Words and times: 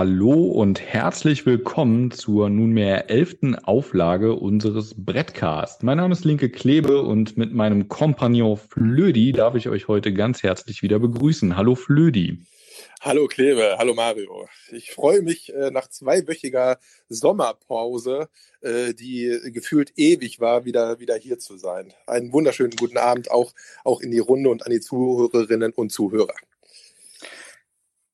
hallo 0.00 0.32
und 0.32 0.80
herzlich 0.80 1.44
willkommen 1.44 2.10
zur 2.10 2.48
nunmehr 2.48 3.10
elften 3.10 3.54
Auflage 3.54 4.32
unseres 4.32 4.94
Brettcast. 4.96 5.82
Mein 5.82 5.98
Name 5.98 6.14
ist 6.14 6.24
Linke 6.24 6.48
Klebe 6.48 7.02
und 7.02 7.36
mit 7.36 7.52
meinem 7.52 7.86
Kompagnon 7.88 8.56
Flödi 8.56 9.32
darf 9.32 9.56
ich 9.56 9.68
euch 9.68 9.88
heute 9.88 10.14
ganz 10.14 10.42
herzlich 10.42 10.80
wieder 10.82 10.98
begrüßen. 10.98 11.54
Hallo 11.54 11.74
Flödi. 11.74 12.38
Hallo 13.02 13.26
Klebe, 13.26 13.76
hallo 13.76 13.92
Mario. 13.92 14.48
Ich 14.72 14.90
freue 14.90 15.20
mich 15.20 15.52
äh, 15.52 15.70
nach 15.70 15.88
zweiwöchiger 15.88 16.78
Sommerpause, 17.10 18.30
äh, 18.62 18.94
die 18.94 19.38
gefühlt 19.52 19.92
ewig 19.96 20.40
war, 20.40 20.64
wieder, 20.64 20.98
wieder 20.98 21.16
hier 21.16 21.38
zu 21.38 21.58
sein. 21.58 21.92
Einen 22.06 22.32
wunderschönen 22.32 22.72
guten 22.72 22.96
Abend 22.96 23.30
auch, 23.30 23.52
auch 23.84 24.00
in 24.00 24.10
die 24.10 24.18
Runde 24.18 24.48
und 24.48 24.64
an 24.64 24.72
die 24.72 24.80
Zuhörerinnen 24.80 25.72
und 25.72 25.92
Zuhörer. 25.92 26.32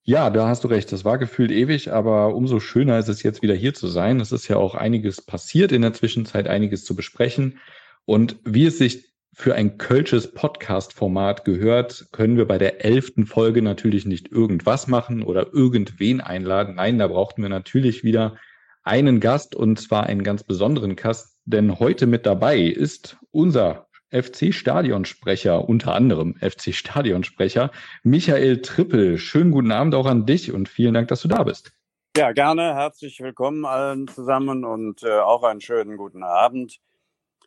Ja, 0.08 0.30
da 0.30 0.46
hast 0.46 0.62
du 0.62 0.68
recht. 0.68 0.92
Das 0.92 1.04
war 1.04 1.18
gefühlt 1.18 1.50
ewig, 1.50 1.92
aber 1.92 2.36
umso 2.36 2.60
schöner 2.60 2.96
ist 2.96 3.08
es 3.08 3.24
jetzt 3.24 3.42
wieder 3.42 3.54
hier 3.54 3.74
zu 3.74 3.88
sein. 3.88 4.20
Es 4.20 4.30
ist 4.30 4.46
ja 4.46 4.56
auch 4.56 4.76
einiges 4.76 5.20
passiert 5.20 5.72
in 5.72 5.82
der 5.82 5.94
Zwischenzeit, 5.94 6.46
einiges 6.46 6.84
zu 6.84 6.94
besprechen. 6.94 7.58
Und 8.04 8.36
wie 8.44 8.66
es 8.66 8.78
sich 8.78 9.12
für 9.34 9.56
ein 9.56 9.78
kölsches 9.78 10.32
Podcast-Format 10.32 11.44
gehört, 11.44 12.06
können 12.12 12.36
wir 12.36 12.46
bei 12.46 12.56
der 12.56 12.84
elften 12.84 13.26
Folge 13.26 13.62
natürlich 13.62 14.06
nicht 14.06 14.30
irgendwas 14.30 14.86
machen 14.86 15.24
oder 15.24 15.52
irgendwen 15.52 16.20
einladen. 16.20 16.76
Nein, 16.76 16.98
da 16.98 17.08
brauchten 17.08 17.42
wir 17.42 17.48
natürlich 17.48 18.04
wieder 18.04 18.36
einen 18.84 19.18
Gast 19.18 19.56
und 19.56 19.80
zwar 19.80 20.04
einen 20.04 20.22
ganz 20.22 20.44
besonderen 20.44 20.94
Gast, 20.94 21.40
denn 21.46 21.80
heute 21.80 22.06
mit 22.06 22.26
dabei 22.26 22.60
ist 22.60 23.16
unser 23.32 23.85
FC-Stadionsprecher, 24.10 25.68
unter 25.68 25.94
anderem 25.94 26.34
FC-Stadionsprecher, 26.36 27.70
Michael 28.02 28.62
Trippel. 28.62 29.18
Schönen 29.18 29.50
guten 29.50 29.72
Abend 29.72 29.94
auch 29.94 30.06
an 30.06 30.26
dich 30.26 30.52
und 30.52 30.68
vielen 30.68 30.94
Dank, 30.94 31.08
dass 31.08 31.22
du 31.22 31.28
da 31.28 31.42
bist. 31.42 31.72
Ja, 32.16 32.32
gerne. 32.32 32.74
Herzlich 32.74 33.20
willkommen 33.20 33.64
allen 33.64 34.08
zusammen 34.08 34.64
und 34.64 35.02
äh, 35.02 35.18
auch 35.18 35.42
einen 35.42 35.60
schönen 35.60 35.96
guten 35.96 36.22
Abend. 36.22 36.78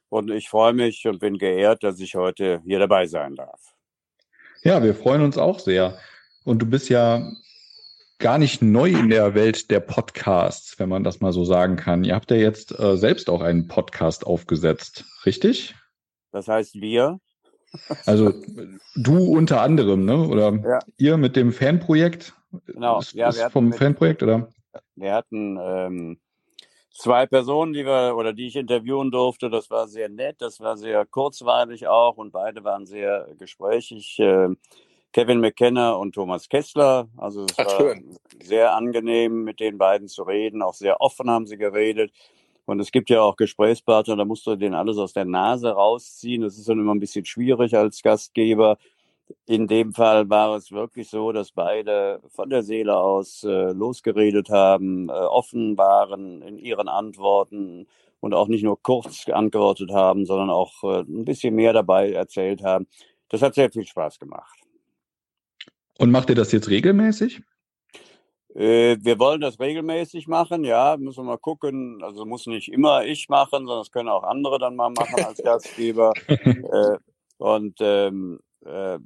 Und 0.09 0.29
ich 0.29 0.49
freue 0.49 0.73
mich 0.73 1.07
und 1.07 1.19
bin 1.19 1.37
geehrt, 1.37 1.83
dass 1.83 1.99
ich 1.99 2.15
heute 2.15 2.61
hier 2.65 2.79
dabei 2.79 3.07
sein 3.07 3.35
darf. 3.35 3.75
Ja, 4.63 4.83
wir 4.83 4.93
freuen 4.93 5.21
uns 5.21 5.37
auch 5.37 5.59
sehr. 5.59 5.97
Und 6.43 6.61
du 6.61 6.65
bist 6.65 6.89
ja 6.89 7.31
gar 8.19 8.37
nicht 8.37 8.61
neu 8.61 8.89
in 8.89 9.09
der 9.09 9.33
Welt 9.33 9.71
der 9.71 9.79
Podcasts, 9.79 10.77
wenn 10.77 10.89
man 10.89 11.03
das 11.03 11.21
mal 11.21 11.31
so 11.31 11.45
sagen 11.45 11.77
kann. 11.77 12.03
Ihr 12.03 12.15
habt 12.15 12.29
ja 12.29 12.37
jetzt 12.37 12.77
äh, 12.77 12.97
selbst 12.97 13.29
auch 13.29 13.41
einen 13.41 13.67
Podcast 13.67 14.27
aufgesetzt, 14.27 15.05
richtig? 15.25 15.75
Das 16.31 16.47
heißt 16.47 16.75
wir. 16.81 17.19
Also 18.05 18.33
du 18.95 19.23
unter 19.31 19.61
anderem, 19.61 20.05
ne? 20.05 20.27
Oder 20.27 20.53
ja. 20.63 20.79
ihr 20.97 21.17
mit 21.17 21.35
dem 21.35 21.51
Fanprojekt? 21.51 22.33
Genau, 22.65 22.99
ist, 22.99 23.13
ja, 23.13 23.29
ist 23.29 23.41
vom 23.51 23.73
Fanprojekt, 23.73 24.23
oder? 24.23 24.49
Wir 24.95 25.13
hatten 25.13 25.57
ähm, 25.61 26.19
zwei 26.91 27.25
Personen, 27.27 27.73
die 27.73 27.85
wir 27.85 28.15
oder 28.17 28.33
die 28.33 28.47
ich 28.47 28.55
interviewen 28.55 29.11
durfte. 29.11 29.49
Das 29.49 29.69
war 29.69 29.87
sehr 29.87 30.09
nett, 30.09 30.37
das 30.39 30.59
war 30.59 30.77
sehr 30.77 31.05
kurzweilig 31.05 31.87
auch 31.87 32.17
und 32.17 32.31
beide 32.31 32.63
waren 32.63 32.85
sehr 32.85 33.27
gesprächig. 33.37 34.19
Äh, 34.19 34.49
Kevin 35.11 35.39
McKenna 35.39 35.93
und 35.93 36.13
Thomas 36.13 36.49
Kessler. 36.49 37.07
Also 37.17 37.45
es 37.45 37.57
Ach, 37.57 37.65
war 37.65 37.77
schön. 37.77 38.17
sehr 38.43 38.75
angenehm, 38.75 39.43
mit 39.43 39.59
den 39.59 39.77
beiden 39.77 40.07
zu 40.07 40.23
reden. 40.23 40.61
Auch 40.61 40.75
sehr 40.75 41.01
offen 41.01 41.29
haben 41.29 41.47
sie 41.47 41.57
geredet. 41.57 42.11
Und 42.69 42.79
es 42.79 42.91
gibt 42.91 43.09
ja 43.09 43.21
auch 43.21 43.35
Gesprächspartner, 43.35 44.15
da 44.15 44.25
musst 44.25 44.45
du 44.45 44.55
denen 44.55 44.75
alles 44.75 44.99
aus 44.99 45.11
der 45.11 45.25
Nase 45.25 45.71
rausziehen. 45.71 46.43
Das 46.43 46.55
ist 46.55 46.69
dann 46.69 46.77
immer 46.77 46.93
ein 46.93 46.99
bisschen 46.99 47.25
schwierig 47.25 47.75
als 47.75 48.03
Gastgeber. 48.03 48.77
In 49.47 49.65
dem 49.65 49.91
Fall 49.91 50.29
war 50.29 50.55
es 50.55 50.71
wirklich 50.71 51.09
so, 51.09 51.31
dass 51.31 51.51
beide 51.51 52.21
von 52.29 52.51
der 52.51 52.61
Seele 52.61 52.95
aus 52.95 53.43
äh, 53.43 53.71
losgeredet 53.71 54.51
haben, 54.51 55.09
äh, 55.09 55.13
offen 55.13 55.79
waren 55.79 56.43
in 56.43 56.59
ihren 56.59 56.87
Antworten 56.87 57.87
und 58.19 58.35
auch 58.35 58.47
nicht 58.47 58.63
nur 58.63 58.79
kurz 58.83 59.25
geantwortet 59.25 59.89
haben, 59.89 60.27
sondern 60.27 60.51
auch 60.51 60.83
äh, 60.83 60.99
ein 60.99 61.25
bisschen 61.25 61.55
mehr 61.55 61.73
dabei 61.73 62.11
erzählt 62.11 62.63
haben. 62.63 62.85
Das 63.29 63.41
hat 63.41 63.55
sehr 63.55 63.71
viel 63.71 63.87
Spaß 63.87 64.19
gemacht. 64.19 64.59
Und 65.97 66.11
macht 66.11 66.29
ihr 66.29 66.35
das 66.35 66.51
jetzt 66.51 66.69
regelmäßig? 66.69 67.41
Äh, 68.59 68.97
wir 69.01 69.17
wollen 69.19 69.39
das 69.39 69.57
regelmäßig 69.57 70.27
machen, 70.27 70.65
ja, 70.65 70.97
müssen 70.97 71.19
wir 71.19 71.31
mal 71.31 71.37
gucken. 71.37 72.03
Also 72.03 72.25
muss 72.25 72.45
nicht 72.45 72.67
immer 72.67 73.05
ich 73.05 73.29
machen, 73.29 73.65
sondern 73.65 73.79
das 73.79 73.91
können 73.91 74.09
auch 74.09 74.23
andere 74.23 74.59
dann 74.59 74.75
mal 74.75 74.89
machen 74.89 75.23
als 75.23 75.41
Gastgeber. 75.41 76.11
äh, 76.27 76.97
und 77.37 77.77
ähm, 77.79 78.39
äh, 78.65 78.99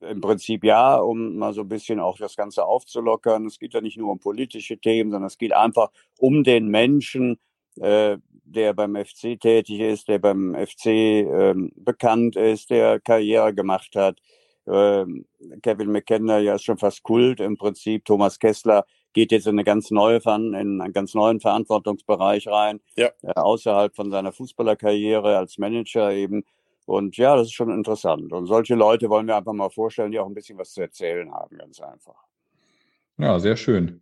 im 0.00 0.20
Prinzip 0.20 0.64
ja, 0.64 0.96
um 0.96 1.36
mal 1.36 1.52
so 1.52 1.60
ein 1.60 1.68
bisschen 1.68 2.00
auch 2.00 2.18
das 2.18 2.34
Ganze 2.34 2.64
aufzulockern. 2.64 3.46
Es 3.46 3.60
geht 3.60 3.72
ja 3.72 3.80
nicht 3.80 3.98
nur 3.98 4.10
um 4.10 4.18
politische 4.18 4.78
Themen, 4.78 5.12
sondern 5.12 5.28
es 5.28 5.38
geht 5.38 5.52
einfach 5.52 5.92
um 6.18 6.42
den 6.42 6.66
Menschen, 6.66 7.38
äh, 7.76 8.18
der 8.44 8.74
beim 8.74 8.96
FC 8.96 9.38
tätig 9.38 9.78
ist, 9.78 10.08
der 10.08 10.18
beim 10.18 10.56
FC 10.56 10.86
äh, 10.86 11.54
bekannt 11.76 12.34
ist, 12.34 12.70
der 12.70 12.98
Karriere 12.98 13.54
gemacht 13.54 13.94
hat. 13.94 14.18
Äh, 14.68 15.06
Kevin 15.62 15.90
McKenna 15.90 16.38
ja 16.38 16.54
ist 16.54 16.64
schon 16.64 16.78
fast 16.78 17.02
Kult 17.02 17.40
im 17.40 17.56
Prinzip. 17.56 18.04
Thomas 18.04 18.38
Kessler 18.38 18.84
geht 19.12 19.32
jetzt 19.32 19.46
in 19.46 19.54
eine 19.54 19.64
ganz 19.64 19.90
neue, 19.90 20.20
in 20.24 20.54
einen 20.80 20.92
ganz 20.92 21.14
neuen 21.14 21.40
Verantwortungsbereich 21.40 22.46
rein, 22.48 22.80
ja. 22.96 23.08
äh, 23.22 23.32
außerhalb 23.34 23.94
von 23.96 24.10
seiner 24.10 24.32
Fußballerkarriere 24.32 25.36
als 25.36 25.58
Manager 25.58 26.12
eben. 26.12 26.44
Und 26.86 27.16
ja, 27.16 27.36
das 27.36 27.48
ist 27.48 27.54
schon 27.54 27.70
interessant. 27.70 28.32
Und 28.32 28.46
solche 28.46 28.74
Leute 28.74 29.10
wollen 29.10 29.26
wir 29.26 29.36
einfach 29.36 29.52
mal 29.52 29.70
vorstellen, 29.70 30.10
die 30.10 30.18
auch 30.18 30.26
ein 30.26 30.34
bisschen 30.34 30.58
was 30.58 30.72
zu 30.72 30.80
erzählen 30.80 31.30
haben, 31.32 31.58
ganz 31.58 31.80
einfach. 31.80 32.14
Ja, 33.18 33.38
sehr 33.38 33.56
schön. 33.56 34.00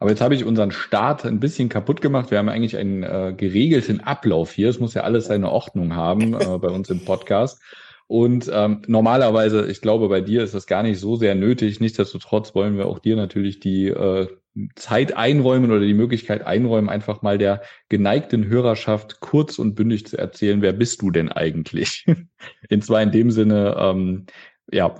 Aber 0.00 0.10
jetzt 0.10 0.20
habe 0.20 0.34
ich 0.34 0.44
unseren 0.44 0.70
Start 0.70 1.24
ein 1.24 1.40
bisschen 1.40 1.68
kaputt 1.68 2.00
gemacht. 2.00 2.30
Wir 2.30 2.38
haben 2.38 2.48
eigentlich 2.48 2.76
einen 2.76 3.02
äh, 3.02 3.34
geregelten 3.36 4.00
Ablauf 4.00 4.52
hier. 4.52 4.68
Es 4.68 4.78
muss 4.78 4.94
ja 4.94 5.02
alles 5.02 5.26
seine 5.26 5.50
Ordnung 5.50 5.96
haben 5.96 6.34
äh, 6.34 6.58
bei 6.58 6.68
uns 6.68 6.88
im 6.90 7.04
Podcast. 7.04 7.60
Und 8.08 8.50
ähm, 8.52 8.82
normalerweise, 8.86 9.70
ich 9.70 9.82
glaube, 9.82 10.08
bei 10.08 10.22
dir 10.22 10.42
ist 10.42 10.54
das 10.54 10.66
gar 10.66 10.82
nicht 10.82 10.98
so 10.98 11.16
sehr 11.16 11.34
nötig. 11.34 11.78
Nichtsdestotrotz 11.78 12.54
wollen 12.54 12.78
wir 12.78 12.86
auch 12.86 12.98
dir 12.98 13.16
natürlich 13.16 13.60
die 13.60 13.88
äh, 13.88 14.26
Zeit 14.76 15.14
einräumen 15.14 15.70
oder 15.70 15.80
die 15.80 15.94
Möglichkeit 15.94 16.44
einräumen, 16.46 16.88
einfach 16.88 17.20
mal 17.20 17.36
der 17.36 17.62
geneigten 17.90 18.46
Hörerschaft 18.46 19.20
kurz 19.20 19.58
und 19.58 19.74
bündig 19.74 20.06
zu 20.06 20.16
erzählen, 20.16 20.62
wer 20.62 20.72
bist 20.72 21.02
du 21.02 21.10
denn 21.10 21.30
eigentlich? 21.30 22.06
in 22.70 22.80
zwar 22.80 23.02
in 23.02 23.12
dem 23.12 23.30
Sinne, 23.30 23.76
ähm, 23.78 24.24
ja, 24.72 24.94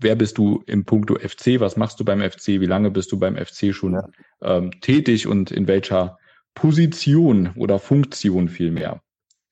wer 0.00 0.16
bist 0.16 0.36
du 0.36 0.62
im 0.66 0.84
Punkto 0.84 1.14
FC? 1.14 1.60
Was 1.60 1.76
machst 1.76 2.00
du 2.00 2.04
beim 2.04 2.20
FC? 2.20 2.60
Wie 2.60 2.66
lange 2.66 2.90
bist 2.90 3.12
du 3.12 3.20
beim 3.20 3.36
FC 3.36 3.72
schon 3.72 3.94
ja. 3.94 4.08
ähm, 4.42 4.72
tätig 4.80 5.28
und 5.28 5.52
in 5.52 5.68
welcher 5.68 6.18
Position 6.54 7.50
oder 7.54 7.78
Funktion 7.78 8.48
vielmehr? 8.48 9.00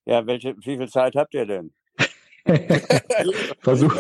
Ja, 0.07 0.27
welche, 0.27 0.57
wie 0.59 0.77
viel 0.77 0.89
Zeit 0.89 1.15
habt 1.15 1.35
ihr 1.35 1.47
denn? 1.47 1.73
Versuch, 3.61 3.95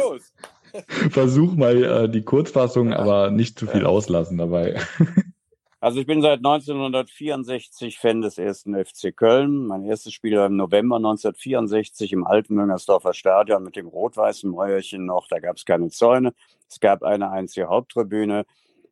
versuch 1.11 1.55
mal 1.55 1.85
äh, 1.85 2.09
die 2.09 2.23
Kurzfassung, 2.23 2.93
aber 2.93 3.31
nicht 3.31 3.59
zu 3.59 3.67
viel 3.67 3.87
auslassen 3.87 4.39
dabei. 4.39 4.81
Also 5.79 6.01
ich 6.01 6.07
bin 6.07 6.23
seit 6.23 6.39
1964 6.39 7.99
Fan 7.99 8.23
des 8.23 8.39
ersten 8.39 8.75
FC 8.75 9.15
Köln. 9.15 9.67
Mein 9.67 9.85
erstes 9.85 10.15
Spiel 10.15 10.37
war 10.37 10.47
im 10.47 10.57
November 10.57 10.97
1964 10.97 12.13
im 12.13 12.27
alten 12.27 12.55
Müngersdorfer 12.55 13.13
Stadion 13.13 13.63
mit 13.63 13.77
dem 13.77 13.87
rot-weißen 13.87 14.51
Mäuerchen 14.51 15.05
noch. 15.05 15.29
Da 15.29 15.39
gab 15.39 15.59
es 15.59 15.65
keine 15.65 15.91
Zäune. 15.91 16.33
Es 16.69 16.81
gab 16.81 17.03
eine 17.03 17.31
einzige 17.31 17.69
Haupttribüne. 17.69 18.47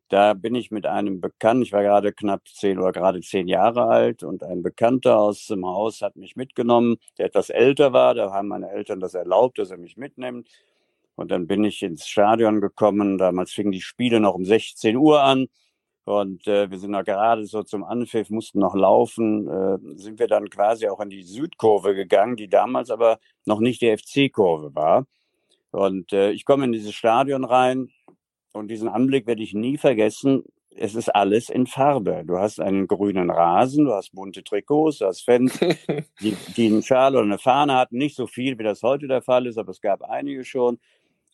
Da 0.09 0.33
bin 0.35 0.53
ich 0.53 0.69
mit 0.69 0.85
einem 0.85 1.19
Bekannten, 1.19 1.63
ich 1.63 1.73
war 1.73 1.81
gerade 1.81 2.13
knapp 2.13 2.47
zehn 2.47 2.77
oder 2.77 2.91
gerade 2.91 3.21
zehn 3.21 3.47
Jahre 3.47 3.85
alt 3.85 4.23
und 4.23 4.43
ein 4.43 4.61
Bekannter 4.61 5.17
aus 5.19 5.47
dem 5.47 5.65
Haus 5.65 6.01
hat 6.01 6.15
mich 6.15 6.35
mitgenommen, 6.35 6.97
der 7.17 7.25
etwas 7.25 7.49
älter 7.49 7.91
war. 7.91 8.13
Da 8.13 8.31
haben 8.31 8.47
meine 8.49 8.69
Eltern 8.69 8.99
das 8.99 9.15
erlaubt, 9.15 9.57
dass 9.57 9.71
er 9.71 9.77
mich 9.77 9.97
mitnimmt. 9.97 10.47
Und 11.15 11.31
dann 11.31 11.47
bin 11.47 11.63
ich 11.63 11.81
ins 11.81 12.07
Stadion 12.07 12.61
gekommen. 12.61 13.17
Damals 13.17 13.51
fingen 13.53 13.71
die 13.71 13.81
Spiele 13.81 14.19
noch 14.19 14.35
um 14.35 14.45
16 14.45 14.95
Uhr 14.95 15.23
an. 15.23 15.47
Und 16.03 16.47
äh, 16.47 16.69
wir 16.69 16.77
sind 16.77 16.91
noch 16.91 17.03
gerade 17.03 17.45
so 17.47 17.63
zum 17.63 17.83
Anpfiff, 17.83 18.29
mussten 18.29 18.59
noch 18.59 18.75
laufen, 18.75 19.47
äh, 19.47 19.79
sind 19.97 20.19
wir 20.19 20.27
dann 20.27 20.51
quasi 20.51 20.87
auch 20.87 20.99
in 20.99 21.09
die 21.09 21.23
Südkurve 21.23 21.95
gegangen, 21.95 22.35
die 22.35 22.47
damals 22.47 22.91
aber 22.91 23.17
noch 23.45 23.59
nicht 23.59 23.81
die 23.81 23.97
FC-Kurve 23.97 24.75
war. 24.75 25.07
Und 25.71 26.13
äh, 26.13 26.29
ich 26.31 26.45
komme 26.45 26.65
in 26.65 26.71
dieses 26.73 26.93
Stadion 26.93 27.43
rein 27.43 27.89
und 28.55 28.69
diesen 28.69 28.87
Anblick 28.87 29.27
werde 29.27 29.43
ich 29.43 29.53
nie 29.53 29.77
vergessen. 29.77 30.43
Es 30.77 30.95
ist 30.95 31.09
alles 31.09 31.49
in 31.49 31.67
Farbe. 31.67 32.23
Du 32.25 32.37
hast 32.37 32.59
einen 32.59 32.87
grünen 32.87 33.29
Rasen, 33.29 33.85
du 33.85 33.93
hast 33.93 34.13
bunte 34.13 34.43
Trikots, 34.43 34.99
du 34.99 35.05
hast 35.05 35.23
Fans, 35.23 35.59
die, 36.21 36.35
die 36.55 36.67
einen 36.67 36.83
Schal 36.83 37.15
oder 37.15 37.23
eine 37.23 37.37
Fahne 37.37 37.75
hatten. 37.75 37.97
Nicht 37.97 38.15
so 38.15 38.27
viel, 38.27 38.57
wie 38.57 38.63
das 38.63 38.81
heute 38.81 39.07
der 39.07 39.21
Fall 39.21 39.45
ist, 39.45 39.57
aber 39.57 39.71
es 39.71 39.81
gab 39.81 40.03
einige 40.03 40.43
schon, 40.45 40.79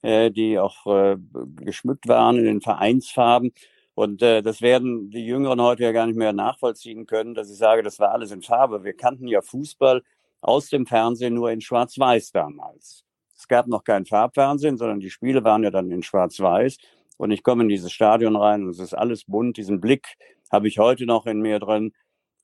äh, 0.02 0.32
die 0.32 0.60
auch 0.60 0.86
äh, 0.88 1.18
geschmückt 1.58 2.08
waren 2.08 2.38
in 2.38 2.46
den 2.46 2.62
Vereinsfarben. 2.62 3.54
Und 3.94 4.22
äh, 4.24 4.42
das 4.42 4.62
werden 4.62 5.12
die 5.12 5.26
Jüngeren 5.26 5.62
heute 5.62 5.84
ja 5.84 5.92
gar 5.92 6.08
nicht 6.08 6.18
mehr 6.18 6.34
nachvollziehen 6.34 7.06
können, 7.06 7.36
dass 7.36 7.52
ich 7.52 7.58
sage, 7.58 7.84
das 7.84 8.00
war 8.00 8.12
alles 8.12 8.32
in 8.32 8.42
Farbe. 8.42 8.84
Wir 8.84 8.94
kannten 8.94 9.28
ja 9.28 9.42
Fußball 9.42 10.02
aus 10.42 10.70
dem 10.70 10.88
Fernsehen 10.88 11.36
nur 11.36 11.52
in 11.52 11.62
Schwarz-Weiß 11.62 12.32
damals. 12.32 13.06
Es 13.38 13.48
gab 13.48 13.68
noch 13.68 13.84
kein 13.84 14.06
Farbfernsehen, 14.06 14.78
sondern 14.78 15.00
die 15.00 15.10
Spiele 15.10 15.44
waren 15.44 15.64
ja 15.64 15.72
dann 15.72 15.92
in 15.92 16.04
Schwarz-Weiß. 16.04 16.78
Und 17.22 17.30
ich 17.30 17.44
komme 17.44 17.62
in 17.62 17.70
dieses 17.70 17.92
Stadion 17.92 18.36
rein 18.36 18.64
und 18.64 18.70
es 18.72 18.80
ist 18.80 18.96
alles 18.96 19.26
bunt. 19.26 19.56
Diesen 19.58 19.80
Blick 19.80 20.18
habe 20.52 20.68
ich 20.68 20.80
heute 20.80 21.06
noch 21.06 21.28
in 21.28 21.40
mir 21.40 21.60
drin. 21.60 21.94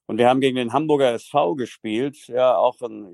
Und 0.05 0.19
wir 0.19 0.29
haben 0.29 0.39
gegen 0.39 0.55
den 0.55 0.71
Hamburger 0.71 1.13
SV 1.13 1.55
gespielt, 1.55 2.27
ja, 2.27 2.55
auch 2.55 2.79
eine 2.81 3.09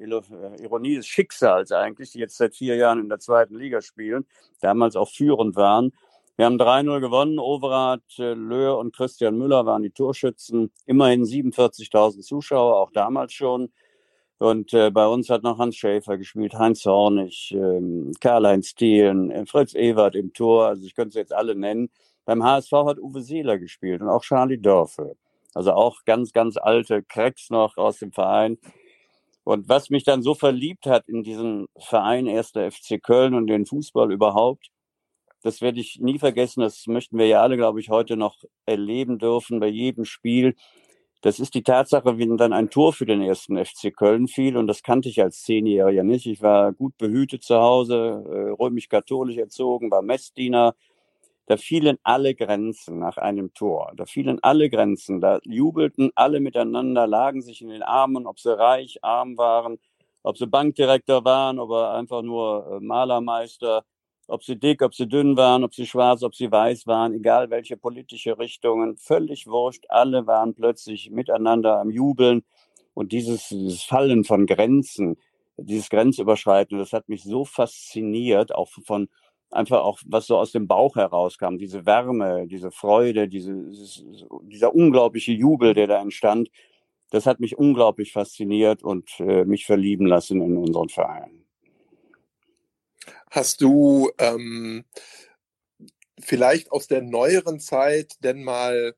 Ironie 0.61 0.95
des 0.95 1.07
Schicksals 1.07 1.71
eigentlich, 1.71 2.11
die 2.11 2.19
jetzt 2.19 2.35
seit 2.35 2.53
vier 2.53 2.75
Jahren 2.75 2.99
in 2.99 3.07
der 3.07 3.19
zweiten 3.19 3.55
Liga 3.55 3.81
spielen, 3.81 4.25
damals 4.59 4.97
auch 4.97 5.09
führend 5.09 5.55
waren. 5.55 5.93
Wir 6.35 6.47
haben 6.47 6.57
3-0 6.57 6.99
gewonnen. 6.99 7.39
Overath, 7.39 8.19
äh, 8.19 8.33
Löhr 8.33 8.77
und 8.77 8.93
Christian 8.93 9.37
Müller 9.37 9.65
waren 9.65 9.83
die 9.83 9.91
Torschützen. 9.91 10.69
Immerhin 10.85 11.23
47.000 11.23 12.23
Zuschauer, 12.23 12.75
auch 12.75 12.91
damals 12.91 13.31
schon. 13.31 13.71
Und 14.39 14.73
äh, 14.73 14.91
bei 14.91 15.07
uns 15.07 15.29
hat 15.29 15.43
noch 15.43 15.57
Hans 15.59 15.75
Schäfer 15.75 16.17
gespielt, 16.17 16.53
Heinz 16.55 16.85
Hornig, 16.85 17.53
ähm, 17.55 18.11
Karl-Heinz 18.19 18.75
Thielen, 18.75 19.31
äh, 19.31 19.45
Fritz 19.45 19.73
Ewert 19.73 20.15
im 20.15 20.33
Tor. 20.33 20.67
Also 20.67 20.85
ich 20.85 20.95
könnte 20.95 21.13
sie 21.13 21.19
jetzt 21.19 21.33
alle 21.33 21.55
nennen. 21.55 21.89
Beim 22.25 22.43
HSV 22.43 22.71
hat 22.71 22.99
Uwe 22.99 23.21
Seeler 23.21 23.57
gespielt 23.57 24.01
und 24.01 24.09
auch 24.09 24.23
Charlie 24.23 24.57
Dörfe. 24.57 25.15
Also 25.53 25.73
auch 25.73 26.03
ganz, 26.05 26.33
ganz 26.33 26.57
alte 26.57 27.03
Cracks 27.03 27.49
noch 27.49 27.77
aus 27.77 27.99
dem 27.99 28.11
Verein. 28.11 28.57
Und 29.43 29.67
was 29.69 29.89
mich 29.89 30.03
dann 30.03 30.23
so 30.23 30.35
verliebt 30.35 30.85
hat 30.85 31.07
in 31.09 31.23
diesen 31.23 31.67
Verein 31.77 32.27
1. 32.27 32.51
FC 32.51 33.01
Köln 33.01 33.33
und 33.33 33.47
den 33.47 33.65
Fußball 33.65 34.11
überhaupt, 34.11 34.69
das 35.41 35.61
werde 35.61 35.81
ich 35.81 35.99
nie 35.99 36.17
vergessen. 36.17 36.61
Das 36.61 36.87
möchten 36.87 37.17
wir 37.17 37.27
ja 37.27 37.41
alle, 37.41 37.57
glaube 37.57 37.81
ich, 37.81 37.89
heute 37.89 38.15
noch 38.15 38.37
erleben 38.65 39.19
dürfen 39.19 39.59
bei 39.59 39.67
jedem 39.67 40.05
Spiel. 40.05 40.55
Das 41.23 41.39
ist 41.39 41.53
die 41.53 41.63
Tatsache, 41.63 42.17
wenn 42.19 42.35
dann 42.35 42.51
ein 42.51 42.69
Tor 42.69 42.91
für 42.91 43.05
den 43.05 43.21
ersten 43.21 43.55
FC 43.55 43.95
Köln 43.95 44.27
fiel. 44.27 44.57
Und 44.57 44.67
das 44.67 44.83
kannte 44.83 45.07
ich 45.07 45.21
als 45.21 45.41
Zehnjähriger 45.43 46.03
nicht. 46.03 46.25
Ich 46.25 46.41
war 46.41 46.73
gut 46.73 46.97
behütet 46.97 47.43
zu 47.43 47.55
Hause, 47.55 47.95
äh, 48.27 48.61
römisch-katholisch 48.61 49.37
erzogen, 49.37 49.89
war 49.89 50.01
Messdiener. 50.01 50.75
Da 51.45 51.55
fielen 51.55 51.97
alle 52.03 52.35
Grenzen 52.35 52.99
nach 52.99 53.15
einem 53.15 53.53
Tor. 53.53 53.93
Da 53.95 54.05
fielen 54.05 54.39
alle 54.43 54.69
Grenzen. 54.69 55.21
Da 55.21 55.39
jubelten 55.45 56.11
alle 56.15 56.41
miteinander, 56.41 57.07
lagen 57.07 57.41
sich 57.41 57.61
in 57.61 57.69
den 57.69 57.83
Armen, 57.83 58.27
ob 58.27 58.37
sie 58.37 58.57
reich, 58.57 59.01
arm 59.01 59.37
waren, 59.37 59.79
ob 60.23 60.37
sie 60.37 60.45
Bankdirektor 60.47 61.23
waren, 61.23 61.57
ob 61.57 61.71
er 61.71 61.93
einfach 61.93 62.21
nur 62.21 62.67
äh, 62.67 62.79
Malermeister 62.81 63.85
ob 64.27 64.43
sie 64.43 64.57
dick, 64.57 64.81
ob 64.81 64.95
sie 64.95 65.07
dünn 65.07 65.37
waren, 65.37 65.63
ob 65.63 65.73
sie 65.73 65.85
schwarz, 65.85 66.23
ob 66.23 66.35
sie 66.35 66.51
weiß 66.51 66.87
waren, 66.87 67.13
egal 67.13 67.49
welche 67.49 67.77
politische 67.77 68.37
Richtungen, 68.39 68.97
völlig 68.97 69.47
wurscht. 69.47 69.85
Alle 69.89 70.27
waren 70.27 70.53
plötzlich 70.53 71.11
miteinander 71.11 71.79
am 71.79 71.89
Jubeln. 71.89 72.43
Und 72.93 73.11
dieses, 73.11 73.49
dieses 73.49 73.83
Fallen 73.83 74.23
von 74.23 74.45
Grenzen, 74.45 75.17
dieses 75.57 75.89
Grenzüberschreiten, 75.89 76.77
das 76.77 76.93
hat 76.93 77.09
mich 77.09 77.23
so 77.23 77.45
fasziniert, 77.45 78.53
auch 78.53 78.69
von 78.85 79.09
einfach 79.51 79.83
auch, 79.83 79.99
was 80.05 80.27
so 80.27 80.37
aus 80.37 80.51
dem 80.51 80.67
Bauch 80.67 80.95
herauskam, 80.95 81.57
diese 81.57 81.85
Wärme, 81.85 82.47
diese 82.47 82.71
Freude, 82.71 83.27
diese, 83.27 83.53
dieser 84.43 84.73
unglaubliche 84.73 85.31
Jubel, 85.31 85.73
der 85.73 85.87
da 85.87 86.01
entstand. 86.01 86.49
Das 87.11 87.25
hat 87.27 87.39
mich 87.39 87.57
unglaublich 87.57 88.11
fasziniert 88.11 88.83
und 88.83 89.19
äh, 89.19 89.45
mich 89.45 89.65
verlieben 89.65 90.07
lassen 90.07 90.41
in 90.41 90.57
unseren 90.57 90.89
Verein. 90.89 91.42
Hast 93.33 93.61
du 93.61 94.11
ähm, 94.19 94.85
vielleicht 96.19 96.71
aus 96.71 96.87
der 96.87 97.01
neueren 97.01 97.59
Zeit 97.59 98.13
denn 98.23 98.43
mal 98.43 98.93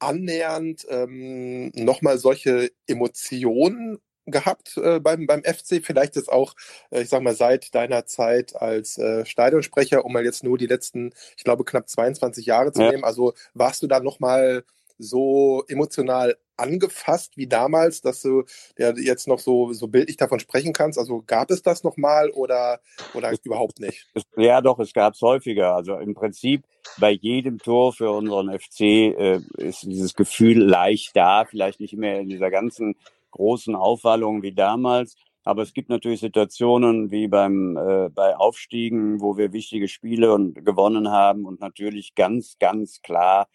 annähernd 0.00 0.84
ähm, 0.90 1.68
nochmal 1.68 2.18
solche 2.18 2.72
Emotionen 2.88 3.98
gehabt 4.24 4.76
äh, 4.76 4.98
beim, 4.98 5.28
beim 5.28 5.44
FC? 5.44 5.84
Vielleicht 5.84 6.16
jetzt 6.16 6.32
auch, 6.32 6.54
äh, 6.90 7.02
ich 7.02 7.08
sag 7.10 7.22
mal, 7.22 7.36
seit 7.36 7.76
deiner 7.76 8.06
Zeit 8.06 8.56
als 8.56 8.98
äh, 8.98 9.24
Stadionsprecher, 9.24 10.04
um 10.04 10.12
mal 10.12 10.24
jetzt 10.24 10.42
nur 10.42 10.58
die 10.58 10.66
letzten, 10.66 11.14
ich 11.36 11.44
glaube, 11.44 11.64
knapp 11.64 11.88
22 11.88 12.44
Jahre 12.44 12.72
zu 12.72 12.82
ja. 12.82 12.90
nehmen. 12.90 13.04
Also 13.04 13.34
warst 13.54 13.84
du 13.84 13.86
da 13.86 14.00
nochmal 14.00 14.64
so 14.98 15.62
emotional 15.68 16.36
angefasst 16.56 17.36
wie 17.36 17.46
damals, 17.46 18.00
dass 18.00 18.22
du 18.22 18.44
ja 18.78 18.92
jetzt 18.96 19.28
noch 19.28 19.38
so, 19.38 19.72
so 19.72 19.88
bildlich 19.88 20.16
davon 20.16 20.40
sprechen 20.40 20.72
kannst? 20.72 20.98
Also 20.98 21.22
gab 21.26 21.50
es 21.50 21.62
das 21.62 21.84
nochmal 21.84 22.30
oder, 22.30 22.80
oder 23.14 23.32
überhaupt 23.44 23.80
nicht? 23.80 24.06
Ja, 24.36 24.60
doch, 24.60 24.78
es 24.78 24.92
gab 24.92 25.14
es 25.14 25.20
häufiger. 25.22 25.74
Also 25.74 25.98
im 25.98 26.14
Prinzip 26.14 26.64
bei 26.98 27.10
jedem 27.10 27.58
Tor 27.58 27.92
für 27.92 28.10
unseren 28.10 28.50
FC 28.58 28.80
äh, 28.80 29.40
ist 29.58 29.82
dieses 29.82 30.14
Gefühl 30.14 30.62
leicht 30.62 31.16
da, 31.16 31.44
vielleicht 31.44 31.80
nicht 31.80 31.96
mehr 31.96 32.20
in 32.20 32.28
dieser 32.28 32.50
ganzen 32.50 32.96
großen 33.30 33.74
Aufwallung 33.74 34.42
wie 34.42 34.52
damals. 34.52 35.16
Aber 35.44 35.62
es 35.62 35.74
gibt 35.74 35.90
natürlich 35.90 36.20
Situationen 36.20 37.12
wie 37.12 37.28
beim 37.28 37.76
äh, 37.76 38.08
bei 38.08 38.36
Aufstiegen, 38.36 39.20
wo 39.20 39.36
wir 39.36 39.52
wichtige 39.52 39.86
Spiele 39.86 40.32
und 40.32 40.64
gewonnen 40.64 41.10
haben 41.10 41.44
und 41.44 41.60
natürlich 41.60 42.16
ganz, 42.16 42.56
ganz 42.58 43.00
klar 43.00 43.46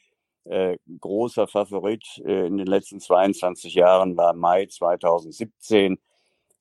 äh, 0.46 0.78
großer 1.00 1.48
Favorit 1.48 2.22
äh, 2.26 2.48
in 2.48 2.58
den 2.58 2.68
letzten 2.68 3.00
22 3.00 3.76
Jahren 3.76 4.18
war 4.18 4.34
Mai 4.34 4.66
2017, 4.66 5.98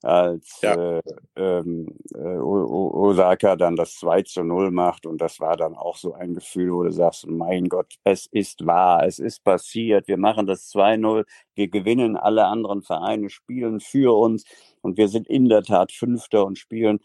als 0.02 0.60
ja. 0.62 0.74
äh, 0.74 1.02
ähm, 1.36 1.94
äh, 2.14 2.18
Osaka 2.18 3.56
dann 3.56 3.76
das 3.76 3.96
2 3.96 4.22
zu 4.22 4.44
0 4.44 4.70
macht. 4.70 5.06
Und 5.06 5.20
das 5.20 5.40
war 5.40 5.56
dann 5.56 5.74
auch 5.74 5.96
so 5.96 6.14
ein 6.14 6.34
Gefühl, 6.34 6.72
wo 6.72 6.82
du 6.84 6.92
sagst, 6.92 7.26
mein 7.26 7.68
Gott, 7.68 7.94
es 8.04 8.26
ist 8.26 8.64
wahr, 8.66 9.04
es 9.06 9.18
ist 9.18 9.44
passiert. 9.44 10.08
Wir 10.08 10.16
machen 10.16 10.46
das 10.46 10.72
2-0, 10.72 11.24
wir 11.54 11.68
gewinnen, 11.68 12.16
alle 12.16 12.46
anderen 12.46 12.82
Vereine 12.82 13.28
spielen 13.28 13.80
für 13.80 14.16
uns 14.16 14.44
und 14.80 14.96
wir 14.96 15.08
sind 15.08 15.28
in 15.28 15.48
der 15.48 15.62
Tat 15.62 15.92
Fünfter 15.92 16.46
und 16.46 16.58
spielen 16.58 17.00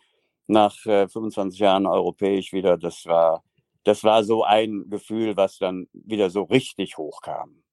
nach 0.48 0.86
äh, 0.86 1.07
25 1.07 1.60
Jahren 1.60 1.86
europäisch 1.86 2.54
wieder. 2.54 2.77
Das 2.77 3.06
war 3.06 3.44
das 3.85 4.03
war 4.03 4.23
so 4.23 4.43
ein 4.43 4.89
Gefühl, 4.89 5.37
was 5.37 5.57
dann 5.57 5.87
wieder 5.93 6.29
so 6.29 6.43
richtig 6.43 6.97
hochkam. 6.97 7.63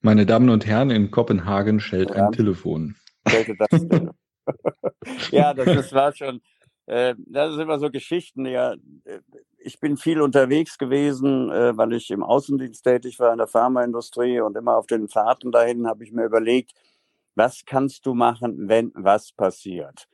Meine 0.00 0.26
Damen 0.26 0.50
und 0.50 0.66
Herren, 0.66 0.90
in 0.90 1.10
Kopenhagen 1.10 1.80
schellt 1.80 2.10
ja. 2.10 2.26
ein 2.26 2.32
Telefon. 2.32 2.96
Das 3.24 3.36
ja, 5.30 5.54
das, 5.54 5.66
das 5.66 5.92
war 5.92 6.14
schon, 6.14 6.40
äh, 6.86 7.14
das 7.26 7.52
sind 7.52 7.62
immer 7.62 7.78
so 7.78 7.90
Geschichten. 7.90 8.46
Ja, 8.46 8.74
äh, 9.04 9.20
ich 9.58 9.78
bin 9.78 9.96
viel 9.96 10.20
unterwegs 10.20 10.78
gewesen, 10.78 11.50
äh, 11.50 11.76
weil 11.76 11.92
ich 11.92 12.10
im 12.10 12.22
Außendienst 12.22 12.82
tätig 12.82 13.18
war 13.20 13.32
in 13.32 13.38
der 13.38 13.46
Pharmaindustrie 13.46 14.40
und 14.40 14.56
immer 14.56 14.76
auf 14.76 14.86
den 14.86 15.08
Fahrten 15.08 15.52
dahin 15.52 15.86
habe 15.86 16.04
ich 16.04 16.12
mir 16.12 16.24
überlegt, 16.24 16.72
was 17.34 17.64
kannst 17.64 18.06
du 18.06 18.14
machen, 18.14 18.68
wenn 18.68 18.90
was 18.94 19.32
passiert? 19.32 20.06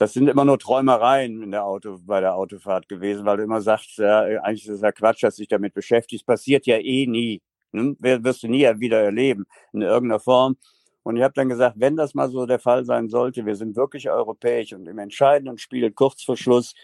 Das 0.00 0.14
sind 0.14 0.28
immer 0.28 0.46
nur 0.46 0.58
Träumereien 0.58 1.42
in 1.42 1.50
der 1.50 1.66
Auto, 1.66 1.98
bei 2.06 2.20
der 2.20 2.34
Autofahrt 2.34 2.88
gewesen, 2.88 3.26
weil 3.26 3.36
du 3.36 3.42
immer 3.42 3.60
sagst, 3.60 3.98
ja, 3.98 4.20
eigentlich 4.20 4.64
ist 4.66 4.76
es 4.76 4.80
ja 4.80 4.92
Quatsch, 4.92 5.22
dass 5.22 5.36
sich 5.36 5.46
damit 5.46 5.74
beschäftigt. 5.74 6.24
Passiert 6.24 6.64
ja 6.64 6.78
eh 6.78 7.06
nie. 7.06 7.42
Ne? 7.72 7.94
Wirst 8.00 8.42
du 8.42 8.48
nie 8.48 8.62
wieder 8.78 9.02
erleben 9.02 9.44
in 9.74 9.82
irgendeiner 9.82 10.18
Form. 10.18 10.56
Und 11.02 11.18
ich 11.18 11.22
habe 11.22 11.34
dann 11.34 11.50
gesagt, 11.50 11.76
wenn 11.78 11.96
das 11.96 12.14
mal 12.14 12.30
so 12.30 12.46
der 12.46 12.58
Fall 12.58 12.86
sein 12.86 13.10
sollte, 13.10 13.44
wir 13.44 13.56
sind 13.56 13.76
wirklich 13.76 14.08
europäisch 14.08 14.72
und 14.72 14.88
im 14.88 14.98
entscheidenden 14.98 15.58
Spiel 15.58 15.90
kurz 15.90 16.22
vor 16.22 16.38
Schluss, 16.38 16.74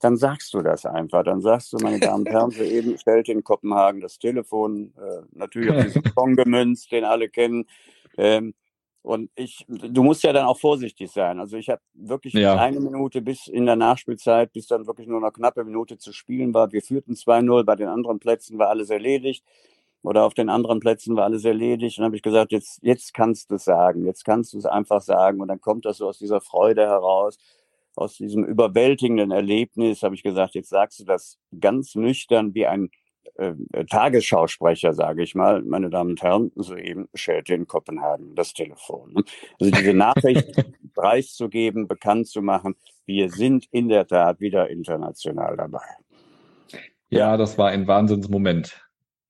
dann 0.00 0.16
sagst 0.16 0.52
du 0.52 0.60
das 0.60 0.84
einfach. 0.84 1.22
Dann 1.22 1.40
sagst 1.40 1.72
du, 1.72 1.76
meine 1.80 2.00
Damen 2.00 2.26
und 2.26 2.28
Herren, 2.32 2.50
soeben 2.50 2.98
stellte 2.98 3.30
in 3.30 3.44
Kopenhagen 3.44 4.00
das 4.00 4.18
Telefon, 4.18 4.92
äh, 4.98 5.22
natürlich 5.30 5.70
auf 5.70 5.84
diesen 5.84 6.02
Song 6.16 6.34
gemünzt, 6.34 6.90
den 6.90 7.04
alle 7.04 7.28
kennen. 7.28 7.66
Ähm, 8.18 8.52
und 9.04 9.30
ich, 9.34 9.66
du 9.68 10.02
musst 10.02 10.22
ja 10.22 10.32
dann 10.32 10.46
auch 10.46 10.58
vorsichtig 10.58 11.10
sein. 11.10 11.38
Also 11.38 11.58
ich 11.58 11.68
habe 11.68 11.82
wirklich 11.92 12.32
ja. 12.32 12.56
eine 12.56 12.80
Minute 12.80 13.20
bis 13.20 13.48
in 13.48 13.66
der 13.66 13.76
Nachspielzeit, 13.76 14.54
bis 14.54 14.66
dann 14.66 14.86
wirklich 14.86 15.06
nur 15.06 15.22
eine 15.22 15.30
knappe 15.30 15.62
Minute 15.62 15.98
zu 15.98 16.10
spielen 16.14 16.54
war. 16.54 16.72
Wir 16.72 16.80
führten 16.80 17.12
2-0, 17.12 17.64
bei 17.64 17.76
den 17.76 17.88
anderen 17.88 18.18
Plätzen 18.18 18.58
war 18.58 18.70
alles 18.70 18.88
erledigt. 18.88 19.44
Oder 20.00 20.24
auf 20.24 20.32
den 20.32 20.48
anderen 20.48 20.80
Plätzen 20.80 21.16
war 21.16 21.24
alles 21.24 21.44
erledigt. 21.44 21.98
Und 21.98 22.02
dann 22.02 22.06
habe 22.06 22.16
ich 22.16 22.22
gesagt, 22.22 22.50
jetzt, 22.50 22.82
jetzt 22.82 23.12
kannst 23.12 23.50
du 23.50 23.56
es 23.56 23.64
sagen, 23.64 24.06
jetzt 24.06 24.24
kannst 24.24 24.54
du 24.54 24.58
es 24.58 24.64
einfach 24.64 25.02
sagen. 25.02 25.42
Und 25.42 25.48
dann 25.48 25.60
kommt 25.60 25.84
das 25.84 25.98
so 25.98 26.08
aus 26.08 26.16
dieser 26.16 26.40
Freude 26.40 26.86
heraus, 26.86 27.36
aus 27.96 28.16
diesem 28.16 28.42
überwältigenden 28.42 29.32
Erlebnis, 29.32 30.02
habe 30.02 30.14
ich 30.14 30.22
gesagt, 30.22 30.54
jetzt 30.54 30.70
sagst 30.70 31.00
du 31.00 31.04
das 31.04 31.38
ganz 31.60 31.94
nüchtern 31.94 32.54
wie 32.54 32.66
ein 32.66 32.88
äh, 33.36 33.84
Tagesschausprecher, 33.86 34.92
sage 34.92 35.22
ich 35.22 35.34
mal, 35.34 35.62
meine 35.62 35.90
Damen 35.90 36.10
und 36.10 36.22
Herren, 36.22 36.52
soeben 36.54 37.08
schellte 37.14 37.54
in 37.54 37.66
Kopenhagen 37.66 38.34
das 38.34 38.52
Telefon. 38.52 39.12
Ne? 39.12 39.22
Also 39.60 39.72
diese 39.72 39.94
Nachricht 39.94 40.52
preiszugeben, 40.94 41.88
bekannt 41.88 42.28
zu 42.28 42.42
machen, 42.42 42.76
wir 43.06 43.30
sind 43.30 43.66
in 43.70 43.88
der 43.88 44.06
Tat 44.06 44.40
wieder 44.40 44.70
international 44.70 45.56
dabei. 45.56 45.84
Ja, 47.10 47.36
das 47.36 47.58
war 47.58 47.68
ein 47.68 47.86
Wahnsinnsmoment. 47.86 48.80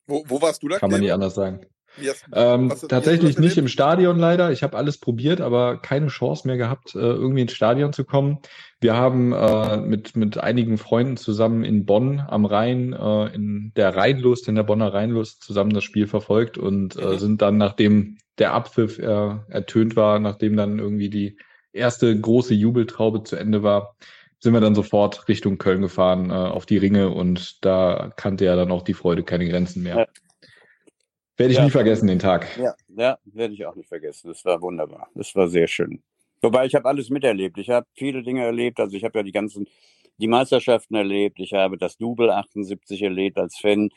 Wo, 0.06 0.24
wo 0.28 0.40
warst 0.40 0.62
du 0.62 0.68
da? 0.68 0.78
Kann 0.78 0.90
man 0.90 1.00
nicht 1.00 1.12
anders 1.12 1.34
sagen. 1.34 1.66
Hast, 1.96 2.26
ähm, 2.32 2.72
tatsächlich 2.88 3.38
nicht 3.38 3.56
im 3.56 3.68
Stadion 3.68 4.18
leider. 4.18 4.50
Ich 4.50 4.62
habe 4.62 4.76
alles 4.76 4.98
probiert, 4.98 5.40
aber 5.40 5.78
keine 5.78 6.08
Chance 6.08 6.46
mehr 6.46 6.56
gehabt, 6.56 6.94
äh, 6.94 6.98
irgendwie 6.98 7.42
ins 7.42 7.52
Stadion 7.52 7.92
zu 7.92 8.04
kommen. 8.04 8.38
Wir 8.80 8.94
haben 8.94 9.32
äh, 9.32 9.78
mit, 9.78 10.16
mit 10.16 10.38
einigen 10.38 10.76
Freunden 10.76 11.16
zusammen 11.16 11.64
in 11.64 11.86
Bonn 11.86 12.20
am 12.20 12.44
Rhein, 12.44 12.92
äh, 12.92 13.34
in 13.34 13.72
der 13.76 13.96
Rheinlust, 13.96 14.48
in 14.48 14.56
der 14.56 14.62
Bonner 14.62 14.92
Rheinlust 14.92 15.42
zusammen 15.42 15.72
das 15.72 15.84
Spiel 15.84 16.06
verfolgt 16.06 16.58
und 16.58 16.96
äh, 16.96 17.04
mhm. 17.06 17.18
sind 17.18 17.42
dann, 17.42 17.56
nachdem 17.56 18.18
der 18.38 18.52
Abpfiff 18.52 18.98
äh, 18.98 19.36
ertönt 19.48 19.96
war, 19.96 20.18
nachdem 20.18 20.56
dann 20.56 20.78
irgendwie 20.78 21.08
die 21.08 21.38
erste 21.72 22.18
große 22.18 22.54
Jubeltraube 22.54 23.22
zu 23.22 23.36
Ende 23.36 23.62
war, 23.62 23.96
sind 24.40 24.52
wir 24.52 24.60
dann 24.60 24.74
sofort 24.74 25.28
Richtung 25.28 25.56
Köln 25.56 25.80
gefahren, 25.80 26.30
äh, 26.30 26.34
auf 26.34 26.66
die 26.66 26.76
Ringe 26.76 27.08
und 27.08 27.64
da 27.64 28.12
kannte 28.16 28.44
ja 28.44 28.56
dann 28.56 28.70
auch 28.70 28.82
die 28.82 28.92
Freude 28.92 29.22
keine 29.22 29.48
Grenzen 29.48 29.82
mehr. 29.82 29.96
Ja. 29.96 30.06
Werde 31.36 31.52
ich 31.52 31.58
ja, 31.58 31.64
nie 31.64 31.70
vergessen, 31.70 32.06
den 32.06 32.18
Tag. 32.18 32.46
Ja, 32.56 32.74
ja, 32.96 33.18
werde 33.24 33.54
ich 33.54 33.66
auch 33.66 33.74
nicht 33.74 33.88
vergessen. 33.88 34.28
Das 34.28 34.44
war 34.44 34.60
wunderbar. 34.62 35.08
Das 35.14 35.34
war 35.34 35.48
sehr 35.48 35.66
schön. 35.66 36.00
Wobei 36.42 36.66
ich 36.66 36.74
habe 36.74 36.88
alles 36.88 37.10
miterlebt. 37.10 37.58
Ich 37.58 37.70
habe 37.70 37.86
viele 37.94 38.22
Dinge 38.22 38.44
erlebt. 38.44 38.78
Also 38.78 38.96
ich 38.96 39.02
habe 39.02 39.18
ja 39.18 39.22
die 39.22 39.32
ganzen, 39.32 39.66
die 40.18 40.28
Meisterschaften 40.28 40.94
erlebt. 40.94 41.40
Ich 41.40 41.52
habe 41.52 41.76
das 41.76 41.96
Double 41.96 42.30
78 42.30 43.02
erlebt 43.02 43.38
als 43.38 43.56
Fan. 43.56 43.90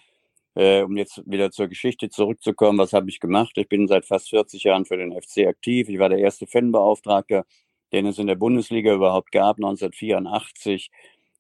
Äh, 0.56 0.82
um 0.82 0.98
jetzt 0.98 1.22
wieder 1.28 1.52
zur 1.52 1.68
Geschichte 1.68 2.10
zurückzukommen, 2.10 2.80
was 2.80 2.94
habe 2.94 3.10
ich 3.10 3.20
gemacht? 3.20 3.52
Ich 3.58 3.70
bin 3.70 3.88
seit 3.88 4.06
fast 4.06 4.30
40 4.32 4.64
Jahren 4.64 4.86
für 4.86 4.98
den 4.98 5.12
FC 5.12 5.46
aktiv. 5.46 5.88
Ich 5.90 6.00
war 6.00 6.10
der 6.10 6.18
erste 6.18 6.48
Fanbeauftragte, 6.48 7.44
den 7.94 8.08
es 8.08 8.18
in 8.18 8.26
der 8.26 8.36
Bundesliga 8.36 8.96
überhaupt 8.96 9.32
gab, 9.32 9.58
1984. 9.58 10.90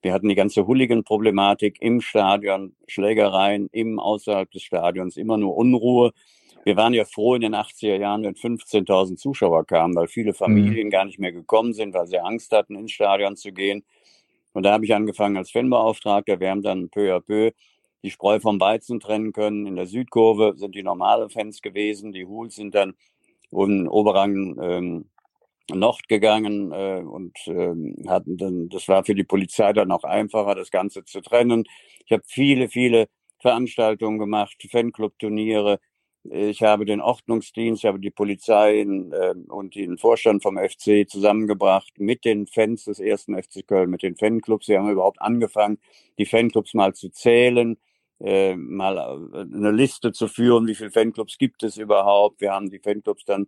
Wir 0.01 0.13
hatten 0.13 0.29
die 0.29 0.35
ganze 0.35 0.67
Hooligan-Problematik 0.67 1.77
im 1.81 2.01
Stadion, 2.01 2.75
Schlägereien 2.87 3.67
im, 3.71 3.99
außerhalb 3.99 4.49
des 4.51 4.63
Stadions, 4.63 5.17
immer 5.17 5.37
nur 5.37 5.57
Unruhe. 5.57 6.11
Wir 6.63 6.75
waren 6.75 6.93
ja 6.93 7.05
froh 7.05 7.35
in 7.35 7.41
den 7.41 7.55
80er 7.55 7.97
Jahren, 7.97 8.23
wenn 8.23 8.35
15.000 8.35 9.15
Zuschauer 9.15 9.65
kamen, 9.65 9.95
weil 9.95 10.07
viele 10.07 10.33
Familien 10.33 10.87
mhm. 10.87 10.91
gar 10.91 11.05
nicht 11.05 11.17
mehr 11.17 11.31
gekommen 11.31 11.73
sind, 11.73 11.93
weil 11.93 12.07
sie 12.07 12.19
Angst 12.19 12.51
hatten, 12.51 12.75
ins 12.75 12.91
Stadion 12.91 13.35
zu 13.35 13.51
gehen. 13.51 13.83
Und 14.53 14.63
da 14.63 14.73
habe 14.73 14.85
ich 14.85 14.93
angefangen 14.93 15.37
als 15.37 15.51
Fanbeauftragter. 15.51 16.39
Wir 16.39 16.49
haben 16.49 16.61
dann 16.61 16.89
peu 16.89 17.15
à 17.15 17.19
peu 17.19 17.51
die 18.03 18.11
Spreu 18.11 18.39
vom 18.39 18.59
Weizen 18.59 18.99
trennen 18.99 19.31
können. 19.31 19.65
In 19.65 19.75
der 19.75 19.85
Südkurve 19.85 20.53
sind 20.57 20.75
die 20.75 20.83
normale 20.83 21.29
Fans 21.29 21.61
gewesen. 21.61 22.11
Die 22.11 22.25
Hools 22.25 22.55
sind 22.55 22.75
dann 22.75 22.93
um 23.49 23.87
Oberrang 23.87 24.57
ähm, 24.61 25.05
Nord 25.73 26.07
gegangen 26.07 26.71
äh, 26.71 27.01
und 27.01 27.37
äh, 27.47 28.07
hatten 28.07 28.37
dann, 28.37 28.69
das 28.69 28.87
war 28.87 29.03
für 29.03 29.15
die 29.15 29.23
Polizei 29.23 29.73
dann 29.73 29.91
auch 29.91 30.03
einfacher, 30.03 30.55
das 30.55 30.71
Ganze 30.71 31.03
zu 31.03 31.21
trennen. 31.21 31.65
Ich 32.05 32.11
habe 32.11 32.23
viele, 32.25 32.69
viele 32.69 33.07
Veranstaltungen 33.39 34.19
gemacht, 34.19 34.55
Fanclub-Turniere. 34.69 35.79
Ich 36.29 36.61
habe 36.61 36.85
den 36.85 36.99
Ordnungsdienst, 36.99 37.83
ich 37.83 37.87
habe 37.87 37.99
die 37.99 38.11
Polizei 38.11 38.79
äh, 38.81 39.33
und 39.47 39.75
den 39.75 39.97
Vorstand 39.97 40.43
vom 40.43 40.57
FC 40.57 41.07
zusammengebracht 41.07 41.93
mit 41.99 42.25
den 42.25 42.47
Fans 42.47 42.85
des 42.85 42.99
ersten 42.99 43.41
FC 43.41 43.65
Köln, 43.65 43.89
mit 43.89 44.03
den 44.03 44.15
Fanclubs. 44.15 44.65
Sie 44.65 44.77
haben 44.77 44.89
überhaupt 44.89 45.21
angefangen, 45.21 45.79
die 46.17 46.25
Fanclubs 46.25 46.73
mal 46.73 46.93
zu 46.93 47.09
zählen, 47.09 47.77
äh, 48.19 48.55
mal 48.55 48.97
äh, 49.33 49.39
eine 49.39 49.71
Liste 49.71 50.11
zu 50.11 50.27
führen, 50.27 50.67
wie 50.67 50.75
viele 50.75 50.91
Fanclubs 50.91 51.37
gibt 51.37 51.63
es 51.63 51.77
überhaupt. 51.77 52.41
Wir 52.41 52.51
haben 52.51 52.69
die 52.69 52.79
Fanclubs 52.79 53.23
dann 53.25 53.47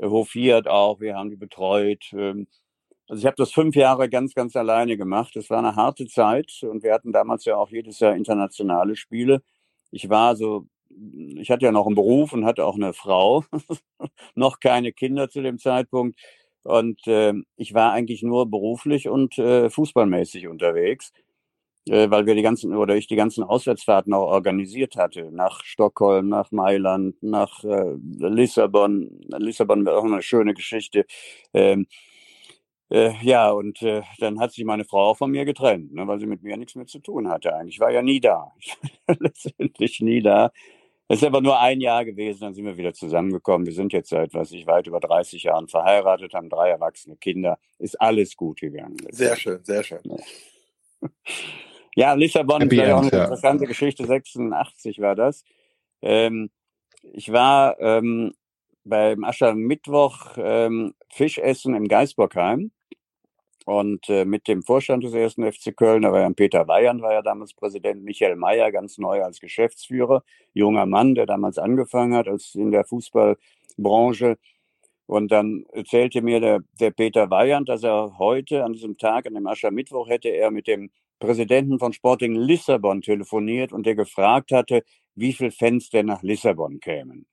hofiert 0.00 0.68
auch, 0.68 1.00
wir 1.00 1.16
haben 1.16 1.30
die 1.30 1.36
betreut. 1.36 2.04
Ähm, 2.12 2.46
also 3.08 3.20
ich 3.20 3.26
habe 3.26 3.36
das 3.36 3.52
fünf 3.52 3.76
Jahre 3.76 4.08
ganz, 4.08 4.34
ganz 4.34 4.56
alleine 4.56 4.96
gemacht. 4.96 5.36
Es 5.36 5.50
war 5.50 5.58
eine 5.58 5.76
harte 5.76 6.06
Zeit 6.06 6.52
und 6.62 6.82
wir 6.82 6.92
hatten 6.94 7.12
damals 7.12 7.44
ja 7.44 7.56
auch 7.56 7.70
jedes 7.70 8.00
Jahr 8.00 8.16
internationale 8.16 8.96
Spiele. 8.96 9.42
Ich 9.90 10.08
war 10.08 10.36
so, 10.36 10.66
ich 11.36 11.50
hatte 11.50 11.66
ja 11.66 11.72
noch 11.72 11.86
einen 11.86 11.94
Beruf 11.96 12.32
und 12.32 12.46
hatte 12.46 12.64
auch 12.64 12.76
eine 12.76 12.94
Frau, 12.94 13.44
noch 14.34 14.60
keine 14.60 14.92
Kinder 14.92 15.28
zu 15.28 15.42
dem 15.42 15.58
Zeitpunkt. 15.58 16.18
Und 16.62 17.06
äh, 17.06 17.34
ich 17.56 17.74
war 17.74 17.92
eigentlich 17.92 18.22
nur 18.22 18.50
beruflich 18.50 19.08
und 19.08 19.38
äh, 19.38 19.68
fußballmäßig 19.68 20.48
unterwegs 20.48 21.12
weil 21.86 22.26
wir 22.26 22.34
die 22.34 22.42
ganzen 22.42 22.74
oder 22.74 22.96
ich 22.96 23.06
die 23.06 23.16
ganzen 23.16 23.44
Auswärtsfahrten 23.44 24.12
auch 24.14 24.28
organisiert 24.28 24.96
hatte. 24.96 25.30
Nach 25.32 25.64
Stockholm, 25.64 26.28
nach 26.28 26.50
Mailand, 26.50 27.22
nach 27.22 27.62
äh, 27.64 27.96
Lissabon. 28.18 29.20
Lissabon 29.38 29.84
war 29.84 29.98
auch 29.98 30.04
eine 30.04 30.22
schöne 30.22 30.54
Geschichte. 30.54 31.04
Ähm, 31.52 31.86
äh, 32.90 33.12
ja, 33.22 33.50
und 33.50 33.82
äh, 33.82 34.02
dann 34.18 34.40
hat 34.40 34.52
sich 34.52 34.64
meine 34.64 34.84
Frau 34.84 35.10
auch 35.10 35.18
von 35.18 35.30
mir 35.30 35.44
getrennt, 35.44 35.92
ne, 35.92 36.06
weil 36.06 36.20
sie 36.20 36.26
mit 36.26 36.42
mir 36.42 36.56
nichts 36.56 36.74
mehr 36.74 36.86
zu 36.86 37.00
tun 37.00 37.28
hatte 37.28 37.54
eigentlich. 37.54 37.76
Ich 37.76 37.80
war 37.80 37.90
ja 37.90 38.02
nie 38.02 38.20
da. 38.20 38.52
Letztendlich 39.18 40.00
nie 40.00 40.22
da. 40.22 40.52
Es 41.08 41.18
ist 41.18 41.24
aber 41.24 41.40
nur 41.42 41.58
ein 41.60 41.80
Jahr 41.80 42.04
gewesen, 42.04 42.40
dann 42.40 42.54
sind 42.54 42.64
wir 42.64 42.78
wieder 42.78 42.94
zusammengekommen. 42.94 43.66
Wir 43.66 43.74
sind 43.74 43.92
jetzt 43.92 44.08
seit, 44.08 44.32
weiß 44.32 44.52
ich, 44.52 44.66
weit 44.66 44.86
über 44.86 45.00
30 45.00 45.42
Jahren 45.42 45.68
verheiratet, 45.68 46.32
haben 46.34 46.48
drei 46.48 46.70
erwachsene 46.70 47.16
Kinder. 47.16 47.58
Ist 47.78 48.00
alles 48.00 48.36
gut 48.36 48.60
gegangen. 48.60 48.96
Sehr 49.10 49.36
schön, 49.36 49.62
sehr 49.64 49.82
schön. 49.82 50.00
Ja. 50.04 51.10
Ja, 51.96 52.14
Lissabon 52.14 52.62
Happy 52.62 52.80
auch 52.82 53.02
eine 53.02 53.10
ja. 53.10 53.24
interessante 53.24 53.66
Geschichte. 53.66 54.04
86 54.06 55.00
war 55.00 55.14
das. 55.14 55.44
Ähm, 56.02 56.50
ich 57.12 57.30
war 57.32 57.78
ähm, 57.80 58.34
beim 58.84 59.24
Aschermittwoch 59.24 60.36
ähm, 60.36 60.94
Fischessen 61.10 61.74
im 61.74 61.86
Geisbockheim 61.86 62.72
und 63.64 64.08
äh, 64.10 64.24
mit 64.24 64.46
dem 64.46 64.62
Vorstand 64.62 65.04
des 65.04 65.14
ersten 65.14 65.50
FC 65.50 65.74
Köln, 65.74 66.02
da 66.02 66.12
war 66.12 66.20
ja 66.20 66.30
Peter 66.30 66.68
Weyand, 66.68 67.00
war 67.00 67.14
ja 67.14 67.22
damals 67.22 67.54
Präsident, 67.54 68.04
Michael 68.04 68.36
Mayer 68.36 68.70
ganz 68.70 68.98
neu 68.98 69.22
als 69.22 69.40
Geschäftsführer, 69.40 70.22
junger 70.52 70.86
Mann, 70.86 71.14
der 71.14 71.26
damals 71.26 71.58
angefangen 71.58 72.14
hat 72.14 72.28
als 72.28 72.54
in 72.54 72.70
der 72.70 72.84
Fußballbranche. 72.84 74.36
Und 75.06 75.32
dann 75.32 75.64
erzählte 75.72 76.22
mir 76.22 76.40
der, 76.40 76.60
der 76.80 76.90
Peter 76.90 77.30
Weyand, 77.30 77.68
dass 77.68 77.82
er 77.82 78.18
heute 78.18 78.64
an 78.64 78.72
diesem 78.74 78.98
Tag, 78.98 79.26
an 79.26 79.34
dem 79.34 79.46
Aschermittwoch, 79.46 80.08
hätte 80.08 80.28
er 80.28 80.50
mit 80.50 80.66
dem 80.66 80.90
Präsidenten 81.18 81.78
von 81.78 81.92
Sporting 81.92 82.34
Lissabon 82.34 83.02
telefoniert 83.02 83.72
und 83.72 83.86
der 83.86 83.94
gefragt 83.94 84.52
hatte, 84.52 84.82
wie 85.14 85.32
viele 85.32 85.50
Fans 85.50 85.90
denn 85.90 86.06
nach 86.06 86.22
Lissabon 86.22 86.80
kämen. 86.80 87.26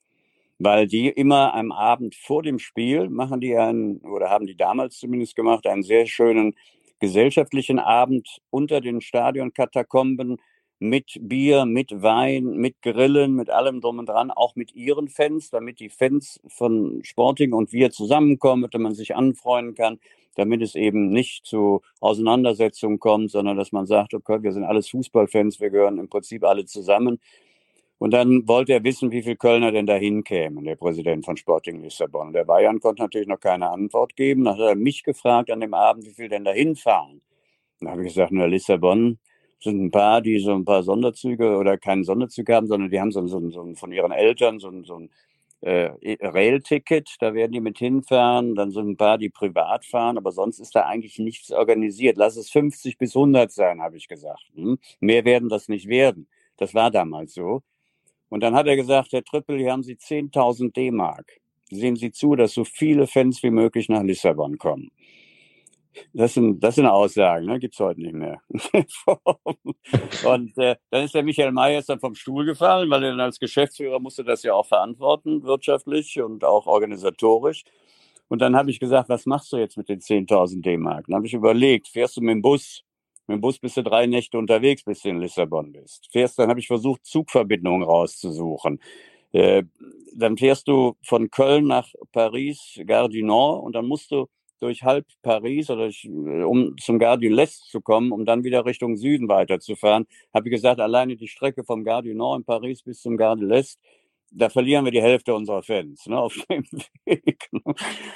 Weil 0.60 0.88
die 0.88 1.10
immer 1.10 1.54
am 1.54 1.72
Abend 1.72 2.16
vor 2.16 2.44
dem 2.44 2.60
Spiel 2.60 3.10
machen 3.10 3.42
die 3.42 3.58
einen, 3.58 3.98
oder 4.02 4.30
haben 4.30 4.46
die 4.46 4.56
damals 4.56 4.98
zumindest 4.98 5.36
gemacht, 5.36 5.66
einen 5.66 5.84
sehr 5.84 6.06
schönen 6.06 6.54
gesellschaftlichen 7.00 7.80
Abend 7.80 8.40
unter 8.52 8.80
den 8.80 9.02
Stadionkatakomben 9.02 10.38
mit 10.82 11.20
Bier, 11.22 11.66
mit 11.66 12.02
Wein, 12.02 12.58
mit 12.58 12.82
Grillen, 12.82 13.36
mit 13.36 13.52
allem 13.52 13.82
drum 13.82 14.00
und 14.00 14.10
dran, 14.10 14.32
auch 14.32 14.56
mit 14.56 14.74
ihren 14.74 15.10
Fans, 15.10 15.52
damit 15.52 15.80
die 15.80 15.90
Fans 15.90 16.42
von 16.48 17.02
Sporting 17.04 17.54
und 17.54 17.72
wir 17.72 17.92
zusammenkommen, 17.92 18.64
damit 18.64 18.84
man 18.84 18.96
sich 18.96 19.16
anfreunden 19.16 19.76
kann, 19.76 20.00
damit 20.36 20.64
es 20.64 20.74
eben 20.74 21.12
nicht 21.12 21.46
zu 21.46 21.82
Auseinandersetzungen 22.00 22.98
kommt, 22.98 23.30
sondern 23.30 23.58
dass 23.58 23.72
man 23.72 23.86
sagt, 23.86 24.16
okay, 24.16 24.42
wir 24.42 24.54
sind 24.54 24.64
alles 24.64 24.90
Fußballfans, 24.90 25.60
wir 25.60 25.70
gehören 25.70 26.00
im 26.00 26.10
Prinzip 26.10 26.44
alle 26.44 26.66
zusammen. 26.66 27.20
Und 28.00 28.12
dann 28.12 28.48
wollte 28.48 28.74
er 28.74 28.84
wissen, 28.84 29.12
wie 29.12 29.22
viele 29.22 29.36
Kölner 29.36 29.72
denn 29.72 29.86
dahin 29.86 30.24
kämen, 30.24 30.64
der 30.64 30.78
Präsident 30.78 31.26
von 31.26 31.38
Sporting 31.38 31.84
Lissabon. 31.84 32.34
Der 32.34 32.46
Bayern 32.46 32.80
konnte 32.80 33.04
natürlich 33.04 33.28
noch 33.28 33.40
keine 33.40 33.70
Antwort 33.70 34.16
geben. 34.16 34.46
Dann 34.46 34.56
hat 34.56 34.62
er 34.62 34.76
mich 34.76 35.04
gefragt 35.04 35.52
an 35.52 35.60
dem 35.60 35.76
Abend, 35.76 36.08
wie 36.08 36.14
viele 36.16 36.30
denn 36.30 36.44
dahin 36.44 36.76
fahren. 36.76 37.22
Dann 37.80 37.92
habe 37.92 38.02
ich 38.02 38.08
gesagt, 38.08 38.32
na, 38.32 38.46
Lissabon, 38.46 39.20
sind 39.62 39.82
ein 39.82 39.92
paar, 39.92 40.22
die 40.22 40.40
so 40.40 40.54
ein 40.54 40.66
paar 40.66 40.84
Sonderzüge 40.84 41.58
oder 41.58 41.78
keinen 41.78 42.04
Sonderzug 42.04 42.50
haben, 42.50 42.68
sondern 42.68 42.90
die 42.90 43.00
haben 43.00 43.12
so, 43.12 43.26
so, 43.28 43.50
so 43.50 43.74
von 43.76 43.92
ihren 43.92 44.12
Eltern 44.12 44.60
so, 44.60 44.72
so 44.84 44.96
ein 44.96 45.10
äh, 45.62 45.92
Rail-Ticket, 46.22 47.18
da 47.20 47.34
werden 47.34 47.52
die 47.52 47.62
mit 47.62 47.78
hinfahren, 47.78 48.56
dann 48.56 48.72
sind 48.72 48.90
ein 48.90 48.98
paar, 48.98 49.18
die 49.18 49.30
privat 49.30 49.86
fahren, 49.86 50.18
aber 50.18 50.32
sonst 50.32 50.60
ist 50.60 50.76
da 50.76 50.82
eigentlich 50.82 51.20
nichts 51.20 51.52
organisiert. 51.52 52.18
Lass 52.18 52.36
es 52.36 52.50
50 52.50 52.98
bis 52.98 53.16
100 53.16 53.52
sein, 53.52 53.82
habe 53.82 53.98
ich 53.98 54.08
gesagt. 54.08 54.44
Hm? 54.56 54.80
Mehr 55.00 55.24
werden 55.26 55.50
das 55.50 55.70
nicht 55.70 55.88
werden. 55.88 56.28
Das 56.58 56.74
war 56.74 56.90
damals 56.92 57.34
so. 57.34 57.62
Und 58.30 58.42
dann 58.42 58.56
hat 58.56 58.68
er 58.68 58.76
gesagt, 58.76 59.12
Herr 59.12 59.24
Trippel, 59.24 59.58
hier 59.58 59.72
haben 59.72 59.84
Sie 59.84 59.96
10.000 59.96 60.74
D-Mark. 60.74 61.40
Sehen 61.70 61.96
Sie 61.96 62.12
zu, 62.12 62.36
dass 62.36 62.54
so 62.54 62.64
viele 62.64 63.08
Fans 63.08 63.44
wie 63.44 63.52
möglich 63.52 63.88
nach 63.88 64.04
Lissabon 64.04 64.58
kommen. 64.58 64.92
Das 66.14 66.34
sind, 66.34 66.62
das 66.64 66.76
sind 66.76 66.86
Aussagen, 66.86 67.46
ne? 67.46 67.60
gibt 67.60 67.74
es 67.74 67.80
heute 67.80 68.02
nicht 68.02 68.14
mehr. 68.14 68.42
und 70.26 70.58
äh, 70.58 70.76
dann 70.90 71.04
ist 71.04 71.14
der 71.14 71.24
Michael 71.24 71.52
Mayer 71.52 71.82
dann 71.82 72.00
vom 72.00 72.16
Stuhl 72.16 72.46
gefallen, 72.46 72.90
weil 72.90 73.04
er 73.04 73.12
dann 73.12 73.20
als 73.20 73.40
Geschäftsführer 73.40 74.00
musste 74.00 74.24
das 74.24 74.44
ja 74.44 74.54
auch 74.54 74.66
verantworten, 74.66 75.44
wirtschaftlich 75.44 76.22
und 76.22 76.44
auch 76.44 76.66
organisatorisch. 76.68 77.64
Und 78.30 78.40
dann 78.40 78.56
habe 78.56 78.72
ich 78.72 78.80
gesagt, 78.80 79.10
was 79.10 79.26
machst 79.26 79.52
du 79.52 79.58
jetzt 79.58 79.76
mit 79.76 79.90
den 79.90 80.00
10.000 80.00 80.62
D-Mark? 80.62 81.06
Dann 81.08 81.18
habe 81.18 81.28
ich 81.28 81.34
überlegt, 81.34 81.90
fährst 81.90 82.16
du 82.16 82.22
mit 82.22 82.32
dem 82.32 82.42
Bus? 82.42 82.84
Mit 83.28 83.36
dem 83.38 83.42
Bus 83.42 83.60
bist 83.60 83.76
du 83.78 83.84
drei 83.84 84.06
Nächte 84.08 84.38
unterwegs, 84.38 84.84
bis 84.84 85.02
du 85.02 85.10
in 85.10 85.20
Lissabon 85.20 85.74
bist. 85.74 86.08
Fährst, 86.12 86.40
dann 86.40 86.50
habe 86.50 86.60
ich 86.60 86.68
versucht, 86.68 87.06
Zugverbindungen 87.06 87.84
rauszusuchen. 87.84 88.80
Äh, 89.34 89.64
dann 90.16 90.38
fährst 90.38 90.68
du 90.68 90.96
von 91.04 91.30
Köln 91.30 91.68
nach 91.68 91.90
Paris, 92.12 92.80
Gare 92.86 93.10
du 93.10 93.24
Nord, 93.26 93.64
und 93.64 93.74
dann 93.74 93.86
musst 93.86 94.12
du 94.12 94.28
durch 94.62 94.84
halb 94.84 95.06
Paris 95.22 95.70
oder 95.70 95.84
durch, 95.84 96.06
äh, 96.06 96.44
um 96.44 96.76
zum 96.78 97.00
Gare 97.00 97.20
du 97.20 97.28
l'Est 97.28 97.70
zu 97.70 97.82
kommen, 97.82 98.12
um 98.12 98.26
dann 98.26 98.44
wieder 98.44 98.66
Richtung 98.66 98.96
Süden 98.96 99.28
weiterzufahren, 99.28 100.06
habe 100.34 100.48
ich 100.48 100.54
gesagt, 100.54 100.80
alleine 100.80 101.16
die 101.16 101.28
Strecke 101.28 101.64
vom 101.64 101.84
Gare 101.84 102.04
du 102.04 102.14
Nord 102.14 102.40
in 102.40 102.46
Paris 102.46 102.84
bis 102.84 103.02
zum 103.02 103.18
Gare 103.18 103.38
du 103.38 103.46
l'Est, 103.46 103.80
da 104.32 104.50
verlieren 104.50 104.86
wir 104.86 104.92
die 104.92 105.02
Hälfte 105.02 105.34
unserer 105.34 105.62
Fans 105.62 106.06
ne, 106.08 106.18
auf 106.18 106.34
dem 106.50 106.64
Weg. 107.06 107.50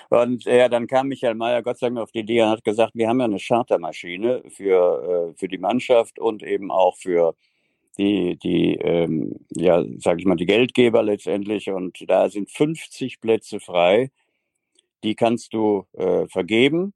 Und 0.09 0.45
ja, 0.45 0.69
dann 0.69 0.87
kam 0.87 1.09
Michael 1.09 1.35
Mayer 1.35 1.61
Gott 1.61 1.77
sei 1.77 1.87
Dank 1.87 1.99
auf 1.99 2.11
die 2.11 2.19
Idee 2.19 2.41
und 2.41 2.49
hat 2.49 2.63
gesagt, 2.63 2.93
wir 2.95 3.09
haben 3.09 3.19
ja 3.19 3.25
eine 3.25 3.39
Chartermaschine 3.39 4.43
für, 4.49 5.33
äh, 5.33 5.37
für 5.37 5.47
die 5.47 5.57
Mannschaft 5.57 6.19
und 6.19 6.41
eben 6.43 6.71
auch 6.71 6.95
für 6.95 7.35
die, 7.97 8.37
die 8.37 8.75
ähm, 8.75 9.35
ja, 9.51 9.83
sage 9.97 10.19
ich 10.19 10.25
mal, 10.25 10.35
die 10.35 10.45
Geldgeber 10.45 11.03
letztendlich. 11.03 11.69
Und 11.69 12.03
da 12.07 12.29
sind 12.29 12.51
50 12.51 13.19
Plätze 13.21 13.59
frei 13.59 14.11
die 15.05 15.15
kannst 15.15 15.53
du 15.53 15.85
äh, 15.93 16.27
vergeben. 16.27 16.93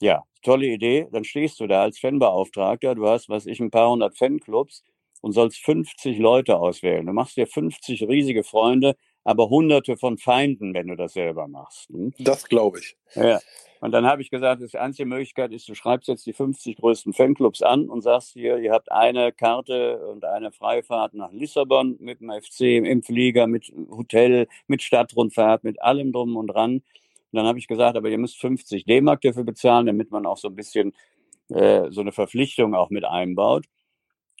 Ja, 0.00 0.24
tolle 0.42 0.66
Idee. 0.66 1.08
Dann 1.12 1.24
stehst 1.24 1.60
du 1.60 1.66
da 1.66 1.82
als 1.82 1.98
Fanbeauftragter, 1.98 2.94
du 2.94 3.08
hast, 3.08 3.28
was 3.28 3.46
ich, 3.46 3.60
ein 3.60 3.70
paar 3.70 3.90
hundert 3.90 4.18
Fanclubs 4.18 4.82
und 5.20 5.32
sollst 5.32 5.64
50 5.64 6.18
Leute 6.18 6.58
auswählen. 6.58 7.06
Du 7.06 7.12
machst 7.12 7.36
dir 7.36 7.46
50 7.46 8.08
riesige 8.08 8.42
Freunde, 8.42 8.96
aber 9.22 9.48
hunderte 9.48 9.96
von 9.96 10.18
Feinden, 10.18 10.74
wenn 10.74 10.88
du 10.88 10.96
das 10.96 11.12
selber 11.12 11.46
machst. 11.46 11.88
Hm? 11.90 12.12
Das 12.18 12.48
glaube 12.48 12.80
ich. 12.80 12.96
Ja. 13.14 13.40
Und 13.80 13.92
dann 13.92 14.04
habe 14.04 14.20
ich 14.20 14.30
gesagt, 14.30 14.60
die 14.60 14.78
einzige 14.78 15.06
Möglichkeit 15.06 15.52
ist, 15.52 15.68
du 15.68 15.74
schreibst 15.74 16.08
jetzt 16.08 16.26
die 16.26 16.34
50 16.34 16.76
größten 16.76 17.14
Fanclubs 17.14 17.62
an 17.62 17.88
und 17.88 18.02
sagst 18.02 18.32
hier, 18.32 18.58
ihr 18.58 18.72
habt 18.72 18.92
eine 18.92 19.32
Karte 19.32 20.06
und 20.06 20.24
eine 20.24 20.52
Freifahrt 20.52 21.14
nach 21.14 21.32
Lissabon 21.32 21.96
mit 21.98 22.20
dem 22.20 22.30
FC, 22.30 22.60
im 22.60 23.02
Flieger, 23.02 23.46
mit 23.46 23.72
Hotel, 23.90 24.48
mit 24.66 24.82
Stadtrundfahrt, 24.82 25.64
mit 25.64 25.80
allem 25.80 26.12
drum 26.12 26.36
und 26.36 26.48
dran. 26.48 26.82
Und 27.32 27.36
dann 27.38 27.46
habe 27.46 27.58
ich 27.58 27.68
gesagt, 27.68 27.96
aber 27.96 28.08
ihr 28.08 28.18
müsst 28.18 28.40
50 28.40 28.84
D-Mark 28.84 29.20
dafür 29.22 29.44
bezahlen, 29.44 29.86
damit 29.86 30.10
man 30.10 30.26
auch 30.26 30.38
so 30.38 30.48
ein 30.48 30.56
bisschen 30.56 30.92
äh, 31.48 31.90
so 31.90 32.00
eine 32.00 32.12
Verpflichtung 32.12 32.74
auch 32.74 32.90
mit 32.90 33.04
einbaut. 33.04 33.66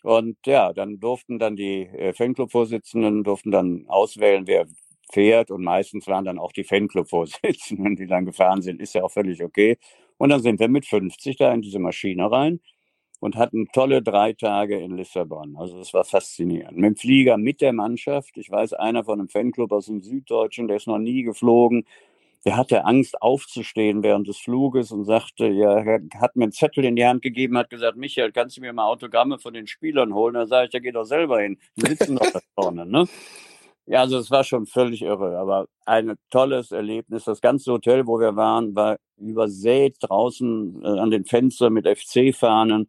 Und 0.02 0.38
ja, 0.46 0.72
dann 0.72 0.98
durften 1.00 1.38
dann 1.38 1.56
die 1.56 1.82
äh, 1.82 2.12
Fanclub-Vorsitzenden 2.12 3.24
durften 3.24 3.50
dann 3.50 3.84
auswählen, 3.88 4.46
wer 4.46 4.66
fährt. 5.12 5.50
Und 5.50 5.62
meistens 5.62 6.06
waren 6.06 6.24
dann 6.24 6.38
auch 6.38 6.52
die 6.52 6.64
Fanclub-Vorsitzenden, 6.64 7.96
die 7.96 8.06
dann 8.06 8.24
gefahren 8.24 8.62
sind. 8.62 8.80
Ist 8.80 8.94
ja 8.94 9.02
auch 9.02 9.12
völlig 9.12 9.42
okay. 9.42 9.78
Und 10.16 10.30
dann 10.30 10.42
sind 10.42 10.60
wir 10.60 10.68
mit 10.68 10.86
50 10.86 11.36
da 11.36 11.52
in 11.52 11.62
diese 11.62 11.78
Maschine 11.78 12.30
rein 12.30 12.60
und 13.20 13.36
hatten 13.36 13.68
tolle 13.72 14.02
drei 14.02 14.32
Tage 14.32 14.78
in 14.78 14.96
Lissabon. 14.96 15.56
Also 15.56 15.78
das 15.78 15.92
war 15.94 16.04
faszinierend. 16.04 16.76
Mit 16.76 16.84
dem 16.84 16.96
Flieger, 16.96 17.36
mit 17.36 17.60
der 17.60 17.72
Mannschaft. 17.72 18.36
Ich 18.36 18.50
weiß, 18.50 18.72
einer 18.74 19.04
von 19.04 19.20
einem 19.20 19.28
Fanclub 19.28 19.72
aus 19.72 19.86
dem 19.86 20.02
Süddeutschen, 20.02 20.68
der 20.68 20.78
ist 20.78 20.86
noch 20.86 20.98
nie 20.98 21.22
geflogen. 21.22 21.84
Der 22.46 22.56
hatte 22.56 22.86
Angst 22.86 23.20
aufzustehen 23.20 24.02
während 24.02 24.26
des 24.26 24.38
Fluges 24.38 24.92
und 24.92 25.04
sagte, 25.04 25.46
ja, 25.46 25.78
er 25.78 26.00
hat 26.18 26.36
mir 26.36 26.44
einen 26.44 26.52
Zettel 26.52 26.84
in 26.86 26.96
die 26.96 27.04
Hand 27.04 27.20
gegeben, 27.20 27.58
hat 27.58 27.68
gesagt, 27.68 27.98
Michael, 27.98 28.32
kannst 28.32 28.56
du 28.56 28.62
mir 28.62 28.72
mal 28.72 28.86
Autogramme 28.86 29.38
von 29.38 29.52
den 29.52 29.66
Spielern 29.66 30.14
holen? 30.14 30.34
Da 30.34 30.46
sage 30.46 30.68
ich, 30.68 30.72
ja, 30.72 30.80
geh 30.80 30.92
doch 30.92 31.04
selber 31.04 31.40
hin. 31.40 31.58
Die 31.76 31.86
sitzen 31.86 32.16
doch 32.16 32.30
da 32.32 32.40
vorne, 32.54 32.86
ne? 32.86 33.06
Ja, 33.86 34.00
also 34.02 34.18
es 34.18 34.30
war 34.30 34.44
schon 34.44 34.66
völlig 34.66 35.02
irre, 35.02 35.36
aber 35.38 35.66
ein 35.84 36.14
tolles 36.30 36.70
Erlebnis. 36.70 37.24
Das 37.24 37.40
ganze 37.40 37.72
Hotel, 37.72 38.06
wo 38.06 38.20
wir 38.20 38.36
waren, 38.36 38.74
war 38.76 38.98
übersät 39.16 39.96
draußen 40.00 40.82
äh, 40.84 40.86
an 40.86 41.10
den 41.10 41.24
Fenstern 41.24 41.72
mit 41.72 41.88
FC-Fahnen. 41.88 42.88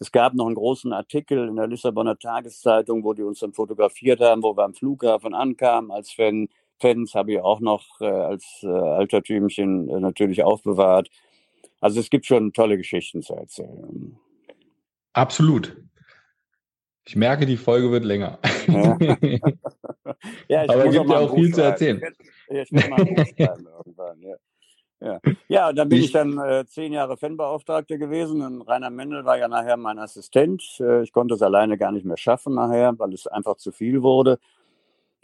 Es 0.00 0.10
gab 0.10 0.34
noch 0.34 0.46
einen 0.46 0.54
großen 0.54 0.92
Artikel 0.92 1.48
in 1.48 1.56
der 1.56 1.66
Lissabonner 1.66 2.18
Tageszeitung, 2.18 3.04
wo 3.04 3.12
die 3.12 3.22
uns 3.22 3.40
dann 3.40 3.52
fotografiert 3.52 4.20
haben, 4.20 4.42
wo 4.42 4.56
wir 4.56 4.64
am 4.64 4.74
Flughafen 4.74 5.34
ankamen 5.34 5.90
als 5.90 6.10
Fan. 6.12 6.48
Fans 6.82 7.14
habe 7.14 7.32
ich 7.32 7.40
auch 7.40 7.60
noch 7.60 8.00
äh, 8.00 8.06
als 8.06 8.60
äh, 8.62 8.66
Altertümchen 8.68 9.88
äh, 9.88 10.00
natürlich 10.00 10.42
aufbewahrt. 10.42 11.08
Also 11.80 12.00
es 12.00 12.10
gibt 12.10 12.26
schon 12.26 12.52
tolle 12.52 12.76
Geschichten 12.76 13.22
zu 13.22 13.34
erzählen. 13.34 14.18
Absolut. 15.14 15.76
Ich 17.04 17.16
merke, 17.16 17.46
die 17.46 17.56
Folge 17.56 17.90
wird 17.90 18.04
länger. 18.04 18.38
Ja, 20.48 20.62
ja 20.64 20.72
Aber 20.72 20.84
es 20.86 20.92
gibt 20.92 21.10
ja 21.10 21.18
auch 21.18 21.34
viel 21.34 21.52
zu 21.52 21.62
erzählen. 21.62 22.00
Ich 22.48 22.70
ja. 25.00 25.20
Ja. 25.48 25.72
dann 25.72 25.88
bin 25.88 25.98
ich, 25.98 26.06
ich 26.06 26.12
dann 26.12 26.38
äh, 26.38 26.64
zehn 26.64 26.92
Jahre 26.92 27.16
Fanbeauftragter 27.16 27.98
gewesen 27.98 28.40
und 28.42 28.62
Rainer 28.62 28.90
Mendel 28.90 29.24
war 29.24 29.36
ja 29.36 29.48
nachher 29.48 29.76
mein 29.76 29.98
Assistent. 29.98 30.62
Äh, 30.78 31.02
ich 31.02 31.12
konnte 31.12 31.34
es 31.34 31.42
alleine 31.42 31.76
gar 31.76 31.90
nicht 31.90 32.06
mehr 32.06 32.16
schaffen 32.16 32.54
nachher, 32.54 32.96
weil 32.98 33.12
es 33.12 33.26
einfach 33.26 33.56
zu 33.56 33.72
viel 33.72 34.02
wurde. 34.02 34.38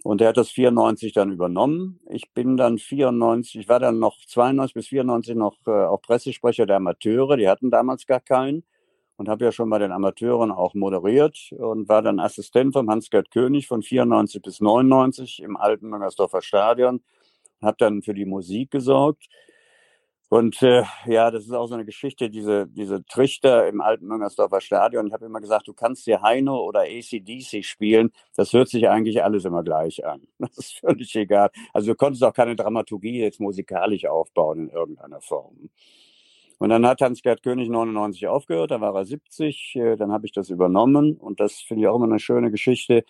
Und 0.04 0.20
er 0.20 0.28
hat 0.28 0.37
das 0.37 0.50
94 0.50 1.12
dann 1.12 1.32
übernommen. 1.32 2.00
Ich 2.08 2.32
bin 2.32 2.56
dann 2.56 2.78
94, 2.78 3.62
ich 3.62 3.68
war 3.68 3.80
dann 3.80 3.98
noch 3.98 4.24
92 4.24 4.74
bis 4.74 4.88
94 4.88 5.34
noch 5.34 5.56
äh, 5.66 5.70
auch 5.70 6.00
Pressesprecher 6.00 6.66
der 6.66 6.76
Amateure. 6.76 7.37
Die 7.37 7.48
hatten 7.48 7.70
damals 7.70 8.06
gar 8.06 8.20
keinen. 8.20 8.64
Und 9.16 9.28
habe 9.28 9.44
ja 9.44 9.50
schon 9.50 9.68
bei 9.68 9.80
den 9.80 9.90
Amateuren 9.90 10.52
auch 10.52 10.74
moderiert 10.74 11.52
und 11.58 11.88
war 11.88 12.02
dann 12.02 12.20
Assistent 12.20 12.72
vom 12.72 12.88
Hans-Gerd 12.88 13.32
König 13.32 13.66
von 13.66 13.82
94 13.82 14.40
bis 14.40 14.61
99 14.61 15.42
im 15.42 15.56
alten 15.56 15.88
Müngersdorfer 15.88 16.40
Stadion. 16.40 17.02
Habe 17.61 17.76
dann 17.80 18.02
für 18.02 18.14
die 18.14 18.26
Musik 18.26 18.70
gesorgt. 18.70 19.26
Und 20.30 20.62
äh, 20.62 20.82
ja, 21.06 21.30
das 21.30 21.44
ist 21.44 21.52
auch 21.52 21.66
so 21.66 21.74
eine 21.74 21.86
Geschichte, 21.86 22.28
diese, 22.28 22.66
diese 22.66 23.02
Trichter 23.06 23.66
im 23.66 23.80
alten 23.80 24.06
Müngersdorfer 24.06 24.60
Stadion. 24.60 25.06
Ich 25.06 25.12
habe 25.14 25.24
immer 25.24 25.40
gesagt, 25.40 25.68
du 25.68 25.72
kannst 25.72 26.04
hier 26.04 26.20
Heino 26.20 26.60
oder 26.60 26.80
ACDC 26.80 27.64
spielen. 27.64 28.10
Das 28.36 28.52
hört 28.52 28.68
sich 28.68 28.88
eigentlich 28.90 29.24
alles 29.24 29.46
immer 29.46 29.62
gleich 29.62 30.04
an. 30.04 30.22
Das 30.38 30.58
ist 30.58 30.80
völlig 30.80 31.14
egal. 31.16 31.50
Also 31.72 31.92
du 31.92 31.96
konntest 31.96 32.22
auch 32.24 32.34
keine 32.34 32.56
Dramaturgie 32.56 33.20
jetzt 33.20 33.40
musikalisch 33.40 34.04
aufbauen 34.06 34.58
in 34.58 34.68
irgendeiner 34.68 35.20
Form. 35.20 35.70
Und 36.58 36.70
dann 36.70 36.86
hat 36.86 37.00
Hans-Gerd 37.00 37.42
König 37.42 37.68
99 37.68 38.26
aufgehört, 38.26 38.72
da 38.72 38.80
war 38.80 38.94
er 38.94 39.04
70, 39.04 39.76
äh, 39.76 39.96
dann 39.96 40.12
habe 40.12 40.26
ich 40.26 40.32
das 40.32 40.50
übernommen 40.50 41.16
und 41.16 41.40
das 41.40 41.60
finde 41.60 41.82
ich 41.84 41.88
auch 41.88 41.96
immer 41.96 42.06
eine 42.06 42.18
schöne 42.18 42.50
Geschichte 42.50 43.04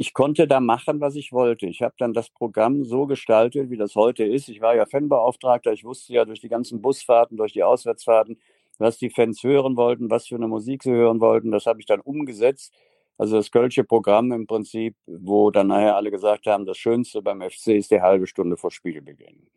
ich 0.00 0.14
konnte 0.14 0.48
da 0.48 0.60
machen, 0.60 1.02
was 1.02 1.14
ich 1.14 1.30
wollte. 1.30 1.66
Ich 1.66 1.82
habe 1.82 1.92
dann 1.98 2.14
das 2.14 2.30
Programm 2.30 2.86
so 2.86 3.04
gestaltet, 3.04 3.68
wie 3.68 3.76
das 3.76 3.96
heute 3.96 4.24
ist. 4.24 4.48
Ich 4.48 4.62
war 4.62 4.74
ja 4.74 4.86
Fanbeauftragter. 4.86 5.74
Ich 5.74 5.84
wusste 5.84 6.14
ja 6.14 6.24
durch 6.24 6.40
die 6.40 6.48
ganzen 6.48 6.80
Busfahrten, 6.80 7.36
durch 7.36 7.52
die 7.52 7.62
Auswärtsfahrten, 7.62 8.40
was 8.78 8.96
die 8.96 9.10
Fans 9.10 9.42
hören 9.42 9.76
wollten, 9.76 10.08
was 10.08 10.26
für 10.26 10.36
eine 10.36 10.48
Musik 10.48 10.84
sie 10.84 10.90
hören 10.90 11.20
wollten. 11.20 11.50
Das 11.50 11.66
habe 11.66 11.80
ich 11.80 11.86
dann 11.86 12.00
umgesetzt. 12.00 12.72
Also 13.18 13.36
das 13.36 13.50
Kölsche 13.50 13.84
Programm 13.84 14.32
im 14.32 14.46
Prinzip, 14.46 14.96
wo 15.04 15.50
dann 15.50 15.66
nachher 15.66 15.96
alle 15.96 16.10
gesagt 16.10 16.46
haben, 16.46 16.64
das 16.64 16.78
Schönste 16.78 17.20
beim 17.20 17.42
FC 17.42 17.66
ist 17.76 17.90
die 17.90 18.00
halbe 18.00 18.26
Stunde 18.26 18.56
vor 18.56 18.70
Spielbeginn. 18.70 19.48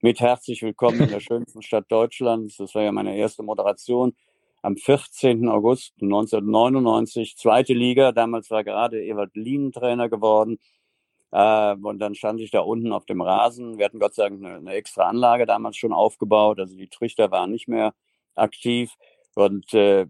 Mit 0.00 0.20
herzlich 0.20 0.62
willkommen 0.62 1.00
in 1.00 1.08
der 1.08 1.18
schönsten 1.18 1.62
Stadt 1.62 1.86
Deutschlands. 1.88 2.58
Das 2.58 2.76
war 2.76 2.82
ja 2.84 2.92
meine 2.92 3.16
erste 3.16 3.42
Moderation 3.42 4.14
am 4.64 4.76
14. 4.76 5.48
August 5.48 5.92
1999, 6.00 7.36
zweite 7.36 7.74
Liga. 7.74 8.12
Damals 8.12 8.50
war 8.50 8.64
gerade 8.64 9.04
Ewald 9.04 9.36
Lien 9.36 9.72
Trainer 9.72 10.08
geworden. 10.08 10.58
Äh, 11.32 11.74
und 11.74 11.98
dann 11.98 12.14
stand 12.14 12.40
ich 12.40 12.50
da 12.50 12.60
unten 12.60 12.92
auf 12.92 13.04
dem 13.04 13.20
Rasen. 13.20 13.76
Wir 13.78 13.84
hatten 13.84 13.98
Gott 13.98 14.14
sei 14.14 14.28
Dank 14.30 14.42
eine, 14.42 14.56
eine 14.56 14.72
extra 14.72 15.08
Anlage 15.08 15.44
damals 15.44 15.76
schon 15.76 15.92
aufgebaut. 15.92 16.58
Also 16.60 16.76
die 16.76 16.88
Trichter 16.88 17.30
waren 17.30 17.50
nicht 17.50 17.68
mehr 17.68 17.92
aktiv. 18.34 18.94
Und 19.34 19.74
äh, 19.74 20.06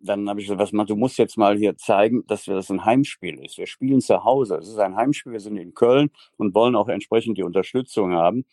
dann 0.00 0.28
habe 0.28 0.40
ich 0.40 0.46
gesagt, 0.46 0.60
was 0.60 0.72
man, 0.72 0.86
du 0.86 0.96
musst 0.96 1.18
jetzt 1.18 1.36
mal 1.36 1.58
hier 1.58 1.76
zeigen, 1.76 2.26
dass 2.26 2.44
das 2.44 2.70
ein 2.70 2.86
Heimspiel 2.86 3.38
ist. 3.44 3.58
Wir 3.58 3.66
spielen 3.66 4.00
zu 4.00 4.24
Hause. 4.24 4.56
Es 4.56 4.68
ist 4.68 4.78
ein 4.78 4.96
Heimspiel. 4.96 5.32
Wir 5.32 5.40
sind 5.40 5.58
in 5.58 5.74
Köln 5.74 6.10
und 6.38 6.54
wollen 6.54 6.76
auch 6.76 6.88
entsprechend 6.88 7.36
die 7.36 7.42
Unterstützung 7.42 8.14
haben. 8.14 8.46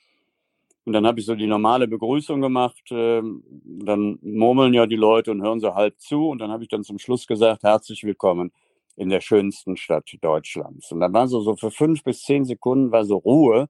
Und 0.86 0.94
dann 0.94 1.08
habe 1.08 1.20
ich 1.20 1.26
so 1.26 1.34
die 1.34 1.48
normale 1.48 1.88
Begrüßung 1.88 2.42
gemacht. 2.42 2.92
Äh, 2.92 3.22
dann 3.64 4.20
murmeln 4.22 4.74
ja 4.74 4.86
die 4.86 4.96
Leute 4.96 5.32
und 5.32 5.42
hören 5.42 5.60
so 5.60 5.74
halb 5.74 6.00
zu. 6.00 6.30
Und 6.30 6.40
dann 6.40 6.52
habe 6.52 6.64
ich 6.64 6.70
dann 6.70 6.84
zum 6.84 7.00
Schluss 7.00 7.26
gesagt, 7.26 7.64
herzlich 7.64 8.04
willkommen 8.04 8.52
in 8.96 9.10
der 9.10 9.20
schönsten 9.20 9.78
Stadt 9.78 10.08
Deutschlands. 10.22 10.92
Und 10.92 11.00
dann 11.00 11.12
war 11.12 11.28
so, 11.28 11.42
so 11.42 11.56
für 11.56 11.72
fünf 11.72 12.04
bis 12.04 12.22
zehn 12.22 12.46
Sekunden 12.46 12.92
war 12.92 13.04
so 13.04 13.18
Ruhe. 13.18 13.68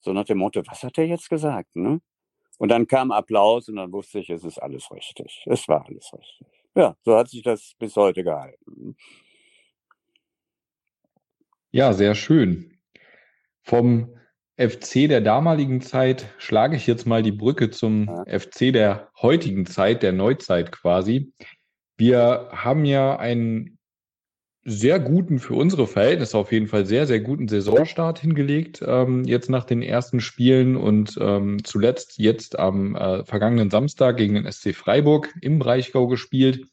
So 0.00 0.12
nach 0.12 0.24
dem 0.24 0.38
Motto, 0.38 0.62
was 0.66 0.82
hat 0.82 0.98
er 0.98 1.06
jetzt 1.06 1.30
gesagt? 1.30 1.74
Ne? 1.74 2.00
Und 2.58 2.68
dann 2.68 2.86
kam 2.86 3.10
Applaus 3.10 3.68
und 3.70 3.76
dann 3.76 3.90
wusste 3.90 4.18
ich, 4.18 4.28
es 4.28 4.44
ist 4.44 4.58
alles 4.58 4.90
richtig. 4.90 5.44
Es 5.46 5.66
war 5.66 5.86
alles 5.86 6.12
richtig. 6.12 6.46
Ja, 6.74 6.94
so 7.04 7.16
hat 7.16 7.30
sich 7.30 7.42
das 7.42 7.72
bis 7.78 7.96
heute 7.96 8.22
gehalten. 8.22 8.96
Ja, 11.70 11.94
sehr 11.94 12.14
schön. 12.14 12.78
Vom 13.62 14.17
FC 14.58 15.08
der 15.08 15.20
damaligen 15.20 15.80
Zeit 15.80 16.26
schlage 16.38 16.76
ich 16.76 16.86
jetzt 16.86 17.06
mal 17.06 17.22
die 17.22 17.32
Brücke 17.32 17.70
zum. 17.70 18.08
FC 18.26 18.72
der 18.72 19.08
heutigen 19.22 19.66
Zeit, 19.66 20.02
der 20.02 20.12
Neuzeit 20.12 20.72
quasi. 20.72 21.32
Wir 21.96 22.48
haben 22.52 22.84
ja 22.84 23.16
einen 23.16 23.78
sehr 24.64 24.98
guten, 24.98 25.38
für 25.38 25.54
unsere 25.54 25.86
Verhältnisse 25.86 26.36
auf 26.36 26.52
jeden 26.52 26.66
Fall 26.66 26.84
sehr, 26.84 27.06
sehr 27.06 27.20
guten 27.20 27.48
Saisonstart 27.48 28.18
hingelegt, 28.18 28.82
ähm, 28.86 29.24
jetzt 29.24 29.48
nach 29.48 29.64
den 29.64 29.80
ersten 29.80 30.20
Spielen 30.20 30.76
und 30.76 31.16
ähm, 31.20 31.64
zuletzt 31.64 32.18
jetzt 32.18 32.58
am 32.58 32.94
äh, 32.96 33.24
vergangenen 33.24 33.70
Samstag 33.70 34.16
gegen 34.16 34.34
den 34.34 34.50
SC 34.50 34.74
Freiburg 34.74 35.32
im 35.40 35.58
Breichgau 35.58 36.06
gespielt. 36.08 36.66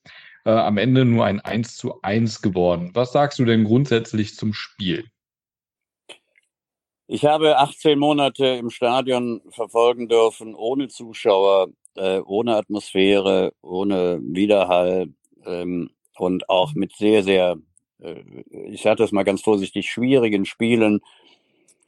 Äh, 0.44 0.50
am 0.50 0.78
Ende 0.78 1.06
nur 1.06 1.26
ein 1.26 1.40
1 1.40 1.78
zu 1.78 2.02
1 2.02 2.42
geworden. 2.42 2.92
Was 2.94 3.14
sagst 3.14 3.40
du 3.40 3.46
denn 3.46 3.64
grundsätzlich 3.64 4.36
zum 4.36 4.54
Spiel? 4.54 5.06
Ich 7.08 7.24
habe 7.24 7.60
18 7.60 8.00
Monate 8.00 8.48
im 8.48 8.72
Stadion 8.72 9.42
verfolgen 9.50 10.08
dürfen, 10.10 10.56
ohne 10.56 10.88
Zuschauer, 10.88 11.68
äh, 11.96 12.20
ohne 12.20 12.56
Atmosphäre, 12.56 13.54
ohne 13.62 14.20
Widerhall 14.24 15.10
ähm, 15.46 15.92
und 16.18 16.50
auch 16.50 16.74
mit 16.74 16.96
sehr, 16.96 17.22
sehr, 17.22 17.58
äh, 18.02 18.24
ich 18.72 18.82
sage 18.82 18.96
das 18.98 19.12
mal 19.12 19.24
ganz 19.24 19.42
vorsichtig, 19.42 19.88
schwierigen 19.88 20.46
Spielen. 20.46 21.02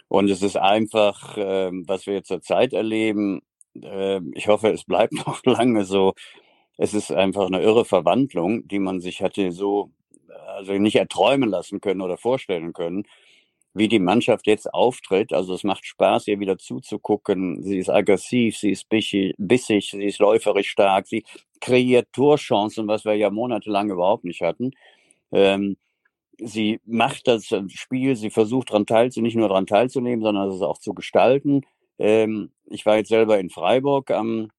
Und 0.08 0.30
es 0.30 0.44
ist 0.44 0.56
einfach, 0.56 1.36
äh, 1.36 1.72
was 1.88 2.06
wir 2.06 2.14
jetzt 2.14 2.28
zur 2.28 2.42
Zeit 2.42 2.74
erleben. 2.74 3.42
Äh, 3.82 4.22
ich 4.36 4.48
hoffe, 4.48 4.70
es 4.70 4.84
bleibt 4.84 5.14
noch 5.28 5.44
lange 5.46 5.84
so. 5.86 6.14
Es 6.78 6.94
ist 6.94 7.12
einfach 7.12 7.48
eine 7.48 7.62
irre 7.64 7.86
Verwandlung, 7.86 8.68
die 8.68 8.80
man 8.80 9.00
sich 9.00 9.24
hatte 9.24 9.52
so, 9.52 9.90
also 10.46 10.74
nicht 10.74 10.96
erträumen 10.98 11.50
lassen 11.50 11.82
können 11.82 12.02
oder 12.02 12.18
vorstellen 12.18 12.72
können 12.74 13.06
wie 13.78 13.88
die 13.88 14.00
Mannschaft 14.00 14.48
jetzt 14.48 14.74
auftritt. 14.74 15.34
Also 15.34 15.54
es 15.54 15.64
macht 15.64 15.86
Spaß, 15.86 16.28
ihr 16.28 16.40
wieder 16.40 16.58
zuzugucken. 16.58 17.64
Sie 17.64 17.78
ist 17.78 17.90
aggressiv, 17.90 18.58
sie 18.58 18.72
ist 18.72 18.88
bissig, 18.90 19.90
sie 19.92 20.06
ist 20.06 20.20
läuferisch 20.20 20.70
stark, 20.70 21.08
sie 21.08 21.24
kreiert 21.62 22.08
Torchancen, 22.14 22.88
was 22.88 23.06
wir 23.06 23.16
ja 23.16 23.30
monatelang 23.30 23.90
überhaupt 23.90 24.24
nicht 24.24 24.42
hatten. 24.42 24.72
Ähm, 25.32 25.78
sie 26.40 26.80
macht 26.86 27.28
das 27.28 27.48
Spiel, 27.70 28.16
sie 28.16 28.30
versucht 28.30 28.70
daran 28.70 28.86
teilzunehmen, 28.86 29.28
nicht 29.28 29.38
nur 29.38 29.50
daran 29.50 29.68
teilzunehmen, 29.68 30.24
sondern 30.24 30.50
es 30.50 30.62
auch 30.62 30.78
zu 30.78 30.94
gestalten. 30.94 31.62
Ähm, 32.00 32.52
ich 32.66 32.86
war 32.86 32.98
jetzt 32.98 33.10
selber 33.10 33.40
in 33.40 33.50
Freiburg 33.50 34.12
am, 34.12 34.50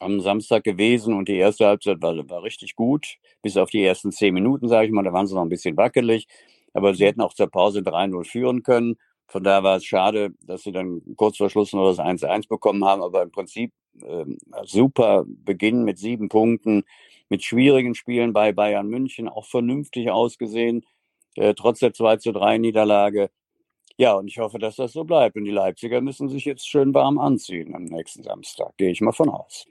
am 0.00 0.20
Samstag 0.20 0.64
gewesen 0.64 1.14
und 1.14 1.28
die 1.28 1.36
erste 1.36 1.66
Halbzeit 1.66 2.02
war, 2.02 2.16
war 2.28 2.42
richtig 2.42 2.76
gut, 2.76 3.16
bis 3.42 3.56
auf 3.56 3.70
die 3.70 3.84
ersten 3.84 4.12
zehn 4.12 4.34
Minuten, 4.34 4.68
sage 4.68 4.86
ich 4.86 4.92
mal, 4.92 5.04
da 5.04 5.12
waren 5.12 5.26
sie 5.26 5.34
noch 5.34 5.42
ein 5.42 5.48
bisschen 5.48 5.76
wackelig, 5.76 6.26
aber 6.72 6.94
sie 6.94 7.04
hätten 7.06 7.20
auch 7.20 7.34
zur 7.34 7.48
Pause 7.48 7.80
3-0 7.80 8.24
führen 8.24 8.62
können. 8.62 8.96
Von 9.26 9.44
daher 9.44 9.62
war 9.62 9.76
es 9.76 9.84
schade, 9.84 10.30
dass 10.40 10.62
sie 10.62 10.72
dann 10.72 11.02
kurz 11.16 11.36
vor 11.36 11.50
Schluss 11.50 11.72
nur 11.72 11.88
das 11.88 11.98
1-1 11.98 12.48
bekommen 12.48 12.84
haben, 12.84 13.02
aber 13.02 13.22
im 13.22 13.30
Prinzip 13.30 13.72
äh, 14.02 14.24
super 14.64 15.24
Beginn 15.26 15.84
mit 15.84 15.98
sieben 15.98 16.28
Punkten, 16.28 16.84
mit 17.28 17.44
schwierigen 17.44 17.94
Spielen 17.94 18.32
bei 18.32 18.52
Bayern 18.52 18.88
München, 18.88 19.28
auch 19.28 19.44
vernünftig 19.44 20.10
ausgesehen, 20.10 20.84
äh, 21.36 21.54
trotz 21.54 21.80
der 21.80 21.92
2 21.92 22.16
zu 22.16 22.32
3 22.32 22.58
Niederlage. 22.58 23.30
Ja, 23.98 24.14
und 24.14 24.28
ich 24.28 24.38
hoffe, 24.38 24.58
dass 24.58 24.76
das 24.76 24.92
so 24.92 25.04
bleibt. 25.04 25.36
Und 25.36 25.44
die 25.44 25.50
Leipziger 25.50 26.00
müssen 26.00 26.28
sich 26.28 26.44
jetzt 26.44 26.68
schön 26.68 26.94
warm 26.94 27.18
anziehen 27.18 27.74
am 27.74 27.84
nächsten 27.84 28.22
Samstag. 28.22 28.76
Gehe 28.76 28.90
ich 28.90 29.00
mal 29.00 29.12
von 29.12 29.28
aus. 29.28 29.66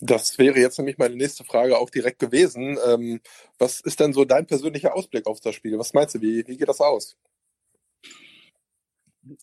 Das 0.00 0.38
wäre 0.38 0.58
jetzt 0.58 0.78
nämlich 0.78 0.98
meine 0.98 1.16
nächste 1.16 1.44
Frage 1.44 1.78
auch 1.78 1.90
direkt 1.90 2.18
gewesen. 2.18 2.78
Ähm, 2.86 3.20
was 3.58 3.80
ist 3.80 4.00
denn 4.00 4.12
so 4.12 4.24
dein 4.24 4.46
persönlicher 4.46 4.94
Ausblick 4.94 5.26
auf 5.26 5.40
das 5.40 5.54
Spiel? 5.54 5.78
Was 5.78 5.94
meinst 5.94 6.14
du, 6.14 6.20
wie, 6.20 6.46
wie 6.46 6.56
geht 6.56 6.68
das 6.68 6.80
aus? 6.80 7.16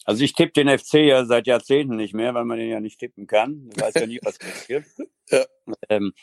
Also 0.05 0.23
ich 0.23 0.33
tippe 0.33 0.53
den 0.53 0.77
FC 0.77 0.93
ja 0.95 1.25
seit 1.25 1.47
Jahrzehnten 1.47 1.95
nicht 1.95 2.13
mehr, 2.13 2.33
weil 2.33 2.45
man 2.45 2.59
den 2.59 2.69
ja 2.69 2.79
nicht 2.79 2.99
tippen 2.99 3.27
kann. 3.27 3.69
Du 3.69 3.81
weißt 3.81 3.99
ja 3.99 4.05
nie, 4.05 4.19
was 4.21 4.37
passiert. 4.39 4.85
ja. 5.29 5.45
ähm, 5.89 6.13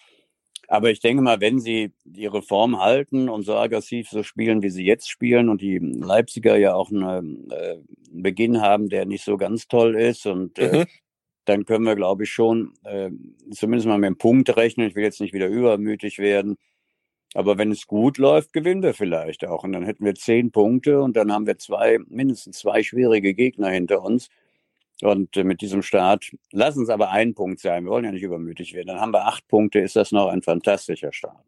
aber 0.69 0.91
ich 0.93 1.01
denke 1.01 1.21
mal, 1.21 1.41
wenn 1.41 1.59
sie 1.59 1.93
ihre 2.05 2.43
Form 2.43 2.81
halten 2.81 3.29
und 3.29 3.43
so 3.43 3.57
aggressiv 3.57 4.09
so 4.09 4.23
spielen, 4.23 4.63
wie 4.63 4.71
sie 4.71 4.85
jetzt 4.85 5.11
spielen 5.11 5.49
und 5.49 5.61
die 5.61 5.79
Leipziger 5.79 6.57
ja 6.57 6.75
auch 6.75 6.91
einen 6.91 7.51
äh, 7.51 7.79
Beginn 8.13 8.61
haben, 8.61 8.89
der 8.89 9.05
nicht 9.05 9.25
so 9.25 9.37
ganz 9.37 9.67
toll 9.67 9.97
ist 9.97 10.27
und 10.27 10.61
äh, 10.61 10.79
mhm. 10.79 10.87
Dann 11.45 11.65
können 11.65 11.85
wir, 11.85 11.97
glaube 11.97 12.25
ich, 12.25 12.31
schon 12.31 12.75
äh, 12.85 13.11
zumindest 13.51 13.87
mal 13.89 13.99
mit 13.99 14.07
einem 14.07 14.19
Punkt 14.19 14.57
rechnen. 14.57 14.89
Ich 14.89 14.95
will 14.95 15.03
jetzt 15.03 15.21
nicht 15.21 15.35
wieder 15.35 15.49
übermütig 15.49 16.19
werden. 16.19 16.57
Aber 17.35 17.59
wenn 17.59 17.71
es 17.71 17.87
gut 17.87 18.19
läuft, 18.19 18.53
gewinnen 18.53 18.83
wir 18.83 18.95
vielleicht 18.95 19.47
auch. 19.47 19.63
Und 19.63 19.73
dann 19.73 19.85
hätten 19.85 20.05
wir 20.05 20.15
zehn 20.15 20.51
Punkte 20.51 21.01
und 21.01 21.17
dann 21.17 21.33
haben 21.33 21.47
wir 21.47 21.59
zwei, 21.59 21.99
mindestens 22.09 22.59
zwei 22.59 22.83
schwierige 22.83 23.35
Gegner 23.35 23.69
hinter 23.69 24.03
uns. 24.03 24.29
Und 25.03 25.37
äh, 25.37 25.45
mit 25.45 25.61
diesem 25.61 25.83
Start, 25.83 26.31
lass 26.51 26.77
uns 26.77 26.91
aber 26.91 27.11
ein 27.11 27.35
Punkt 27.35 27.61
sein. 27.61 27.85
Wir 27.85 27.91
wollen 27.91 28.05
ja 28.05 28.13
nicht 28.13 28.23
übermütig 28.23 28.75
werden. 28.75 28.89
Dann 28.89 29.01
haben 29.01 29.13
wir 29.13 29.27
acht 29.27 29.47
Punkte, 29.49 29.79
ist 29.79 29.97
das 29.97 30.13
noch 30.13 30.29
ein 30.29 30.43
fantastischer 30.43 31.13
Start. 31.13 31.45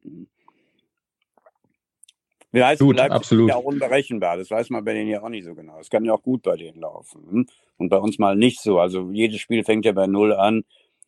Wie 2.52 2.62
heißt 2.62 2.82
gut, 2.82 3.00
absolut. 3.00 3.48
ja 3.48 3.56
auch 3.56 3.64
unberechenbar. 3.64 4.36
Das 4.36 4.50
weiß 4.50 4.68
man 4.70 4.84
bei 4.84 4.92
denen 4.92 5.08
ja 5.08 5.22
auch 5.22 5.30
nicht 5.30 5.44
so 5.44 5.54
genau. 5.54 5.78
Es 5.80 5.88
kann 5.88 6.04
ja 6.04 6.12
auch 6.12 6.22
gut 6.22 6.42
bei 6.42 6.56
denen 6.56 6.80
laufen. 6.80 7.22
Hm? 7.30 7.46
Und 7.78 7.88
bei 7.88 7.96
uns 7.96 8.18
mal 8.18 8.36
nicht 8.36 8.60
so. 8.60 8.78
Also 8.78 9.10
jedes 9.10 9.40
Spiel 9.40 9.64
fängt 9.64 9.86
ja 9.86 9.92
bei 9.92 10.06
Null 10.06 10.34
an. 10.34 10.64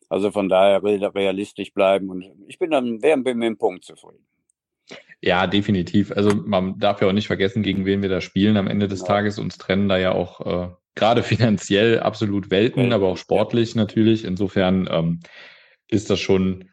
Also 0.09 0.31
von 0.31 0.49
daher 0.49 0.83
realistisch 0.83 1.71
bleiben. 1.71 2.09
Und 2.09 2.25
ich 2.47 2.57
bin 2.57 2.71
dann, 2.71 3.01
wäre 3.01 3.17
mit 3.17 3.27
dem 3.27 3.57
Punkt 3.57 3.85
zufrieden. 3.85 4.25
Ja, 5.21 5.47
definitiv. 5.47 6.11
Also 6.11 6.35
man 6.35 6.77
darf 6.79 7.01
ja 7.01 7.07
auch 7.07 7.13
nicht 7.13 7.27
vergessen, 7.27 7.63
gegen 7.63 7.85
wen 7.85 8.01
wir 8.01 8.09
da 8.09 8.21
spielen 8.21 8.57
am 8.57 8.67
Ende 8.67 8.87
des 8.87 9.01
ja. 9.01 9.07
Tages. 9.07 9.39
Uns 9.39 9.57
trennen 9.57 9.87
da 9.87 9.97
ja 9.97 10.11
auch 10.13 10.41
äh, 10.45 10.69
gerade 10.95 11.23
finanziell 11.23 11.99
absolut 11.99 12.49
Welten, 12.49 12.91
aber 12.91 13.07
auch 13.07 13.17
sportlich 13.17 13.75
natürlich. 13.75 14.25
Insofern 14.25 14.87
ähm, 14.91 15.19
ist 15.87 16.09
das 16.09 16.19
schon, 16.19 16.69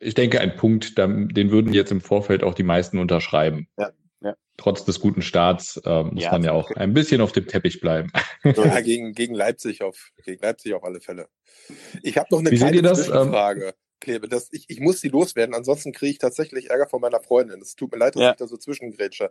ich 0.00 0.14
denke, 0.14 0.40
ein 0.40 0.56
Punkt, 0.56 0.98
den 0.98 1.50
würden 1.50 1.72
jetzt 1.72 1.92
im 1.92 2.00
Vorfeld 2.00 2.42
auch 2.42 2.54
die 2.54 2.62
meisten 2.62 2.98
unterschreiben. 2.98 3.68
Ja. 3.78 3.90
Ja. 4.22 4.34
Trotz 4.56 4.84
des 4.84 5.00
guten 5.00 5.22
Starts 5.22 5.80
äh, 5.84 6.02
muss 6.02 6.24
ja, 6.24 6.32
man 6.32 6.42
ja 6.42 6.52
auch 6.52 6.70
ein 6.72 6.92
bisschen 6.92 7.20
auf 7.20 7.32
dem 7.32 7.46
Teppich 7.46 7.80
bleiben. 7.80 8.10
Ja, 8.44 8.80
gegen, 8.80 9.12
gegen 9.12 9.34
Leipzig 9.34 9.82
auf 9.82 10.10
gegen 10.24 10.42
Leipzig 10.42 10.74
auf 10.74 10.84
alle 10.84 11.00
Fälle. 11.00 11.28
Ich 12.02 12.18
habe 12.18 12.28
noch 12.30 12.40
eine 12.40 12.50
Wie 12.50 12.56
kleine 12.56 12.94
Frage. 12.94 13.74
Klebe. 14.00 14.28
Das, 14.28 14.48
ich, 14.52 14.64
ich 14.68 14.80
muss 14.80 15.00
sie 15.00 15.08
loswerden, 15.08 15.54
ansonsten 15.54 15.92
kriege 15.92 16.12
ich 16.12 16.18
tatsächlich 16.18 16.70
Ärger 16.70 16.88
von 16.88 17.00
meiner 17.00 17.20
Freundin. 17.20 17.60
Es 17.60 17.76
tut 17.76 17.92
mir 17.92 17.98
leid, 17.98 18.16
dass 18.16 18.22
ja. 18.22 18.30
ich 18.32 18.36
da 18.36 18.46
so 18.46 18.56
zwischengrätsche. 18.56 19.30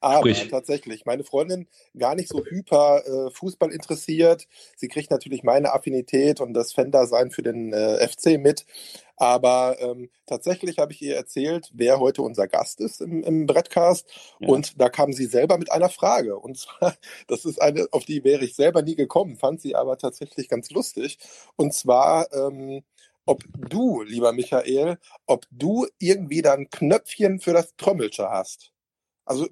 Aber 0.00 0.34
Sprich. 0.34 0.48
tatsächlich, 0.48 1.04
meine 1.04 1.24
Freundin 1.24 1.68
gar 1.98 2.14
nicht 2.14 2.28
so 2.28 2.44
hyper 2.44 3.02
äh, 3.06 3.30
Fußball 3.30 3.70
interessiert. 3.72 4.46
Sie 4.76 4.88
kriegt 4.88 5.10
natürlich 5.10 5.42
meine 5.42 5.72
Affinität 5.72 6.40
und 6.40 6.54
das 6.54 6.72
Fan-Dasein 6.72 7.30
für 7.30 7.42
den 7.42 7.72
äh, 7.72 8.06
FC 8.06 8.38
mit. 8.38 8.64
Aber 9.16 9.76
ähm, 9.80 10.10
tatsächlich 10.26 10.78
habe 10.78 10.92
ich 10.92 11.00
ihr 11.00 11.14
erzählt, 11.14 11.70
wer 11.72 12.00
heute 12.00 12.22
unser 12.22 12.48
Gast 12.48 12.80
ist 12.80 13.00
im, 13.00 13.22
im 13.22 13.46
Brettcast. 13.46 14.08
Ja. 14.40 14.48
Und 14.48 14.80
da 14.80 14.88
kam 14.88 15.12
sie 15.12 15.26
selber 15.26 15.56
mit 15.56 15.70
einer 15.70 15.88
Frage. 15.88 16.38
Und 16.38 16.58
zwar, 16.58 16.94
das 17.28 17.44
ist 17.44 17.60
eine, 17.62 17.86
auf 17.92 18.04
die 18.04 18.24
wäre 18.24 18.44
ich 18.44 18.54
selber 18.54 18.82
nie 18.82 18.96
gekommen, 18.96 19.36
fand 19.36 19.60
sie 19.60 19.76
aber 19.76 19.98
tatsächlich 19.98 20.48
ganz 20.48 20.70
lustig. 20.70 21.18
Und 21.56 21.74
zwar, 21.74 22.32
ähm, 22.32 22.82
ob 23.26 23.42
du, 23.56 24.02
lieber 24.02 24.32
Michael, 24.32 24.98
ob 25.26 25.46
du 25.50 25.86
irgendwie 25.98 26.42
da 26.42 26.54
ein 26.54 26.68
Knöpfchen 26.70 27.40
für 27.40 27.52
das 27.52 27.74
Trommelche 27.76 28.28
hast. 28.28 28.72
Also 29.24 29.46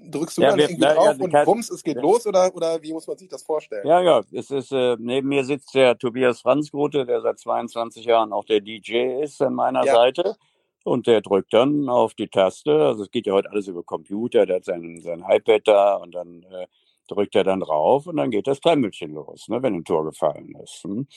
drückst 0.00 0.38
du 0.38 0.42
ja, 0.42 0.50
dann 0.50 0.58
wir, 0.58 0.64
irgendwie 0.66 0.82
na, 0.82 0.94
drauf 0.94 1.16
ja, 1.18 1.24
und 1.24 1.44
bums, 1.44 1.70
es 1.70 1.82
geht 1.82 1.96
ja. 1.96 2.02
los 2.02 2.26
oder, 2.26 2.54
oder 2.54 2.82
wie 2.82 2.92
muss 2.92 3.06
man 3.06 3.16
sich 3.16 3.28
das 3.28 3.42
vorstellen? 3.42 3.86
Ja, 3.86 4.00
ja, 4.00 4.22
es 4.32 4.50
ist, 4.50 4.72
äh, 4.72 4.96
neben 4.98 5.28
mir 5.28 5.44
sitzt 5.44 5.74
der 5.74 5.98
Tobias 5.98 6.40
Franzgrote, 6.40 7.06
der 7.06 7.20
seit 7.20 7.38
22 7.38 8.04
Jahren 8.04 8.32
auch 8.32 8.44
der 8.44 8.60
DJ 8.60 9.22
ist 9.22 9.40
an 9.42 9.54
meiner 9.54 9.84
Seite. 9.84 10.36
Und 10.84 11.08
der 11.08 11.20
drückt 11.20 11.52
dann 11.52 11.88
auf 11.88 12.14
die 12.14 12.28
Taste. 12.28 12.70
Also 12.70 13.02
es 13.02 13.10
geht 13.10 13.26
ja 13.26 13.32
heute 13.32 13.50
alles 13.50 13.66
über 13.66 13.82
Computer, 13.82 14.46
der 14.46 14.56
hat 14.56 14.64
sein, 14.64 15.00
sein 15.00 15.24
iPad 15.28 15.66
da 15.66 15.94
und 15.96 16.14
dann 16.14 16.44
äh, 16.44 16.68
drückt 17.08 17.34
er 17.34 17.42
dann 17.42 17.58
drauf 17.58 18.06
und 18.06 18.16
dann 18.16 18.30
geht 18.30 18.46
das 18.46 18.60
Trommelchen 18.60 19.12
los, 19.12 19.48
ne, 19.48 19.62
wenn 19.62 19.74
ein 19.74 19.84
Tor 19.84 20.04
gefallen 20.04 20.54
ist. 20.62 20.84
Hm? 20.84 21.08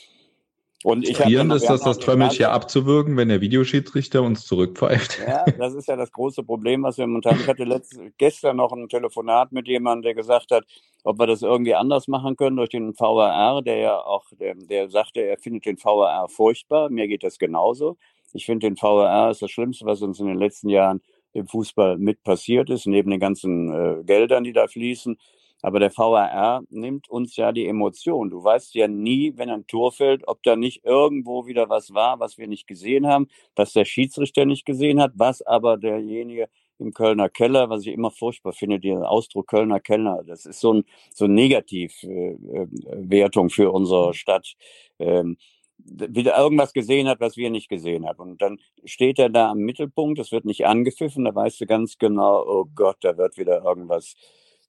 Und 0.84 1.08
ich 1.08 1.18
Frierend 1.18 1.52
ist 1.52 1.70
das, 1.70 1.82
das 1.82 2.00
Trömmel 2.00 2.30
hier 2.30 2.54
abzuwirken, 2.54 3.18
wenn 3.18 3.28
der 3.28 3.42
Videoschiedsrichter 3.42 4.24
uns 4.24 4.46
zurückpfeift. 4.46 5.20
Ja, 5.28 5.44
das 5.58 5.74
ist 5.74 5.90
ja 5.90 5.98
das 5.98 6.12
große 6.12 6.44
Problem, 6.44 6.84
was 6.84 6.98
wir 6.98 7.06
momentan. 7.06 7.38
Ich 7.42 7.48
hatte 7.48 7.66
letzt, 7.66 8.00
gestern 8.18 8.56
noch 8.56 8.72
ein 8.72 8.88
Telefonat 8.88 9.52
mit 9.52 9.68
jemandem, 9.68 10.04
der 10.04 10.14
gesagt 10.16 10.52
hat, 10.52 10.64
ob 11.04 11.20
wir 11.20 11.28
das 11.28 11.42
irgendwie 11.42 11.76
anders 11.76 12.08
machen 12.08 12.38
können 12.38 12.56
durch 12.56 12.70
den 12.70 12.98
VAR, 12.98 13.62
der 13.62 13.78
ja 13.78 13.98
auch, 14.00 14.26
der, 14.40 14.56
der 14.56 14.90
sagte, 14.90 15.22
er 15.22 15.38
findet 15.38 15.66
den 15.66 15.78
VAR 15.78 16.30
furchtbar. 16.30 16.90
Mir 16.90 17.10
geht 17.10 17.24
das 17.24 17.40
genauso. 17.40 17.98
Ich 18.32 18.46
finde 18.46 18.68
den 18.68 18.78
VAR 18.78 19.32
ist 19.32 19.42
das 19.42 19.52
Schlimmste, 19.52 19.86
was 19.86 20.02
uns 20.02 20.20
in 20.22 20.28
den 20.28 20.38
letzten 20.38 20.70
Jahren 20.70 21.02
im 21.34 21.48
Fußball 21.48 21.98
mit 21.98 22.24
passiert 22.24 22.70
ist, 22.70 22.88
neben 22.88 23.12
den 23.12 23.20
ganzen 23.20 23.72
äh, 23.72 24.04
Geldern, 24.04 24.46
die 24.46 24.54
da 24.54 24.68
fließen. 24.68 25.18
Aber 25.62 25.80
der 25.80 25.92
VAR 25.96 26.64
nimmt 26.70 27.10
uns 27.10 27.36
ja 27.36 27.52
die 27.52 27.68
Emotion. 27.68 28.30
Du 28.30 28.44
weißt 28.44 28.74
ja 28.76 28.88
nie, 28.88 29.34
wenn 29.36 29.50
ein 29.50 29.68
Tor 29.68 29.92
fällt, 29.92 30.28
ob 30.28 30.42
da 30.44 30.56
nicht 30.56 30.86
irgendwo 30.86 31.48
wieder 31.48 31.70
was 31.70 31.94
war, 31.94 32.20
was 32.20 32.38
wir 32.38 32.48
nicht 32.48 32.68
gesehen 32.68 33.08
haben, 33.08 33.28
was 33.56 33.74
der 33.74 33.86
Schiedsrichter 33.86 34.46
nicht 34.46 34.66
gesehen 34.66 35.02
hat, 35.02 35.14
was 35.16 35.42
aber 35.42 35.78
derjenige 35.78 36.48
im 36.80 36.94
Kölner 36.94 37.30
Keller, 37.30 37.70
was 37.70 37.82
ich 37.82 37.94
immer 37.94 38.12
furchtbar 38.12 38.54
finde, 38.54 38.80
der 38.80 39.10
Ausdruck 39.10 39.48
Kölner 39.48 39.82
Keller, 39.82 40.24
das 40.26 40.46
ist 40.46 40.62
so 40.62 40.74
ein 40.74 40.86
so 41.14 41.26
ein 41.26 41.34
Negativwertung 41.34 43.48
äh, 43.48 43.50
für 43.50 43.72
unsere 43.72 44.14
Stadt. 44.14 44.54
Ähm, 44.98 45.38
wieder 45.78 46.38
irgendwas 46.38 46.74
gesehen 46.74 47.08
hat, 47.08 47.22
was 47.22 47.38
wir 47.38 47.50
nicht 47.50 47.70
gesehen 47.70 48.06
haben. 48.06 48.20
Und 48.20 48.42
dann 48.42 48.60
steht 48.84 49.18
er 49.18 49.30
da 49.30 49.52
am 49.52 49.60
Mittelpunkt, 49.60 50.20
es 50.20 50.32
wird 50.32 50.46
nicht 50.46 50.66
angepfiffen, 50.66 51.26
da 51.26 51.34
weißt 51.34 51.62
du 51.62 51.66
ganz 51.66 51.98
genau, 51.98 52.44
oh 52.46 52.66
Gott, 52.76 52.98
da 53.02 53.18
wird 53.18 53.38
wieder 53.38 53.64
irgendwas 53.64 54.16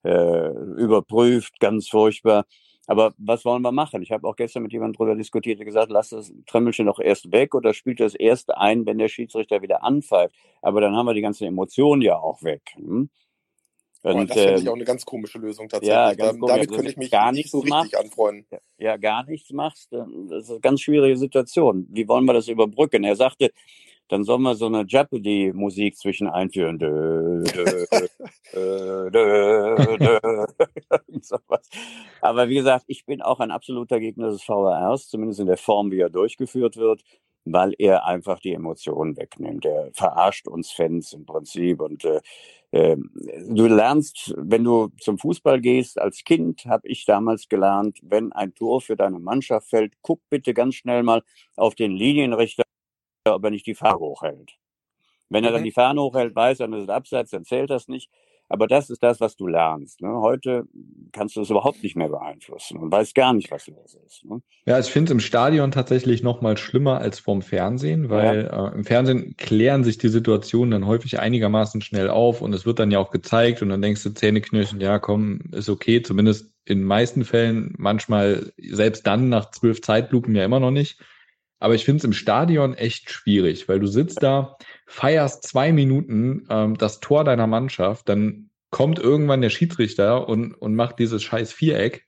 äh, 0.03 0.49
überprüft, 0.49 1.61
ganz 1.61 1.89
furchtbar. 1.89 2.45
Aber 2.87 3.15
was 3.19 3.45
wollen 3.45 3.63
wir 3.63 3.73
machen? 3.73 4.03
Ich 4.03 4.11
habe 4.11 4.27
auch 4.27 4.35
gestern 4.35 4.65
mit 4.65 4.73
jemandem 4.73 4.99
darüber 4.99 5.15
diskutiert, 5.15 5.59
der 5.59 5.67
gesagt, 5.67 5.93
lass 5.93 6.09
das 6.09 6.33
Tremmelchen 6.47 6.87
doch 6.87 6.99
erst 6.99 7.31
weg 7.31 7.55
oder 7.55 7.73
spielt 7.73 8.01
das 8.01 8.15
erst 8.15 8.53
ein, 8.53 8.85
wenn 8.85 8.99
der 8.99 9.09
Schiedsrichter 9.09 9.63
wieder 9.63 9.85
anpfeift. 9.85 10.35
Aber 10.61 10.81
dann 10.81 10.97
haben 10.97 11.07
wir 11.07 11.15
die 11.15 11.21
ganzen 11.21 11.45
Emotionen 11.45 12.03
ja 12.03 12.19
auch 12.19 12.43
weg. 12.43 12.63
Hm? 12.75 13.11
Und, 14.03 14.31
das 14.31 14.39
finde 14.39 14.55
ich 14.55 14.63
ähm, 14.63 14.69
auch 14.69 14.75
eine 14.75 14.85
ganz 14.85 15.05
komische 15.05 15.39
Lösung 15.39 15.69
tatsächlich. 15.69 15.95
Ja, 15.95 16.15
ganz 16.15 16.39
Damit 16.41 16.51
also, 16.51 16.75
könnte 16.75 16.91
ich 16.91 16.97
mich 16.97 17.11
gar 17.11 17.33
nicht 17.33 17.51
so 17.51 17.59
richtig 17.59 17.71
machst, 17.71 17.97
anfreunden. 17.97 18.59
Ja, 18.79 18.97
gar 18.97 19.25
nichts 19.25 19.53
machst, 19.53 19.93
das 19.93 20.09
ist 20.45 20.51
eine 20.51 20.61
ganz 20.61 20.81
schwierige 20.81 21.17
Situation. 21.19 21.87
Wie 21.91 22.09
wollen 22.09 22.25
wir 22.25 22.33
das 22.33 22.49
überbrücken? 22.49 23.05
Er 23.05 23.15
sagte, 23.15 23.51
dann 24.11 24.25
soll 24.25 24.41
man 24.41 24.57
so 24.57 24.67
eine 24.67 24.85
Jeopardy-Musik 24.87 25.97
zwischen 25.97 26.29
einführen. 26.29 26.79
Dö, 26.79 27.45
dö, 27.45 27.87
dö, 28.53 29.11
dö, 29.11 29.97
dö. 29.99 30.47
Aber 32.21 32.49
wie 32.49 32.57
gesagt, 32.57 32.85
ich 32.89 33.07
bin 33.07 33.23
auch 33.23 33.39
ein 33.39 33.53
absoluter 33.53 34.01
Gegner 34.01 34.31
des 34.31 34.43
VRs, 34.43 35.09
zumindest 35.09 35.39
in 35.39 35.47
der 35.47 35.57
Form, 35.57 35.93
wie 35.93 36.01
er 36.01 36.11
durchgeführt 36.11 36.77
wird, 36.77 37.03
weil 37.45 37.73
er 37.79 38.05
einfach 38.05 38.41
die 38.41 38.53
Emotionen 38.53 39.17
wegnimmt. 39.17 39.65
Er 39.65 39.91
verarscht 39.93 40.49
uns 40.49 40.73
Fans 40.73 41.13
im 41.13 41.25
Prinzip 41.25 41.81
und 41.81 42.05
äh, 42.05 42.21
äh, 42.73 42.97
du 43.49 43.67
lernst, 43.69 44.35
wenn 44.37 44.65
du 44.65 44.89
zum 45.01 45.19
Fußball 45.19 45.61
gehst, 45.61 46.01
als 46.01 46.25
Kind 46.25 46.65
habe 46.67 46.89
ich 46.89 47.05
damals 47.05 47.49
gelernt, 47.49 47.99
wenn 48.03 48.33
ein 48.33 48.55
Tor 48.55 48.81
für 48.81 48.97
deine 48.97 49.21
Mannschaft 49.21 49.71
fällt, 49.71 49.95
guck 50.03 50.21
bitte 50.31 50.53
ganz 50.53 50.75
schnell 50.75 51.05
mal 51.05 51.23
auf 51.57 51.77
den 51.77 51.93
Linienrichter 51.93 52.65
ob 53.25 53.45
er 53.45 53.51
nicht 53.51 53.67
die 53.67 53.75
Fahne 53.75 53.99
hochhält. 53.99 54.53
Wenn 55.29 55.45
er 55.45 55.53
dann 55.53 55.61
Mhm. 55.61 55.67
die 55.67 55.73
Fahne 55.73 56.01
hochhält, 56.03 56.35
weiß 56.35 56.61
er, 56.61 56.69
dann 56.69 56.81
ist 56.81 56.91
abseits, 56.91 57.31
dann 57.31 57.45
zählt 57.45 57.71
das 57.71 57.89
nicht. 57.89 58.11
Aber 58.53 58.67
das 58.67 58.91
ist 58.91 59.01
das, 59.05 59.21
was 59.21 59.37
du 59.37 59.47
lernst. 59.47 60.01
Ne? 60.01 60.09
Heute 60.09 60.65
kannst 61.13 61.37
du 61.37 61.41
es 61.41 61.51
überhaupt 61.51 61.85
nicht 61.85 61.95
mehr 61.95 62.09
beeinflussen 62.09 62.79
und 62.79 62.91
weißt 62.91 63.15
gar 63.15 63.33
nicht, 63.33 63.49
was 63.53 63.69
los 63.69 63.97
ist. 64.05 64.25
Ne? 64.25 64.43
Ja, 64.67 64.77
ich 64.81 64.87
finde 64.87 65.11
es 65.11 65.13
im 65.13 65.21
Stadion 65.21 65.71
tatsächlich 65.71 66.25
noch 66.25 66.41
mal 66.41 66.57
schlimmer 66.57 66.99
als 66.99 67.21
vorm 67.21 67.43
Fernsehen, 67.43 68.11
weil 68.11 68.51
äh, 68.53 68.75
im 68.75 68.83
Fernsehen 68.85 69.37
klären 69.37 69.85
sich 69.85 69.99
die 69.99 70.09
Situationen 70.09 70.73
dann 70.73 70.87
häufig 70.89 71.21
einigermaßen 71.21 71.81
schnell 71.81 72.11
auf 72.11 72.43
und 72.43 72.53
es 72.53 72.67
wird 72.67 72.81
dann 72.81 72.91
ja 72.91 72.99
auch 72.99 73.13
gezeigt 73.13 73.63
und 73.63 73.69
dann 73.69 73.83
denkst 73.83 74.03
du 74.03 74.11
Zähneknirschen, 74.11 74.81
ja 74.81 74.99
komm, 74.99 75.43
ist 75.53 75.69
okay, 75.69 76.03
zumindest 76.03 76.53
in 76.65 76.81
den 76.81 76.87
meisten 76.89 77.25
Fällen, 77.25 77.73
manchmal 77.79 78.53
selbst 78.59 79.07
dann 79.07 79.29
nach 79.29 79.53
zwölf 79.53 79.81
Zeitlupen 79.81 80.35
ja 80.35 80.45
immer 80.45 80.59
noch 80.59 80.73
nicht. 80.73 80.99
Aber 81.61 81.75
ich 81.75 81.85
finde 81.85 81.99
es 81.99 82.05
im 82.05 82.15
Stadion 82.15 82.75
echt 82.75 83.11
schwierig, 83.11 83.69
weil 83.69 83.79
du 83.79 83.87
sitzt 83.87 84.23
da, 84.23 84.57
feierst 84.87 85.45
zwei 85.47 85.73
Minuten 85.73 86.47
ähm, 86.51 86.77
das 86.77 87.01
Tor 87.01 87.23
deiner 87.23 87.47
Mannschaft, 87.47 88.09
dann 88.09 88.51
kommt 88.71 88.99
irgendwann 88.99 89.43
der 89.43 89.51
Schiedsrichter 89.51 90.27
und, 90.29 90.55
und 90.55 90.75
macht 90.75 90.99
dieses 90.99 91.23
scheiß 91.23 91.53
Viereck 91.53 92.07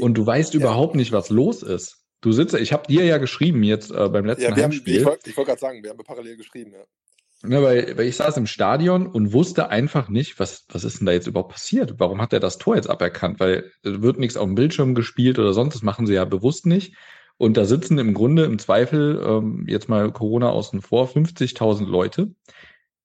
und 0.00 0.14
du 0.14 0.26
weißt 0.26 0.54
Ja. 0.54 0.60
überhaupt 0.60 0.94
nicht, 0.94 1.12
was 1.12 1.30
los 1.30 1.62
ist. 1.62 2.04
Du 2.20 2.32
sitzt, 2.32 2.54
ich 2.54 2.72
habe 2.72 2.86
dir 2.88 3.04
ja 3.04 3.18
geschrieben 3.18 3.62
jetzt 3.62 3.90
äh, 3.90 4.08
beim 4.08 4.26
letzten 4.26 4.50
ja, 4.50 4.56
wir 4.56 4.64
haben, 4.64 4.72
Heimspiel, 4.72 4.96
ich 4.96 5.04
wollte 5.04 5.36
wollt 5.36 5.46
gerade 5.46 5.60
sagen, 5.60 5.82
wir 5.82 5.90
haben 5.90 5.98
parallel 5.98 6.36
geschrieben, 6.36 6.72
ja. 6.72 7.48
ne, 7.48 7.62
weil, 7.62 7.96
weil 7.96 8.06
ich 8.06 8.16
saß 8.16 8.36
im 8.36 8.46
Stadion 8.46 9.06
und 9.06 9.32
wusste 9.32 9.68
einfach 9.70 10.08
nicht, 10.08 10.38
was, 10.40 10.66
was 10.68 10.84
ist 10.84 10.98
denn 10.98 11.06
da 11.06 11.12
jetzt 11.12 11.28
überhaupt 11.28 11.52
passiert? 11.52 11.94
Warum 11.98 12.20
hat 12.20 12.32
er 12.32 12.40
das 12.40 12.58
Tor 12.58 12.74
jetzt 12.74 12.90
aberkannt? 12.90 13.38
Weil 13.40 13.70
es 13.82 14.02
wird 14.02 14.18
nichts 14.18 14.36
auf 14.36 14.46
dem 14.46 14.56
Bildschirm 14.56 14.94
gespielt 14.94 15.38
oder 15.38 15.54
sonst, 15.54 15.74
das 15.74 15.82
machen 15.82 16.06
sie 16.06 16.14
ja 16.14 16.24
bewusst 16.24 16.66
nicht. 16.66 16.94
Und 17.38 17.56
da 17.56 17.64
sitzen 17.64 17.98
im 17.98 18.14
Grunde 18.14 18.44
im 18.44 18.58
Zweifel, 18.58 19.22
ähm, 19.24 19.64
jetzt 19.68 19.88
mal 19.88 20.12
Corona 20.12 20.50
außen 20.50 20.82
vor, 20.82 21.06
50.000 21.08 21.86
Leute, 21.86 22.32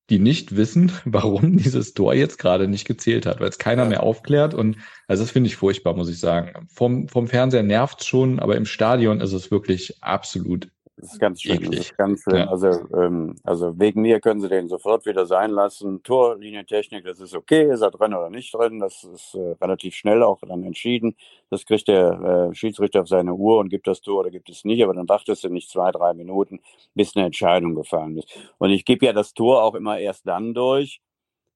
die 0.10 0.20
nicht 0.20 0.58
wissen, 0.58 0.92
warum 1.06 1.58
dieses 1.58 1.94
Tor 1.94 2.14
jetzt 2.14 2.40
gerade 2.40 2.68
nicht 2.68 2.86
gezählt 2.86 3.26
hat, 3.26 3.40
weil 3.40 3.50
es 3.50 3.60
keiner 3.60 3.86
mehr 3.86 4.04
aufklärt. 4.04 4.54
Und 4.54 4.78
also 5.08 5.24
das 5.24 5.32
finde 5.32 5.48
ich 5.48 5.56
furchtbar, 5.56 5.96
muss 5.96 6.10
ich 6.10 6.20
sagen. 6.20 6.68
Vom, 6.68 7.08
vom 7.08 7.28
Fernseher 7.28 7.64
nervt's 7.64 8.08
schon, 8.08 8.40
aber 8.40 8.58
im 8.58 8.66
Stadion 8.66 9.22
ist 9.22 9.34
es 9.34 9.52
wirklich 9.52 10.04
absolut. 10.04 10.70
Das 11.04 11.14
ist 11.14 11.20
ganz 11.20 11.42
schlimm. 11.42 11.70
Das 11.70 11.80
ist 11.82 11.98
ganz 11.98 12.22
schlimm. 12.24 12.38
Ja. 12.38 12.48
Also, 12.48 12.68
ähm, 12.96 13.36
also 13.44 13.78
wegen 13.78 14.02
mir 14.02 14.22
können 14.22 14.40
sie 14.40 14.48
den 14.48 14.70
sofort 14.70 15.06
wieder 15.06 15.26
sein 15.26 15.52
lassen. 15.52 16.02
Torlinientechnik, 16.02 17.04
das 17.04 17.20
ist 17.20 17.36
okay, 17.36 17.70
ist 17.72 17.82
er 17.82 17.92
drin 17.92 18.14
oder 18.14 18.30
nicht 18.30 18.54
drin. 18.54 18.80
Das 18.80 19.04
ist 19.04 19.36
äh, 19.36 19.56
relativ 19.62 19.96
schnell 19.96 20.24
auch 20.24 20.40
dann 20.48 20.64
entschieden. 20.64 21.16
Das 21.50 21.66
kriegt 21.66 21.90
der 21.90 22.50
äh, 22.52 22.56
Schiedsrichter 22.56 23.02
auf 23.02 23.10
seine 23.10 23.34
Uhr 23.34 23.58
und 23.60 23.68
gibt 23.68 23.86
das 23.88 24.00
Tor 24.02 24.22
oder 24.22 24.32
gibt 24.32 24.50
es 24.50 24.64
nicht. 24.64 24.82
Aber 24.82 24.94
dann 24.94 25.10
wartest 25.10 25.44
du 25.44 25.50
nicht 25.50 25.70
zwei, 25.70 25.92
drei 25.92 26.14
Minuten, 26.14 26.62
bis 26.96 27.16
eine 27.16 27.26
Entscheidung 27.26 27.76
gefallen 27.76 28.18
ist. 28.18 28.30
Und 28.58 28.70
ich 28.70 28.86
gebe 28.86 29.06
ja 29.06 29.12
das 29.12 29.34
Tor 29.34 29.62
auch 29.62 29.76
immer 29.76 30.00
erst 30.00 30.26
dann 30.26 30.54
durch, 30.54 31.02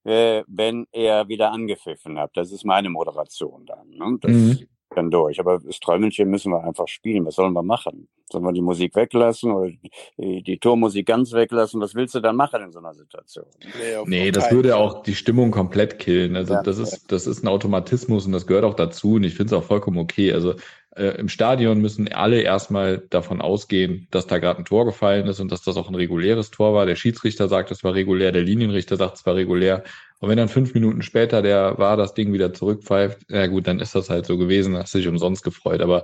äh, 0.03 0.43
wenn 0.47 0.87
er 0.91 1.29
wieder 1.29 1.53
angepfiffen 1.53 2.19
hat. 2.19 2.31
Das 2.35 2.51
ist 2.51 2.65
meine 2.65 2.89
Moderation 2.89 3.65
dann. 3.65 3.89
Ne? 3.91 4.17
Das 4.21 4.31
Mhm. 4.31 4.67
dann 4.95 5.09
durch. 5.11 5.39
Aber 5.39 5.59
das 5.59 5.79
Träumelchen 5.79 6.29
müssen 6.29 6.51
wir 6.51 6.63
einfach 6.63 6.87
spielen. 6.87 7.25
Was 7.25 7.35
sollen 7.35 7.53
wir 7.53 7.63
machen? 7.63 8.09
Sollen 8.29 8.43
wir 8.43 8.51
die 8.51 8.61
Musik 8.61 8.95
weglassen 8.95 9.51
oder 9.51 9.69
die, 10.17 10.43
die 10.43 10.57
Tormusik 10.57 11.05
ganz 11.05 11.31
weglassen? 11.31 11.79
Was 11.79 11.95
willst 11.95 12.15
du 12.15 12.19
dann 12.19 12.35
machen 12.35 12.61
in 12.61 12.71
so 12.71 12.79
einer 12.79 12.93
Situation? 12.93 13.45
Nee, 13.63 13.95
Nee, 14.05 14.31
das 14.31 14.51
würde 14.51 14.75
auch 14.75 15.03
die 15.03 15.15
Stimmung 15.15 15.51
komplett 15.51 15.97
killen. 15.99 16.35
Also 16.35 16.55
Ja, 16.55 16.63
das 16.63 16.77
ist, 16.77 17.11
das 17.11 17.25
ist 17.25 17.43
ein 17.43 17.47
Automatismus 17.47 18.25
und 18.25 18.33
das 18.33 18.45
gehört 18.45 18.65
auch 18.65 18.73
dazu 18.73 19.13
und 19.13 19.23
ich 19.23 19.35
finde 19.35 19.55
es 19.55 19.61
auch 19.61 19.65
vollkommen 19.65 19.97
okay. 19.97 20.33
Also 20.33 20.55
äh, 20.97 21.19
im 21.19 21.29
Stadion 21.29 21.79
müssen 21.79 22.11
alle 22.11 22.41
erstmal 22.41 22.97
davon 23.09 23.39
ausgehen, 23.39 24.07
dass 24.11 24.27
da 24.27 24.39
gerade 24.39 24.59
ein 24.59 24.65
Tor 24.65 24.85
gefallen 24.85 25.27
ist 25.27 25.39
und 25.39 25.51
dass 25.51 25.61
das 25.61 25.77
auch 25.77 25.87
ein 25.87 25.95
reguläres 25.95 26.49
Tor 26.49 26.73
war. 26.73 26.85
Der 26.85 26.95
Schiedsrichter 26.95 27.47
sagt, 27.47 27.71
es 27.71 27.83
war 27.83 27.93
regulär, 27.93 28.31
der 28.31 28.41
Linienrichter 28.41 28.97
sagt, 28.97 29.17
es 29.17 29.25
war 29.25 29.35
regulär. 29.35 29.83
Und 30.19 30.29
wenn 30.29 30.37
dann 30.37 30.49
fünf 30.49 30.73
Minuten 30.73 31.03
später 31.03 31.43
der 31.43 31.77
war 31.77 31.95
das 31.95 32.15
Ding 32.15 32.33
wieder 32.33 32.51
zurückpfeift, 32.51 33.29
ja 33.29 33.45
gut, 33.45 33.67
dann 33.67 33.79
ist 33.79 33.93
das 33.93 34.09
halt 34.09 34.25
so 34.25 34.37
gewesen, 34.37 34.75
hast 34.75 34.95
dich 34.95 35.07
umsonst 35.07 35.43
gefreut. 35.43 35.81
Aber 35.81 36.03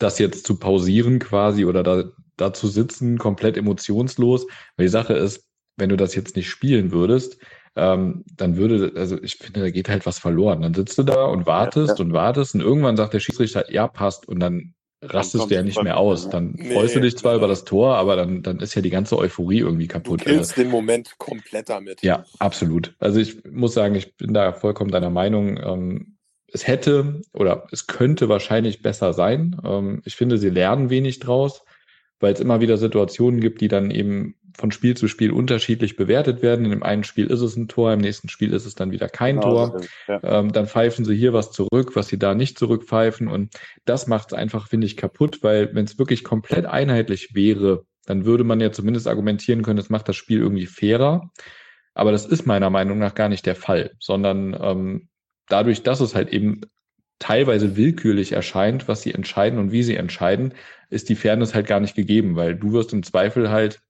das 0.00 0.18
jetzt 0.18 0.46
zu 0.46 0.58
pausieren 0.58 1.20
quasi 1.20 1.64
oder 1.64 1.82
da, 1.84 2.04
da 2.36 2.52
zu 2.52 2.66
sitzen, 2.66 3.18
komplett 3.18 3.56
emotionslos, 3.56 4.46
weil 4.76 4.86
die 4.86 4.90
Sache 4.90 5.14
ist, 5.14 5.46
wenn 5.76 5.90
du 5.90 5.96
das 5.96 6.14
jetzt 6.16 6.34
nicht 6.36 6.50
spielen 6.50 6.90
würdest, 6.90 7.38
ähm, 7.76 8.24
dann 8.36 8.56
würde, 8.56 8.92
also 8.96 9.16
ich 9.22 9.36
finde, 9.36 9.60
da 9.60 9.70
geht 9.70 9.88
halt 9.88 10.04
was 10.06 10.18
verloren. 10.18 10.62
Dann 10.62 10.74
sitzt 10.74 10.98
du 10.98 11.04
da 11.04 11.24
und 11.26 11.46
wartest 11.46 11.98
Ja, 11.98 12.04
und 12.04 12.12
wartest 12.12 12.54
und 12.56 12.60
irgendwann 12.62 12.96
sagt 12.96 13.14
der 13.14 13.20
Schiedsrichter, 13.20 13.70
ja, 13.72 13.86
passt 13.86 14.26
und 14.28 14.40
dann 14.40 14.74
rastest 15.02 15.50
du 15.50 15.54
ja 15.54 15.62
nicht 15.62 15.82
mehr 15.82 15.96
aus. 15.96 16.24
ja. 16.24 16.30
Dann 16.30 16.52
Nee, 16.56 16.74
freust 16.74 16.96
du 16.96 17.00
dich 17.00 17.16
zwar 17.16 17.32
nee. 17.32 17.38
über 17.38 17.48
das 17.48 17.64
Tor, 17.64 17.96
aber 17.96 18.16
dann, 18.16 18.42
dann 18.42 18.58
ist 18.60 18.74
ja 18.74 18.82
die 18.82 18.90
ganze 18.90 19.16
Euphorie 19.16 19.60
irgendwie 19.60 19.86
Du 19.86 19.92
kaputt. 19.94 20.20
killst 20.22 20.56
den 20.58 20.68
Moment 20.68 21.16
komplett 21.18 21.68
damit. 21.70 22.02
Ja, 22.02 22.24
absolut. 22.38 22.94
Also 22.98 23.18
ich 23.20 23.44
muss 23.44 23.72
sagen, 23.74 23.94
ich 23.94 24.16
bin 24.16 24.34
da 24.34 24.52
vollkommen 24.52 24.90
deiner 24.90 25.08
Meinung. 25.10 25.56
Ähm, 25.58 26.16
es 26.52 26.66
hätte 26.66 27.22
oder 27.32 27.66
es 27.72 27.86
könnte 27.86 28.28
wahrscheinlich 28.28 28.82
besser 28.82 29.12
sein. 29.12 29.60
Ähm, 29.64 30.02
ich 30.04 30.16
finde, 30.16 30.38
sie 30.38 30.50
lernen 30.50 30.90
wenig 30.90 31.18
draus, 31.20 31.64
weil 32.18 32.32
es 32.32 32.40
immer 32.40 32.60
wieder 32.60 32.76
Situationen 32.76 33.40
gibt, 33.40 33.60
die 33.60 33.68
dann 33.68 33.90
eben 33.90 34.36
von 34.56 34.72
Spiel 34.72 34.96
zu 34.96 35.08
Spiel 35.08 35.30
unterschiedlich 35.30 35.96
bewertet 35.96 36.42
werden. 36.42 36.64
In 36.64 36.70
dem 36.70 36.82
einen 36.82 37.04
Spiel 37.04 37.26
ist 37.26 37.40
es 37.40 37.56
ein 37.56 37.68
Tor, 37.68 37.92
im 37.92 38.00
nächsten 38.00 38.28
Spiel 38.28 38.52
ist 38.52 38.66
es 38.66 38.74
dann 38.74 38.90
wieder 38.90 39.08
kein 39.08 39.36
Genau 39.40 39.68
Tor. 39.68 39.80
ja. 40.08 40.20
Ähm, 40.22 40.52
dann 40.52 40.66
pfeifen 40.66 41.04
sie 41.04 41.16
hier 41.16 41.32
was 41.32 41.52
zurück, 41.52 41.94
was 41.94 42.08
sie 42.08 42.18
da 42.18 42.34
nicht 42.34 42.58
zurückpfeifen. 42.58 43.28
Und 43.28 43.54
das 43.84 44.06
macht 44.06 44.32
es 44.32 44.34
einfach, 44.34 44.68
finde 44.68 44.86
ich, 44.86 44.96
kaputt, 44.96 45.38
weil 45.42 45.74
wenn 45.74 45.84
es 45.84 45.98
wirklich 45.98 46.24
komplett 46.24 46.66
einheitlich 46.66 47.34
wäre, 47.34 47.84
dann 48.06 48.24
würde 48.24 48.44
man 48.44 48.60
ja 48.60 48.72
zumindest 48.72 49.06
argumentieren 49.06 49.62
können, 49.62 49.78
es 49.78 49.90
macht 49.90 50.08
das 50.08 50.16
Spiel 50.16 50.40
irgendwie 50.40 50.66
fairer. 50.66 51.30
Aber 51.94 52.12
das 52.12 52.26
ist 52.26 52.46
meiner 52.46 52.70
Meinung 52.70 52.98
nach 52.98 53.14
gar 53.14 53.28
nicht 53.28 53.46
der 53.46 53.56
Fall, 53.56 53.92
sondern 53.98 54.56
ähm, 54.60 55.08
dadurch, 55.52 55.82
dass 55.82 56.00
es 56.00 56.14
halt 56.14 56.30
eben 56.30 56.62
teilweise 57.18 57.76
willkürlich 57.76 58.32
erscheint, 58.32 58.88
was 58.88 59.02
sie 59.02 59.12
entscheiden 59.12 59.58
und 59.58 59.72
wie 59.72 59.82
sie 59.82 59.96
entscheiden, 59.96 60.54
ist 60.88 61.08
die 61.08 61.14
Fairness 61.14 61.54
halt 61.54 61.66
gar 61.66 61.80
nicht 61.80 61.94
gegeben, 61.94 62.34
weil 62.34 62.56
du 62.56 62.72
wirst 62.72 62.92
im 62.92 63.02
Zweifel 63.02 63.50
halt, 63.50 63.80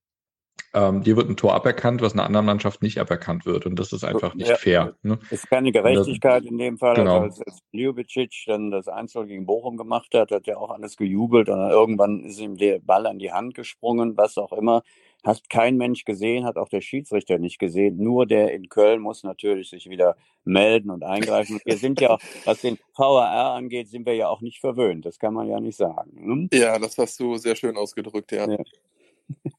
ähm, 0.74 1.02
dir 1.02 1.16
wird 1.16 1.28
ein 1.28 1.36
Tor 1.36 1.54
aberkannt, 1.54 2.00
was 2.02 2.12
einer 2.12 2.24
anderen 2.24 2.46
Mannschaft 2.46 2.82
nicht 2.82 2.98
aberkannt 2.98 3.46
wird. 3.46 3.66
Und 3.66 3.78
das 3.78 3.92
ist 3.92 4.04
einfach 4.04 4.34
nicht 4.34 4.50
Ja. 4.50 4.56
fair. 4.56 4.94
Ne? 5.02 5.18
Ist 5.30 5.48
keine 5.48 5.72
Gerechtigkeit 5.72 6.44
in 6.44 6.58
dem 6.58 6.78
Fall. 6.78 6.94
Genau. 6.94 7.22
Also 7.22 7.24
als, 7.24 7.42
als 7.46 7.58
Ljubicic 7.72 8.44
dann 8.46 8.70
das 8.70 8.86
Einzel 8.86 9.26
gegen 9.26 9.46
Bochum 9.46 9.76
gemacht 9.76 10.12
hat, 10.14 10.30
hat 10.30 10.46
er 10.46 10.60
auch 10.60 10.70
alles 10.70 10.96
gejubelt. 10.96 11.48
Und 11.48 11.58
dann 11.58 11.70
irgendwann 11.70 12.24
ist 12.24 12.38
ihm 12.38 12.56
der 12.56 12.78
Ball 12.78 13.06
an 13.06 13.18
die 13.18 13.32
Hand 13.32 13.54
gesprungen, 13.54 14.16
was 14.16 14.38
auch 14.38 14.52
immer. 14.52 14.82
Hast 15.24 15.50
kein 15.50 15.76
Mensch 15.76 16.04
gesehen, 16.04 16.44
hat 16.44 16.56
auch 16.56 16.68
der 16.68 16.80
Schiedsrichter 16.80 17.38
nicht 17.38 17.58
gesehen. 17.58 17.98
Nur 17.98 18.26
der 18.26 18.52
in 18.52 18.68
Köln 18.68 19.00
muss 19.00 19.22
natürlich 19.22 19.70
sich 19.70 19.88
wieder 19.88 20.16
melden 20.44 20.90
und 20.90 21.04
eingreifen. 21.04 21.60
Wir 21.64 21.76
sind 21.76 22.00
ja, 22.00 22.18
was 22.44 22.60
den 22.62 22.78
VAR 22.96 23.54
angeht, 23.54 23.88
sind 23.88 24.06
wir 24.06 24.14
ja 24.14 24.28
auch 24.28 24.40
nicht 24.40 24.60
verwöhnt. 24.60 25.04
Das 25.04 25.18
kann 25.18 25.34
man 25.34 25.48
ja 25.48 25.60
nicht 25.60 25.76
sagen. 25.76 26.48
Ne? 26.50 26.58
Ja, 26.58 26.78
das 26.78 26.96
hast 26.98 27.20
du 27.20 27.36
sehr 27.36 27.56
schön 27.56 27.76
ausgedrückt, 27.76 28.32
ja. 28.32 28.48
Ja. 28.48 28.58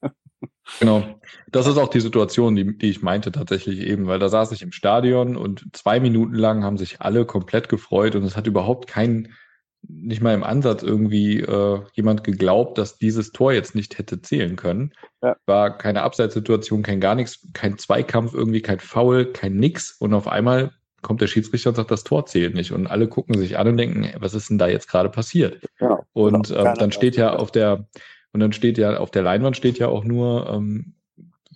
Genau. 0.79 1.03
Das 1.51 1.67
ist 1.67 1.77
auch 1.77 1.89
die 1.89 1.99
Situation, 1.99 2.55
die, 2.55 2.77
die 2.77 2.89
ich 2.89 3.01
meinte 3.01 3.31
tatsächlich 3.31 3.81
eben, 3.81 4.07
weil 4.07 4.19
da 4.19 4.29
saß 4.29 4.51
ich 4.51 4.61
im 4.61 4.71
Stadion 4.71 5.35
und 5.35 5.65
zwei 5.73 5.99
Minuten 5.99 6.35
lang 6.35 6.63
haben 6.63 6.77
sich 6.77 7.01
alle 7.01 7.25
komplett 7.25 7.69
gefreut 7.69 8.15
und 8.15 8.23
es 8.23 8.37
hat 8.37 8.47
überhaupt 8.47 8.87
kein, 8.87 9.33
nicht 9.87 10.21
mal 10.21 10.33
im 10.33 10.43
Ansatz 10.43 10.83
irgendwie 10.83 11.39
äh, 11.39 11.81
jemand 11.93 12.23
geglaubt, 12.23 12.77
dass 12.77 12.97
dieses 12.97 13.31
Tor 13.31 13.51
jetzt 13.53 13.75
nicht 13.75 13.97
hätte 13.97 14.21
zählen 14.21 14.55
können. 14.55 14.93
Ja. 15.21 15.35
War 15.45 15.77
keine 15.77 16.03
Abseitssituation, 16.03 16.83
kein 16.83 16.99
gar 16.99 17.15
nichts, 17.15 17.47
kein 17.53 17.77
Zweikampf 17.77 18.33
irgendwie, 18.33 18.61
kein 18.61 18.79
Foul, 18.79 19.25
kein 19.31 19.55
nix 19.55 19.91
und 19.99 20.13
auf 20.13 20.27
einmal 20.27 20.71
kommt 21.01 21.19
der 21.21 21.27
Schiedsrichter 21.27 21.69
und 21.69 21.75
sagt, 21.75 21.89
das 21.91 22.03
Tor 22.03 22.25
zählt 22.27 22.53
nicht 22.53 22.71
und 22.71 22.85
alle 22.87 23.07
gucken 23.07 23.37
sich 23.37 23.57
an 23.57 23.67
und 23.67 23.77
denken, 23.77 24.11
was 24.19 24.35
ist 24.35 24.49
denn 24.49 24.59
da 24.59 24.67
jetzt 24.67 24.87
gerade 24.87 25.09
passiert? 25.09 25.59
Genau. 25.79 26.05
Und 26.13 26.49
Genau. 26.49 26.65
ähm, 26.65 26.75
dann 26.77 26.91
steht 26.91 27.15
ja 27.15 27.33
auf 27.35 27.51
der 27.51 27.87
und 28.33 28.39
dann 28.39 28.53
steht 28.53 28.77
ja 28.77 28.97
auf 28.97 29.11
der 29.11 29.23
Leinwand 29.23 29.57
steht 29.57 29.79
ja 29.79 29.87
auch 29.87 30.03
nur 30.03 30.47
ähm, 30.49 30.93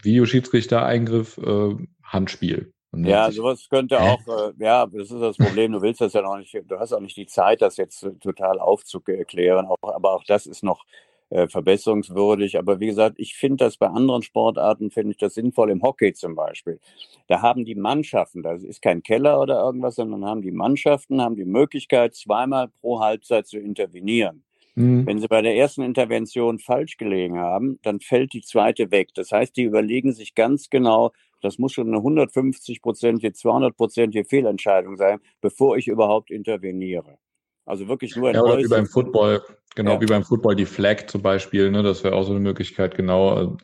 Videoschiedsrichter-Eingriff, 0.02 1.38
äh, 1.38 1.76
Handspiel. 2.04 2.74
Ja, 3.04 3.32
sowas 3.32 3.68
könnte 3.70 4.00
auch, 4.00 4.22
äh, 4.28 4.54
ja, 4.60 4.86
das 4.86 5.12
ist 5.12 5.22
das 5.22 5.38
Problem. 5.38 5.72
Du 5.72 5.82
willst 5.82 6.02
das 6.02 6.14
ja 6.14 6.22
noch 6.22 6.38
nicht, 6.38 6.54
du 6.68 6.80
hast 6.80 6.94
auch 6.94 7.00
nicht 7.00 7.18
die 7.18 7.26
Zeit, 7.26 7.62
das 7.62 7.78
jetzt 7.78 8.08
total 8.22 8.60
aufzuklären. 8.60 9.66
Auch, 9.66 9.78
aber 9.82 10.14
auch 10.14 10.24
das 10.24 10.46
ist 10.46 10.64
noch 10.64 10.86
äh, 11.30 11.48
verbesserungswürdig. 11.48 12.58
Aber 12.58 12.80
wie 12.80 12.88
gesagt, 12.88 13.16
ich 13.18 13.36
finde 13.36 13.66
das 13.66 13.78
bei 13.78 13.88
anderen 13.88 14.22
Sportarten, 14.22 14.92
finde 14.92 15.12
ich 15.12 15.18
das 15.18 15.34
sinnvoll. 15.34 15.72
Im 15.72 15.82
Hockey 15.82 16.14
zum 16.14 16.36
Beispiel. 16.36 16.80
Da 17.28 17.42
haben 17.42 17.66
die 17.66 17.76
Mannschaften, 17.76 18.44
das 18.44 18.64
ist 18.64 18.82
kein 18.82 19.02
Keller 19.04 19.42
oder 19.42 19.60
irgendwas, 19.62 19.96
sondern 19.96 20.26
haben 20.26 20.42
die 20.42 20.52
Mannschaften, 20.52 21.22
haben 21.22 21.36
die 21.36 21.46
Möglichkeit, 21.46 22.16
zweimal 22.16 22.68
pro 22.68 23.00
Halbzeit 23.00 23.48
zu 23.48 23.58
intervenieren. 23.58 24.44
Hm, 24.76 25.08
Wenn 25.08 25.20
sie 25.20 25.28
bei 25.28 25.42
der 25.42 25.56
ersten 25.56 25.82
Intervention 25.84 26.60
falsch 26.60 26.98
gelegen 26.98 27.40
haben, 27.40 27.80
dann 27.82 28.02
fällt 28.02 28.34
die 28.34 28.42
zweite 28.42 28.92
weg. 28.92 29.10
Das 29.16 29.32
heißt, 29.32 29.56
die 29.56 29.64
überlegen 29.64 30.12
sich 30.12 30.36
ganz 30.36 30.70
genau, 30.70 31.12
das 31.42 31.58
muss 31.58 31.74
schon 31.74 31.88
eine 31.88 31.98
150-prozentige, 31.98 33.36
200-prozentige 33.36 34.28
Fehlentscheidung 34.28 34.98
sein, 34.98 35.20
bevor 35.42 35.78
ich 35.78 35.88
überhaupt 35.88 36.32
interveniere. 36.32 37.18
Also 37.66 37.88
wirklich 37.88 38.16
nur 38.16 38.30
ein 38.30 38.36
ja, 38.36 38.42
oder 38.42 38.58
wie 38.60 38.68
beim 38.68 38.86
Football, 38.86 39.42
genau 39.76 39.94
Ja. 39.94 40.02
wie 40.02 40.06
beim 40.06 40.24
Football 40.24 40.56
die 40.56 40.66
Flag 40.66 41.08
zum 41.08 41.22
Beispiel, 41.22 41.72
ne, 41.72 41.82
das 41.84 42.04
wäre 42.04 42.16
auch 42.16 42.24
so 42.24 42.32
eine 42.32 42.40
Möglichkeit, 42.40 42.96
genau. 42.96 43.58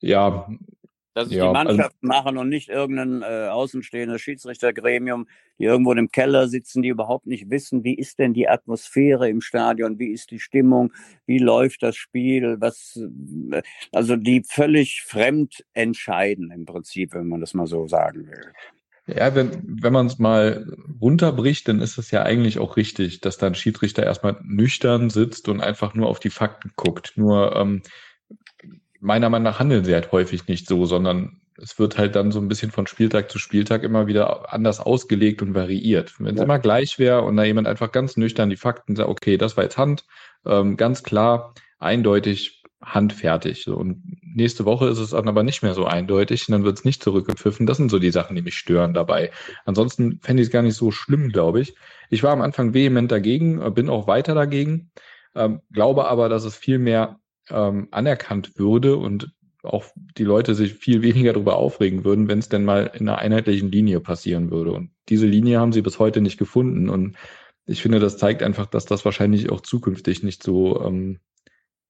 Ja, 0.00 0.48
dass 1.16 1.28
es 1.28 1.34
ja, 1.34 1.46
die 1.46 1.52
Mannschaft 1.52 1.96
also, 2.02 2.06
machen 2.06 2.36
und 2.36 2.50
nicht 2.50 2.68
irgendein 2.68 3.22
äh, 3.22 3.48
außenstehendes 3.48 4.20
Schiedsrichtergremium, 4.20 5.26
die 5.58 5.64
irgendwo 5.64 5.92
im 5.94 6.10
Keller 6.10 6.46
sitzen, 6.46 6.82
die 6.82 6.90
überhaupt 6.90 7.26
nicht 7.26 7.48
wissen, 7.48 7.84
wie 7.84 7.94
ist 7.94 8.18
denn 8.18 8.34
die 8.34 8.48
Atmosphäre 8.48 9.26
im 9.30 9.40
Stadion, 9.40 9.98
wie 9.98 10.12
ist 10.12 10.30
die 10.30 10.40
Stimmung, 10.40 10.92
wie 11.24 11.38
läuft 11.38 11.82
das 11.82 11.96
Spiel, 11.96 12.58
was, 12.60 13.00
äh, 13.50 13.62
also 13.92 14.16
die 14.16 14.42
völlig 14.46 15.04
fremd 15.06 15.64
entscheiden 15.72 16.50
im 16.50 16.66
Prinzip, 16.66 17.14
wenn 17.14 17.28
man 17.28 17.40
das 17.40 17.54
mal 17.54 17.66
so 17.66 17.88
sagen 17.88 18.26
will. 18.26 18.52
Ja, 19.06 19.34
wenn, 19.34 19.62
wenn 19.64 19.94
man 19.94 20.06
es 20.06 20.18
mal 20.18 20.66
runterbricht, 21.00 21.66
dann 21.68 21.80
ist 21.80 21.96
es 21.96 22.10
ja 22.10 22.24
eigentlich 22.24 22.58
auch 22.58 22.76
richtig, 22.76 23.22
dass 23.22 23.38
dann 23.38 23.54
Schiedsrichter 23.54 24.02
erstmal 24.02 24.38
nüchtern 24.44 25.08
sitzt 25.08 25.48
und 25.48 25.62
einfach 25.62 25.94
nur 25.94 26.08
auf 26.08 26.20
die 26.20 26.28
Fakten 26.28 26.72
guckt. 26.76 27.12
Nur 27.16 27.56
ähm, 27.56 27.82
meiner 29.00 29.30
Meinung 29.30 29.44
nach 29.44 29.58
handeln 29.58 29.84
sie 29.84 29.94
halt 29.94 30.12
häufig 30.12 30.48
nicht 30.48 30.68
so, 30.68 30.86
sondern 30.86 31.40
es 31.58 31.78
wird 31.78 31.96
halt 31.98 32.16
dann 32.16 32.32
so 32.32 32.40
ein 32.40 32.48
bisschen 32.48 32.70
von 32.70 32.86
Spieltag 32.86 33.30
zu 33.30 33.38
Spieltag 33.38 33.82
immer 33.82 34.06
wieder 34.06 34.52
anders 34.52 34.80
ausgelegt 34.80 35.42
und 35.42 35.54
variiert. 35.54 36.14
Wenn 36.18 36.34
es 36.34 36.38
ja. 36.38 36.44
immer 36.44 36.58
gleich 36.58 36.98
wäre 36.98 37.22
und 37.22 37.36
da 37.36 37.44
jemand 37.44 37.66
einfach 37.66 37.92
ganz 37.92 38.16
nüchtern 38.16 38.50
die 38.50 38.56
Fakten 38.56 38.96
sagt, 38.96 39.08
okay, 39.08 39.38
das 39.38 39.56
war 39.56 39.64
jetzt 39.64 39.78
Hand, 39.78 40.04
ähm, 40.44 40.76
ganz 40.76 41.02
klar, 41.02 41.54
eindeutig, 41.78 42.62
handfertig. 42.82 43.68
Und 43.68 44.02
nächste 44.22 44.64
Woche 44.64 44.88
ist 44.88 44.98
es 44.98 45.10
dann 45.10 45.28
aber 45.28 45.42
nicht 45.42 45.62
mehr 45.62 45.74
so 45.74 45.86
eindeutig 45.86 46.46
und 46.48 46.52
dann 46.52 46.64
wird 46.64 46.78
es 46.78 46.84
nicht 46.84 47.02
zurückgepfiffen. 47.02 47.66
Das 47.66 47.78
sind 47.78 47.90
so 47.90 47.98
die 47.98 48.10
Sachen, 48.10 48.36
die 48.36 48.42
mich 48.42 48.56
stören 48.56 48.94
dabei. 48.94 49.30
Ansonsten 49.64 50.20
fände 50.22 50.42
ich 50.42 50.48
es 50.48 50.52
gar 50.52 50.62
nicht 50.62 50.76
so 50.76 50.90
schlimm, 50.90 51.30
glaube 51.30 51.60
ich. 51.60 51.74
Ich 52.10 52.22
war 52.22 52.32
am 52.32 52.42
Anfang 52.42 52.74
vehement 52.74 53.10
dagegen, 53.10 53.62
äh, 53.62 53.70
bin 53.70 53.88
auch 53.88 54.06
weiter 54.06 54.34
dagegen, 54.34 54.90
ähm, 55.34 55.60
glaube 55.72 56.06
aber, 56.06 56.28
dass 56.28 56.44
es 56.44 56.56
viel 56.56 56.78
mehr 56.78 57.18
ähm, 57.50 57.88
anerkannt 57.90 58.58
würde 58.58 58.96
und 58.96 59.32
auch 59.62 59.84
die 60.16 60.24
Leute 60.24 60.54
sich 60.54 60.74
viel 60.74 61.02
weniger 61.02 61.32
darüber 61.32 61.56
aufregen 61.56 62.04
würden, 62.04 62.28
wenn 62.28 62.38
es 62.38 62.48
denn 62.48 62.64
mal 62.64 62.90
in 62.94 63.08
einer 63.08 63.18
einheitlichen 63.18 63.70
Linie 63.70 64.00
passieren 64.00 64.50
würde. 64.50 64.72
Und 64.72 64.90
diese 65.08 65.26
Linie 65.26 65.58
haben 65.58 65.72
sie 65.72 65.82
bis 65.82 65.98
heute 65.98 66.20
nicht 66.20 66.38
gefunden. 66.38 66.88
Und 66.88 67.16
ich 67.66 67.82
finde, 67.82 67.98
das 67.98 68.16
zeigt 68.16 68.42
einfach, 68.42 68.66
dass 68.66 68.84
das 68.84 69.04
wahrscheinlich 69.04 69.50
auch 69.50 69.60
zukünftig 69.60 70.22
nicht 70.22 70.42
so 70.42 70.80
ähm, 70.82 71.18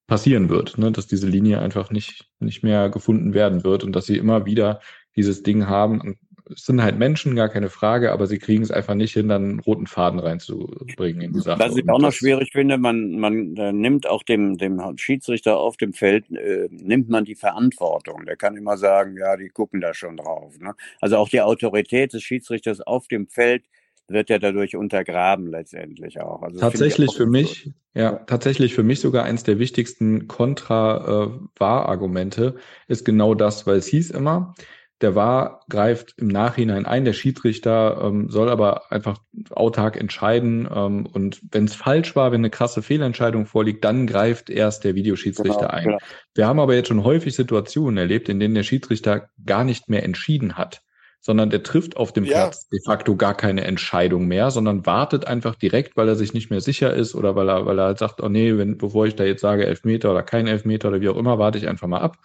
passieren 0.06 0.48
wird, 0.48 0.78
ne? 0.78 0.92
dass 0.92 1.06
diese 1.06 1.28
Linie 1.28 1.60
einfach 1.60 1.90
nicht, 1.90 2.30
nicht 2.38 2.62
mehr 2.62 2.88
gefunden 2.88 3.34
werden 3.34 3.64
wird 3.64 3.84
und 3.84 3.92
dass 3.92 4.06
sie 4.06 4.16
immer 4.16 4.46
wieder 4.46 4.80
dieses 5.16 5.42
Ding 5.42 5.66
haben. 5.66 6.16
Es 6.52 6.64
sind 6.64 6.82
halt 6.82 6.98
Menschen, 6.98 7.34
gar 7.34 7.48
keine 7.48 7.70
Frage, 7.70 8.12
aber 8.12 8.26
sie 8.26 8.38
kriegen 8.38 8.62
es 8.62 8.70
einfach 8.70 8.94
nicht 8.94 9.12
hin, 9.12 9.28
dann 9.28 9.44
einen 9.44 9.60
roten 9.60 9.86
Faden 9.86 10.20
reinzubringen 10.20 11.20
in 11.20 11.32
die 11.32 11.40
Sache. 11.40 11.58
Was 11.58 11.76
ich 11.76 11.88
auch 11.88 11.98
noch 11.98 12.12
schwierig 12.12 12.50
finde, 12.52 12.78
man, 12.78 13.18
man 13.18 13.56
äh, 13.56 13.72
nimmt 13.72 14.06
auch 14.06 14.22
dem, 14.22 14.56
dem 14.56 14.80
Schiedsrichter 14.96 15.58
auf 15.58 15.76
dem 15.76 15.92
Feld, 15.92 16.30
äh, 16.30 16.68
nimmt 16.70 17.08
man 17.08 17.24
die 17.24 17.34
Verantwortung. 17.34 18.24
Der 18.26 18.36
kann 18.36 18.56
immer 18.56 18.76
sagen, 18.76 19.16
ja, 19.16 19.36
die 19.36 19.48
gucken 19.48 19.80
da 19.80 19.92
schon 19.92 20.16
drauf. 20.16 20.56
Ne? 20.60 20.74
Also 21.00 21.16
auch 21.16 21.28
die 21.28 21.40
Autorität 21.40 22.12
des 22.12 22.22
Schiedsrichters 22.22 22.80
auf 22.80 23.08
dem 23.08 23.26
Feld 23.26 23.64
wird 24.08 24.30
ja 24.30 24.38
dadurch 24.38 24.76
untergraben 24.76 25.48
letztendlich 25.48 26.20
auch. 26.20 26.42
Also 26.42 26.60
tatsächlich 26.60 27.08
auch 27.10 27.16
für 27.16 27.26
mich, 27.26 27.64
so. 27.64 27.72
ja, 28.00 28.12
tatsächlich 28.12 28.72
für 28.74 28.84
mich 28.84 29.00
sogar 29.00 29.24
eins 29.24 29.42
der 29.42 29.58
wichtigsten 29.58 30.28
Kontra-Wahr-Argumente 30.28 32.54
äh, 32.56 32.92
ist 32.92 33.04
genau 33.04 33.34
das, 33.34 33.66
weil 33.66 33.78
es 33.78 33.88
hieß 33.88 34.10
immer, 34.10 34.54
der 35.02 35.14
Wahr 35.14 35.60
greift 35.68 36.14
im 36.16 36.28
Nachhinein 36.28 36.86
ein, 36.86 37.04
der 37.04 37.12
Schiedsrichter 37.12 38.00
ähm, 38.02 38.30
soll 38.30 38.48
aber 38.48 38.90
einfach 38.90 39.18
autark 39.50 39.96
entscheiden 39.96 40.68
ähm, 40.72 41.06
und 41.06 41.40
wenn 41.50 41.64
es 41.64 41.74
falsch 41.74 42.16
war, 42.16 42.32
wenn 42.32 42.40
eine 42.40 42.50
krasse 42.50 42.82
Fehlentscheidung 42.82 43.46
vorliegt, 43.46 43.84
dann 43.84 44.06
greift 44.06 44.48
erst 44.48 44.84
der 44.84 44.94
Videoschiedsrichter 44.94 45.58
genau, 45.58 45.70
ein. 45.70 45.84
Genau. 45.84 45.98
Wir 46.34 46.46
haben 46.46 46.60
aber 46.60 46.74
jetzt 46.74 46.88
schon 46.88 47.04
häufig 47.04 47.34
Situationen 47.34 47.98
erlebt, 47.98 48.28
in 48.28 48.40
denen 48.40 48.54
der 48.54 48.62
Schiedsrichter 48.62 49.28
gar 49.44 49.64
nicht 49.64 49.88
mehr 49.88 50.02
entschieden 50.02 50.56
hat 50.56 50.82
sondern 51.26 51.50
der 51.50 51.64
trifft 51.64 51.96
auf 51.96 52.12
dem 52.12 52.24
ja. 52.24 52.34
Platz 52.34 52.68
de 52.68 52.78
facto 52.84 53.16
gar 53.16 53.34
keine 53.36 53.64
Entscheidung 53.64 54.28
mehr, 54.28 54.52
sondern 54.52 54.86
wartet 54.86 55.26
einfach 55.26 55.56
direkt, 55.56 55.96
weil 55.96 56.08
er 56.08 56.14
sich 56.14 56.34
nicht 56.34 56.50
mehr 56.50 56.60
sicher 56.60 56.94
ist 56.94 57.16
oder 57.16 57.34
weil 57.34 57.48
er, 57.48 57.66
weil 57.66 57.80
er 57.80 57.86
halt 57.86 57.98
sagt, 57.98 58.22
oh 58.22 58.28
nee, 58.28 58.56
wenn, 58.56 58.78
bevor 58.78 59.06
ich 59.06 59.16
da 59.16 59.24
jetzt 59.24 59.40
sage 59.40 59.66
Elfmeter 59.66 60.12
oder 60.12 60.22
kein 60.22 60.46
Elfmeter 60.46 60.86
oder 60.88 61.00
wie 61.00 61.08
auch 61.08 61.16
immer, 61.16 61.40
warte 61.40 61.58
ich 61.58 61.66
einfach 61.66 61.88
mal 61.88 61.98
ab, 61.98 62.18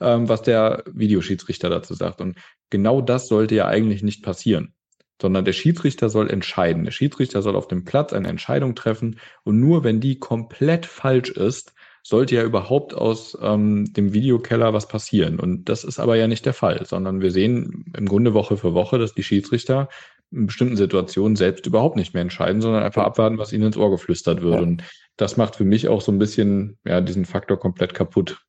ähm, 0.00 0.28
was 0.28 0.42
der 0.42 0.84
Videoschiedsrichter 0.92 1.70
dazu 1.70 1.94
sagt. 1.94 2.20
Und 2.20 2.38
genau 2.70 3.00
das 3.00 3.28
sollte 3.28 3.54
ja 3.54 3.66
eigentlich 3.66 4.02
nicht 4.02 4.22
passieren 4.22 4.72
sondern 5.20 5.44
der 5.44 5.52
Schiedsrichter 5.52 6.08
soll 6.08 6.30
entscheiden. 6.30 6.84
Der 6.84 6.90
Schiedsrichter 6.90 7.42
soll 7.42 7.56
auf 7.56 7.68
dem 7.68 7.84
Platz 7.84 8.12
eine 8.12 8.28
Entscheidung 8.28 8.74
treffen 8.74 9.18
und 9.44 9.58
nur 9.60 9.84
wenn 9.84 10.00
die 10.00 10.18
komplett 10.18 10.86
falsch 10.86 11.30
ist, 11.30 11.72
sollte 12.02 12.36
ja 12.36 12.44
überhaupt 12.44 12.94
aus 12.94 13.36
ähm, 13.42 13.92
dem 13.92 14.12
Videokeller 14.12 14.72
was 14.72 14.86
passieren. 14.86 15.40
Und 15.40 15.68
das 15.68 15.82
ist 15.82 15.98
aber 15.98 16.16
ja 16.16 16.28
nicht 16.28 16.46
der 16.46 16.52
Fall, 16.52 16.86
sondern 16.86 17.20
wir 17.20 17.32
sehen 17.32 17.84
im 17.96 18.06
Grunde 18.06 18.32
Woche 18.32 18.56
für 18.56 18.74
Woche, 18.74 18.98
dass 18.98 19.14
die 19.14 19.24
Schiedsrichter 19.24 19.88
in 20.30 20.46
bestimmten 20.46 20.76
Situationen 20.76 21.34
selbst 21.34 21.66
überhaupt 21.66 21.96
nicht 21.96 22.14
mehr 22.14 22.22
entscheiden, 22.22 22.60
sondern 22.60 22.84
einfach 22.84 23.04
abwarten, 23.04 23.38
was 23.38 23.52
ihnen 23.52 23.64
ins 23.64 23.76
Ohr 23.76 23.90
geflüstert 23.90 24.42
wird. 24.42 24.54
Ja. 24.54 24.60
Und 24.60 24.84
das 25.16 25.36
macht 25.36 25.56
für 25.56 25.64
mich 25.64 25.88
auch 25.88 26.00
so 26.00 26.12
ein 26.12 26.18
bisschen 26.18 26.78
ja, 26.84 27.00
diesen 27.00 27.24
Faktor 27.24 27.58
komplett 27.58 27.94
kaputt. 27.94 28.45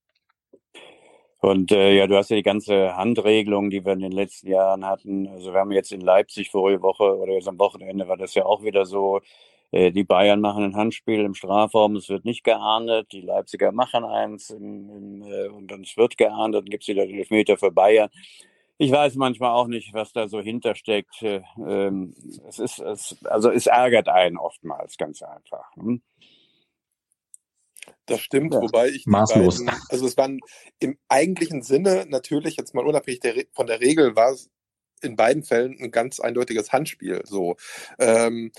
Und 1.48 1.72
äh, 1.72 1.94
ja, 1.94 2.08
du 2.08 2.18
hast 2.18 2.30
ja 2.30 2.36
die 2.36 2.44
ganze 2.44 2.98
Handregelung, 2.98 3.70
die 3.70 3.86
wir 3.86 3.94
in 3.94 4.02
den 4.02 4.12
letzten 4.12 4.50
Jahren 4.50 4.86
hatten. 4.86 5.30
Also 5.30 5.54
wir 5.54 5.62
haben 5.62 5.72
jetzt 5.72 5.94
in 5.94 6.02
Leipzig 6.02 6.52
vorige 6.52 6.82
Woche 6.82 7.18
oder 7.18 7.32
jetzt 7.32 7.48
am 7.48 7.58
Wochenende 7.58 8.06
war 8.10 8.18
das 8.18 8.36
ja 8.36 8.46
auch 8.46 8.64
wieder 8.64 8.86
so, 8.86 9.22
äh, 9.72 9.92
die 9.94 10.04
Bayern 10.04 10.42
machen 10.42 10.66
ein 10.66 10.76
Handspiel 10.76 11.22
im 11.22 11.36
Strafraum, 11.36 11.96
es 11.96 12.10
wird 12.10 12.26
nicht 12.26 12.44
geahndet. 12.44 13.14
Die 13.14 13.22
Leipziger 13.22 13.72
machen 13.72 14.04
eins 14.04 14.50
im, 14.50 14.90
im, 14.90 15.24
äh, 15.24 15.48
und 15.48 15.72
dann 15.72 15.86
wird 15.96 16.18
geahndet, 16.18 16.64
dann 16.64 16.70
gibt 16.70 16.84
es 16.84 16.90
wieder 16.90 17.08
den 17.08 17.18
Elfmeter 17.18 17.56
für 17.56 17.72
Bayern. 17.72 18.10
Ich 18.78 18.92
weiß 18.92 19.16
manchmal 19.16 19.52
auch 19.52 19.68
nicht, 19.68 19.94
was 19.94 20.12
da 20.12 20.28
so 20.28 20.42
hintersteckt. 20.42 21.22
Äh, 21.22 21.44
ähm, 21.66 22.14
es 22.46 22.60
ist, 22.60 22.80
es, 22.80 23.24
also 23.24 23.52
es 23.52 23.68
ärgert 23.68 24.10
einen 24.10 24.38
oftmals 24.38 24.98
ganz 24.98 25.22
einfach. 25.22 25.74
Hm? 25.76 26.02
Das 28.06 28.22
stimmt, 28.22 28.54
ja. 28.54 28.62
wobei 28.62 28.90
ich 28.90 29.06
maßlos. 29.06 29.66
Beiden, 29.66 29.82
also 29.90 30.06
es 30.06 30.18
waren 30.18 30.40
im 30.80 30.98
eigentlichen 31.10 31.62
Sinne 31.62 32.06
natürlich 32.08 32.56
jetzt 32.58 32.74
mal 32.74 32.86
unabhängig 32.86 33.20
der, 33.20 33.34
von 33.54 33.68
der 33.68 33.82
Regel 33.82 34.16
war 34.16 34.32
es 34.32 34.50
in 35.02 35.16
beiden 35.16 35.44
Fällen 35.44 35.78
ein 35.80 35.92
ganz 35.92 36.20
eindeutiges 36.20 36.72
Handspiel. 36.72 37.22
So, 37.26 37.56
ähm, 38.00 38.52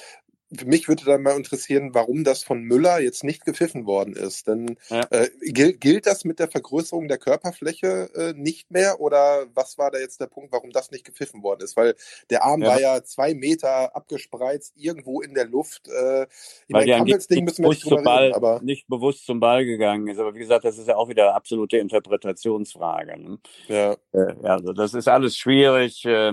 mich 0.64 0.88
würde 0.88 1.04
dann 1.04 1.22
mal 1.22 1.36
interessieren, 1.36 1.90
warum 1.92 2.24
das 2.24 2.42
von 2.42 2.62
Müller 2.62 3.00
jetzt 3.00 3.22
nicht 3.22 3.44
gepfiffen 3.44 3.86
worden 3.86 4.14
ist. 4.14 4.46
Denn 4.46 4.76
ja. 4.88 5.02
äh, 5.10 5.28
gilt, 5.40 5.80
gilt 5.80 6.06
das 6.06 6.24
mit 6.24 6.38
der 6.38 6.48
Vergrößerung 6.48 7.08
der 7.08 7.18
Körperfläche 7.18 8.10
äh, 8.14 8.32
nicht 8.34 8.70
mehr 8.70 9.00
oder 9.00 9.46
was 9.54 9.76
war 9.76 9.90
da 9.90 9.98
jetzt 9.98 10.20
der 10.20 10.26
Punkt, 10.26 10.52
warum 10.52 10.70
das 10.70 10.90
nicht 10.90 11.04
gepfiffen 11.04 11.42
worden 11.42 11.60
ist? 11.62 11.76
Weil 11.76 11.94
der 12.30 12.44
Arm 12.44 12.62
ja. 12.62 12.68
war 12.68 12.80
ja 12.80 13.02
zwei 13.04 13.34
Meter 13.34 13.94
abgespreizt 13.94 14.74
irgendwo 14.76 15.20
in 15.20 15.34
der 15.34 15.46
Luft. 15.46 15.88
Äh, 15.88 16.22
ich 16.22 16.74
Weil 16.74 16.86
meine, 16.86 17.18
Ding 17.18 17.44
müssen 17.44 17.62
wir 17.64 17.70
nicht 17.70 17.84
drüber 17.84 18.02
Ball, 18.02 18.24
reden, 18.24 18.34
aber 18.34 18.60
nicht 18.62 18.88
bewusst 18.88 19.26
zum 19.26 19.40
Ball 19.40 19.66
gegangen 19.66 20.06
ist. 20.08 20.18
Aber 20.18 20.34
wie 20.34 20.38
gesagt, 20.38 20.64
das 20.64 20.78
ist 20.78 20.88
ja 20.88 20.96
auch 20.96 21.08
wieder 21.08 21.34
absolute 21.34 21.76
Interpretationsfrage. 21.76 23.20
Ne? 23.20 23.38
Ja. 23.68 23.96
Äh, 24.12 24.34
also 24.42 24.72
das 24.72 24.94
ist 24.94 25.08
alles 25.08 25.36
schwierig. 25.36 26.04
Äh, 26.06 26.32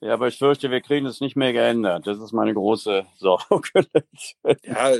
ja, 0.00 0.14
aber 0.14 0.28
ich 0.28 0.38
fürchte, 0.38 0.70
wir 0.70 0.80
kriegen 0.80 1.06
es 1.06 1.20
nicht 1.20 1.36
mehr 1.36 1.52
geändert. 1.52 2.06
Das 2.06 2.18
ist 2.18 2.32
meine 2.32 2.54
große 2.54 3.06
Sorge. 3.16 3.68
ja, 4.62 4.94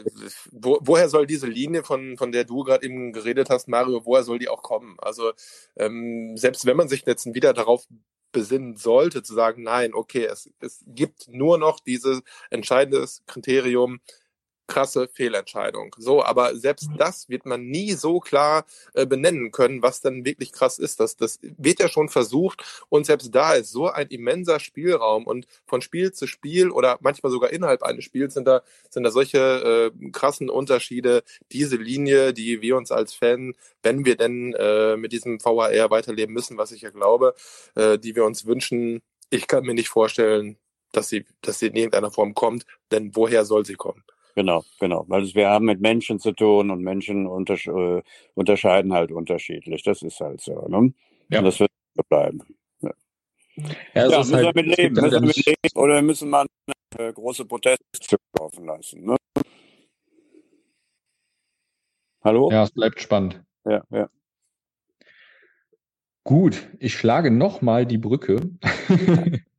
wo, 0.52 0.78
woher 0.82 1.08
soll 1.08 1.26
diese 1.26 1.46
Linie, 1.46 1.84
von, 1.84 2.18
von 2.18 2.32
der 2.32 2.44
du 2.44 2.64
gerade 2.64 2.84
eben 2.84 3.12
geredet 3.12 3.48
hast, 3.48 3.66
Mario, 3.66 4.04
woher 4.04 4.24
soll 4.24 4.38
die 4.38 4.50
auch 4.50 4.62
kommen? 4.62 4.96
Also 5.00 5.32
ähm, 5.76 6.36
selbst 6.36 6.66
wenn 6.66 6.76
man 6.76 6.88
sich 6.88 7.06
jetzt 7.06 7.32
wieder 7.34 7.54
darauf 7.54 7.86
besinnen 8.32 8.76
sollte, 8.76 9.22
zu 9.22 9.34
sagen, 9.34 9.62
nein, 9.62 9.94
okay, 9.94 10.26
es, 10.26 10.50
es 10.60 10.84
gibt 10.86 11.28
nur 11.28 11.58
noch 11.58 11.80
dieses 11.80 12.20
entscheidende 12.50 13.06
Kriterium, 13.26 14.00
krasse 14.70 15.08
Fehlentscheidung. 15.12 15.94
So, 15.98 16.24
aber 16.24 16.56
selbst 16.56 16.90
mhm. 16.90 16.96
das 16.96 17.28
wird 17.28 17.44
man 17.44 17.66
nie 17.66 17.92
so 17.92 18.20
klar 18.20 18.64
äh, 18.94 19.04
benennen 19.04 19.50
können, 19.50 19.82
was 19.82 20.00
dann 20.00 20.24
wirklich 20.24 20.52
krass 20.52 20.78
ist. 20.78 21.00
Das, 21.00 21.16
das 21.16 21.38
wird 21.42 21.80
ja 21.80 21.88
schon 21.88 22.08
versucht 22.08 22.62
und 22.88 23.04
selbst 23.04 23.34
da 23.34 23.54
ist 23.54 23.72
so 23.72 23.88
ein 23.88 24.06
immenser 24.08 24.60
Spielraum 24.60 25.26
und 25.26 25.46
von 25.66 25.82
Spiel 25.82 26.12
zu 26.12 26.26
Spiel 26.26 26.70
oder 26.70 26.98
manchmal 27.00 27.32
sogar 27.32 27.50
innerhalb 27.50 27.82
eines 27.82 28.04
Spiels 28.04 28.34
sind 28.34 28.46
da, 28.46 28.62
sind 28.88 29.02
da 29.02 29.10
solche 29.10 29.92
äh, 29.92 30.10
krassen 30.12 30.48
Unterschiede. 30.48 31.24
Diese 31.52 31.76
Linie, 31.76 32.32
die 32.32 32.62
wir 32.62 32.76
uns 32.76 32.92
als 32.92 33.12
Fan, 33.12 33.54
wenn 33.82 34.04
wir 34.04 34.16
denn 34.16 34.54
äh, 34.54 34.96
mit 34.96 35.12
diesem 35.12 35.44
VAR 35.44 35.90
weiterleben 35.90 36.32
müssen, 36.32 36.56
was 36.58 36.72
ich 36.72 36.82
ja 36.82 36.90
glaube, 36.90 37.34
äh, 37.74 37.98
die 37.98 38.14
wir 38.14 38.24
uns 38.24 38.46
wünschen, 38.46 39.02
ich 39.30 39.48
kann 39.48 39.64
mir 39.64 39.74
nicht 39.74 39.88
vorstellen, 39.88 40.56
dass 40.92 41.08
sie, 41.08 41.26
dass 41.40 41.58
sie 41.58 41.68
in 41.68 41.76
irgendeiner 41.76 42.10
Form 42.10 42.34
kommt, 42.34 42.66
denn 42.92 43.14
woher 43.14 43.44
soll 43.44 43.64
sie 43.66 43.74
kommen? 43.74 44.04
Genau, 44.40 44.64
genau. 44.78 45.04
Weil 45.06 45.24
wir 45.34 45.50
haben 45.50 45.66
mit 45.66 45.82
Menschen 45.82 46.18
zu 46.18 46.32
tun 46.32 46.70
und 46.70 46.80
Menschen 46.82 47.26
untersch 47.26 47.66
äh, 47.66 48.00
unterscheiden 48.32 48.94
halt 48.94 49.12
unterschiedlich. 49.12 49.82
Das 49.82 50.00
ist 50.00 50.18
halt 50.18 50.40
so. 50.40 50.66
Ne? 50.66 50.94
Ja. 51.28 51.40
Und 51.40 51.44
das 51.44 51.60
wird 51.60 51.70
so 51.94 52.02
bleiben. 52.08 52.40
Ja, 52.80 52.90
ja, 53.94 54.08
ja 54.08 54.18
müssen 54.18 54.36
halt, 54.36 54.46
wir 54.46 54.64
mit 54.64 54.78
leben. 54.78 54.94
Müssen 54.94 55.10
wir 55.10 55.20
mit 55.20 55.44
leben 55.44 55.58
oder 55.74 56.00
müssen 56.00 56.30
wir 56.30 56.46
äh, 56.96 57.12
große 57.12 57.44
Proteste 57.44 58.16
laufen 58.38 58.64
lassen. 58.64 59.04
Ne? 59.04 59.16
Hallo? 62.24 62.50
Ja, 62.50 62.62
es 62.62 62.70
bleibt 62.70 62.98
spannend. 63.02 63.44
Ja, 63.66 63.84
ja. 63.90 64.08
Gut, 66.24 66.66
ich 66.78 66.94
schlage 66.94 67.30
nochmal 67.30 67.84
die 67.84 67.98
Brücke. 67.98 68.40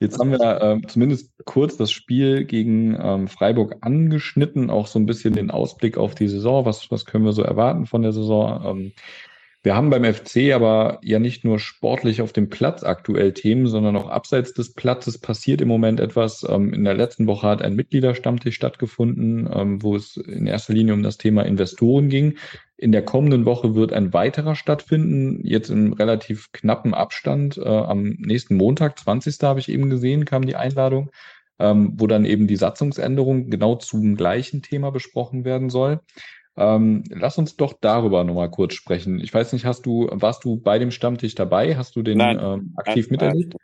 Jetzt 0.00 0.18
haben 0.18 0.30
wir 0.30 0.40
äh, 0.40 0.86
zumindest 0.86 1.32
kurz 1.44 1.76
das 1.76 1.90
Spiel 1.90 2.44
gegen 2.44 2.96
ähm, 3.00 3.28
Freiburg 3.28 3.76
angeschnitten, 3.80 4.70
auch 4.70 4.86
so 4.86 4.98
ein 4.98 5.06
bisschen 5.06 5.34
den 5.34 5.50
Ausblick 5.50 5.96
auf 5.98 6.14
die 6.14 6.28
Saison. 6.28 6.64
Was, 6.64 6.90
was 6.90 7.04
können 7.04 7.24
wir 7.24 7.32
so 7.32 7.42
erwarten 7.42 7.86
von 7.86 8.02
der 8.02 8.12
Saison? 8.12 8.64
Ähm, 8.64 8.92
wir 9.64 9.74
haben 9.74 9.88
beim 9.88 10.04
FC 10.04 10.52
aber 10.52 10.98
ja 11.02 11.18
nicht 11.18 11.42
nur 11.42 11.58
sportlich 11.58 12.20
auf 12.20 12.34
dem 12.34 12.50
Platz 12.50 12.84
aktuell 12.84 13.32
Themen, 13.32 13.66
sondern 13.66 13.96
auch 13.96 14.10
abseits 14.10 14.52
des 14.52 14.74
Platzes 14.74 15.16
passiert 15.16 15.62
im 15.62 15.68
Moment 15.68 16.00
etwas. 16.00 16.46
Ähm, 16.46 16.74
in 16.74 16.84
der 16.84 16.92
letzten 16.92 17.26
Woche 17.26 17.46
hat 17.46 17.62
ein 17.62 17.74
Mitgliederstammtisch 17.74 18.56
stattgefunden, 18.56 19.48
ähm, 19.50 19.82
wo 19.82 19.96
es 19.96 20.18
in 20.18 20.46
erster 20.46 20.74
Linie 20.74 20.92
um 20.92 21.02
das 21.02 21.16
Thema 21.16 21.46
Investoren 21.46 22.10
ging. 22.10 22.36
In 22.76 22.92
der 22.92 23.06
kommenden 23.06 23.46
Woche 23.46 23.74
wird 23.74 23.94
ein 23.94 24.12
weiterer 24.12 24.54
stattfinden, 24.54 25.40
jetzt 25.46 25.70
im 25.70 25.94
relativ 25.94 26.52
knappen 26.52 26.92
Abstand. 26.92 27.56
Äh, 27.56 27.66
am 27.66 28.16
nächsten 28.18 28.56
Montag, 28.56 28.98
20. 28.98 29.38
habe 29.44 29.60
ich 29.60 29.70
eben 29.70 29.88
gesehen, 29.88 30.26
kam 30.26 30.44
die 30.44 30.56
Einladung, 30.56 31.10
ähm, 31.58 31.94
wo 31.96 32.06
dann 32.06 32.26
eben 32.26 32.48
die 32.48 32.56
Satzungsänderung 32.56 33.48
genau 33.48 33.76
zum 33.76 34.14
gleichen 34.14 34.60
Thema 34.60 34.90
besprochen 34.90 35.46
werden 35.46 35.70
soll. 35.70 36.00
Ähm, 36.56 37.02
lass 37.10 37.38
uns 37.38 37.56
doch 37.56 37.72
darüber 37.72 38.22
nochmal 38.22 38.50
kurz 38.50 38.74
sprechen. 38.74 39.20
Ich 39.20 39.34
weiß 39.34 39.52
nicht, 39.52 39.64
hast 39.64 39.86
du, 39.86 40.08
warst 40.10 40.44
du 40.44 40.56
bei 40.56 40.78
dem 40.78 40.90
Stammtisch 40.90 41.34
dabei? 41.34 41.76
Hast 41.76 41.96
du 41.96 42.02
den 42.02 42.18
Nein, 42.18 42.38
ähm, 42.40 42.74
aktiv 42.76 43.06
nein, 43.06 43.12
miterlebt? 43.12 43.56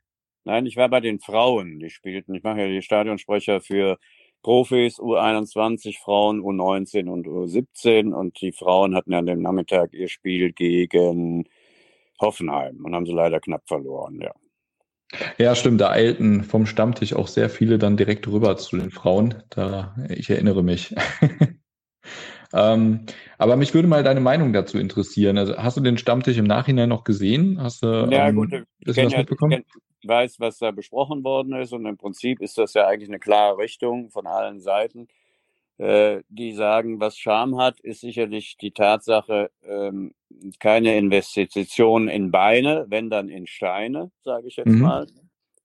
Nein, 0.44 0.66
ich 0.66 0.76
war 0.76 0.88
bei 0.88 1.00
den 1.00 1.20
Frauen, 1.20 1.78
die 1.78 1.90
spielten. 1.90 2.34
Ich 2.34 2.42
mache 2.42 2.60
ja 2.60 2.66
die 2.66 2.82
Stadionsprecher 2.82 3.60
für 3.60 3.98
Profis, 4.42 4.98
U21, 4.98 5.98
Frauen, 6.02 6.40
U19 6.40 7.08
und 7.08 7.26
U17. 7.26 8.12
Und 8.12 8.40
die 8.40 8.52
Frauen 8.52 8.96
hatten 8.96 9.12
ja 9.12 9.18
an 9.18 9.26
dem 9.26 9.42
Nachmittag 9.42 9.92
ihr 9.92 10.08
Spiel 10.08 10.52
gegen 10.52 11.44
Hoffenheim 12.20 12.84
und 12.84 12.94
haben 12.94 13.06
sie 13.06 13.12
leider 13.12 13.40
knapp 13.40 13.62
verloren, 13.66 14.20
ja. 14.20 14.32
Ja, 15.38 15.56
stimmt. 15.56 15.80
Da 15.80 15.90
eilten 15.90 16.44
vom 16.44 16.66
Stammtisch 16.66 17.14
auch 17.14 17.26
sehr 17.26 17.50
viele 17.50 17.78
dann 17.78 17.96
direkt 17.96 18.28
rüber 18.28 18.56
zu 18.56 18.76
den 18.76 18.90
Frauen. 18.92 19.42
Da, 19.50 19.96
ich 20.08 20.30
erinnere 20.30 20.62
mich. 20.62 20.94
Ähm, 22.52 23.06
aber 23.38 23.56
mich 23.56 23.74
würde 23.74 23.88
mal 23.88 24.02
deine 24.02 24.20
Meinung 24.20 24.52
dazu 24.52 24.78
interessieren. 24.78 25.38
Also 25.38 25.56
hast 25.56 25.76
du 25.76 25.80
den 25.80 25.98
Stammtisch 25.98 26.36
im 26.36 26.46
Nachhinein 26.46 26.88
noch 26.88 27.04
gesehen? 27.04 27.62
Hast 27.62 27.82
du 27.82 28.08
ja, 28.10 28.28
ähm, 28.28 28.36
gut, 28.36 28.52
ich 28.52 28.88
was 28.88 28.96
ja, 28.96 29.18
mitbekommen? 29.18 29.64
Ich 30.02 30.08
weiß, 30.08 30.40
was 30.40 30.58
da 30.58 30.70
besprochen 30.70 31.22
worden 31.24 31.54
ist 31.54 31.72
und 31.72 31.86
im 31.86 31.96
Prinzip 31.96 32.40
ist 32.40 32.58
das 32.58 32.74
ja 32.74 32.86
eigentlich 32.86 33.10
eine 33.10 33.18
klare 33.18 33.58
Richtung 33.58 34.10
von 34.10 34.26
allen 34.26 34.60
Seiten. 34.60 35.08
Äh, 35.78 36.22
die 36.28 36.52
sagen, 36.52 37.00
was 37.00 37.16
Charme 37.16 37.56
hat, 37.56 37.80
ist 37.80 38.00
sicherlich 38.00 38.56
die 38.58 38.72
Tatsache, 38.72 39.50
ähm, 39.62 40.12
keine 40.58 40.96
Investition 40.96 42.08
in 42.08 42.30
Beine, 42.30 42.84
wenn 42.88 43.08
dann 43.08 43.30
in 43.30 43.46
Steine, 43.46 44.10
sage 44.22 44.48
ich 44.48 44.56
jetzt 44.56 44.68
mhm. 44.68 44.80
mal. 44.80 45.06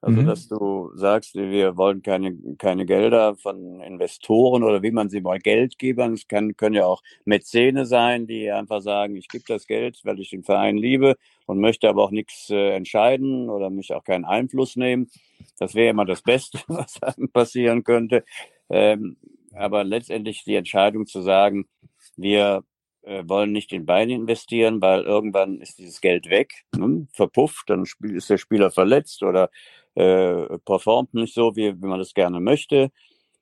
Also, 0.06 0.22
mhm. 0.22 0.28
dass 0.28 0.48
du 0.48 0.92
sagst, 0.94 1.34
wir 1.34 1.78
wollen 1.78 2.04
keine, 2.04 2.38
keine 2.60 2.86
Gelder 2.86 3.36
von 3.38 3.82
Investoren 3.82 4.62
oder 4.62 4.84
wie 4.84 4.92
man 4.92 5.10
sie 5.10 5.20
mal 5.20 5.40
Geldgebern. 5.40 6.14
Es 6.14 6.28
kann, 6.28 6.56
können 6.56 6.76
ja 6.76 6.86
auch 6.86 7.02
Mäzene 7.26 7.88
sein, 7.88 8.28
die 8.28 8.52
einfach 8.52 8.82
sagen, 8.82 9.16
ich 9.16 9.30
gebe 9.30 9.46
das 9.48 9.66
Geld, 9.66 10.00
weil 10.04 10.20
ich 10.20 10.30
den 10.30 10.44
Verein 10.44 10.78
liebe 10.78 11.16
und 11.48 11.60
möchte 11.60 11.90
aber 11.90 12.04
auch 12.04 12.12
nichts 12.12 12.52
äh, 12.52 12.76
entscheiden 12.76 13.50
oder 13.50 13.72
mich 13.72 13.96
auch 13.96 14.04
keinen 14.04 14.26
Einfluss 14.26 14.76
nehmen. 14.76 15.10
Das 15.58 15.74
wäre 15.74 15.90
immer 15.90 16.06
das 16.06 16.22
Beste, 16.22 16.60
was 16.68 17.00
passieren 17.34 17.84
könnte. 17.84 18.24
Ähm, 18.70 19.18
aber 19.56 19.84
letztendlich 19.84 20.44
die 20.44 20.56
Entscheidung 20.56 21.08
zu 21.08 21.24
sagen, 21.24 21.66
wir 22.16 22.64
äh, 23.02 23.24
wollen 23.26 23.52
nicht 23.52 23.74
in 23.74 23.88
Beine 23.88 24.14
investieren, 24.14 24.84
weil 24.84 25.02
irgendwann 25.02 25.62
ist 25.62 25.80
dieses 25.80 26.00
Geld 26.00 26.30
weg, 26.30 26.54
ne, 26.76 27.08
verpufft, 27.12 27.72
dann 27.72 27.86
ist 28.02 28.30
der 28.30 28.38
Spieler 28.38 28.70
verletzt 28.70 29.24
oder 29.24 29.50
äh, 29.96 30.58
performt 30.60 31.14
nicht 31.14 31.34
so, 31.34 31.56
wie, 31.56 31.74
wie 31.82 31.88
man 31.88 32.00
das 32.00 32.14
gerne 32.14 32.40
möchte. 32.40 32.92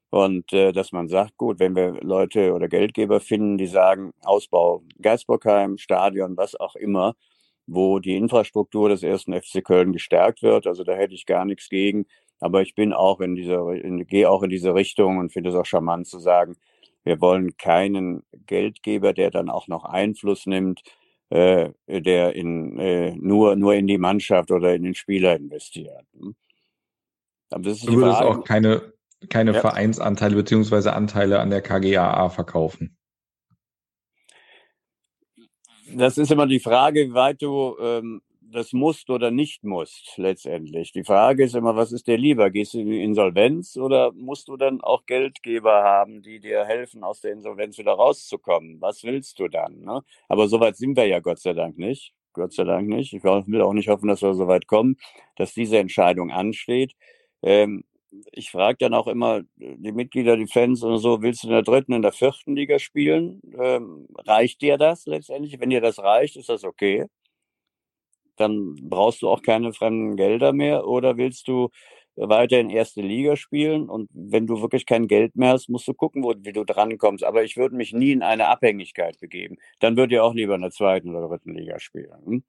Und 0.09 0.53
äh, 0.53 0.71
dass 0.71 0.91
man 0.91 1.07
sagt, 1.07 1.37
gut, 1.37 1.59
wenn 1.59 1.75
wir 1.75 1.93
Leute 2.01 2.53
oder 2.53 2.67
Geldgeber 2.67 3.19
finden, 3.19 3.57
die 3.57 3.67
sagen, 3.67 4.13
Ausbau 4.23 4.83
Geisbockheim, 5.01 5.77
Stadion, 5.79 6.37
was 6.37 6.55
auch 6.55 6.75
immer, 6.75 7.15
wo 7.65 7.99
die 7.99 8.15
Infrastruktur 8.17 8.89
des 8.89 9.03
ersten 9.03 9.33
FC 9.33 9.63
Köln 9.63 9.91
gestärkt 9.93 10.43
wird, 10.43 10.67
also 10.67 10.83
da 10.83 10.93
hätte 10.93 11.15
ich 11.15 11.25
gar 11.25 11.45
nichts 11.45 11.69
gegen. 11.69 12.05
Aber 12.39 12.61
ich 12.61 12.75
bin 12.75 12.93
auch 12.93 13.21
in 13.21 13.35
dieser, 13.35 13.67
in, 13.73 14.05
gehe 14.05 14.29
auch 14.29 14.43
in 14.43 14.49
diese 14.51 14.75
Richtung 14.75 15.17
und 15.17 15.33
finde 15.33 15.49
es 15.49 15.55
auch 15.55 15.65
charmant 15.65 16.07
zu 16.07 16.19
sagen, 16.19 16.57
wir 17.03 17.19
wollen 17.21 17.57
keinen 17.57 18.23
Geldgeber, 18.45 19.13
der 19.13 19.31
dann 19.31 19.49
auch 19.49 19.67
noch 19.67 19.83
Einfluss 19.85 20.45
nimmt, 20.45 20.83
äh, 21.29 21.71
der 21.87 22.35
in, 22.35 22.77
äh, 22.79 23.15
nur, 23.15 23.55
nur 23.55 23.73
in 23.75 23.87
die 23.87 23.97
Mannschaft 23.97 24.51
oder 24.51 24.75
in 24.75 24.83
den 24.83 24.95
Spieler 24.95 25.35
investiert. 25.35 26.05
Hm? 26.19 26.35
Aber 27.53 27.63
das 27.63 27.79
ist 27.79 27.87
du 27.87 27.95
würdest 27.95 28.21
auch 28.21 28.43
keine, 28.43 28.93
keine 29.29 29.53
ja. 29.53 29.59
Vereinsanteile 29.59 30.35
beziehungsweise 30.35 30.93
Anteile 30.93 31.39
an 31.39 31.49
der 31.49 31.61
KGAA 31.61 32.29
verkaufen. 32.29 32.97
Das 35.95 36.17
ist 36.17 36.31
immer 36.31 36.47
die 36.47 36.59
Frage, 36.59 37.07
wie 37.09 37.13
weit 37.13 37.41
du 37.41 37.77
ähm, 37.79 38.21
das 38.53 38.71
musst 38.73 39.09
oder 39.09 39.31
nicht 39.31 39.63
musst, 39.63 40.17
letztendlich. 40.17 40.91
Die 40.91 41.03
Frage 41.03 41.43
ist 41.43 41.55
immer, 41.55 41.75
was 41.75 41.91
ist 41.91 42.07
dir 42.07 42.17
lieber? 42.17 42.49
Gehst 42.51 42.73
du 42.73 42.79
in 42.79 42.87
die 42.87 43.03
Insolvenz 43.03 43.75
oder 43.77 44.11
musst 44.13 44.47
du 44.47 44.57
dann 44.57 44.81
auch 44.81 45.05
Geldgeber 45.05 45.83
haben, 45.83 46.21
die 46.21 46.39
dir 46.39 46.63
helfen, 46.65 47.03
aus 47.03 47.21
der 47.21 47.33
Insolvenz 47.33 47.77
wieder 47.77 47.93
rauszukommen? 47.93 48.79
Was 48.79 49.03
willst 49.03 49.39
du 49.39 49.47
dann? 49.47 49.81
Ne? 49.81 50.01
Aber 50.29 50.47
soweit 50.47 50.77
sind 50.77 50.95
wir 50.95 51.07
ja 51.07 51.19
Gott 51.19 51.39
sei 51.39 51.53
Dank 51.53 51.77
nicht. 51.77 52.13
Gott 52.33 52.53
sei 52.53 52.63
Dank 52.63 52.87
nicht. 52.87 53.13
Ich 53.13 53.23
will 53.23 53.61
auch 53.61 53.73
nicht 53.73 53.89
hoffen, 53.89 54.07
dass 54.07 54.21
wir 54.21 54.33
so 54.33 54.47
weit 54.47 54.67
kommen, 54.67 54.97
dass 55.35 55.53
diese 55.53 55.77
Entscheidung 55.77 56.31
ansteht. 56.31 56.93
Ähm, 57.43 57.83
ich 58.31 58.51
frage 58.51 58.77
dann 58.79 58.93
auch 58.93 59.07
immer 59.07 59.41
die 59.57 59.91
Mitglieder, 59.91 60.37
die 60.37 60.47
Fans 60.47 60.83
und 60.83 60.97
so, 60.99 61.21
willst 61.21 61.43
du 61.43 61.47
in 61.47 61.53
der 61.53 61.63
dritten, 61.63 61.93
in 61.93 62.01
der 62.01 62.11
vierten 62.11 62.55
Liga 62.55 62.79
spielen? 62.79 63.41
Ähm, 63.57 64.07
reicht 64.17 64.61
dir 64.61 64.77
das 64.77 65.05
letztendlich? 65.05 65.59
Wenn 65.59 65.69
dir 65.69 65.81
das 65.81 65.99
reicht, 65.99 66.37
ist 66.37 66.49
das 66.49 66.63
okay. 66.63 67.05
Dann 68.35 68.75
brauchst 68.81 69.21
du 69.21 69.29
auch 69.29 69.41
keine 69.41 69.73
fremden 69.73 70.15
Gelder 70.15 70.53
mehr. 70.53 70.87
Oder 70.87 71.17
willst 71.17 71.47
du 71.47 71.69
weiter 72.15 72.59
in 72.59 72.69
erste 72.69 73.01
Liga 73.01 73.35
spielen? 73.35 73.89
Und 73.89 74.09
wenn 74.13 74.47
du 74.47 74.61
wirklich 74.61 74.85
kein 74.85 75.07
Geld 75.07 75.35
mehr 75.35 75.49
hast, 75.49 75.69
musst 75.69 75.87
du 75.87 75.93
gucken, 75.93 76.23
wo, 76.23 76.33
wie 76.37 76.53
du 76.53 76.63
drankommst. 76.63 77.23
Aber 77.23 77.43
ich 77.43 77.57
würde 77.57 77.75
mich 77.75 77.93
nie 77.93 78.11
in 78.11 78.23
eine 78.23 78.47
Abhängigkeit 78.47 79.19
begeben. 79.19 79.57
Dann 79.79 79.97
würde 79.97 80.15
ich 80.15 80.21
auch 80.21 80.33
lieber 80.33 80.55
in 80.55 80.61
der 80.61 80.71
zweiten 80.71 81.15
oder 81.15 81.27
dritten 81.27 81.55
Liga 81.55 81.79
spielen. 81.79 82.25
Hm? 82.25 82.43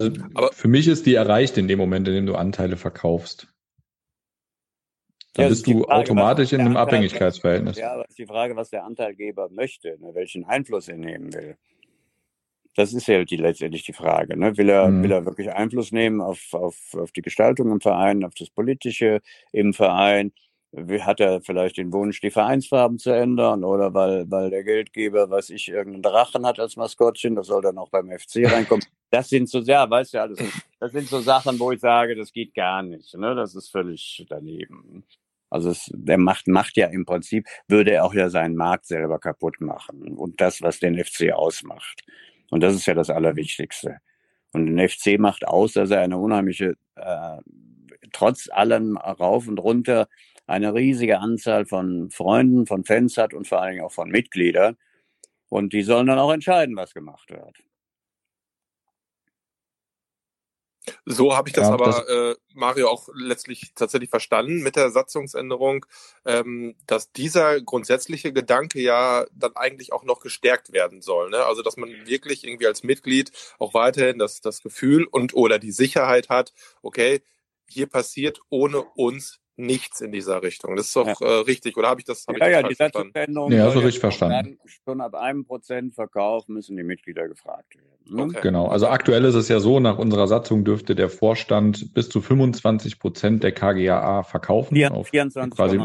Also, 0.00 0.22
aber 0.34 0.52
für 0.52 0.68
mich 0.68 0.86
ist 0.86 1.06
die 1.06 1.14
erreicht 1.14 1.58
in 1.58 1.66
dem 1.66 1.78
Moment, 1.78 2.06
in 2.08 2.14
dem 2.14 2.26
du 2.26 2.34
Anteile 2.34 2.76
verkaufst. 2.76 3.48
Dann 5.38 5.44
ja, 5.44 5.50
bist 5.50 5.68
du 5.68 5.84
Frage, 5.84 5.92
automatisch 5.92 6.52
in 6.52 6.62
einem 6.62 6.76
Abhängigkeitsverhältnis. 6.76 7.78
Ja, 7.78 7.92
aber 7.92 8.08
ist 8.08 8.18
die 8.18 8.26
Frage, 8.26 8.56
was 8.56 8.70
der 8.70 8.84
Anteilgeber 8.84 9.48
möchte, 9.50 9.96
ne, 10.00 10.12
welchen 10.12 10.44
Einfluss 10.44 10.88
er 10.88 10.96
nehmen 10.96 11.32
will. 11.32 11.56
Das 12.74 12.92
ist 12.92 13.06
ja 13.06 13.24
die, 13.24 13.36
letztendlich 13.36 13.84
die 13.84 13.92
Frage. 13.92 14.36
Ne? 14.36 14.56
Will, 14.56 14.68
er, 14.68 14.88
mhm. 14.88 15.04
will 15.04 15.12
er 15.12 15.24
wirklich 15.24 15.52
Einfluss 15.52 15.92
nehmen 15.92 16.20
auf, 16.20 16.52
auf, 16.54 16.76
auf 16.94 17.12
die 17.12 17.22
Gestaltung 17.22 17.70
im 17.70 17.80
Verein, 17.80 18.24
auf 18.24 18.34
das 18.34 18.50
Politische 18.50 19.20
im 19.52 19.74
Verein? 19.74 20.32
Hat 21.00 21.20
er 21.20 21.40
vielleicht 21.40 21.76
den 21.76 21.92
Wunsch, 21.92 22.20
die 22.20 22.32
Vereinsfarben 22.32 22.98
zu 22.98 23.10
ändern 23.10 23.62
oder 23.62 23.94
weil, 23.94 24.28
weil 24.28 24.50
der 24.50 24.64
Geldgeber, 24.64 25.30
was 25.30 25.50
ich, 25.50 25.68
irgendeinen 25.68 26.02
Drachen 26.02 26.44
hat 26.44 26.58
als 26.58 26.74
Maskottchen, 26.74 27.36
das 27.36 27.46
soll 27.46 27.62
dann 27.62 27.78
auch 27.78 27.90
beim 27.90 28.10
FC 28.10 28.44
reinkommen. 28.52 28.84
Das 29.10 29.28
sind 29.28 29.48
so, 29.48 29.60
ja, 29.60 29.88
weißt 29.88 30.14
du, 30.14 30.20
alles, 30.20 30.38
das 30.80 30.90
sind 30.90 31.06
so 31.06 31.20
Sachen, 31.20 31.60
wo 31.60 31.70
ich 31.70 31.80
sage, 31.80 32.16
das 32.16 32.32
geht 32.32 32.54
gar 32.54 32.82
nicht. 32.82 33.14
Ne? 33.16 33.36
Das 33.36 33.54
ist 33.54 33.70
völlig 33.70 34.26
daneben. 34.28 35.04
Also 35.50 35.70
es, 35.70 35.90
der 35.94 36.18
macht, 36.18 36.46
macht 36.48 36.76
ja 36.76 36.88
im 36.88 37.04
Prinzip, 37.04 37.46
würde 37.68 37.92
er 37.92 38.04
auch 38.04 38.14
ja 38.14 38.28
seinen 38.28 38.56
Markt 38.56 38.86
selber 38.86 39.18
kaputt 39.18 39.60
machen 39.60 40.16
und 40.16 40.40
das, 40.40 40.62
was 40.62 40.78
den 40.78 41.02
FC 41.02 41.32
ausmacht. 41.32 42.04
Und 42.50 42.62
das 42.62 42.74
ist 42.74 42.86
ja 42.86 42.94
das 42.94 43.10
Allerwichtigste. 43.10 43.98
Und 44.52 44.66
den 44.66 44.88
FC 44.88 45.18
macht 45.18 45.46
aus, 45.46 45.72
dass 45.72 45.90
er 45.90 46.00
eine 46.00 46.18
unheimliche, 46.18 46.74
äh, 46.96 47.38
trotz 48.12 48.48
allem 48.50 48.96
rauf 48.96 49.46
und 49.46 49.58
runter, 49.58 50.08
eine 50.46 50.72
riesige 50.72 51.18
Anzahl 51.18 51.66
von 51.66 52.10
Freunden, 52.10 52.66
von 52.66 52.84
Fans 52.84 53.18
hat 53.18 53.34
und 53.34 53.46
vor 53.46 53.60
allen 53.60 53.72
Dingen 53.72 53.84
auch 53.84 53.92
von 53.92 54.10
Mitgliedern. 54.10 54.76
Und 55.50 55.72
die 55.72 55.82
sollen 55.82 56.06
dann 56.06 56.18
auch 56.18 56.32
entscheiden, 56.32 56.76
was 56.76 56.94
gemacht 56.94 57.30
wird. 57.30 57.58
So 61.04 61.36
habe 61.36 61.48
ich 61.48 61.54
das 61.54 61.68
ja, 61.68 61.74
aber, 61.74 61.86
das 61.86 62.08
äh, 62.08 62.34
Mario, 62.54 62.88
auch 62.88 63.08
letztlich 63.14 63.72
tatsächlich 63.74 64.10
verstanden 64.10 64.62
mit 64.62 64.76
der 64.76 64.90
Satzungsänderung, 64.90 65.84
ähm, 66.24 66.76
dass 66.86 67.12
dieser 67.12 67.60
grundsätzliche 67.60 68.32
Gedanke 68.32 68.80
ja 68.80 69.26
dann 69.32 69.56
eigentlich 69.56 69.92
auch 69.92 70.04
noch 70.04 70.20
gestärkt 70.20 70.72
werden 70.72 71.02
soll. 71.02 71.30
Ne? 71.30 71.44
Also, 71.44 71.62
dass 71.62 71.76
man 71.76 71.90
wirklich 72.06 72.44
irgendwie 72.44 72.66
als 72.66 72.82
Mitglied 72.82 73.32
auch 73.58 73.74
weiterhin 73.74 74.18
das, 74.18 74.40
das 74.40 74.62
Gefühl 74.62 75.04
und 75.04 75.34
oder 75.34 75.58
die 75.58 75.72
Sicherheit 75.72 76.28
hat, 76.28 76.52
okay, 76.82 77.22
hier 77.68 77.86
passiert 77.86 78.40
ohne 78.48 78.82
uns 78.82 79.40
nichts 79.58 80.00
in 80.00 80.12
dieser 80.12 80.42
Richtung. 80.42 80.76
Das 80.76 80.86
ist 80.86 80.96
doch 80.96 81.20
ja. 81.20 81.26
äh, 81.26 81.40
richtig, 81.40 81.76
oder 81.76 81.88
habe 81.88 82.00
ich 82.00 82.06
das? 82.06 82.26
Hab 82.26 82.38
ja, 82.38 82.46
ich 82.46 82.52
ja, 82.52 82.62
die 82.62 82.74
Satzungsänderung. 82.74 83.52
Ja, 83.52 83.70
so 83.70 83.80
richtig 83.80 84.00
verstanden. 84.00 84.58
Schon 84.84 85.00
ab 85.00 85.14
einem 85.14 85.44
Prozent 85.44 85.94
Verkauf 85.94 86.48
müssen 86.48 86.76
die 86.76 86.82
Mitglieder 86.82 87.28
gefragt 87.28 87.74
werden. 87.74 88.16
Ne? 88.16 88.22
Okay. 88.22 88.40
Genau. 88.42 88.68
Also 88.68 88.88
aktuell 88.88 89.24
ist 89.24 89.34
es 89.34 89.48
ja 89.48 89.60
so, 89.60 89.80
nach 89.80 89.98
unserer 89.98 90.28
Satzung 90.28 90.64
dürfte 90.64 90.94
der 90.94 91.10
Vorstand 91.10 91.92
bis 91.92 92.08
zu 92.08 92.20
25 92.20 92.98
Prozent 92.98 93.42
der 93.42 93.52
KGAA 93.52 94.22
verkaufen. 94.22 94.76
Ja, 94.76 94.90
24, 95.02 95.54
quasi, 95.54 95.78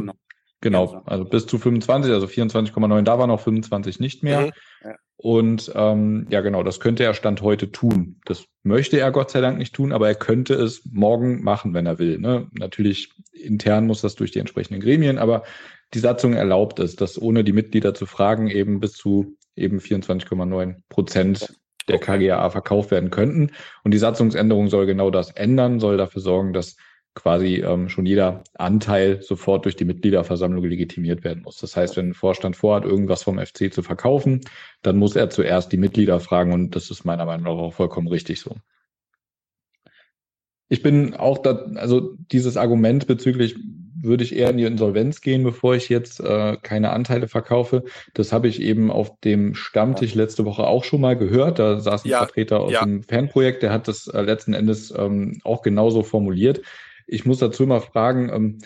Genau, 0.64 1.02
also 1.06 1.26
bis 1.26 1.46
zu 1.46 1.58
25, 1.58 2.14
also 2.14 2.26
24,9, 2.26 3.02
da 3.02 3.20
war 3.20 3.28
noch 3.28 3.42
25 3.42 4.00
nicht 4.00 4.24
mehr. 4.24 4.44
Mhm. 4.44 4.52
Ja. 4.82 4.96
Und 5.18 5.70
ähm, 5.76 6.26
ja, 6.30 6.40
genau, 6.40 6.64
das 6.64 6.80
könnte 6.80 7.04
er 7.04 7.14
Stand 7.14 7.42
heute 7.42 7.70
tun. 7.70 8.22
Das 8.24 8.46
möchte 8.64 8.98
er 8.98 9.12
Gott 9.12 9.30
sei 9.30 9.42
Dank 9.42 9.58
nicht 9.58 9.76
tun, 9.76 9.92
aber 9.92 10.08
er 10.08 10.16
könnte 10.16 10.54
es 10.54 10.86
morgen 10.90 11.44
machen, 11.44 11.74
wenn 11.74 11.86
er 11.86 12.00
will. 12.00 12.18
Ne? 12.18 12.48
Natürlich 12.54 13.12
intern 13.34 13.88
muss 13.88 14.00
das 14.00 14.16
durch 14.16 14.32
die 14.32 14.40
entsprechenden 14.40 14.82
Gremien, 14.82 15.18
aber 15.18 15.44
die 15.94 16.00
Satzung 16.00 16.32
erlaubt 16.32 16.80
es, 16.80 16.96
dass 16.96 17.22
ohne 17.22 17.44
die 17.44 17.52
Mitglieder 17.52 17.94
zu 17.94 18.06
fragen 18.06 18.50
eben 18.50 18.80
bis 18.80 18.94
zu 18.94 19.36
eben 19.58 19.80
24,9 19.80 20.76
Prozent 20.88 21.58
der 21.90 22.00
KGAA 22.00 22.50
verkauft 22.50 22.90
werden 22.90 23.10
könnten. 23.10 23.52
Und 23.84 23.94
die 23.94 23.98
Satzungsänderung 23.98 24.70
soll 24.70 24.86
genau 24.86 25.12
das 25.12 25.32
ändern, 25.32 25.82
soll 25.82 25.98
dafür 25.98 26.22
sorgen, 26.22 26.54
dass 26.54 26.78
quasi 27.16 27.58
ähm, 27.58 27.90
schon 27.90 28.06
jeder 28.06 28.44
Anteil 28.56 29.22
sofort 29.22 29.66
durch 29.66 29.76
die 29.76 29.86
Mitgliederversammlung 29.86 30.66
legitimiert 30.66 31.24
werden 31.24 31.44
muss. 31.44 31.58
Das 31.58 31.78
heißt, 31.78 31.96
wenn 31.98 32.10
ein 32.10 32.14
Vorstand 32.14 32.56
vorhat, 32.56 32.86
irgendwas 32.86 33.24
vom 33.24 33.38
FC 33.38 33.72
zu 33.72 33.84
verkaufen, 33.84 34.42
dann 34.82 34.98
muss 34.98 35.16
er 35.16 35.30
zuerst 35.30 35.72
die 35.72 35.78
Mitglieder 35.78 36.20
fragen 36.20 36.54
und 36.54 36.76
das 36.76 36.90
ist 36.90 37.06
meiner 37.06 37.26
Meinung 37.26 37.44
nach 37.44 37.64
auch 37.64 37.74
vollkommen 37.74 38.08
richtig 38.08 38.40
so. 38.40 38.56
Ich 40.70 40.82
bin 40.82 41.14
auch 41.14 41.38
da, 41.38 41.68
also 41.76 42.16
dieses 42.32 42.58
Argument 42.58 43.06
bezüglich 43.06 43.56
würde 44.02 44.24
ich 44.24 44.36
eher 44.36 44.50
in 44.50 44.58
die 44.58 44.66
Insolvenz 44.66 45.22
gehen, 45.22 45.44
bevor 45.44 45.76
ich 45.76 45.88
jetzt 45.88 46.20
äh, 46.20 46.58
keine 46.62 46.92
Anteile 46.92 47.28
verkaufe. 47.28 47.84
Das 48.14 48.34
habe 48.34 48.48
ich 48.48 48.62
eben 48.62 48.92
auf 48.92 49.20
dem 49.22 49.56
Stammtisch 49.56 50.14
letzte 50.14 50.46
Woche 50.46 50.66
auch 50.66 50.84
schon 50.84 51.02
mal 51.02 51.16
gehört. 51.16 51.60
Da 51.60 51.80
saß 51.80 52.06
ein 52.06 52.10
ja, 52.10 52.18
Vertreter 52.18 52.60
aus 52.60 52.74
ja. 52.74 52.84
dem 52.84 53.04
Fanprojekt, 53.04 53.64
der 53.64 53.72
hat 53.72 53.88
das 53.88 54.08
äh, 54.08 54.22
letzten 54.22 54.54
Endes 54.54 54.92
ähm, 54.98 55.40
auch 55.44 55.62
genauso 55.62 56.04
formuliert. 56.04 56.62
Ich 57.08 57.26
muss 57.26 57.40
dazu 57.40 57.66
mal 57.66 57.82
fragen, 57.82 58.30
ähm, 58.30 58.58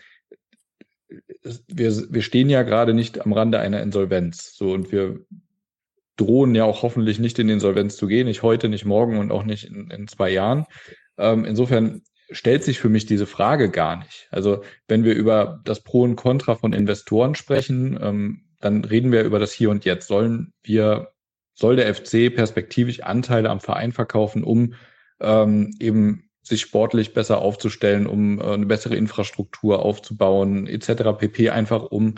wir, 1.68 1.92
wir 2.12 2.22
stehen 2.22 2.50
ja 2.50 2.64
gerade 2.64 2.94
nicht 2.94 3.26
am 3.26 3.34
Rande 3.34 3.60
einer 3.60 3.82
Insolvenz. 3.82 4.56
So 4.56 4.72
und 4.72 4.92
wir 4.92 5.20
drohen 6.18 6.56
ja 6.56 6.66
auch 6.66 6.82
hoffentlich 6.82 7.20
nicht 7.20 7.40
in 7.40 7.50
Insolvenz 7.50 7.96
zu 7.96 8.08
gehen, 8.08 8.28
nicht 8.28 8.44
heute, 8.44 8.70
nicht 8.70 8.86
morgen 8.86 9.18
und 9.18 9.32
auch 9.32 9.44
nicht 9.44 9.66
in, 9.66 9.90
in 9.92 10.08
zwei 10.08 10.30
Jahren. 10.32 10.66
Ähm, 11.18 11.46
insofern 11.46 12.02
stellt 12.30 12.64
sich 12.64 12.80
für 12.80 12.90
mich 12.90 13.06
diese 13.06 13.26
Frage 13.26 13.70
gar 13.70 13.98
nicht. 13.98 14.28
Also 14.32 14.64
wenn 14.88 15.04
wir 15.04 15.16
über 15.16 15.62
das 15.64 15.82
Pro 15.82 16.02
und 16.02 16.16
Contra 16.16 16.56
von 16.56 16.74
Investoren 16.74 17.36
sprechen, 17.36 17.98
ähm, 18.02 18.44
dann 18.60 18.84
reden 18.84 19.12
wir 19.12 19.24
über 19.24 19.40
das 19.40 19.54
Hier 19.54 19.70
und 19.70 19.86
Jetzt. 19.86 20.08
Sollen 20.08 20.54
wir, 20.64 21.12
soll 21.54 21.76
der 21.76 21.94
FC 21.94 22.34
perspektivisch 22.34 23.02
Anteile 23.02 23.50
am 23.50 23.60
Verein 23.60 23.92
verkaufen, 23.92 24.44
um 24.44 24.74
ähm, 25.20 25.76
eben 25.80 26.27
sich 26.48 26.62
sportlich 26.62 27.14
besser 27.14 27.40
aufzustellen, 27.40 28.08
um 28.08 28.40
äh, 28.40 28.44
eine 28.44 28.66
bessere 28.66 28.96
Infrastruktur 28.96 29.84
aufzubauen, 29.84 30.68
etc. 30.68 31.18
pp. 31.18 31.50
Einfach 31.50 31.84
um 31.84 32.16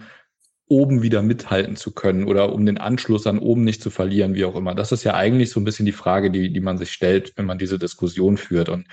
oben 0.70 1.02
wieder 1.02 1.24
mithalten 1.24 1.76
zu 1.76 1.92
können 1.92 2.26
oder 2.26 2.54
um 2.54 2.66
den 2.66 2.78
Anschluss 2.78 3.26
an 3.26 3.40
oben 3.40 3.64
nicht 3.64 3.82
zu 3.82 3.90
verlieren, 3.90 4.36
wie 4.36 4.46
auch 4.46 4.56
immer. 4.56 4.76
Das 4.76 4.92
ist 4.92 5.04
ja 5.04 5.16
eigentlich 5.16 5.50
so 5.50 5.60
ein 5.60 5.64
bisschen 5.64 5.88
die 5.88 5.92
Frage, 5.92 6.30
die, 6.30 6.54
die 6.54 6.60
man 6.60 6.78
sich 6.78 6.92
stellt, 6.92 7.34
wenn 7.36 7.46
man 7.46 7.58
diese 7.58 7.80
Diskussion 7.80 8.38
führt. 8.38 8.70
Und 8.70 8.88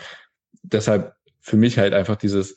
deshalb 0.62 1.14
für 1.40 1.56
mich 1.56 1.78
halt 1.78 1.92
einfach 1.92 2.16
dieses, 2.16 2.56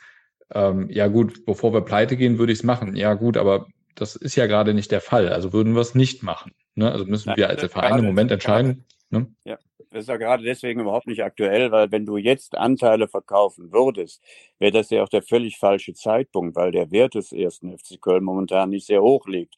ähm, 0.53 0.89
ja 0.89 1.07
gut, 1.07 1.45
bevor 1.45 1.73
wir 1.73 1.81
pleite 1.81 2.15
gehen, 2.15 2.39
würde 2.39 2.53
ich 2.53 2.59
es 2.59 2.63
machen. 2.63 2.95
Ja 2.95 3.13
gut, 3.13 3.35
aber 3.35 3.67
das 3.95 4.15
ist 4.15 4.37
ja 4.37 4.47
gerade 4.47 4.73
nicht 4.73 4.91
der 4.91 5.01
Fall. 5.01 5.29
Also 5.29 5.51
würden 5.51 5.75
wir 5.75 5.81
es 5.81 5.95
nicht 5.95 6.23
machen. 6.23 6.53
Ne? 6.75 6.89
Also 6.89 7.05
müssen 7.05 7.35
wir 7.35 7.49
als 7.49 7.61
Verein 7.65 7.99
im 7.99 8.05
Moment 8.05 8.31
entscheiden. 8.31 8.85
Ne? 9.09 9.27
Ja, 9.43 9.57
das 9.91 10.01
ist 10.01 10.07
ja 10.09 10.17
gerade 10.17 10.43
deswegen 10.43 10.81
überhaupt 10.81 11.07
nicht 11.07 11.23
aktuell, 11.23 11.71
weil 11.71 11.91
wenn 11.91 12.05
du 12.05 12.17
jetzt 12.17 12.55
Anteile 12.57 13.07
verkaufen 13.07 13.71
würdest, 13.71 14.21
wäre 14.59 14.71
das 14.71 14.89
ja 14.91 15.03
auch 15.03 15.09
der 15.09 15.23
völlig 15.23 15.57
falsche 15.57 15.93
Zeitpunkt, 15.93 16.55
weil 16.55 16.71
der 16.71 16.91
Wert 16.91 17.15
des 17.15 17.31
ersten 17.31 17.75
FC 17.77 17.99
Köln 17.99 18.23
momentan 18.23 18.69
nicht 18.69 18.85
sehr 18.85 19.01
hoch 19.01 19.27
liegt. 19.27 19.55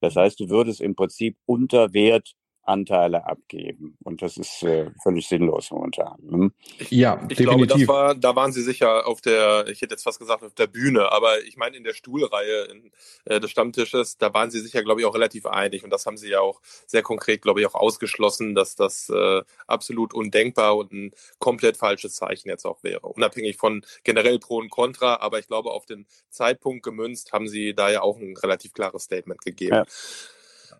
Das 0.00 0.16
heißt, 0.16 0.40
du 0.40 0.48
würdest 0.48 0.80
im 0.80 0.94
Prinzip 0.94 1.36
unter 1.46 1.92
Wert 1.92 2.34
Anteile 2.66 3.26
abgeben. 3.26 3.96
Und 4.02 4.22
das 4.22 4.36
ist 4.36 4.62
äh, 4.62 4.90
völlig 5.02 5.28
sinnlos 5.28 5.70
momentan. 5.70 6.18
Ne? 6.22 6.50
Ich, 6.78 6.90
ja, 6.90 7.20
ich 7.28 7.36
definitiv. 7.36 7.46
glaube, 7.46 7.66
das 7.66 7.88
war, 7.88 8.14
da 8.14 8.36
waren 8.36 8.52
sie 8.52 8.62
sicher 8.62 9.06
auf 9.06 9.20
der, 9.20 9.66
ich 9.68 9.82
hätte 9.82 9.94
jetzt 9.94 10.04
fast 10.04 10.18
gesagt, 10.18 10.42
auf 10.42 10.54
der 10.54 10.66
Bühne, 10.66 11.12
aber 11.12 11.42
ich 11.44 11.56
meine 11.56 11.76
in 11.76 11.84
der 11.84 11.94
Stuhlreihe 11.94 12.64
in, 12.64 12.90
äh, 13.26 13.40
des 13.40 13.50
Stammtisches, 13.50 14.18
da 14.18 14.32
waren 14.32 14.50
sie 14.50 14.60
sicher, 14.60 14.82
glaube 14.82 15.00
ich, 15.00 15.06
auch 15.06 15.14
relativ 15.14 15.46
einig. 15.46 15.84
Und 15.84 15.90
das 15.90 16.06
haben 16.06 16.16
sie 16.16 16.30
ja 16.30 16.40
auch 16.40 16.60
sehr 16.86 17.02
konkret, 17.02 17.42
glaube 17.42 17.60
ich, 17.60 17.66
auch 17.66 17.74
ausgeschlossen, 17.74 18.54
dass 18.54 18.76
das 18.76 19.08
äh, 19.10 19.42
absolut 19.66 20.14
undenkbar 20.14 20.76
und 20.76 20.92
ein 20.92 21.12
komplett 21.38 21.76
falsches 21.76 22.14
Zeichen 22.14 22.48
jetzt 22.48 22.64
auch 22.64 22.82
wäre. 22.82 23.06
Unabhängig 23.06 23.56
von 23.56 23.84
generell 24.02 24.38
Pro 24.38 24.56
und 24.56 24.70
Contra, 24.70 25.16
aber 25.16 25.38
ich 25.38 25.46
glaube, 25.46 25.70
auf 25.70 25.86
den 25.86 26.06
Zeitpunkt 26.30 26.82
gemünzt 26.82 27.32
haben 27.32 27.48
sie 27.48 27.74
da 27.74 27.90
ja 27.90 28.02
auch 28.02 28.18
ein 28.18 28.36
relativ 28.36 28.72
klares 28.72 29.04
Statement 29.04 29.40
gegeben. 29.42 29.76
Ja. 29.76 29.84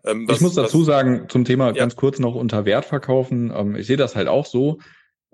Ähm, 0.03 0.27
was, 0.27 0.37
ich 0.37 0.41
muss 0.41 0.55
dazu 0.55 0.79
was, 0.79 0.85
sagen, 0.87 1.25
zum 1.29 1.45
Thema 1.45 1.67
ja. 1.67 1.71
ganz 1.73 1.95
kurz 1.95 2.19
noch 2.19 2.35
unter 2.35 2.65
Wert 2.65 2.85
verkaufen. 2.85 3.51
Ähm, 3.55 3.75
ich 3.75 3.87
sehe 3.87 3.97
das 3.97 4.15
halt 4.15 4.27
auch 4.27 4.45
so. 4.45 4.79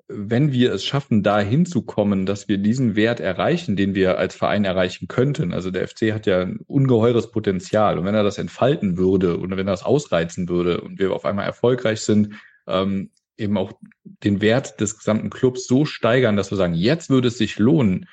Wenn 0.08 0.52
wir 0.52 0.74
es 0.74 0.84
schaffen, 0.84 1.24
da 1.24 1.40
hinzukommen, 1.40 2.26
dass 2.26 2.50
wir 2.50 2.58
diesen 2.58 2.96
Wert 2.96 3.22
erreichen, 3.22 3.78
den 3.78 3.96
wir 3.96 4.18
als 4.18 4.36
Verein 4.36 4.66
erreichen 4.66 5.08
könnten. 5.08 5.54
Also 5.54 5.72
der 5.72 5.88
FC 5.88 6.12
hat 6.12 6.26
ja 6.26 6.42
ein 6.42 6.60
ungeheures 6.68 7.32
Potenzial. 7.32 7.98
Und 7.98 8.06
wenn 8.06 8.16
er 8.16 8.24
das 8.24 8.38
entfalten 8.38 8.98
würde 8.98 9.40
oder 9.40 9.56
wenn 9.56 9.68
er 9.68 9.74
das 9.74 9.84
ausreizen 9.84 10.50
würde 10.50 10.82
und 10.82 11.00
wir 11.00 11.14
auf 11.14 11.24
einmal 11.24 11.46
erfolgreich 11.46 12.02
sind, 12.02 12.34
ähm, 12.68 13.12
eben 13.38 13.58
auch 13.58 13.74
den 14.04 14.42
Wert 14.42 14.80
des 14.82 14.98
gesamten 14.98 15.30
Clubs 15.30 15.66
so 15.66 15.86
steigern, 15.86 16.36
dass 16.36 16.52
wir 16.52 16.58
sagen, 16.58 16.74
jetzt 16.74 17.10
würde 17.10 17.30
es 17.30 17.38
sich 17.38 17.58
lohnen, 17.58 18.08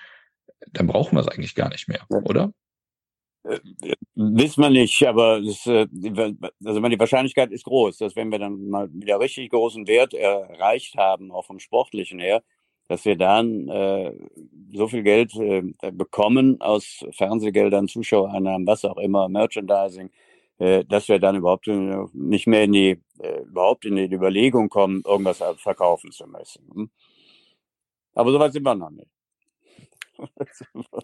dann 0.72 0.86
brauchen 0.86 1.16
wir 1.16 1.20
es 1.20 1.28
eigentlich 1.28 1.54
gar 1.54 1.68
nicht 1.68 1.88
mehr, 1.88 2.04
oder? 2.08 2.52
Wissen 4.14 4.62
wir 4.62 4.70
nicht, 4.70 5.02
aber 5.06 5.40
das, 5.40 5.66
äh, 5.66 5.86
also 6.64 6.80
die 6.80 6.98
Wahrscheinlichkeit 6.98 7.50
ist 7.52 7.64
groß, 7.64 7.98
dass 7.98 8.16
wenn 8.16 8.30
wir 8.30 8.38
dann 8.38 8.68
mal 8.68 8.88
wieder 8.92 9.20
richtig 9.20 9.50
großen 9.50 9.86
Wert 9.86 10.14
erreicht 10.14 10.96
haben, 10.96 11.30
auch 11.30 11.46
vom 11.46 11.58
Sportlichen 11.58 12.18
her, 12.18 12.42
dass 12.88 13.04
wir 13.04 13.16
dann 13.16 13.68
äh, 13.68 14.12
so 14.72 14.88
viel 14.88 15.02
Geld 15.02 15.34
äh, 15.36 15.62
bekommen 15.92 16.60
aus 16.60 17.04
Fernsehgeldern, 17.12 17.88
Zuschauereinnahmen, 17.88 18.66
was 18.66 18.84
auch 18.84 18.96
immer, 18.98 19.28
Merchandising, 19.28 20.10
äh, 20.58 20.84
dass 20.84 21.08
wir 21.08 21.18
dann 21.18 21.36
überhaupt 21.36 21.68
äh, 21.68 22.04
nicht 22.12 22.46
mehr 22.46 22.64
in 22.64 22.72
die 22.72 23.00
äh, 23.20 23.42
überhaupt 23.42 23.84
in 23.84 23.96
die 23.96 24.12
Überlegung 24.12 24.68
kommen, 24.68 25.02
irgendwas 25.06 25.42
verkaufen 25.58 26.10
zu 26.12 26.26
müssen. 26.26 26.68
Hm? 26.74 26.90
Aber 28.14 28.32
soweit 28.32 28.52
sind 28.52 28.64
wir 28.64 28.74
noch 28.74 28.90
nicht. 28.90 29.17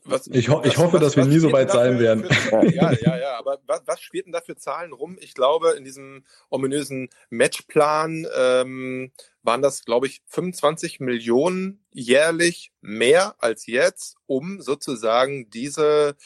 Was, 0.04 0.26
ich, 0.26 0.48
ho 0.48 0.58
was, 0.58 0.66
ich 0.66 0.78
hoffe, 0.78 0.94
was, 0.94 1.00
dass 1.00 1.16
wir 1.16 1.24
nie 1.24 1.38
so 1.38 1.52
weit 1.52 1.70
sein 1.70 1.98
werden. 1.98 2.24
Für, 2.24 2.64
ja, 2.66 2.92
ja, 2.92 3.16
ja, 3.16 3.38
aber 3.38 3.58
was, 3.66 3.82
was 3.86 4.00
spielten 4.00 4.32
da 4.32 4.40
für 4.40 4.56
Zahlen 4.56 4.92
rum? 4.92 5.16
Ich 5.20 5.34
glaube, 5.34 5.70
in 5.72 5.84
diesem 5.84 6.24
ominösen 6.50 7.08
Matchplan 7.30 8.26
ähm, 8.36 9.12
waren 9.42 9.62
das, 9.62 9.84
glaube 9.84 10.06
ich, 10.06 10.22
25 10.26 11.00
Millionen 11.00 11.84
jährlich 11.92 12.72
mehr 12.80 13.36
als 13.38 13.66
jetzt, 13.66 14.16
um 14.26 14.60
sozusagen 14.60 15.48
diese 15.50 16.16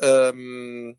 ähm, 0.00 0.98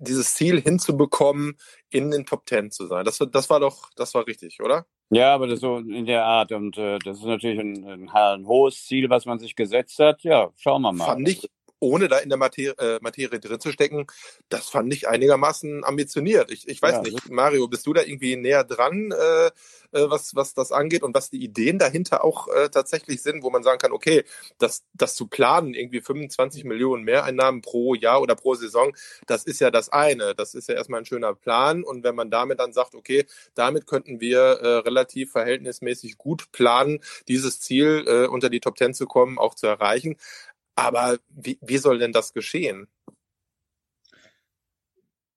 dieses 0.00 0.34
Ziel 0.34 0.60
hinzubekommen, 0.60 1.56
in 1.90 2.10
den 2.10 2.26
Top 2.26 2.46
Ten 2.46 2.70
zu 2.70 2.86
sein. 2.86 3.04
Das, 3.04 3.18
das 3.18 3.50
war 3.50 3.60
doch, 3.60 3.90
das 3.96 4.14
war 4.14 4.26
richtig, 4.26 4.60
oder? 4.62 4.86
Ja, 5.10 5.34
aber 5.34 5.46
das 5.46 5.60
so 5.60 5.78
in 5.78 6.04
der 6.04 6.24
Art 6.24 6.52
und 6.52 6.76
äh, 6.76 6.98
das 6.98 7.18
ist 7.18 7.24
natürlich 7.24 7.58
ein, 7.58 7.84
ein, 7.84 8.08
ein, 8.10 8.46
hohes 8.46 8.84
Ziel, 8.84 9.08
was 9.08 9.24
man 9.24 9.38
sich 9.38 9.56
gesetzt 9.56 9.98
hat. 9.98 10.22
Ja, 10.22 10.50
schauen 10.56 10.82
wir 10.82 10.92
mal. 10.92 11.06
Fand 11.06 11.28
ich, 11.28 11.48
ohne 11.80 12.08
da 12.08 12.18
in 12.18 12.28
der 12.28 12.38
Materie, 12.38 12.74
äh, 12.78 12.98
Materie 13.00 13.40
drin 13.40 13.60
zu 13.60 13.72
stecken, 13.72 14.06
das 14.48 14.68
fand 14.68 14.92
ich 14.92 15.08
einigermaßen 15.08 15.84
ambitioniert. 15.84 16.50
Ich, 16.50 16.68
ich 16.68 16.80
weiß 16.82 16.92
ja, 16.92 17.02
nicht, 17.02 17.30
Mario, 17.30 17.68
bist 17.68 17.86
du 17.86 17.92
da 17.92 18.02
irgendwie 18.02 18.36
näher 18.36 18.64
dran, 18.64 19.12
äh, 19.12 19.46
äh, 19.92 20.10
was, 20.10 20.34
was 20.34 20.54
das 20.54 20.72
angeht 20.72 21.02
und 21.02 21.14
was 21.14 21.30
die 21.30 21.42
Ideen 21.42 21.78
dahinter 21.78 22.24
auch 22.24 22.48
äh, 22.48 22.68
tatsächlich 22.68 23.22
sind, 23.22 23.42
wo 23.42 23.50
man 23.50 23.62
sagen 23.62 23.78
kann, 23.78 23.92
okay, 23.92 24.24
das, 24.58 24.84
das 24.92 25.14
zu 25.14 25.26
planen, 25.26 25.74
irgendwie 25.74 26.00
25 26.00 26.64
Millionen 26.64 27.04
Mehreinnahmen 27.04 27.62
pro 27.62 27.94
Jahr 27.94 28.20
oder 28.20 28.34
pro 28.34 28.54
Saison, 28.54 28.94
das 29.26 29.44
ist 29.44 29.60
ja 29.60 29.70
das 29.70 29.88
eine. 29.88 30.34
Das 30.34 30.54
ist 30.54 30.68
ja 30.68 30.74
erstmal 30.74 31.00
ein 31.00 31.06
schöner 31.06 31.34
Plan. 31.34 31.84
Und 31.84 32.04
wenn 32.04 32.14
man 32.14 32.30
damit 32.30 32.60
dann 32.60 32.72
sagt, 32.72 32.94
okay, 32.94 33.26
damit 33.54 33.86
könnten 33.86 34.20
wir 34.20 34.38
äh, 34.38 34.68
relativ 34.78 35.32
verhältnismäßig 35.32 36.18
gut 36.18 36.52
planen, 36.52 37.00
dieses 37.28 37.60
Ziel 37.60 38.04
äh, 38.06 38.26
unter 38.26 38.50
die 38.50 38.60
Top 38.60 38.76
Ten 38.76 38.94
zu 38.94 39.06
kommen, 39.06 39.38
auch 39.38 39.54
zu 39.54 39.66
erreichen, 39.66 40.16
aber 40.78 41.18
wie, 41.28 41.58
wie 41.60 41.78
soll 41.78 41.98
denn 41.98 42.12
das 42.12 42.32
geschehen? 42.32 42.86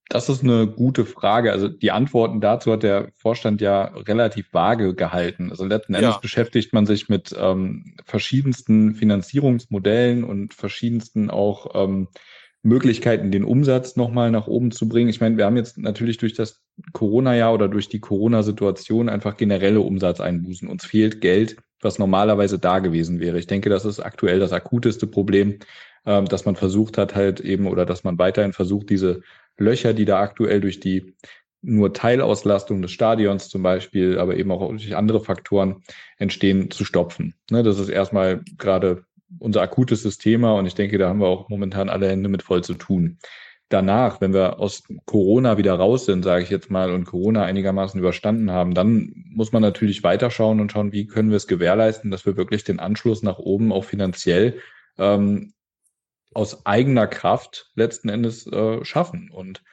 Das 0.07 0.27
ist 0.27 0.43
eine 0.43 0.67
gute 0.67 1.05
Frage. 1.05 1.53
Also 1.53 1.69
die 1.69 1.91
Antworten 1.91 2.41
dazu 2.41 2.73
hat 2.73 2.83
der 2.83 3.11
Vorstand 3.15 3.61
ja 3.61 3.85
relativ 3.85 4.53
vage 4.53 4.93
gehalten. 4.93 5.49
Also 5.49 5.65
letzten 5.65 5.93
Endes 5.93 6.15
ja. 6.15 6.19
beschäftigt 6.19 6.73
man 6.73 6.85
sich 6.85 7.07
mit 7.07 7.33
ähm, 7.37 7.95
verschiedensten 8.05 8.93
Finanzierungsmodellen 8.93 10.25
und 10.25 10.53
verschiedensten 10.53 11.29
auch 11.29 11.71
ähm, 11.73 12.09
Möglichkeiten, 12.61 13.31
den 13.31 13.45
Umsatz 13.45 13.95
nochmal 13.95 14.31
nach 14.31 14.47
oben 14.47 14.71
zu 14.71 14.87
bringen. 14.89 15.09
Ich 15.09 15.21
meine, 15.21 15.37
wir 15.37 15.45
haben 15.45 15.57
jetzt 15.57 15.77
natürlich 15.77 16.17
durch 16.17 16.33
das 16.33 16.61
Corona-Jahr 16.91 17.53
oder 17.53 17.69
durch 17.69 17.87
die 17.87 18.01
Corona-Situation 18.01 19.09
einfach 19.09 19.37
generelle 19.37 19.79
Umsatzeinbußen. 19.79 20.67
Uns 20.67 20.85
fehlt 20.85 21.21
Geld, 21.21 21.55
was 21.81 21.99
normalerweise 21.99 22.59
da 22.59 22.79
gewesen 22.79 23.19
wäre. 23.19 23.39
Ich 23.39 23.47
denke, 23.47 23.69
das 23.69 23.85
ist 23.85 23.99
aktuell 23.99 24.39
das 24.39 24.53
akuteste 24.53 25.07
Problem, 25.07 25.59
ähm, 26.05 26.25
dass 26.25 26.45
man 26.45 26.55
versucht 26.55 26.97
hat, 26.97 27.15
halt 27.15 27.39
eben 27.39 27.67
oder 27.67 27.85
dass 27.85 28.03
man 28.03 28.17
weiterhin 28.17 28.53
versucht, 28.53 28.89
diese 28.89 29.21
Löcher, 29.57 29.93
die 29.93 30.05
da 30.05 30.19
aktuell 30.19 30.61
durch 30.61 30.79
die 30.79 31.13
nur 31.61 31.93
Teilauslastung 31.93 32.81
des 32.81 32.91
Stadions 32.91 33.49
zum 33.49 33.61
Beispiel, 33.61 34.17
aber 34.17 34.35
eben 34.35 34.51
auch 34.51 34.67
durch 34.69 34.95
andere 34.95 35.21
Faktoren 35.21 35.83
entstehen, 36.17 36.71
zu 36.71 36.85
stopfen. 36.85 37.35
Ne, 37.51 37.61
das 37.61 37.77
ist 37.77 37.89
erstmal 37.89 38.41
gerade 38.57 39.05
unser 39.39 39.61
akutestes 39.61 40.17
Thema 40.17 40.53
und 40.55 40.65
ich 40.65 40.75
denke, 40.75 40.97
da 40.97 41.09
haben 41.09 41.21
wir 41.21 41.27
auch 41.27 41.49
momentan 41.49 41.89
alle 41.89 42.09
Hände 42.09 42.29
mit 42.29 42.43
voll 42.43 42.63
zu 42.63 42.73
tun. 42.73 43.19
Danach, 43.71 44.19
wenn 44.19 44.33
wir 44.33 44.59
aus 44.59 44.83
Corona 45.05 45.57
wieder 45.57 45.73
raus 45.75 46.05
sind, 46.05 46.23
sage 46.23 46.43
ich 46.43 46.49
jetzt 46.49 46.69
mal, 46.69 46.91
und 46.91 47.05
Corona 47.05 47.45
einigermaßen 47.45 47.97
überstanden 47.97 48.51
haben, 48.51 48.73
dann 48.73 49.13
muss 49.29 49.53
man 49.53 49.61
natürlich 49.61 50.03
weiterschauen 50.03 50.59
und 50.59 50.71
schauen, 50.73 50.91
wie 50.91 51.07
können 51.07 51.29
wir 51.29 51.37
es 51.37 51.47
gewährleisten, 51.47 52.11
dass 52.11 52.25
wir 52.25 52.35
wirklich 52.35 52.65
den 52.65 52.79
Anschluss 52.79 53.23
nach 53.23 53.39
oben 53.39 53.71
auch 53.71 53.85
finanziell 53.85 54.59
ähm, 54.97 55.53
aus 56.33 56.65
eigener 56.65 57.07
Kraft 57.07 57.71
letzten 57.75 58.09
Endes 58.09 58.45
äh, 58.45 58.83
schaffen. 58.83 59.31
Und 59.31 59.63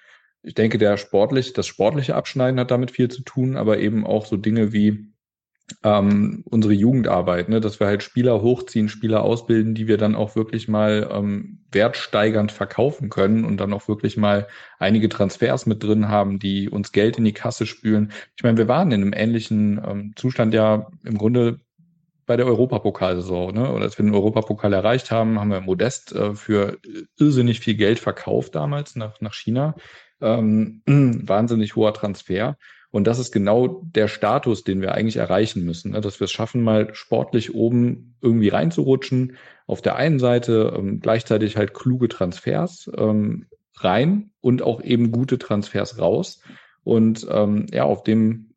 ich 0.43 0.55
denke, 0.55 0.79
der 0.79 0.97
sportlich, 0.97 1.53
das 1.53 1.67
sportliche 1.67 2.15
Abschneiden 2.15 2.61
hat 2.61 2.71
damit 2.71 2.93
viel 2.93 3.11
zu 3.11 3.23
tun, 3.23 3.57
aber 3.57 3.79
eben 3.79 4.07
auch 4.07 4.27
so 4.27 4.37
Dinge 4.37 4.73
wie 4.73 5.13
ähm, 5.83 6.45
unsere 6.49 6.73
Jugendarbeit, 6.73 7.49
ne, 7.49 7.61
dass 7.61 7.79
wir 7.81 7.87
halt 7.87 8.03
Spieler 8.03 8.43
hochziehen, 8.43 8.89
Spieler 8.89 9.23
ausbilden, 9.23 9.75
die 9.75 9.87
wir 9.87 9.99
dann 9.99 10.15
auch 10.15 10.35
wirklich 10.35 10.69
mal 10.69 11.09
ähm, 11.13 11.61
wertsteigernd 11.71 12.53
verkaufen 12.53 13.11
können 13.11 13.45
und 13.45 13.59
dann 13.59 13.73
auch 13.73 13.89
wirklich 13.89 14.17
mal 14.17 14.49
einige 14.79 15.09
Transfers 15.09 15.67
mit 15.67 15.83
drin 15.83 16.09
haben, 16.09 16.39
die 16.39 16.69
uns 16.69 16.93
Geld 16.93 17.19
in 17.19 17.25
die 17.25 17.33
Kasse 17.33 17.67
spülen. 17.67 18.13
Ich 18.37 18.43
meine, 18.43 18.57
wir 18.57 18.69
waren 18.69 18.91
in 18.93 19.03
einem 19.03 19.13
ähnlichen 19.13 19.81
ähm, 19.87 20.13
Zustand 20.17 20.55
ja 20.55 20.89
im 21.05 21.19
Grunde 21.19 21.61
bei 22.29 22.37
der 22.37 22.47
Europapokalsaison, 22.47 23.55
ne? 23.55 23.73
Oder 23.73 23.85
als 23.85 23.99
wir 23.99 24.05
den 24.05 24.15
Europapokal 24.15 24.73
erreicht 24.73 25.11
haben, 25.11 25.41
haben 25.41 25.51
wir 25.51 25.63
Modest 25.63 26.13
äh, 26.13 26.35
für 26.35 26.79
irrsinnig 27.19 27.61
viel 27.61 27.75
Geld 27.75 27.99
verkauft 27.99 28.55
damals 28.55 28.97
nach, 28.97 29.21
nach 29.21 29.35
China. 29.35 29.75
Ähm, 30.21 30.83
wahnsinnig 30.87 31.75
hoher 31.75 31.95
Transfer. 31.95 32.57
Und 32.91 33.07
das 33.07 33.19
ist 33.19 33.33
genau 33.33 33.83
der 33.83 34.09
Status, 34.09 34.65
den 34.65 34.81
wir 34.81 34.95
eigentlich 34.95 35.17
erreichen 35.17 35.65
müssen, 35.65 35.93
ne? 35.93 36.01
dass 36.01 36.21
wir 36.21 36.25
es 36.25 36.33
schaffen, 36.33 36.63
mal 36.63 36.95
sportlich 36.95 37.55
oben 37.55 38.17
irgendwie 38.23 38.49
reinzurutschen. 38.49 39.37
Auf 39.67 39.83
der 39.83 39.97
einen 39.97 40.19
Seite 40.19 40.75
ähm, 40.77 41.01
gleichzeitig 41.01 41.57
halt 41.57 41.75
kluge 41.75 42.09
Transfers 42.09 42.91
ähm, 42.97 43.47
rein 43.77 44.31
und 44.41 44.63
auch 44.63 44.83
eben 44.83 45.13
gute 45.13 45.39
Transfers 45.39 45.99
raus. 45.99 46.41
Und 46.83 47.27
ähm, 47.31 47.67
ja, 47.73 47.85
auf 47.85 48.03
dem 48.03 48.48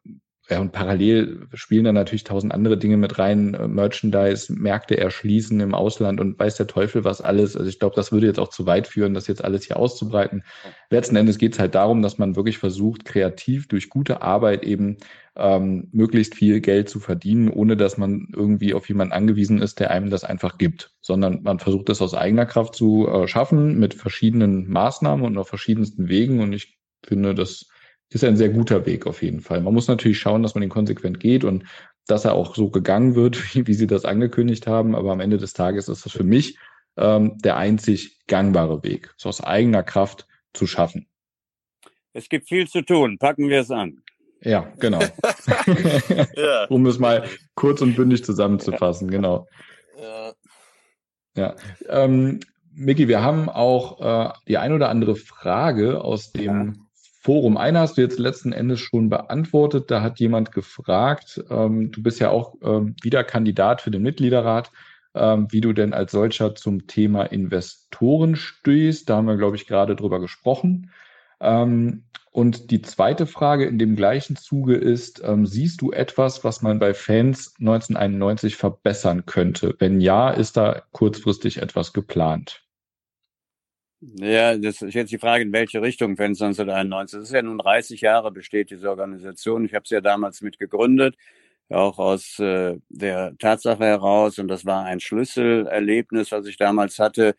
ja, 0.51 0.59
und 0.59 0.73
parallel 0.73 1.47
spielen 1.53 1.85
dann 1.85 1.95
natürlich 1.95 2.25
tausend 2.25 2.53
andere 2.53 2.77
Dinge 2.77 2.97
mit 2.97 3.17
rein, 3.17 3.53
äh, 3.53 3.69
Merchandise, 3.69 4.51
Märkte 4.51 4.97
erschließen 4.97 5.57
im 5.61 5.73
Ausland 5.73 6.19
und 6.19 6.37
weiß 6.37 6.57
der 6.57 6.67
Teufel 6.67 7.05
was 7.05 7.21
alles. 7.21 7.55
Also 7.55 7.69
ich 7.69 7.79
glaube, 7.79 7.95
das 7.95 8.11
würde 8.11 8.27
jetzt 8.27 8.39
auch 8.39 8.49
zu 8.49 8.65
weit 8.65 8.85
führen, 8.85 9.13
das 9.13 9.27
jetzt 9.27 9.45
alles 9.45 9.63
hier 9.63 9.77
auszubreiten. 9.77 10.43
Letzten 10.89 11.15
Endes 11.15 11.37
geht 11.37 11.53
es 11.53 11.59
halt 11.59 11.73
darum, 11.73 12.01
dass 12.01 12.17
man 12.17 12.35
wirklich 12.35 12.57
versucht, 12.57 13.05
kreativ 13.05 13.69
durch 13.69 13.87
gute 13.87 14.21
Arbeit 14.21 14.65
eben 14.65 14.97
ähm, 15.37 15.87
möglichst 15.93 16.35
viel 16.35 16.59
Geld 16.59 16.89
zu 16.89 16.99
verdienen, 16.99 17.47
ohne 17.47 17.77
dass 17.77 17.97
man 17.97 18.27
irgendwie 18.35 18.73
auf 18.73 18.89
jemanden 18.89 19.13
angewiesen 19.13 19.61
ist, 19.61 19.79
der 19.79 19.91
einem 19.91 20.09
das 20.09 20.25
einfach 20.25 20.57
gibt, 20.57 20.91
sondern 20.99 21.43
man 21.43 21.59
versucht 21.59 21.87
das 21.87 22.01
aus 22.01 22.13
eigener 22.13 22.45
Kraft 22.45 22.75
zu 22.75 23.07
äh, 23.07 23.25
schaffen 23.25 23.79
mit 23.79 23.93
verschiedenen 23.93 24.69
Maßnahmen 24.69 25.25
und 25.25 25.37
auf 25.37 25.47
verschiedensten 25.47 26.09
Wegen. 26.09 26.41
Und 26.41 26.51
ich 26.51 26.77
finde, 27.05 27.33
das 27.33 27.70
ist 28.11 28.23
ein 28.23 28.37
sehr 28.37 28.49
guter 28.49 28.85
Weg 28.85 29.07
auf 29.07 29.23
jeden 29.23 29.41
Fall. 29.41 29.61
Man 29.61 29.73
muss 29.73 29.87
natürlich 29.87 30.19
schauen, 30.19 30.43
dass 30.43 30.53
man 30.53 30.61
den 30.61 30.69
konsequent 30.69 31.19
geht 31.19 31.43
und 31.43 31.63
dass 32.07 32.25
er 32.25 32.33
auch 32.33 32.55
so 32.55 32.69
gegangen 32.69 33.15
wird, 33.15 33.37
wie, 33.55 33.67
wie 33.67 33.73
Sie 33.73 33.87
das 33.87 34.05
angekündigt 34.05 34.67
haben. 34.67 34.95
Aber 34.95 35.11
am 35.11 35.19
Ende 35.19 35.37
des 35.37 35.53
Tages 35.53 35.87
ist 35.87 36.05
das 36.05 36.11
für 36.11 36.23
mich 36.23 36.57
ähm, 36.97 37.37
der 37.39 37.57
einzig 37.57 38.19
gangbare 38.27 38.83
Weg, 38.83 39.13
es 39.17 39.25
aus 39.25 39.41
eigener 39.41 39.83
Kraft 39.83 40.27
zu 40.53 40.67
schaffen. 40.67 41.07
Es 42.13 42.27
gibt 42.27 42.49
viel 42.49 42.67
zu 42.67 42.81
tun. 42.81 43.17
Packen 43.17 43.47
wir 43.47 43.61
es 43.61 43.71
an. 43.71 44.01
Ja, 44.41 44.73
genau. 44.79 44.99
ja. 46.35 46.65
um 46.69 46.85
es 46.85 46.99
mal 46.99 47.27
kurz 47.55 47.81
und 47.81 47.95
bündig 47.95 48.25
zusammenzufassen, 48.25 49.07
ja. 49.07 49.11
genau. 49.11 49.47
Ja. 50.01 50.33
ja. 51.35 51.55
Ähm, 51.87 52.39
Miki, 52.73 53.07
wir 53.07 53.21
haben 53.21 53.49
auch 53.49 54.01
äh, 54.01 54.33
die 54.47 54.57
ein 54.57 54.73
oder 54.73 54.89
andere 54.89 55.15
Frage 55.15 56.01
aus 56.01 56.31
dem 56.31 56.87
Forum. 57.23 57.55
Eine 57.55 57.79
hast 57.79 57.97
du 57.97 58.01
jetzt 58.01 58.17
letzten 58.17 58.51
Endes 58.51 58.79
schon 58.79 59.09
beantwortet. 59.09 59.91
Da 59.91 60.01
hat 60.01 60.19
jemand 60.19 60.51
gefragt, 60.51 61.43
ähm, 61.51 61.91
du 61.91 62.01
bist 62.01 62.19
ja 62.19 62.31
auch 62.31 62.55
ähm, 62.63 62.95
wieder 63.03 63.23
Kandidat 63.23 63.81
für 63.81 63.91
den 63.91 64.01
Mitgliederrat, 64.01 64.71
ähm, 65.13 65.45
wie 65.51 65.61
du 65.61 65.71
denn 65.71 65.93
als 65.93 66.13
solcher 66.13 66.55
zum 66.55 66.87
Thema 66.87 67.25
Investoren 67.25 68.35
stehst. 68.35 69.07
Da 69.07 69.17
haben 69.17 69.27
wir, 69.27 69.37
glaube 69.37 69.55
ich, 69.55 69.67
gerade 69.67 69.95
drüber 69.95 70.19
gesprochen. 70.19 70.89
Ähm, 71.39 72.05
und 72.31 72.71
die 72.71 72.81
zweite 72.81 73.27
Frage 73.27 73.65
in 73.65 73.77
dem 73.77 73.95
gleichen 73.95 74.35
Zuge 74.35 74.75
ist, 74.75 75.21
ähm, 75.23 75.45
siehst 75.45 75.81
du 75.81 75.91
etwas, 75.91 76.43
was 76.43 76.63
man 76.63 76.79
bei 76.79 76.95
Fans 76.95 77.53
1991 77.59 78.55
verbessern 78.55 79.27
könnte? 79.27 79.75
Wenn 79.77 80.01
ja, 80.01 80.31
ist 80.31 80.57
da 80.57 80.81
kurzfristig 80.91 81.61
etwas 81.61 81.93
geplant? 81.93 82.60
Ja, 84.01 84.57
das 84.57 84.81
ist 84.81 84.95
jetzt 84.95 85.11
die 85.11 85.19
Frage, 85.19 85.43
in 85.43 85.53
welche 85.53 85.81
Richtung 85.81 86.17
Fans 86.17 86.41
1991. 86.41 87.19
Das 87.19 87.27
ist 87.29 87.33
ja 87.35 87.41
nun 87.43 87.59
30 87.59 88.01
Jahre 88.01 88.31
besteht 88.31 88.71
diese 88.71 88.89
Organisation. 88.89 89.63
Ich 89.65 89.75
habe 89.75 89.87
sie 89.87 89.93
ja 89.93 90.01
damals 90.01 90.41
mit 90.41 90.57
gegründet, 90.57 91.15
auch 91.69 91.99
aus 91.99 92.39
äh, 92.39 92.77
der 92.89 93.37
Tatsache 93.37 93.83
heraus. 93.85 94.39
Und 94.39 94.47
das 94.47 94.65
war 94.65 94.85
ein 94.85 94.99
Schlüsselerlebnis, 94.99 96.31
was 96.31 96.47
ich 96.47 96.57
damals 96.57 96.97
hatte. 96.97 97.35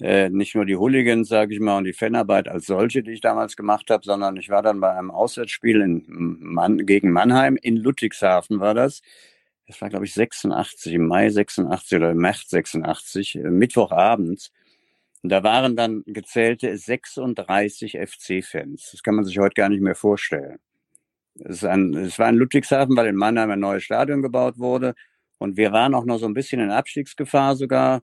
Äh, 0.00 0.30
nicht 0.30 0.54
nur 0.54 0.66
die 0.66 0.76
Hooligans, 0.76 1.28
sage 1.28 1.54
ich 1.54 1.60
mal, 1.60 1.78
und 1.78 1.84
die 1.84 1.92
Fanarbeit 1.92 2.48
als 2.48 2.66
solche, 2.66 3.02
die 3.02 3.12
ich 3.12 3.20
damals 3.20 3.56
gemacht 3.56 3.90
habe, 3.90 4.04
sondern 4.04 4.36
ich 4.36 4.50
war 4.50 4.62
dann 4.62 4.80
bei 4.80 4.92
einem 4.92 5.10
Auswärtsspiel 5.10 5.80
in 5.80 6.04
Mann, 6.08 6.86
gegen 6.86 7.10
Mannheim 7.12 7.56
in 7.60 7.76
Ludwigshafen 7.76 8.60
war 8.60 8.74
das. 8.74 9.02
Das 9.66 9.80
war, 9.82 9.90
glaube 9.90 10.06
ich, 10.06 10.14
86, 10.14 10.94
im 10.94 11.06
Mai 11.08 11.30
86 11.30 11.96
oder 11.98 12.12
im 12.12 12.18
März 12.18 12.48
86, 12.50 13.36
äh, 13.36 13.50
Mittwochabends. 13.50 14.52
Und 15.22 15.30
da 15.30 15.42
waren 15.42 15.76
dann 15.76 16.02
gezählte 16.06 16.76
36 16.76 17.98
FC-Fans. 17.98 18.90
Das 18.92 19.02
kann 19.02 19.16
man 19.16 19.24
sich 19.24 19.38
heute 19.38 19.54
gar 19.54 19.68
nicht 19.68 19.82
mehr 19.82 19.96
vorstellen. 19.96 20.58
Es, 21.40 21.64
ein, 21.64 21.94
es 21.94 22.18
war 22.18 22.28
in 22.28 22.36
Ludwigshafen, 22.36 22.96
weil 22.96 23.06
in 23.06 23.16
Mannheim 23.16 23.50
ein 23.50 23.60
neues 23.60 23.84
Stadion 23.84 24.22
gebaut 24.22 24.58
wurde. 24.58 24.94
Und 25.38 25.56
wir 25.56 25.72
waren 25.72 25.94
auch 25.94 26.04
noch 26.04 26.18
so 26.18 26.26
ein 26.26 26.34
bisschen 26.34 26.60
in 26.60 26.70
Abstiegsgefahr 26.70 27.56
sogar 27.56 28.02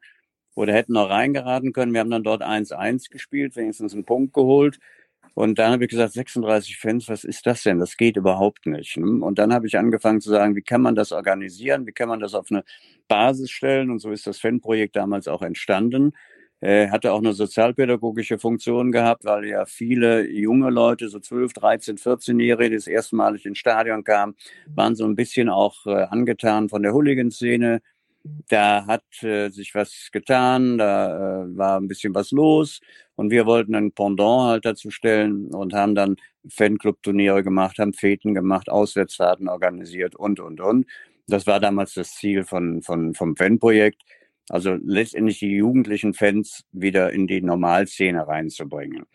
oder 0.56 0.74
hätten 0.74 0.94
noch 0.94 1.10
reingeraten 1.10 1.74
können. 1.74 1.94
Wir 1.94 2.00
haben 2.02 2.10
dann 2.10 2.24
dort 2.24 2.42
1-1 2.42 3.10
gespielt, 3.10 3.56
wenigstens 3.56 3.94
einen 3.94 4.06
Punkt 4.06 4.34
geholt. 4.34 4.80
Und 5.34 5.60
dann 5.60 5.74
habe 5.74 5.84
ich 5.84 5.90
gesagt, 5.90 6.14
36 6.14 6.78
Fans, 6.78 7.10
was 7.10 7.26
ist 7.26 7.46
das 7.46 7.64
denn? 7.64 7.80
Das 7.80 7.98
geht 7.98 8.16
überhaupt 8.16 8.66
nicht. 8.68 8.96
Ne? 8.98 9.24
Und 9.24 9.38
dann 9.38 9.54
habe 9.54 9.68
ich 9.68 9.78
angefangen 9.78 10.22
zu 10.22 10.30
sagen, 10.30 10.56
wie 10.56 10.62
kann 10.62 10.82
man 10.82 10.96
das 10.96 11.12
organisieren? 11.12 11.88
Wie 11.88 11.92
kann 11.92 12.08
man 12.08 12.22
das 12.22 12.34
auf 12.34 12.48
eine 12.50 12.64
Basis 13.10 13.52
stellen? 13.52 13.90
Und 13.90 14.00
so 14.00 14.12
ist 14.12 14.28
das 14.28 14.40
Fanprojekt 14.40 14.96
damals 14.96 15.28
auch 15.28 15.42
entstanden 15.42 16.14
hatte 16.62 17.12
auch 17.12 17.20
eine 17.20 17.34
sozialpädagogische 17.34 18.40
Funktion 18.40 18.92
gehabt, 18.92 19.26
weil 19.26 19.46
ja 19.46 19.66
viele 19.66 20.28
junge 20.30 20.70
Leute, 20.70 21.10
so 21.10 21.20
12, 21.20 21.54
13, 21.54 21.98
14-Jährige, 21.98 22.70
die 22.72 22.76
das 22.76 22.88
erste 22.88 23.16
Mal 23.16 23.36
ins 23.36 23.58
Stadion 23.58 24.04
kamen, 24.04 24.36
waren 24.74 24.96
so 24.96 25.06
ein 25.06 25.16
bisschen 25.16 25.50
auch 25.50 25.86
äh, 25.86 26.06
angetan 26.10 26.70
von 26.70 26.82
der 26.82 26.94
Hooligan-Szene. 26.94 27.82
Da 28.50 28.88
hat 28.88 29.04
äh, 29.22 29.50
sich 29.50 29.76
was 29.76 30.10
getan, 30.12 30.80
da 30.80 31.44
äh, 31.44 31.58
war 31.58 31.80
ein 31.80 31.88
bisschen 31.88 32.16
was 32.16 32.32
los 32.32 32.80
und 33.16 33.30
wir 33.30 33.46
wollten 33.46 33.76
ein 33.76 33.92
Pendant 33.92 34.50
halt 34.50 34.66
dazu 34.66 34.90
stellen 34.90 35.54
und 35.54 35.74
haben 35.74 35.94
dann 35.94 36.16
Fanclub-Turniere 36.50 37.44
gemacht, 37.44 37.78
haben 37.78 37.94
Feten 37.94 38.34
gemacht, 38.34 38.70
Auswärtsfahrten 38.70 39.48
organisiert 39.48 40.16
und, 40.16 40.40
und, 40.40 40.60
und. 40.60 40.88
Das 41.28 41.48
war 41.48 41.60
damals 41.60 41.94
das 41.94 42.16
Ziel 42.16 42.44
von, 42.44 42.82
von, 42.82 43.14
vom 43.14 43.36
Fanprojekt. 43.36 44.02
Also 44.50 44.78
letztendlich 44.84 45.40
die 45.40 45.56
jugendlichen 45.56 46.14
Fans 46.14 46.64
wieder 46.72 47.12
in 47.12 47.28
die 47.28 47.42
Normalszene 47.42 48.28
reinzubringen. 48.28 49.06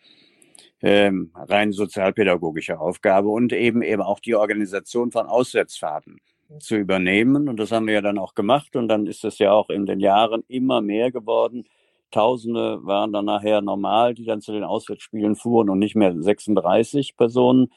Ähm, 0.81 1.31
rein 1.35 1.71
sozialpädagogische 1.71 2.79
Aufgabe 2.79 3.29
und 3.29 3.53
eben 3.53 3.81
eben 3.81 4.01
auch 4.01 4.19
die 4.19 4.35
Organisation 4.35 5.11
von 5.11 5.27
Auswärtsfahrten 5.27 6.17
zu 6.59 6.75
übernehmen. 6.75 7.47
Und 7.47 7.59
das 7.59 7.71
haben 7.71 7.87
wir 7.87 7.93
ja 7.93 8.01
dann 8.01 8.17
auch 8.17 8.33
gemacht. 8.33 8.75
Und 8.75 8.87
dann 8.87 9.05
ist 9.05 9.23
es 9.23 9.37
ja 9.39 9.51
auch 9.51 9.69
in 9.69 9.85
den 9.85 9.99
Jahren 9.99 10.43
immer 10.47 10.81
mehr 10.81 11.11
geworden, 11.11 11.65
Tausende 12.11 12.85
waren 12.85 13.13
dann 13.13 13.25
nachher 13.25 13.61
normal, 13.61 14.13
die 14.13 14.25
dann 14.25 14.41
zu 14.41 14.51
den 14.51 14.65
Auswärtsspielen 14.65 15.35
fuhren 15.35 15.69
und 15.69 15.79
nicht 15.79 15.95
mehr 15.95 16.13
36 16.21 17.15
Personen. 17.15 17.71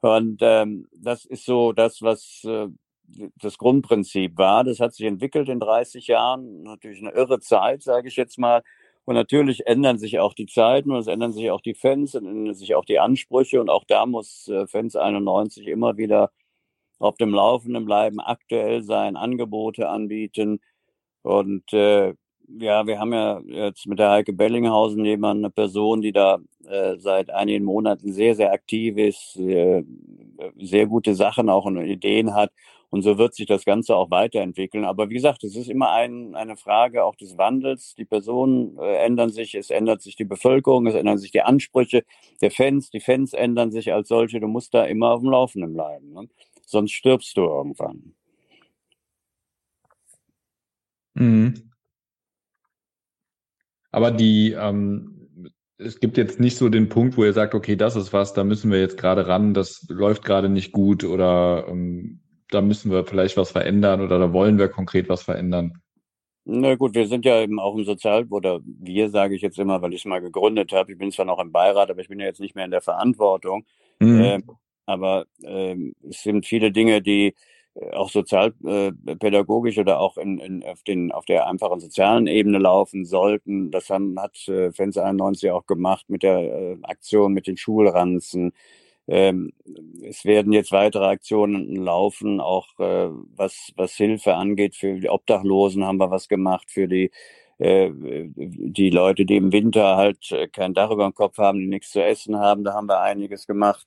Und 0.00 0.38
ähm, 0.40 0.86
das 0.96 1.24
ist 1.24 1.44
so 1.44 1.72
das, 1.72 2.00
was 2.00 2.44
äh, 2.44 2.68
das 3.40 3.58
Grundprinzip 3.58 4.36
war. 4.38 4.64
Das 4.64 4.80
hat 4.80 4.94
sich 4.94 5.06
entwickelt 5.06 5.48
in 5.48 5.60
30 5.60 6.06
Jahren. 6.06 6.62
Natürlich 6.62 7.00
eine 7.00 7.12
irre 7.12 7.40
Zeit, 7.40 7.82
sage 7.82 8.08
ich 8.08 8.16
jetzt 8.16 8.38
mal. 8.38 8.62
Und 9.04 9.14
natürlich 9.14 9.66
ändern 9.66 9.98
sich 9.98 10.18
auch 10.18 10.34
die 10.34 10.46
Zeiten 10.46 10.90
und 10.90 10.98
es 10.98 11.06
ändern 11.06 11.32
sich 11.32 11.50
auch 11.52 11.60
die 11.60 11.74
Fans, 11.74 12.14
und 12.16 12.26
ändern 12.26 12.54
sich 12.54 12.74
auch 12.74 12.84
die 12.84 12.98
Ansprüche. 12.98 13.60
Und 13.60 13.70
auch 13.70 13.84
da 13.84 14.04
muss 14.04 14.48
äh, 14.48 14.66
Fans 14.66 14.96
91 14.96 15.68
immer 15.68 15.96
wieder 15.96 16.30
auf 16.98 17.16
dem 17.16 17.32
Laufenden 17.32 17.84
bleiben, 17.84 18.20
aktuell 18.20 18.82
sein, 18.82 19.16
Angebote 19.16 19.88
anbieten. 19.88 20.60
Und 21.22 21.72
äh, 21.72 22.14
ja, 22.48 22.86
wir 22.86 22.98
haben 22.98 23.12
ja 23.12 23.40
jetzt 23.46 23.86
mit 23.86 23.98
der 23.98 24.10
Heike 24.10 24.32
Bellinghausen 24.32 25.04
jemand, 25.04 25.38
eine 25.38 25.50
Person, 25.50 26.00
die 26.00 26.12
da 26.12 26.38
äh, 26.64 26.96
seit 26.98 27.30
einigen 27.30 27.64
Monaten 27.64 28.12
sehr, 28.12 28.34
sehr 28.34 28.52
aktiv 28.52 28.96
ist, 28.96 29.36
äh, 29.36 29.84
sehr 30.58 30.86
gute 30.86 31.14
Sachen 31.14 31.48
auch 31.48 31.64
und 31.64 31.78
Ideen 31.78 32.34
hat. 32.34 32.52
Und 32.96 33.02
so 33.02 33.18
wird 33.18 33.34
sich 33.34 33.44
das 33.44 33.66
Ganze 33.66 33.94
auch 33.94 34.10
weiterentwickeln. 34.10 34.86
Aber 34.86 35.10
wie 35.10 35.14
gesagt, 35.16 35.44
es 35.44 35.54
ist 35.54 35.68
immer 35.68 35.92
ein, 35.92 36.34
eine 36.34 36.56
Frage 36.56 37.04
auch 37.04 37.14
des 37.14 37.36
Wandels. 37.36 37.94
Die 37.94 38.06
Personen 38.06 38.78
äh, 38.78 39.04
ändern 39.04 39.28
sich, 39.28 39.54
es 39.54 39.68
ändert 39.68 40.00
sich 40.00 40.16
die 40.16 40.24
Bevölkerung, 40.24 40.86
es 40.86 40.94
ändern 40.94 41.18
sich 41.18 41.30
die 41.30 41.42
Ansprüche 41.42 42.04
der 42.40 42.50
Fans, 42.50 42.88
die 42.88 43.00
Fans 43.00 43.34
ändern 43.34 43.70
sich 43.70 43.92
als 43.92 44.08
solche. 44.08 44.40
Du 44.40 44.48
musst 44.48 44.72
da 44.72 44.86
immer 44.86 45.10
auf 45.10 45.20
dem 45.20 45.28
Laufenden 45.28 45.74
bleiben. 45.74 46.10
Ne? 46.14 46.26
Sonst 46.64 46.92
stirbst 46.92 47.36
du 47.36 47.42
irgendwann. 47.42 48.14
Mhm. 51.12 51.72
Aber 53.90 54.10
die, 54.10 54.52
ähm, 54.52 55.50
es 55.76 56.00
gibt 56.00 56.16
jetzt 56.16 56.40
nicht 56.40 56.56
so 56.56 56.70
den 56.70 56.88
Punkt, 56.88 57.18
wo 57.18 57.24
ihr 57.26 57.34
sagt, 57.34 57.54
okay, 57.54 57.76
das 57.76 57.94
ist 57.94 58.14
was, 58.14 58.32
da 58.32 58.42
müssen 58.42 58.70
wir 58.70 58.80
jetzt 58.80 58.96
gerade 58.96 59.26
ran, 59.26 59.52
das 59.52 59.84
läuft 59.90 60.24
gerade 60.24 60.48
nicht 60.48 60.72
gut 60.72 61.04
oder 61.04 61.66
ähm, 61.68 62.22
da 62.50 62.60
müssen 62.60 62.90
wir 62.90 63.04
vielleicht 63.04 63.36
was 63.36 63.50
verändern 63.50 64.00
oder 64.00 64.18
da 64.18 64.32
wollen 64.32 64.58
wir 64.58 64.68
konkret 64.68 65.08
was 65.08 65.22
verändern. 65.22 65.80
Na 66.48 66.76
gut, 66.76 66.94
wir 66.94 67.08
sind 67.08 67.24
ja 67.24 67.40
eben 67.40 67.58
auch 67.58 67.76
im 67.76 67.84
Sozial- 67.84 68.26
oder 68.30 68.60
wir 68.64 69.10
sage 69.10 69.34
ich 69.34 69.42
jetzt 69.42 69.58
immer, 69.58 69.82
weil 69.82 69.92
ich 69.92 70.02
es 70.02 70.04
mal 70.04 70.20
gegründet 70.20 70.72
habe. 70.72 70.92
Ich 70.92 70.98
bin 70.98 71.10
zwar 71.10 71.24
noch 71.24 71.40
im 71.40 71.50
Beirat, 71.50 71.90
aber 71.90 72.00
ich 72.00 72.08
bin 72.08 72.20
ja 72.20 72.26
jetzt 72.26 72.40
nicht 72.40 72.54
mehr 72.54 72.64
in 72.64 72.70
der 72.70 72.82
Verantwortung. 72.82 73.66
Mhm. 73.98 74.20
Ähm, 74.20 74.44
aber 74.86 75.26
ähm, 75.42 75.94
es 76.08 76.22
sind 76.22 76.46
viele 76.46 76.70
Dinge, 76.70 77.02
die 77.02 77.34
äh, 77.74 77.90
auch 77.90 78.10
sozialpädagogisch 78.10 79.76
äh, 79.76 79.80
oder 79.80 79.98
auch 79.98 80.16
in, 80.18 80.38
in, 80.38 80.62
auf, 80.64 80.84
den, 80.84 81.10
auf 81.10 81.24
der 81.24 81.48
einfachen 81.48 81.80
sozialen 81.80 82.28
Ebene 82.28 82.58
laufen 82.58 83.04
sollten. 83.04 83.72
Das 83.72 83.90
haben, 83.90 84.16
hat 84.20 84.46
äh, 84.46 84.70
Fans 84.70 84.96
91 84.96 85.50
auch 85.50 85.66
gemacht 85.66 86.06
mit 86.08 86.22
der 86.22 86.38
äh, 86.38 86.76
Aktion 86.82 87.32
mit 87.32 87.48
den 87.48 87.56
Schulranzen. 87.56 88.52
Ähm, 89.08 89.52
es 90.02 90.24
werden 90.24 90.52
jetzt 90.52 90.72
weitere 90.72 91.06
Aktionen 91.06 91.76
laufen, 91.76 92.40
auch 92.40 92.68
äh, 92.78 93.08
was, 93.36 93.72
was 93.76 93.94
Hilfe 93.94 94.34
angeht. 94.34 94.74
Für 94.76 94.98
die 94.98 95.08
Obdachlosen 95.08 95.84
haben 95.84 95.98
wir 95.98 96.10
was 96.10 96.28
gemacht, 96.28 96.70
für 96.70 96.88
die, 96.88 97.10
äh, 97.58 97.90
die 97.94 98.90
Leute, 98.90 99.24
die 99.24 99.36
im 99.36 99.52
Winter 99.52 99.96
halt 99.96 100.34
kein 100.52 100.74
Dach 100.74 100.90
über 100.90 101.04
dem 101.04 101.14
Kopf 101.14 101.38
haben, 101.38 101.60
die 101.60 101.66
nichts 101.66 101.90
zu 101.92 102.02
essen 102.02 102.36
haben, 102.38 102.64
da 102.64 102.74
haben 102.74 102.88
wir 102.88 103.00
einiges 103.00 103.46
gemacht. 103.46 103.86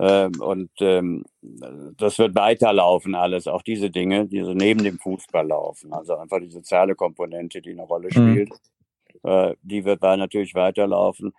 Ähm, 0.00 0.32
und 0.40 0.70
ähm, 0.80 1.24
das 1.42 2.18
wird 2.18 2.34
weiterlaufen 2.34 3.14
alles, 3.14 3.46
auch 3.46 3.60
diese 3.60 3.90
Dinge, 3.90 4.26
die 4.26 4.40
so 4.40 4.54
neben 4.54 4.82
dem 4.82 4.98
Fußball 4.98 5.46
laufen. 5.46 5.92
Also 5.92 6.16
einfach 6.16 6.40
die 6.40 6.50
soziale 6.50 6.94
Komponente, 6.94 7.60
die 7.60 7.72
eine 7.72 7.82
Rolle 7.82 8.08
mhm. 8.08 8.32
spielt, 8.32 8.50
mhm. 9.22 9.30
äh, 9.30 9.54
die 9.62 9.84
wird 9.84 10.02
da 10.02 10.16
natürlich 10.16 10.54
weiterlaufen. 10.54 11.34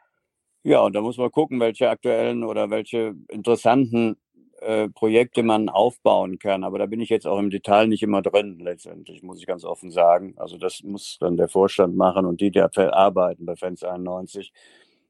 Ja, 0.63 0.81
und 0.81 0.93
da 0.93 1.01
muss 1.01 1.17
man 1.17 1.31
gucken, 1.31 1.59
welche 1.59 1.89
aktuellen 1.89 2.43
oder 2.43 2.69
welche 2.69 3.15
interessanten 3.29 4.17
äh, 4.61 4.89
Projekte 4.89 5.41
man 5.41 5.69
aufbauen 5.69 6.37
kann. 6.37 6.63
Aber 6.63 6.77
da 6.77 6.85
bin 6.85 7.01
ich 7.01 7.09
jetzt 7.09 7.25
auch 7.25 7.39
im 7.39 7.49
Detail 7.49 7.87
nicht 7.87 8.03
immer 8.03 8.21
drin, 8.21 8.59
letztendlich, 8.59 9.23
muss 9.23 9.39
ich 9.39 9.47
ganz 9.47 9.65
offen 9.65 9.89
sagen. 9.89 10.35
Also 10.37 10.57
das 10.57 10.83
muss 10.83 11.17
dann 11.19 11.35
der 11.35 11.49
Vorstand 11.49 11.95
machen 11.95 12.27
und 12.27 12.41
die, 12.41 12.51
die 12.51 12.61
arbeiten 12.61 13.45
bei 13.45 13.55
Fans 13.55 13.83
91. 13.83 14.53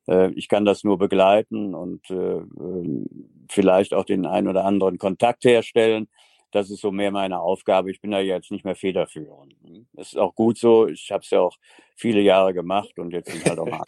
Äh, 0.08 0.32
ich 0.36 0.48
kann 0.48 0.64
das 0.64 0.86
nur 0.86 0.98
begleiten 0.98 1.76
und 1.76 2.10
äh, 2.10 2.14
ähm, 2.16 3.08
vielleicht 3.50 3.94
auch 3.94 4.06
den 4.06 4.26
einen 4.26 4.48
oder 4.48 4.64
anderen 4.64 4.98
Kontakt 4.98 5.44
herstellen. 5.44 6.08
Das 6.52 6.70
ist 6.70 6.82
so 6.82 6.92
mehr 6.92 7.12
meine 7.12 7.42
Aufgabe. 7.42 7.92
Ich 7.92 8.00
bin 8.00 8.12
da 8.12 8.20
jetzt 8.20 8.52
nicht 8.52 8.64
mehr 8.66 8.76
federführend. 8.76 9.56
Das 9.94 10.08
ist 10.08 10.18
auch 10.18 10.36
gut 10.36 10.58
so. 10.58 10.88
Ich 10.88 11.12
habe 11.12 11.24
es 11.24 11.30
ja 11.30 11.42
auch 11.42 11.58
viele 11.96 12.22
Jahre 12.22 12.54
gemacht 12.54 12.98
und 13.00 13.12
jetzt 13.12 13.32
sind 13.32 13.46
halt 13.46 13.60
auch 13.60 13.66
mal. 13.70 13.84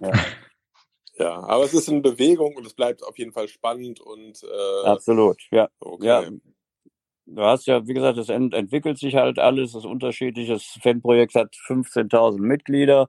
Ja. 0.00 0.12
Ja, 1.20 1.42
aber 1.42 1.64
es 1.64 1.74
ist 1.74 1.88
in 1.88 2.02
Bewegung 2.02 2.56
und 2.56 2.66
es 2.66 2.74
bleibt 2.74 3.02
auf 3.02 3.18
jeden 3.18 3.32
Fall 3.32 3.48
spannend 3.48 4.00
und 4.00 4.42
äh, 4.42 4.86
absolut. 4.86 5.40
Ja, 5.50 5.68
okay. 5.80 6.06
ja. 6.06 6.24
Du 7.26 7.42
hast 7.42 7.66
ja, 7.66 7.86
wie 7.86 7.94
gesagt, 7.94 8.18
es 8.18 8.28
ent 8.28 8.54
entwickelt 8.54 8.98
sich 8.98 9.14
halt 9.14 9.38
alles. 9.38 9.72
Das 9.72 9.84
unterschiedliche 9.84 10.58
Fanprojekt 10.58 11.36
hat 11.36 11.54
15.000 11.68 12.40
Mitglieder 12.40 13.08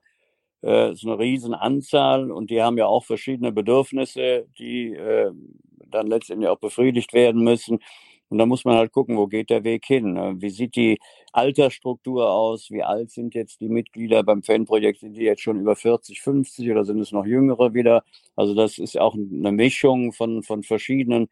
äh, 0.64 0.92
ist 0.92 1.06
eine 1.06 1.18
Riesenanzahl 1.18 2.32
und 2.32 2.50
die 2.50 2.62
haben 2.62 2.78
ja 2.78 2.86
auch 2.86 3.04
verschiedene 3.04 3.52
Bedürfnisse, 3.52 4.48
die 4.58 4.94
äh, 4.94 5.32
dann 5.88 6.08
letztendlich 6.08 6.50
auch 6.50 6.60
befriedigt 6.60 7.14
werden 7.14 7.44
müssen. 7.44 7.80
Und 8.32 8.38
da 8.38 8.46
muss 8.46 8.64
man 8.64 8.78
halt 8.78 8.94
gucken, 8.94 9.18
wo 9.18 9.28
geht 9.28 9.50
der 9.50 9.66
Weg 9.66 9.86
hin? 9.86 10.14
Ne? 10.14 10.36
Wie 10.38 10.50
sieht 10.50 10.78
die 10.78 11.00
Altersstruktur 11.34 12.32
aus? 12.32 12.72
Wie 12.72 12.82
alt 12.82 13.12
sind 13.12 13.36
jetzt 13.36 13.60
die 13.60 13.68
Mitglieder 13.68 14.24
beim 14.24 14.42
Fanprojekt? 14.42 15.02
Sind 15.02 15.18
die 15.18 15.24
jetzt 15.24 15.42
schon 15.42 15.60
über 15.60 15.76
40, 15.76 16.22
50 16.22 16.72
oder 16.72 16.86
sind 16.86 17.02
es 17.02 17.12
noch 17.12 17.26
jüngere 17.26 17.74
wieder? 17.74 18.06
Also 18.38 18.56
das 18.56 18.78
ist 18.78 18.98
auch 18.98 19.16
eine 19.16 19.52
Mischung 19.52 20.14
von, 20.14 20.44
von 20.44 20.64
verschiedenen 20.64 21.28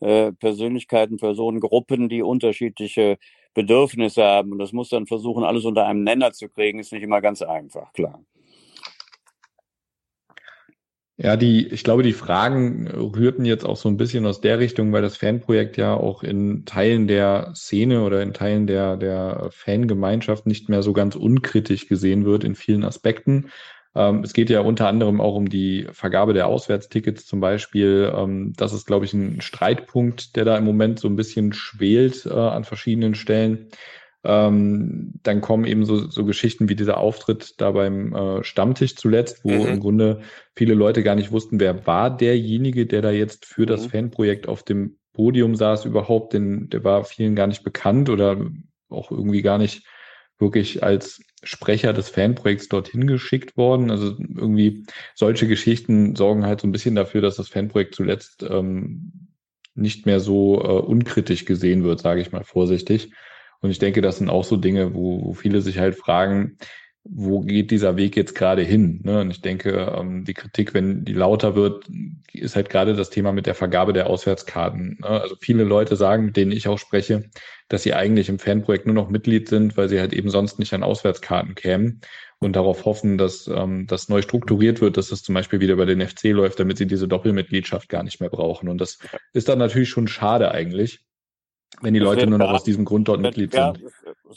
äh, 0.00 0.32
Persönlichkeiten, 0.32 1.18
Personengruppen, 1.18 2.08
die 2.08 2.22
unterschiedliche 2.22 3.18
Bedürfnisse 3.52 4.24
haben. 4.24 4.52
Und 4.52 4.60
das 4.60 4.72
muss 4.72 4.88
dann 4.88 5.06
versuchen, 5.06 5.44
alles 5.44 5.66
unter 5.66 5.86
einem 5.86 6.04
Nenner 6.04 6.32
zu 6.32 6.48
kriegen, 6.48 6.78
ist 6.78 6.90
nicht 6.90 7.02
immer 7.02 7.20
ganz 7.20 7.42
einfach, 7.42 7.92
klar. 7.92 8.24
Ja, 11.22 11.36
die, 11.36 11.66
ich 11.66 11.84
glaube, 11.84 12.02
die 12.02 12.14
Fragen 12.14 12.88
rührten 12.88 13.44
jetzt 13.44 13.66
auch 13.66 13.76
so 13.76 13.90
ein 13.90 13.98
bisschen 13.98 14.24
aus 14.24 14.40
der 14.40 14.58
Richtung, 14.58 14.90
weil 14.90 15.02
das 15.02 15.18
Fanprojekt 15.18 15.76
ja 15.76 15.92
auch 15.92 16.22
in 16.22 16.64
Teilen 16.64 17.06
der 17.08 17.52
Szene 17.54 18.04
oder 18.04 18.22
in 18.22 18.32
Teilen 18.32 18.66
der, 18.66 18.96
der 18.96 19.50
Fangemeinschaft 19.52 20.46
nicht 20.46 20.70
mehr 20.70 20.82
so 20.82 20.94
ganz 20.94 21.16
unkritisch 21.16 21.88
gesehen 21.88 22.24
wird 22.24 22.42
in 22.42 22.54
vielen 22.54 22.84
Aspekten. 22.84 23.50
Ähm, 23.94 24.22
es 24.24 24.32
geht 24.32 24.48
ja 24.48 24.60
unter 24.62 24.88
anderem 24.88 25.20
auch 25.20 25.34
um 25.34 25.50
die 25.50 25.86
Vergabe 25.92 26.32
der 26.32 26.46
Auswärtstickets 26.46 27.26
zum 27.26 27.40
Beispiel. 27.40 28.10
Ähm, 28.16 28.54
das 28.56 28.72
ist, 28.72 28.86
glaube 28.86 29.04
ich, 29.04 29.12
ein 29.12 29.42
Streitpunkt, 29.42 30.36
der 30.36 30.46
da 30.46 30.56
im 30.56 30.64
Moment 30.64 31.00
so 31.00 31.08
ein 31.08 31.16
bisschen 31.16 31.52
schwelt 31.52 32.24
äh, 32.24 32.30
an 32.32 32.64
verschiedenen 32.64 33.14
Stellen. 33.14 33.68
Ähm, 34.22 35.14
dann 35.22 35.40
kommen 35.40 35.64
eben 35.64 35.86
so, 35.86 36.08
so 36.10 36.24
Geschichten 36.24 36.68
wie 36.68 36.76
dieser 36.76 36.98
Auftritt 36.98 37.54
da 37.58 37.70
beim 37.70 38.14
äh, 38.14 38.44
Stammtisch 38.44 38.96
zuletzt, 38.96 39.44
wo 39.44 39.50
mhm. 39.50 39.66
im 39.66 39.80
Grunde 39.80 40.20
viele 40.54 40.74
Leute 40.74 41.02
gar 41.02 41.14
nicht 41.14 41.32
wussten, 41.32 41.58
wer 41.58 41.86
war 41.86 42.14
derjenige, 42.14 42.86
der 42.86 43.00
da 43.00 43.10
jetzt 43.10 43.46
für 43.46 43.62
mhm. 43.62 43.66
das 43.66 43.86
Fanprojekt 43.86 44.46
auf 44.46 44.62
dem 44.62 44.98
Podium 45.14 45.54
saß 45.54 45.86
überhaupt, 45.86 46.34
denn 46.34 46.68
der 46.68 46.84
war 46.84 47.04
vielen 47.04 47.34
gar 47.34 47.46
nicht 47.46 47.64
bekannt 47.64 48.10
oder 48.10 48.38
auch 48.88 49.10
irgendwie 49.10 49.42
gar 49.42 49.58
nicht 49.58 49.86
wirklich 50.38 50.82
als 50.82 51.22
Sprecher 51.42 51.92
des 51.92 52.10
Fanprojekts 52.10 52.68
dorthin 52.68 53.06
geschickt 53.06 53.56
worden. 53.56 53.90
Also 53.90 54.16
irgendwie 54.18 54.84
solche 55.14 55.46
Geschichten 55.46 56.16
sorgen 56.16 56.44
halt 56.44 56.60
so 56.60 56.68
ein 56.68 56.72
bisschen 56.72 56.94
dafür, 56.94 57.20
dass 57.20 57.36
das 57.36 57.48
Fanprojekt 57.48 57.94
zuletzt 57.94 58.42
ähm, 58.48 59.28
nicht 59.74 60.06
mehr 60.06 60.20
so 60.20 60.62
äh, 60.62 60.80
unkritisch 60.80 61.44
gesehen 61.44 61.84
wird, 61.84 62.00
sage 62.00 62.20
ich 62.20 62.32
mal 62.32 62.44
vorsichtig. 62.44 63.12
Und 63.60 63.70
ich 63.70 63.78
denke, 63.78 64.00
das 64.00 64.18
sind 64.18 64.30
auch 64.30 64.44
so 64.44 64.56
Dinge, 64.56 64.94
wo, 64.94 65.24
wo 65.24 65.32
viele 65.34 65.60
sich 65.60 65.78
halt 65.78 65.96
fragen, 65.96 66.56
wo 67.04 67.40
geht 67.40 67.70
dieser 67.70 67.96
Weg 67.96 68.16
jetzt 68.16 68.34
gerade 68.34 68.62
hin? 68.62 69.00
Ne? 69.04 69.20
Und 69.20 69.30
ich 69.30 69.40
denke, 69.40 69.94
ähm, 69.98 70.24
die 70.24 70.34
Kritik, 70.34 70.74
wenn 70.74 71.04
die 71.04 71.14
lauter 71.14 71.54
wird, 71.54 71.88
ist 72.32 72.56
halt 72.56 72.68
gerade 72.68 72.94
das 72.94 73.10
Thema 73.10 73.32
mit 73.32 73.46
der 73.46 73.54
Vergabe 73.54 73.92
der 73.92 74.08
Auswärtskarten. 74.08 74.98
Ne? 75.00 75.08
Also 75.08 75.34
viele 75.40 75.64
Leute 75.64 75.96
sagen, 75.96 76.26
mit 76.26 76.36
denen 76.36 76.52
ich 76.52 76.68
auch 76.68 76.78
spreche, 76.78 77.30
dass 77.68 77.82
sie 77.84 77.94
eigentlich 77.94 78.28
im 78.28 78.38
Fanprojekt 78.38 78.86
nur 78.86 78.94
noch 78.94 79.08
Mitglied 79.08 79.48
sind, 79.48 79.76
weil 79.76 79.88
sie 79.88 79.98
halt 79.98 80.12
eben 80.12 80.28
sonst 80.28 80.58
nicht 80.58 80.74
an 80.74 80.82
Auswärtskarten 80.82 81.54
kämen 81.54 82.02
und 82.38 82.54
darauf 82.54 82.84
hoffen, 82.84 83.16
dass 83.16 83.48
ähm, 83.48 83.86
das 83.86 84.08
neu 84.08 84.20
strukturiert 84.20 84.80
wird, 84.80 84.96
dass 84.96 85.08
das 85.08 85.22
zum 85.22 85.34
Beispiel 85.34 85.60
wieder 85.60 85.76
bei 85.76 85.86
den 85.86 86.06
FC 86.06 86.24
läuft, 86.24 86.60
damit 86.60 86.76
sie 86.78 86.86
diese 86.86 87.08
Doppelmitgliedschaft 87.08 87.88
gar 87.88 88.02
nicht 88.02 88.20
mehr 88.20 88.30
brauchen. 88.30 88.68
Und 88.68 88.78
das 88.78 88.98
ist 89.32 89.48
dann 89.48 89.58
natürlich 89.58 89.88
schon 89.88 90.06
schade 90.06 90.50
eigentlich 90.50 91.00
wenn 91.82 91.94
die 91.94 92.00
Leute 92.00 92.26
nur 92.26 92.38
noch 92.38 92.50
aus 92.50 92.64
diesem 92.64 92.84
Grund 92.84 93.08
dort 93.08 93.20
Mitglied 93.20 93.54
ja, 93.54 93.72
sind. 93.72 93.90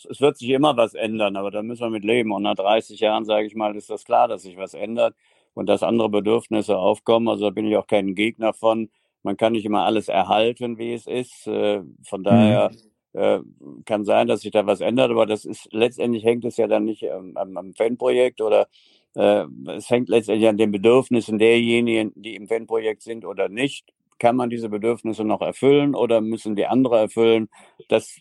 Es 0.09 0.21
wird 0.21 0.37
sich 0.37 0.49
immer 0.49 0.75
was 0.77 0.93
ändern, 0.93 1.35
aber 1.35 1.51
da 1.51 1.61
müssen 1.63 1.81
wir 1.81 1.89
mit 1.89 2.03
leben. 2.03 2.31
Und 2.31 2.43
nach 2.43 2.55
30 2.55 2.99
Jahren, 2.99 3.25
sage 3.25 3.45
ich 3.45 3.55
mal, 3.55 3.75
ist 3.75 3.89
das 3.89 4.05
klar, 4.05 4.27
dass 4.27 4.43
sich 4.43 4.57
was 4.57 4.73
ändert 4.73 5.15
und 5.53 5.67
dass 5.67 5.83
andere 5.83 6.09
Bedürfnisse 6.09 6.77
aufkommen. 6.77 7.27
Also 7.27 7.45
da 7.45 7.49
bin 7.51 7.65
ich 7.65 7.77
auch 7.77 7.87
kein 7.87 8.15
Gegner 8.15 8.53
von. 8.53 8.89
Man 9.21 9.37
kann 9.37 9.53
nicht 9.53 9.65
immer 9.65 9.85
alles 9.85 10.07
erhalten, 10.07 10.77
wie 10.77 10.93
es 10.93 11.07
ist. 11.07 11.47
Äh, 11.47 11.81
von 12.03 12.23
daher 12.23 12.71
Äh, 13.13 13.41
kann 13.85 14.05
sein, 14.05 14.27
dass 14.27 14.41
sich 14.41 14.51
da 14.51 14.65
was 14.65 14.81
ändert, 14.81 15.11
aber 15.11 15.27
das 15.27 15.45
ist 15.45 15.69
letztendlich 15.71 16.23
hängt 16.23 16.45
es 16.45 16.57
ja 16.57 16.65
dann 16.65 16.85
nicht 16.85 17.03
am, 17.11 17.37
am 17.37 17.73
Fanprojekt 17.75 18.41
oder 18.41 18.67
äh, 19.13 19.45
es 19.67 19.87
hängt 19.91 20.09
letztendlich 20.09 20.49
an 20.49 20.57
den 20.57 20.71
Bedürfnissen 20.71 21.37
derjenigen, 21.37 22.11
die 22.15 22.35
im 22.35 22.47
Fanprojekt 22.47 23.03
sind 23.03 23.23
oder 23.23 23.49
nicht. 23.49 23.93
Kann 24.19 24.35
man 24.35 24.49
diese 24.49 24.69
Bedürfnisse 24.69 25.23
noch 25.23 25.41
erfüllen 25.41 25.95
oder 25.95 26.21
müssen 26.21 26.55
die 26.55 26.65
andere 26.65 26.99
erfüllen? 26.99 27.49
Das 27.89 28.19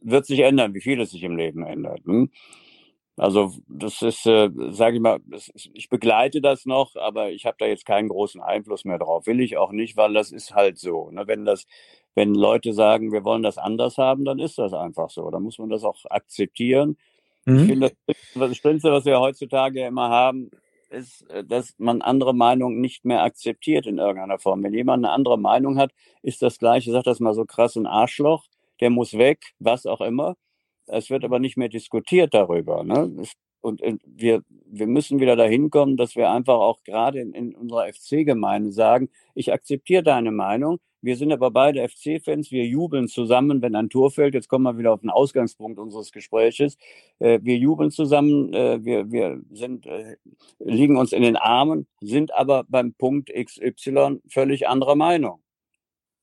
wird 0.00 0.26
sich 0.26 0.40
ändern, 0.40 0.74
wie 0.74 0.80
viel 0.80 1.00
es 1.00 1.10
sich 1.10 1.22
im 1.22 1.36
Leben 1.36 1.64
ändert. 1.64 2.04
Hm? 2.04 2.30
Also 3.16 3.52
das 3.68 4.00
ist, 4.00 4.24
äh, 4.24 4.48
sage 4.70 4.96
ich 4.96 5.02
mal, 5.02 5.18
das, 5.26 5.50
ich 5.74 5.90
begleite 5.90 6.40
das 6.40 6.64
noch, 6.64 6.96
aber 6.96 7.30
ich 7.30 7.44
habe 7.44 7.56
da 7.58 7.66
jetzt 7.66 7.84
keinen 7.84 8.08
großen 8.08 8.40
Einfluss 8.40 8.86
mehr 8.86 8.98
drauf. 8.98 9.26
Will 9.26 9.40
ich 9.40 9.58
auch 9.58 9.72
nicht, 9.72 9.98
weil 9.98 10.14
das 10.14 10.32
ist 10.32 10.54
halt 10.54 10.78
so. 10.78 11.10
Ne? 11.10 11.26
Wenn 11.26 11.44
das, 11.44 11.66
wenn 12.14 12.34
Leute 12.34 12.72
sagen, 12.72 13.12
wir 13.12 13.22
wollen 13.22 13.42
das 13.42 13.58
anders 13.58 13.98
haben, 13.98 14.24
dann 14.24 14.38
ist 14.38 14.56
das 14.56 14.72
einfach 14.72 15.10
so. 15.10 15.30
Da 15.30 15.38
muss 15.38 15.58
man 15.58 15.68
das 15.68 15.84
auch 15.84 15.98
akzeptieren. 16.08 16.96
Mhm. 17.44 17.56
Ich 17.58 17.66
finde, 17.66 17.92
das, 18.06 18.16
das 18.34 18.56
Schlimmste, 18.56 18.90
was 18.90 19.04
wir 19.04 19.20
heutzutage 19.20 19.84
immer 19.84 20.08
haben, 20.08 20.50
ist, 20.90 21.28
äh, 21.30 21.44
dass 21.44 21.74
man 21.78 22.02
andere 22.02 22.34
Meinungen 22.34 22.80
nicht 22.80 23.04
mehr 23.04 23.22
akzeptiert 23.22 23.86
in 23.86 23.98
irgendeiner 23.98 24.38
Form. 24.38 24.62
Wenn 24.62 24.74
jemand 24.74 25.04
eine 25.04 25.12
andere 25.12 25.38
Meinung 25.38 25.78
hat, 25.78 25.92
ist 26.22 26.42
das 26.42 26.58
gleiche, 26.58 26.90
ich 26.90 26.92
sage 26.92 27.04
das 27.04 27.20
mal 27.20 27.34
so 27.34 27.44
krass, 27.44 27.76
ein 27.76 27.86
Arschloch, 27.86 28.46
der 28.80 28.90
muss 28.90 29.16
weg, 29.16 29.40
was 29.58 29.86
auch 29.86 30.00
immer. 30.00 30.36
Es 30.86 31.10
wird 31.10 31.24
aber 31.24 31.38
nicht 31.38 31.56
mehr 31.56 31.68
diskutiert 31.68 32.34
darüber. 32.34 32.82
Ne? 32.84 33.24
Und 33.60 33.82
wir, 34.04 34.42
wir 34.66 34.86
müssen 34.86 35.20
wieder 35.20 35.36
dahin 35.36 35.70
kommen, 35.70 35.96
dass 35.96 36.16
wir 36.16 36.30
einfach 36.30 36.54
auch 36.54 36.82
gerade 36.84 37.20
in, 37.20 37.32
in 37.32 37.54
unserer 37.54 37.92
FC-Gemeinde 37.92 38.72
sagen, 38.72 39.10
ich 39.34 39.52
akzeptiere 39.52 40.02
deine 40.02 40.30
Meinung. 40.30 40.80
Wir 41.02 41.16
sind 41.16 41.32
aber 41.32 41.50
beide 41.50 41.86
FC-Fans. 41.88 42.50
Wir 42.50 42.66
jubeln 42.66 43.08
zusammen, 43.08 43.62
wenn 43.62 43.74
ein 43.74 43.88
Tor 43.88 44.10
fällt. 44.10 44.34
Jetzt 44.34 44.48
kommen 44.48 44.64
wir 44.64 44.76
wieder 44.76 44.92
auf 44.92 45.00
den 45.00 45.08
Ausgangspunkt 45.08 45.78
unseres 45.78 46.12
Gespräches. 46.12 46.76
Äh, 47.18 47.40
wir 47.42 47.56
jubeln 47.56 47.90
zusammen. 47.90 48.52
Äh, 48.52 48.84
wir, 48.84 49.10
wir 49.10 49.40
sind, 49.50 49.86
äh, 49.86 50.16
liegen 50.58 50.98
uns 50.98 51.12
in 51.12 51.22
den 51.22 51.36
Armen, 51.36 51.86
sind 52.00 52.34
aber 52.34 52.64
beim 52.68 52.92
Punkt 52.92 53.30
XY 53.32 54.20
völlig 54.28 54.68
anderer 54.68 54.94
Meinung. 54.94 55.42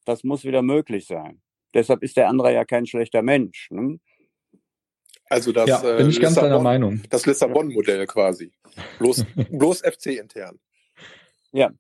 Das 0.06 0.24
muss 0.24 0.46
wieder 0.46 0.62
möglich 0.62 1.08
sein. 1.08 1.42
Deshalb 1.74 2.04
ist 2.04 2.18
der 2.18 2.30
andere 2.30 2.54
ja 2.54 2.64
kein 2.64 2.86
schlechter 2.86 3.24
Mensch. 3.24 3.70
Ne? 3.72 4.00
Also 5.30 5.52
das, 5.52 5.68
ja, 5.68 5.80
bin 5.80 6.10
ich 6.10 6.18
äh, 6.18 6.22
ganz 6.22 6.36
deiner 6.36 6.60
Meinung. 6.60 7.02
Das 7.10 7.26
Lissabon-Modell 7.26 8.06
quasi. 8.08 8.52
Bloß, 9.00 9.26
bloß 9.52 9.82
FC 9.82 10.18
intern. 10.18 10.60
Ja. 11.52 11.72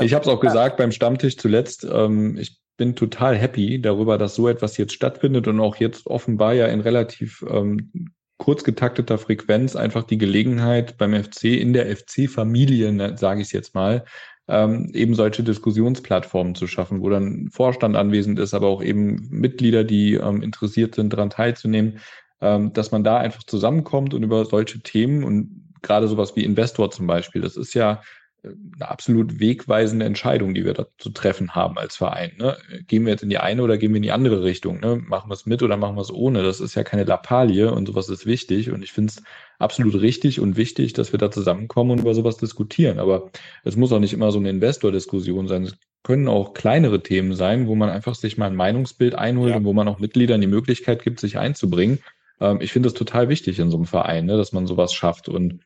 ich 0.00 0.14
habe 0.14 0.22
es 0.22 0.28
auch 0.28 0.40
gesagt 0.40 0.76
beim 0.76 0.92
Stammtisch 0.92 1.36
zuletzt. 1.36 1.84
Ähm, 1.90 2.36
ich 2.36 2.60
bin 2.76 2.96
total 2.96 3.36
happy 3.36 3.80
darüber, 3.80 4.18
dass 4.18 4.34
so 4.34 4.48
etwas 4.48 4.76
jetzt 4.76 4.92
stattfindet 4.92 5.48
und 5.48 5.60
auch 5.60 5.76
jetzt 5.76 6.06
offenbar 6.06 6.54
ja 6.54 6.66
in 6.66 6.80
relativ 6.80 7.44
ähm, 7.48 8.12
kurz 8.38 8.64
getakteter 8.64 9.18
Frequenz 9.18 9.76
einfach 9.76 10.04
die 10.04 10.18
Gelegenheit 10.18 10.98
beim 10.98 11.14
FC 11.14 11.44
in 11.44 11.72
der 11.72 11.94
FC-Familie, 11.96 12.92
ne, 12.92 13.16
sage 13.16 13.40
ich 13.40 13.48
es 13.48 13.52
jetzt 13.52 13.74
mal, 13.74 14.04
ähm, 14.48 14.90
eben 14.94 15.14
solche 15.14 15.44
Diskussionsplattformen 15.44 16.54
zu 16.54 16.66
schaffen, 16.66 17.02
wo 17.02 17.08
dann 17.08 17.50
Vorstand 17.52 17.96
anwesend 17.96 18.38
ist, 18.38 18.54
aber 18.54 18.66
auch 18.66 18.82
eben 18.82 19.28
Mitglieder, 19.30 19.84
die 19.84 20.14
ähm, 20.14 20.42
interessiert 20.42 20.96
sind, 20.96 21.12
daran 21.12 21.30
teilzunehmen, 21.30 22.00
ähm, 22.42 22.72
dass 22.72 22.90
man 22.90 23.04
da 23.04 23.18
einfach 23.18 23.44
zusammenkommt 23.44 24.12
und 24.12 24.22
über 24.24 24.44
solche 24.44 24.80
Themen 24.80 25.22
und 25.22 25.72
gerade 25.80 26.08
sowas 26.08 26.34
wie 26.36 26.44
Investor 26.44 26.90
zum 26.90 27.06
Beispiel, 27.06 27.40
das 27.40 27.56
ist 27.56 27.72
ja 27.74 28.02
äh, 28.42 28.48
eine 28.74 28.88
absolut 28.90 29.38
wegweisende 29.38 30.04
Entscheidung, 30.04 30.52
die 30.52 30.64
wir 30.64 30.74
da 30.74 30.86
zu 30.98 31.10
treffen 31.10 31.54
haben 31.54 31.78
als 31.78 31.96
Verein. 31.96 32.32
Ne? 32.38 32.56
Gehen 32.88 33.04
wir 33.06 33.12
jetzt 33.12 33.22
in 33.22 33.30
die 33.30 33.38
eine 33.38 33.62
oder 33.62 33.78
gehen 33.78 33.92
wir 33.92 33.98
in 33.98 34.02
die 34.02 34.10
andere 34.10 34.42
Richtung? 34.42 34.80
Ne? 34.80 34.96
Machen 34.96 35.30
wir 35.30 35.34
es 35.34 35.46
mit 35.46 35.62
oder 35.62 35.76
machen 35.76 35.94
wir 35.94 36.02
es 36.02 36.12
ohne? 36.12 36.42
Das 36.42 36.60
ist 36.60 36.74
ja 36.74 36.82
keine 36.82 37.04
Lappalie 37.04 37.72
und 37.72 37.86
sowas 37.86 38.08
ist 38.08 38.26
wichtig. 38.26 38.72
Und 38.72 38.82
ich 38.82 38.92
finde 38.92 39.12
es 39.12 39.22
absolut 39.60 39.94
richtig 40.00 40.40
und 40.40 40.56
wichtig, 40.56 40.94
dass 40.94 41.12
wir 41.12 41.18
da 41.18 41.30
zusammenkommen 41.30 41.92
und 41.92 42.00
über 42.00 42.14
sowas 42.14 42.38
diskutieren. 42.38 42.98
Aber 42.98 43.30
es 43.62 43.76
muss 43.76 43.92
auch 43.92 44.00
nicht 44.00 44.14
immer 44.14 44.32
so 44.32 44.40
eine 44.40 44.50
Investor-Diskussion 44.50 45.46
sein. 45.46 45.62
Es 45.62 45.76
können 46.02 46.26
auch 46.26 46.54
kleinere 46.54 47.04
Themen 47.04 47.34
sein, 47.34 47.68
wo 47.68 47.76
man 47.76 47.88
einfach 47.88 48.16
sich 48.16 48.36
mal 48.36 48.46
ein 48.46 48.56
Meinungsbild 48.56 49.14
einholt 49.14 49.50
ja. 49.50 49.56
und 49.58 49.64
wo 49.64 49.72
man 49.72 49.86
auch 49.86 50.00
Mitgliedern 50.00 50.40
die 50.40 50.48
Möglichkeit 50.48 51.04
gibt, 51.04 51.20
sich 51.20 51.38
einzubringen. 51.38 52.00
Ähm, 52.42 52.60
ich 52.60 52.72
finde 52.72 52.88
es 52.88 52.94
total 52.94 53.28
wichtig 53.28 53.58
in 53.60 53.70
so 53.70 53.76
einem 53.76 53.86
Verein, 53.86 54.26
ne, 54.26 54.36
dass 54.36 54.52
man 54.52 54.66
sowas 54.66 54.92
schafft. 54.92 55.28
Und 55.28 55.60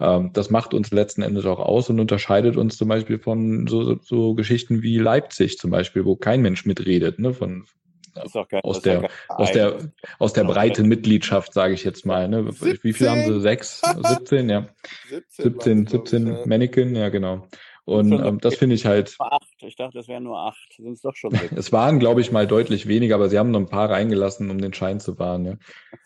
ähm, 0.00 0.30
das 0.32 0.50
macht 0.50 0.72
uns 0.72 0.90
letzten 0.90 1.22
Endes 1.22 1.44
auch 1.44 1.60
aus 1.60 1.90
und 1.90 2.00
unterscheidet 2.00 2.56
uns 2.56 2.78
zum 2.78 2.88
Beispiel 2.88 3.18
von 3.18 3.66
so, 3.66 3.98
so 4.00 4.34
Geschichten 4.34 4.82
wie 4.82 4.98
Leipzig 4.98 5.58
zum 5.58 5.70
Beispiel, 5.70 6.06
wo 6.06 6.16
kein 6.16 6.40
Mensch 6.40 6.64
mitredet, 6.64 7.18
ne, 7.18 7.34
von 7.34 7.66
kein, 8.50 8.60
aus, 8.62 8.82
der, 8.82 9.08
aus 9.28 9.52
der 9.52 9.78
aus 10.18 10.32
der 10.34 10.44
breiten 10.44 10.86
Mitgliedschaft, 10.86 11.54
sage 11.54 11.72
ich 11.72 11.82
jetzt 11.82 12.04
mal. 12.04 12.28
Ne? 12.28 12.50
Wie 12.82 12.92
viel 12.92 13.08
haben 13.08 13.24
sie? 13.24 13.40
Sechs, 13.40 13.80
17, 13.80 14.50
ja. 14.50 14.68
17, 15.38 15.86
17, 15.86 15.86
17 15.86 16.38
Mannequin, 16.48 16.94
ja 16.94 17.08
genau. 17.08 17.48
Und 17.84 18.12
ähm, 18.12 18.38
das 18.38 18.54
finde 18.54 18.76
ich 18.76 18.86
halt. 18.86 19.16
Acht. 19.18 19.42
Ich 19.60 19.74
dachte, 19.74 19.98
es 19.98 20.06
wären 20.06 20.22
nur 20.22 20.38
acht. 20.38 20.72
Sind 20.76 20.92
es 20.92 21.00
doch 21.00 21.16
schon 21.16 21.30
sechs. 21.32 21.52
es 21.56 21.72
waren, 21.72 21.98
glaube 21.98 22.20
ich, 22.20 22.30
mal 22.30 22.46
deutlich 22.46 22.86
weniger, 22.86 23.16
aber 23.16 23.28
sie 23.28 23.38
haben 23.38 23.50
noch 23.50 23.58
ein 23.58 23.68
paar 23.68 23.90
reingelassen, 23.90 24.50
um 24.50 24.60
den 24.60 24.72
Schein 24.72 25.00
zu 25.00 25.18
wahren. 25.18 25.44
Ja, 25.44 25.56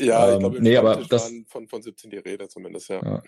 ja 0.00 0.28
ähm, 0.28 0.32
ich 0.32 0.38
glaube, 0.40 0.62
nee, 0.62 0.76
aber 0.78 1.02
das, 1.08 1.30
von, 1.48 1.68
von 1.68 1.82
17 1.82 2.10
die 2.10 2.16
Rede 2.16 2.48
zumindest, 2.48 2.88
ja. 2.88 3.02
ja. 3.04 3.22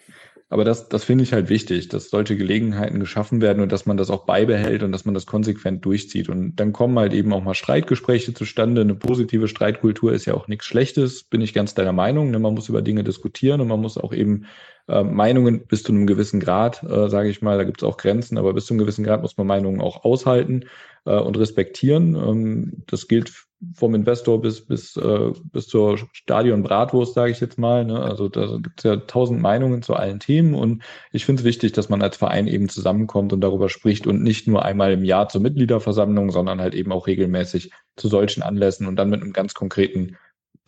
Aber 0.49 0.65
das, 0.65 0.89
das 0.89 1.05
finde 1.05 1.25
ich 1.25 1.35
halt 1.35 1.51
wichtig, 1.51 1.89
dass 1.89 2.09
solche 2.09 2.37
Gelegenheiten 2.37 3.01
geschaffen 3.01 3.43
werden 3.43 3.63
und 3.63 3.71
dass 3.71 3.85
man 3.85 3.99
das 3.99 4.09
auch 4.09 4.25
beibehält 4.25 4.83
und 4.83 4.93
dass 4.93 5.05
man 5.05 5.13
das 5.13 5.27
konsequent 5.27 5.85
durchzieht. 5.85 6.31
Und 6.31 6.57
dann 6.57 6.73
kommen 6.73 6.99
halt 6.99 7.13
eben 7.13 7.35
auch 7.35 7.43
mal 7.43 7.55
Streitgespräche 7.55 8.33
zustande. 8.33 8.81
Eine 8.81 8.95
positive 8.95 9.49
Streitkultur 9.49 10.13
ist 10.13 10.25
ja 10.25 10.33
auch 10.33 10.49
nichts 10.49 10.65
Schlechtes, 10.65 11.25
bin 11.25 11.43
ich 11.43 11.53
ganz 11.53 11.75
deiner 11.75 11.93
Meinung. 11.93 12.31
Ne? 12.31 12.39
Man 12.39 12.55
muss 12.55 12.71
über 12.71 12.81
Dinge 12.81 13.05
diskutieren 13.05 13.61
und 13.61 13.69
man 13.69 13.81
muss 13.81 13.99
auch 13.99 14.15
eben 14.15 14.47
äh, 14.89 15.03
Meinungen 15.03 15.67
bis 15.67 15.83
zu 15.83 15.93
einem 15.93 16.07
gewissen 16.07 16.41
Grad, 16.41 16.83
äh, 16.83 17.09
sage 17.09 17.29
ich 17.29 17.43
mal, 17.43 17.59
da 17.59 17.65
gibt 17.65 17.83
es 17.83 17.89
auch 17.89 17.97
Grenzen, 17.97 18.39
aber 18.39 18.55
bis 18.55 18.67
zu 18.67 18.75
einem 18.75 18.79
gewissen 18.79 19.05
Grad 19.05 19.23
muss 19.23 19.37
man 19.37 19.47
Meinungen 19.47 19.81
auch 19.81 20.05
aushalten 20.05 20.65
äh, 21.05 21.19
und 21.19 21.39
respektieren. 21.39 22.15
Ähm, 22.15 22.83
das 22.87 23.09
gilt 23.09 23.33
vom 23.75 23.95
Investor 23.95 24.41
bis 24.41 24.61
bis 24.65 24.97
äh, 24.97 25.33
bis 25.53 25.67
zur 25.67 25.99
Stadion 26.13 26.63
Bratwurst, 26.63 27.15
sage 27.15 27.33
ich 27.33 27.41
jetzt 27.41 27.59
mal. 27.59 27.85
Ne? 27.85 28.01
Also 28.01 28.29
da 28.29 28.57
gibt 28.59 28.79
es 28.79 28.85
ja 28.85 28.97
tausend 28.97 29.41
Meinungen 29.41 29.83
zu 29.83 29.95
allen 29.95 30.21
Themen 30.21 30.55
und 30.55 30.83
ich 31.13 31.25
finde 31.25 31.41
es 31.41 31.45
wichtig, 31.45 31.73
dass 31.73 31.89
man 31.89 32.01
als 32.01 32.17
Verein 32.17 32.47
eben 32.47 32.69
zusammenkommt 32.69 33.33
und 33.33 33.41
darüber 33.41 33.69
spricht 33.69 34.07
und 34.07 34.23
nicht 34.23 34.47
nur 34.47 34.65
einmal 34.65 34.93
im 34.93 35.05
Jahr 35.05 35.29
zur 35.29 35.41
Mitgliederversammlung, 35.41 36.31
sondern 36.31 36.61
halt 36.61 36.75
eben 36.75 36.93
auch 36.93 37.07
regelmäßig 37.07 37.73
zu 37.97 38.09
solchen 38.09 38.43
Anlässen 38.43 38.87
und 38.87 38.97
dann 38.97 39.11
mit 39.11 39.23
einem 39.23 39.33
ganz 39.33 39.55
konkreten 39.55 40.17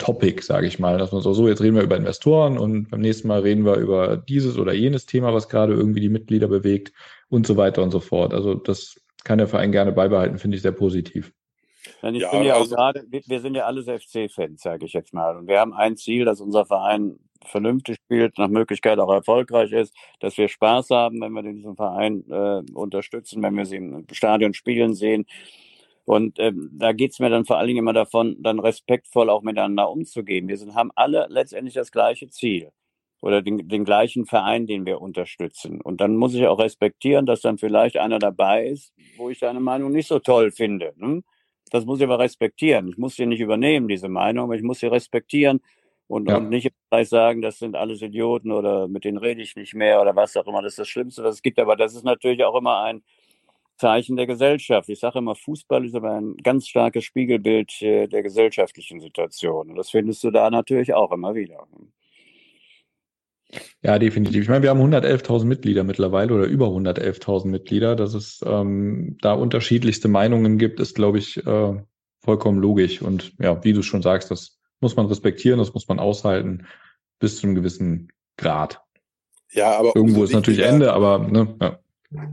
Topic, 0.01 0.43
sage 0.43 0.67
ich 0.67 0.79
mal, 0.79 0.99
dass 0.99 1.13
man 1.13 1.21
so, 1.21 1.35
so, 1.35 1.47
jetzt 1.47 1.61
reden 1.61 1.77
wir 1.77 1.83
über 1.83 1.97
Investoren 1.97 2.59
und 2.59 2.91
beim 2.91 3.01
nächsten 3.01 3.29
Mal 3.29 3.41
reden 3.41 3.67
wir 3.67 3.77
über 3.77 4.17
dieses 4.17 4.59
oder 4.59 4.73
jenes 4.73 5.05
Thema, 5.05 5.35
was 5.35 5.49
gerade 5.49 5.75
irgendwie 5.75 6.01
die 6.01 6.09
Mitglieder 6.09 6.49
bewegt 6.49 6.93
und 7.29 7.47
so 7.47 7.59
weiter 7.59 7.83
und 7.83 7.91
so 7.91 8.01
fort. 8.01 8.33
Also 8.33 8.55
das 8.55 8.99
kann 9.25 9.39
der 9.39 9.47
Verein 9.47 9.73
gerne 9.73 9.93
beibehalten, 9.93 10.39
finde 10.39 10.57
ich 10.57 10.63
sehr 10.63 10.73
positiv. 10.73 11.33
Denn 12.03 12.15
ich 12.15 12.23
ja, 12.23 12.31
bin 12.31 12.45
ja 12.45 12.55
also, 12.55 12.75
auch 12.75 12.79
gerade, 12.79 13.05
wir 13.11 13.41
sind 13.41 13.55
ja 13.55 13.67
alle 13.67 13.83
FC-Fans, 13.83 14.63
sage 14.63 14.87
ich 14.87 14.95
jetzt 14.95 15.13
mal. 15.13 15.37
Und 15.37 15.49
wir 15.49 15.61
haben 15.61 15.75
ein 15.75 15.97
Ziel, 15.97 16.25
dass 16.25 16.41
unser 16.41 16.65
Verein 16.65 17.19
vernünftig 17.45 17.97
spielt, 18.05 18.39
nach 18.39 18.49
Möglichkeit 18.49 18.99
auch 18.99 19.13
erfolgreich 19.13 19.73
ist, 19.73 19.95
dass 20.21 20.39
wir 20.39 20.49
Spaß 20.49 20.91
haben, 20.91 21.21
wenn 21.21 21.33
wir 21.33 21.43
diesen 21.43 21.77
Verein 21.77 22.25
äh, 22.31 22.63
unterstützen, 22.73 23.43
wenn 23.43 23.55
wir 23.55 23.67
sie 23.67 23.77
im 23.77 24.07
Stadion 24.13 24.55
spielen 24.55 24.95
sehen, 24.95 25.27
und 26.11 26.41
ähm, 26.41 26.71
da 26.73 26.91
geht's 26.91 27.21
mir 27.21 27.31
dann 27.31 27.45
vor 27.45 27.59
allen 27.59 27.69
Dingen 27.69 27.79
immer 27.79 27.93
davon, 27.93 28.37
dann 28.41 28.59
respektvoll 28.59 29.31
auch 29.31 29.43
miteinander 29.43 29.89
umzugehen. 29.89 30.49
Wir 30.49 30.57
sind, 30.57 30.75
haben 30.75 30.91
alle 30.97 31.29
letztendlich 31.31 31.75
das 31.75 31.93
gleiche 31.93 32.29
Ziel 32.29 32.73
oder 33.21 33.43
den, 33.43 33.69
den 33.69 33.85
gleichen 33.85 34.27
Verein, 34.27 34.67
den 34.67 34.87
wir 34.87 35.01
unterstützen. 35.01 35.81
Und 35.81 36.01
dann 36.01 36.17
muss 36.17 36.35
ich 36.35 36.49
auch 36.49 36.59
respektieren, 36.59 37.27
dass 37.27 37.43
dann 37.43 37.59
vielleicht 37.59 37.97
einer 37.97 38.19
dabei 38.19 38.67
ist, 38.67 38.93
wo 39.19 39.31
ich 39.31 39.39
deine 39.39 39.61
Meinung 39.61 39.93
nicht 39.93 40.09
so 40.09 40.19
toll 40.19 40.51
finde. 40.51 40.95
Ne? 40.97 41.23
Das 41.71 41.85
muss 41.85 42.01
ich 42.01 42.05
aber 42.05 42.19
respektieren. 42.19 42.89
Ich 42.89 42.99
muss 42.99 43.15
sie 43.15 43.27
nicht 43.27 43.39
übernehmen, 43.39 43.87
diese 43.87 44.09
Meinung, 44.09 44.47
aber 44.47 44.57
ich 44.57 44.65
muss 44.65 44.81
sie 44.81 44.89
respektieren 44.89 45.61
und, 46.09 46.29
ja. 46.29 46.39
und 46.39 46.49
nicht 46.49 46.73
gleich 46.91 47.09
sagen, 47.09 47.41
das 47.41 47.61
sind 47.61 47.77
alles 47.77 48.03
Idioten 48.03 48.51
oder 48.51 48.89
mit 48.89 49.05
denen 49.05 49.19
rede 49.19 49.43
ich 49.43 49.55
nicht 49.55 49.75
mehr 49.75 50.01
oder 50.01 50.17
was 50.17 50.37
auch 50.37 50.49
immer. 50.49 50.61
Das 50.61 50.73
ist 50.73 50.81
das 50.81 50.89
Schlimmste, 50.89 51.23
was 51.23 51.37
es 51.37 51.43
gibt. 51.43 51.61
Aber 51.61 51.77
das 51.77 51.95
ist 51.95 52.05
natürlich 52.05 52.43
auch 52.43 52.57
immer 52.57 52.81
ein, 52.83 53.05
Zeichen 53.81 54.17
der 54.17 54.27
Gesellschaft. 54.27 54.89
Ich 54.89 55.01
sage 55.01 55.19
immer, 55.19 55.35
Fußball 55.35 55.85
ist 55.87 55.95
aber 55.95 56.13
ein 56.13 56.37
ganz 56.37 56.69
starkes 56.69 57.05
Spiegelbild 57.05 57.81
äh, 57.81 58.07
der 58.07 58.23
gesellschaftlichen 58.23 59.01
Situation. 59.01 59.71
Und 59.71 59.77
das 59.77 59.91
findest 59.91 60.23
du 60.23 60.31
da 60.31 60.51
natürlich 60.51 60.93
auch 60.93 61.11
immer 61.11 61.35
wieder. 61.35 61.67
Ja, 63.83 63.99
definitiv. 63.99 64.43
Ich 64.43 64.49
meine, 64.49 64.63
wir 64.63 64.71
haben 64.71 64.81
111.000 64.81 65.47
Mitglieder 65.47 65.83
mittlerweile 65.83 66.35
oder 66.35 66.45
über 66.45 66.67
111.000 66.67 67.49
Mitglieder. 67.49 67.97
Dass 67.97 68.15
es 68.15 68.45
ähm, 68.47 69.17
da 69.23 69.33
unterschiedlichste 69.33 70.09
Meinungen 70.09 70.59
gibt, 70.59 70.79
ist, 70.79 70.95
glaube 70.95 71.19
ich, 71.19 71.45
äh, 71.45 71.83
vollkommen 72.21 72.59
logisch. 72.59 73.03
Und 73.03 73.33
ja, 73.41 73.65
wie 73.65 73.73
du 73.73 73.83
schon 73.83 74.03
sagst, 74.03 74.31
das 74.31 74.61
muss 74.81 74.95
man 74.95 75.07
respektieren, 75.07 75.59
das 75.59 75.75
muss 75.75 75.89
man 75.89 75.99
aushalten 75.99 76.67
bis 77.19 77.39
zu 77.39 77.47
einem 77.47 77.57
gewissen 77.57 78.13
Grad. 78.37 78.83
Ja, 79.53 79.79
aber 79.79 79.97
irgendwo 79.97 80.23
ist 80.23 80.33
natürlich 80.33 80.61
Ende, 80.61 80.93
aber 80.93 81.19
ne, 81.19 81.57
ja 81.61 81.81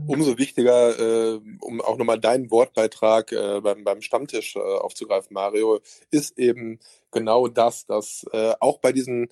umso 0.07 0.38
wichtiger, 0.38 0.99
äh, 0.99 1.39
um 1.61 1.82
auch 1.82 1.97
nochmal 1.97 2.19
deinen 2.19 2.49
Wortbeitrag 2.49 3.32
äh, 3.32 3.61
beim, 3.61 3.84
beim 3.84 4.01
Stammtisch 4.01 4.55
äh, 4.55 4.59
aufzugreifen, 4.59 5.34
Mario, 5.34 5.80
ist 6.11 6.38
eben 6.38 6.80
genau 7.11 7.47
das, 7.47 7.86
dass 7.86 8.25
äh, 8.32 8.53
auch 8.59 8.80
bei 8.80 8.91
diesen 8.91 9.30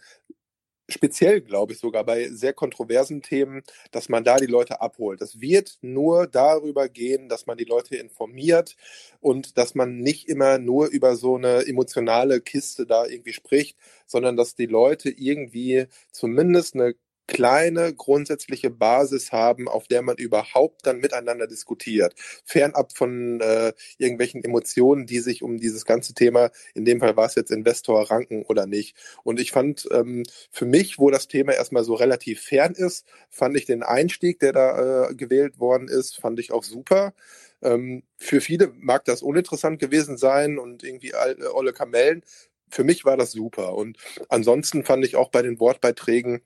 speziell, 0.87 1.41
glaube 1.41 1.73
ich, 1.73 1.79
sogar 1.79 2.03
bei 2.03 2.29
sehr 2.29 2.53
kontroversen 2.53 3.21
Themen, 3.21 3.63
dass 3.91 4.09
man 4.09 4.23
da 4.23 4.37
die 4.37 4.45
Leute 4.45 4.81
abholt. 4.81 5.21
Es 5.21 5.41
wird 5.41 5.77
nur 5.81 6.27
darüber 6.27 6.89
gehen, 6.89 7.29
dass 7.29 7.47
man 7.47 7.57
die 7.57 7.63
Leute 7.65 7.95
informiert 7.95 8.75
und 9.19 9.57
dass 9.57 9.75
man 9.75 9.97
nicht 9.99 10.27
immer 10.27 10.57
nur 10.59 10.87
über 10.87 11.15
so 11.15 11.35
eine 11.35 11.65
emotionale 11.65 12.41
Kiste 12.41 12.85
da 12.85 13.05
irgendwie 13.05 13.33
spricht, 13.33 13.77
sondern 14.05 14.37
dass 14.37 14.55
die 14.55 14.67
Leute 14.67 15.09
irgendwie 15.09 15.87
zumindest 16.11 16.75
eine 16.75 16.95
kleine 17.27 17.93
grundsätzliche 17.93 18.69
Basis 18.69 19.31
haben, 19.31 19.67
auf 19.67 19.87
der 19.87 20.01
man 20.01 20.17
überhaupt 20.17 20.85
dann 20.85 20.99
miteinander 20.99 21.47
diskutiert. 21.47 22.13
Fernab 22.45 22.95
von 22.95 23.41
äh, 23.41 23.73
irgendwelchen 23.97 24.43
Emotionen, 24.43 25.05
die 25.05 25.19
sich 25.19 25.43
um 25.43 25.57
dieses 25.57 25.85
ganze 25.85 26.13
Thema, 26.13 26.51
in 26.73 26.85
dem 26.85 26.99
Fall 26.99 27.17
war 27.17 27.25
es 27.25 27.35
jetzt 27.35 27.51
Investor, 27.51 28.09
ranken 28.11 28.43
oder 28.43 28.67
nicht. 28.67 28.95
Und 29.23 29.39
ich 29.39 29.51
fand 29.51 29.87
ähm, 29.91 30.23
für 30.51 30.65
mich, 30.65 30.99
wo 30.99 31.09
das 31.09 31.27
Thema 31.27 31.53
erstmal 31.53 31.83
so 31.83 31.95
relativ 31.95 32.41
fern 32.41 32.73
ist, 32.73 33.05
fand 33.29 33.57
ich 33.57 33.65
den 33.65 33.83
Einstieg, 33.83 34.39
der 34.39 34.53
da 34.53 35.09
äh, 35.09 35.15
gewählt 35.15 35.59
worden 35.59 35.87
ist, 35.87 36.19
fand 36.19 36.39
ich 36.39 36.51
auch 36.51 36.63
super. 36.63 37.13
Ähm, 37.61 38.03
für 38.17 38.41
viele 38.41 38.71
mag 38.77 39.05
das 39.05 39.21
uninteressant 39.21 39.79
gewesen 39.79 40.17
sein 40.17 40.59
und 40.59 40.83
irgendwie 40.83 41.13
alle, 41.13 41.53
olle 41.53 41.73
Kamellen. 41.73 42.23
Für 42.69 42.83
mich 42.83 43.05
war 43.05 43.17
das 43.17 43.31
super. 43.31 43.75
Und 43.75 43.97
ansonsten 44.29 44.83
fand 44.83 45.05
ich 45.05 45.15
auch 45.15 45.29
bei 45.29 45.41
den 45.41 45.59
Wortbeiträgen 45.59 46.41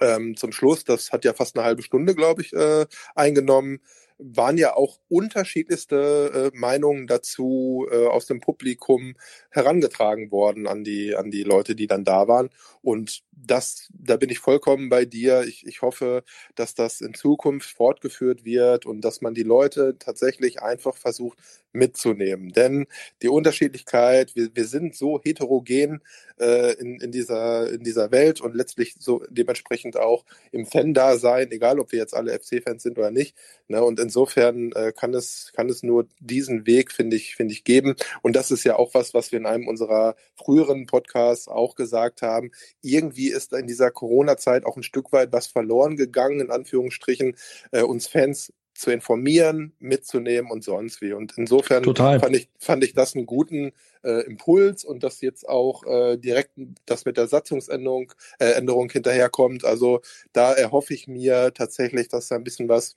ähm, 0.00 0.36
zum 0.36 0.52
Schluss, 0.52 0.84
das 0.84 1.12
hat 1.12 1.24
ja 1.24 1.32
fast 1.32 1.56
eine 1.56 1.64
halbe 1.64 1.82
Stunde, 1.82 2.14
glaube 2.14 2.42
ich, 2.42 2.52
äh, 2.52 2.86
eingenommen, 3.14 3.80
waren 4.18 4.56
ja 4.56 4.74
auch 4.74 4.98
unterschiedlichste 5.08 6.50
äh, 6.54 6.56
Meinungen 6.56 7.06
dazu 7.06 7.86
äh, 7.90 8.06
aus 8.06 8.26
dem 8.26 8.40
Publikum 8.40 9.14
herangetragen 9.50 10.30
worden 10.30 10.66
an 10.66 10.84
die, 10.84 11.14
an 11.14 11.30
die 11.30 11.42
Leute, 11.42 11.74
die 11.74 11.86
dann 11.86 12.04
da 12.04 12.26
waren. 12.26 12.48
Und 12.80 13.22
das, 13.32 13.88
da 13.92 14.16
bin 14.16 14.30
ich 14.30 14.38
vollkommen 14.38 14.88
bei 14.88 15.04
dir. 15.04 15.42
Ich, 15.42 15.66
ich 15.66 15.82
hoffe, 15.82 16.24
dass 16.54 16.74
das 16.74 17.02
in 17.02 17.14
Zukunft 17.14 17.70
fortgeführt 17.70 18.44
wird 18.44 18.86
und 18.86 19.02
dass 19.02 19.20
man 19.20 19.34
die 19.34 19.42
Leute 19.42 19.98
tatsächlich 19.98 20.62
einfach 20.62 20.96
versucht 20.96 21.38
mitzunehmen. 21.76 22.50
Denn 22.52 22.86
die 23.22 23.28
Unterschiedlichkeit, 23.28 24.34
wir, 24.34 24.50
wir 24.54 24.64
sind 24.64 24.96
so 24.96 25.20
heterogen 25.22 26.02
äh, 26.40 26.72
in, 26.74 27.00
in, 27.00 27.12
dieser, 27.12 27.70
in 27.70 27.84
dieser 27.84 28.10
Welt 28.10 28.40
und 28.40 28.54
letztlich 28.54 28.96
so 28.98 29.22
dementsprechend 29.28 29.96
auch 29.96 30.24
im 30.52 30.66
Fan-Dasein, 30.66 31.50
egal 31.50 31.78
ob 31.78 31.92
wir 31.92 31.98
jetzt 31.98 32.14
alle 32.14 32.38
FC-Fans 32.38 32.82
sind 32.82 32.98
oder 32.98 33.10
nicht. 33.10 33.36
Ne? 33.68 33.82
Und 33.82 34.00
insofern 34.00 34.72
äh, 34.72 34.92
kann, 34.92 35.14
es, 35.14 35.52
kann 35.54 35.68
es 35.68 35.82
nur 35.82 36.06
diesen 36.20 36.66
Weg, 36.66 36.92
finde 36.92 37.16
ich, 37.16 37.36
finde 37.36 37.52
ich, 37.52 37.64
geben. 37.64 37.94
Und 38.22 38.36
das 38.36 38.50
ist 38.50 38.64
ja 38.64 38.76
auch 38.76 38.94
was, 38.94 39.14
was 39.14 39.32
wir 39.32 39.38
in 39.38 39.46
einem 39.46 39.68
unserer 39.68 40.16
früheren 40.34 40.86
Podcasts 40.86 41.48
auch 41.48 41.74
gesagt 41.74 42.22
haben. 42.22 42.50
Irgendwie 42.82 43.28
ist 43.28 43.52
in 43.52 43.66
dieser 43.66 43.90
Corona-Zeit 43.90 44.64
auch 44.64 44.76
ein 44.76 44.82
Stück 44.82 45.12
weit 45.12 45.32
was 45.32 45.46
verloren 45.46 45.96
gegangen, 45.96 46.40
in 46.40 46.50
Anführungsstrichen, 46.50 47.36
äh, 47.72 47.82
uns 47.82 48.06
Fans 48.06 48.52
zu 48.78 48.90
informieren, 48.90 49.72
mitzunehmen 49.78 50.50
und 50.50 50.64
sonst 50.64 51.00
wie. 51.00 51.12
Und 51.12 51.34
insofern 51.36 51.82
Total. 51.82 52.20
fand 52.20 52.36
ich, 52.36 52.48
fand 52.58 52.84
ich 52.84 52.94
das 52.94 53.14
einen 53.14 53.26
guten 53.26 53.72
äh, 54.02 54.24
Impuls 54.26 54.84
und 54.84 55.02
dass 55.02 55.20
jetzt 55.20 55.48
auch 55.48 55.84
äh, 55.84 56.16
direkt 56.16 56.52
das 56.86 57.04
mit 57.04 57.16
der 57.16 57.28
Satzungsänderung 57.28 58.12
äh, 58.38 58.52
Änderung 58.52 58.90
hinterherkommt. 58.90 59.64
Also 59.64 60.00
da 60.32 60.52
erhoffe 60.52 60.94
ich 60.94 61.08
mir 61.08 61.52
tatsächlich, 61.54 62.08
dass 62.08 62.28
da 62.28 62.36
ein 62.36 62.44
bisschen 62.44 62.68
was 62.68 62.96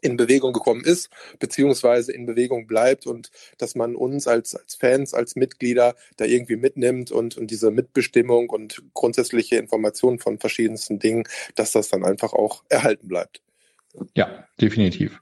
in 0.00 0.16
Bewegung 0.16 0.52
gekommen 0.52 0.84
ist, 0.84 1.10
beziehungsweise 1.38 2.12
in 2.12 2.26
Bewegung 2.26 2.66
bleibt 2.66 3.06
und 3.06 3.30
dass 3.58 3.74
man 3.74 3.94
uns 3.94 4.26
als, 4.26 4.54
als 4.54 4.74
Fans, 4.74 5.14
als 5.14 5.36
Mitglieder 5.36 5.94
da 6.16 6.24
irgendwie 6.24 6.56
mitnimmt 6.56 7.10
und, 7.12 7.36
und 7.36 7.50
diese 7.50 7.70
Mitbestimmung 7.70 8.50
und 8.50 8.82
grundsätzliche 8.94 9.56
Informationen 9.56 10.18
von 10.18 10.38
verschiedensten 10.38 10.98
Dingen, 10.98 11.24
dass 11.54 11.72
das 11.72 11.88
dann 11.88 12.04
einfach 12.04 12.32
auch 12.32 12.62
erhalten 12.68 13.08
bleibt. 13.08 13.40
Ja, 14.14 14.46
definitiv. 14.60 15.20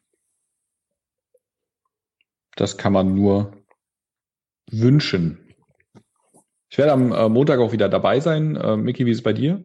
Das 2.56 2.76
kann 2.76 2.92
man 2.92 3.14
nur 3.14 3.52
wünschen. 4.70 5.54
Ich 6.70 6.78
werde 6.78 6.92
am 6.92 7.12
äh, 7.12 7.28
Montag 7.28 7.60
auch 7.60 7.72
wieder 7.72 7.88
dabei 7.88 8.20
sein. 8.20 8.56
Äh, 8.56 8.76
Miki, 8.76 9.06
wie 9.06 9.10
ist 9.10 9.18
es 9.18 9.22
bei 9.22 9.32
dir? 9.32 9.64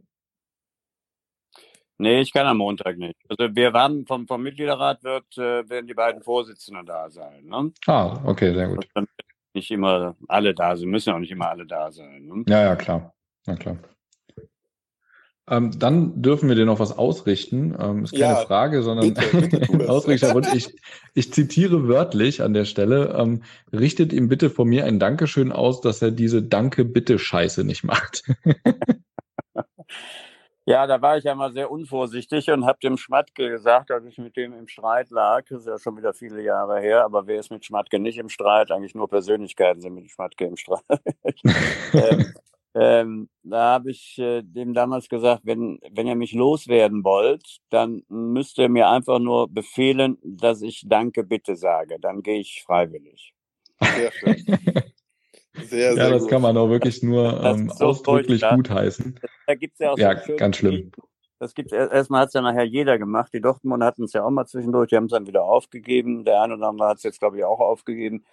Nee, 1.97 2.21
ich 2.21 2.31
kann 2.31 2.47
am 2.47 2.57
Montag 2.57 2.97
nicht. 2.97 3.17
Also 3.27 3.53
wir 3.53 3.73
waren 3.73 4.05
vom, 4.05 4.25
vom 4.25 4.41
Mitgliederrat 4.41 5.03
wird, 5.03 5.37
äh, 5.37 5.69
werden 5.69 5.85
die 5.85 5.93
beiden 5.93 6.23
Vorsitzenden 6.23 6.85
da 6.85 7.09
sein. 7.09 7.45
Ne? 7.45 7.73
Ah, 7.87 8.21
okay, 8.25 8.53
sehr 8.53 8.69
gut. 8.69 8.87
Nicht 9.53 9.69
immer 9.71 10.15
alle 10.27 10.53
da 10.53 10.77
sind, 10.77 10.89
müssen 10.89 11.11
auch 11.11 11.19
nicht 11.19 11.31
immer 11.31 11.49
alle 11.49 11.65
da 11.65 11.91
sein. 11.91 12.25
Ne? 12.25 12.43
Ja, 12.47 12.63
ja, 12.63 12.75
klar. 12.75 13.13
Na 13.45 13.55
klar. 13.55 13.77
Ähm, 15.49 15.71
dann 15.77 16.21
dürfen 16.21 16.47
wir 16.47 16.55
dir 16.55 16.65
noch 16.65 16.79
was 16.79 16.97
ausrichten. 16.97 17.75
Ähm, 17.79 18.03
ist 18.03 18.11
keine 18.11 18.23
ja, 18.23 18.35
Frage, 18.35 18.83
sondern 18.83 19.17
Ausrichterwunsch. 19.87 20.53
Ich, 20.53 20.75
ich 21.15 21.33
zitiere 21.33 21.87
wörtlich 21.87 22.43
an 22.43 22.53
der 22.53 22.65
Stelle. 22.65 23.15
Ähm, 23.17 23.43
richtet 23.73 24.13
ihm 24.13 24.29
bitte 24.29 24.49
von 24.49 24.67
mir 24.67 24.85
ein 24.85 24.99
Dankeschön 24.99 25.51
aus, 25.51 25.81
dass 25.81 26.01
er 26.01 26.11
diese 26.11 26.43
Danke-Bitte-Scheiße 26.43 27.63
nicht 27.63 27.83
macht. 27.83 28.23
Ja, 30.69 30.85
da 30.85 31.01
war 31.01 31.17
ich 31.17 31.23
ja 31.23 31.33
mal 31.33 31.51
sehr 31.51 31.71
unvorsichtig 31.71 32.51
und 32.51 32.63
habe 32.67 32.77
dem 32.83 32.95
Schmatke 32.95 33.49
gesagt, 33.49 33.89
als 33.89 34.05
ich 34.05 34.19
mit 34.19 34.37
dem 34.37 34.53
im 34.53 34.67
Streit 34.67 35.09
lag, 35.09 35.45
das 35.49 35.61
ist 35.61 35.65
ja 35.65 35.79
schon 35.79 35.97
wieder 35.97 36.13
viele 36.13 36.43
Jahre 36.43 36.79
her, 36.79 37.03
aber 37.05 37.25
wer 37.25 37.39
ist 37.39 37.49
mit 37.49 37.65
Schmatke 37.65 37.97
nicht 37.97 38.19
im 38.19 38.29
Streit? 38.29 38.69
Eigentlich 38.69 38.93
nur 38.93 39.09
Persönlichkeiten 39.09 39.81
sind 39.81 39.95
mit 39.95 40.11
Schmatke 40.11 40.45
im 40.45 40.57
Streit. 40.57 40.83
ähm, 41.93 42.33
ähm, 42.75 43.29
da 43.43 43.73
habe 43.73 43.91
ich 43.91 44.17
äh, 44.19 44.43
dem 44.43 44.73
damals 44.73 45.09
gesagt, 45.09 45.41
wenn, 45.43 45.79
wenn 45.91 46.07
ihr 46.07 46.15
mich 46.15 46.33
loswerden 46.33 47.03
wollt, 47.03 47.59
dann 47.69 48.03
müsst 48.09 48.57
ihr 48.59 48.69
mir 48.69 48.89
einfach 48.89 49.19
nur 49.19 49.49
befehlen, 49.49 50.17
dass 50.23 50.61
ich 50.61 50.83
Danke 50.87 51.23
bitte 51.23 51.55
sage. 51.55 51.97
Dann 51.99 52.21
gehe 52.21 52.39
ich 52.39 52.63
freiwillig. 52.65 53.33
Sehr 53.81 54.11
schön. 54.11 54.45
Sehr, 55.63 55.95
ja, 55.95 56.09
das 56.09 56.23
gut. 56.23 56.31
kann 56.31 56.41
man 56.41 56.55
auch 56.57 56.69
wirklich 56.69 57.01
nur 57.03 57.43
ähm, 57.43 57.69
so 57.69 57.87
ausdrücklich 57.87 58.41
gut 58.41 58.67
gutheißen. 58.67 59.19
Da 59.47 59.55
gibt's 59.55 59.79
ja 59.79 59.91
auch 59.91 59.97
ja, 59.97 60.17
so 60.17 60.35
ganz 60.35 60.57
schlimm. 60.57 60.91
Das 61.39 61.53
gibt 61.53 61.71
erstmal 61.71 62.21
hat 62.21 62.27
es 62.27 62.33
ja 62.33 62.41
nachher 62.41 62.65
jeder 62.65 62.99
gemacht. 62.99 63.33
Die 63.33 63.41
Dortmund 63.41 63.81
hatten 63.81 64.03
es 64.03 64.13
ja 64.13 64.23
auch 64.25 64.29
mal 64.29 64.45
zwischendurch, 64.45 64.89
die 64.89 64.97
haben 64.97 65.05
es 65.05 65.11
dann 65.11 65.25
wieder 65.25 65.43
aufgegeben. 65.43 66.25
Der 66.25 66.41
eine 66.41 66.55
oder 66.55 66.67
andere 66.67 66.89
hat 66.89 66.97
es 66.97 67.03
jetzt, 67.03 67.19
glaube 67.19 67.37
ich, 67.37 67.45
auch 67.45 67.59
aufgegeben. 67.59 68.25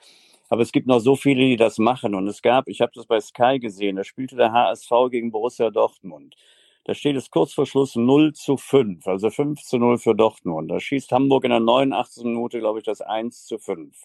Aber 0.49 0.63
es 0.63 0.73
gibt 0.73 0.87
noch 0.87 1.01
so 1.01 1.17
viele, 1.17 1.41
die 1.45 1.57
das 1.57 1.79
machen. 1.79 2.15
Und 2.15 2.29
es 2.29 2.43
gab, 2.43 2.69
ich 2.69 2.81
habe 2.81 2.93
das 2.95 3.07
bei 3.07 3.21
Sky 3.21 3.59
gesehen, 3.59 3.97
da 3.97 4.05
spielte 4.05 4.37
der 4.37 4.53
HSV 4.53 4.91
gegen 5.11 5.31
Borussia 5.31 5.71
Dortmund. 5.71 6.37
Da 6.85 6.95
steht 6.95 7.17
es 7.17 7.31
kurz 7.31 7.53
vor 7.53 7.67
Schluss 7.67 7.97
0 7.97 8.33
zu 8.35 8.57
5, 8.57 9.07
also 9.09 9.29
5 9.29 9.61
zu 9.61 9.79
0 9.79 9.99
für 9.99 10.15
Dortmund. 10.15 10.71
Da 10.71 10.79
schießt 10.79 11.11
Hamburg 11.11 11.43
in 11.45 11.51
der 11.51 11.59
89. 11.59 12.25
Minute, 12.25 12.61
glaube 12.61 12.79
ich, 12.79 12.85
das 12.85 13.01
1 13.01 13.45
zu 13.47 13.59
5. 13.59 14.05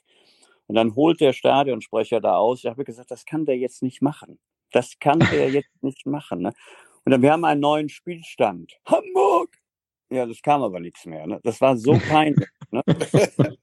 Und 0.66 0.76
dann 0.76 0.96
holt 0.96 1.22
der 1.22 1.34
Stadionsprecher 1.34 2.22
da 2.22 2.38
aus. 2.38 2.60
Ich 2.64 2.66
habe 2.66 2.84
gesagt, 2.84 3.12
das 3.12 3.26
kann 3.26 3.46
der 3.46 3.58
jetzt 3.58 3.84
nicht 3.84 4.02
machen. 4.02 4.40
Das 4.72 4.98
kann 5.00 5.20
der 5.20 5.50
jetzt 5.52 5.84
nicht 5.84 6.08
machen. 6.08 6.42
Ne? 6.42 6.54
Und 7.06 7.12
dann, 7.12 7.22
wir 7.22 7.32
haben 7.32 7.46
einen 7.46 7.62
neuen 7.62 7.90
Spielstand. 7.90 8.80
Hamburg! 8.86 9.56
Ja, 10.10 10.26
das 10.26 10.42
kam 10.42 10.64
aber 10.64 10.80
nichts 10.80 11.06
mehr. 11.06 11.28
Ne? 11.28 11.40
Das 11.44 11.62
war 11.62 11.78
so 11.78 11.94
peinlich. 12.10 12.50
ne? 12.72 12.82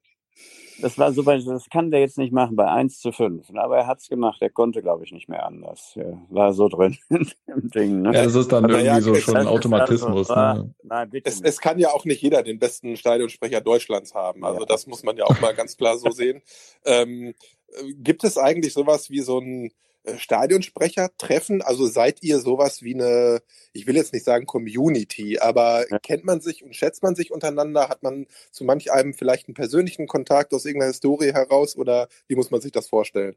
Das 0.80 0.98
war 0.98 1.12
so, 1.12 1.22
das 1.22 1.68
kann 1.70 1.90
der 1.90 2.00
jetzt 2.00 2.18
nicht 2.18 2.32
machen 2.32 2.56
bei 2.56 2.66
1 2.66 3.00
zu 3.00 3.12
5. 3.12 3.50
Aber 3.54 3.78
er 3.78 3.86
hat 3.86 3.98
es 3.98 4.08
gemacht, 4.08 4.40
er 4.40 4.50
konnte, 4.50 4.82
glaube 4.82 5.04
ich, 5.04 5.12
nicht 5.12 5.28
mehr 5.28 5.44
anders. 5.44 5.94
Er 5.96 6.20
war 6.30 6.52
so 6.52 6.68
drin 6.68 6.96
im 7.10 7.70
Ding. 7.70 8.02
Ne? 8.02 8.14
Ja, 8.14 8.24
das 8.24 8.34
ist 8.34 8.52
dann 8.52 8.64
Aber 8.64 8.74
irgendwie 8.74 8.86
ja, 8.86 9.00
so 9.00 9.14
schon 9.16 9.36
ein 9.36 9.46
Automatismus. 9.46 10.30
Also, 10.30 10.62
ne? 10.62 10.74
Nein, 10.82 11.10
bitte 11.10 11.28
es, 11.28 11.40
es, 11.40 11.60
kann 11.60 11.78
ja 11.78 11.90
auch 11.90 12.04
nicht 12.04 12.22
jeder 12.22 12.42
den 12.42 12.58
besten 12.58 12.96
Stadionsprecher 12.96 13.60
Deutschlands 13.60 14.14
haben. 14.14 14.44
Also 14.44 14.60
ja. 14.60 14.66
das 14.66 14.86
muss 14.86 15.02
man 15.02 15.16
ja 15.16 15.24
auch 15.24 15.40
mal 15.40 15.54
ganz 15.54 15.76
klar 15.76 15.98
so 15.98 16.10
sehen. 16.10 16.42
Ähm, 16.84 17.34
äh, 17.68 17.92
gibt 17.94 18.24
es 18.24 18.38
eigentlich 18.38 18.72
sowas 18.72 19.10
wie 19.10 19.20
so 19.20 19.38
ein 19.38 19.66
äh, 19.66 19.70
Stadionsprecher 20.16 21.10
treffen? 21.18 21.62
Also 21.62 21.86
seid 21.86 22.22
ihr 22.22 22.38
sowas 22.38 22.82
wie 22.82 22.94
eine, 22.94 23.40
ich 23.72 23.86
will 23.86 23.96
jetzt 23.96 24.12
nicht 24.12 24.24
sagen 24.24 24.46
Community, 24.46 25.38
aber 25.38 25.84
kennt 26.02 26.24
man 26.24 26.40
sich 26.40 26.64
und 26.64 26.74
schätzt 26.74 27.02
man 27.02 27.14
sich 27.14 27.30
untereinander? 27.32 27.88
Hat 27.88 28.02
man 28.02 28.26
zu 28.50 28.64
manch 28.64 28.92
einem 28.92 29.14
vielleicht 29.14 29.48
einen 29.48 29.54
persönlichen 29.54 30.06
Kontakt 30.06 30.54
aus 30.54 30.64
irgendeiner 30.64 30.92
Historie 30.92 31.32
heraus 31.32 31.76
oder 31.76 32.08
wie 32.28 32.36
muss 32.36 32.50
man 32.50 32.60
sich 32.60 32.72
das 32.72 32.88
vorstellen? 32.88 33.36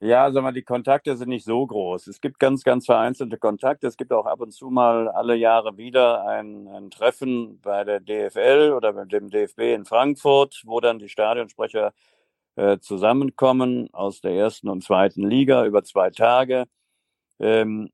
Ja, 0.00 0.30
sag 0.30 0.42
mal, 0.42 0.52
die 0.52 0.62
Kontakte 0.62 1.16
sind 1.16 1.30
nicht 1.30 1.46
so 1.46 1.66
groß. 1.66 2.06
Es 2.08 2.20
gibt 2.20 2.38
ganz, 2.38 2.64
ganz 2.64 2.84
vereinzelte 2.84 3.38
Kontakte. 3.38 3.86
Es 3.86 3.96
gibt 3.96 4.12
auch 4.12 4.26
ab 4.26 4.40
und 4.42 4.52
zu 4.52 4.68
mal 4.68 5.08
alle 5.08 5.34
Jahre 5.36 5.78
wieder 5.78 6.26
ein, 6.26 6.68
ein 6.68 6.90
Treffen 6.90 7.60
bei 7.62 7.82
der 7.82 8.00
DFL 8.00 8.74
oder 8.76 8.92
mit 8.92 9.10
dem 9.10 9.30
DFB 9.30 9.74
in 9.74 9.86
Frankfurt, 9.86 10.62
wo 10.66 10.80
dann 10.80 10.98
die 10.98 11.08
Stadionsprecher 11.08 11.94
äh, 12.56 12.78
zusammenkommen 12.78 13.88
aus 13.92 14.20
der 14.20 14.32
ersten 14.32 14.68
und 14.68 14.82
zweiten 14.82 15.28
Liga 15.28 15.64
über 15.66 15.84
zwei 15.84 16.10
Tage. 16.10 16.66
Ähm, 17.38 17.90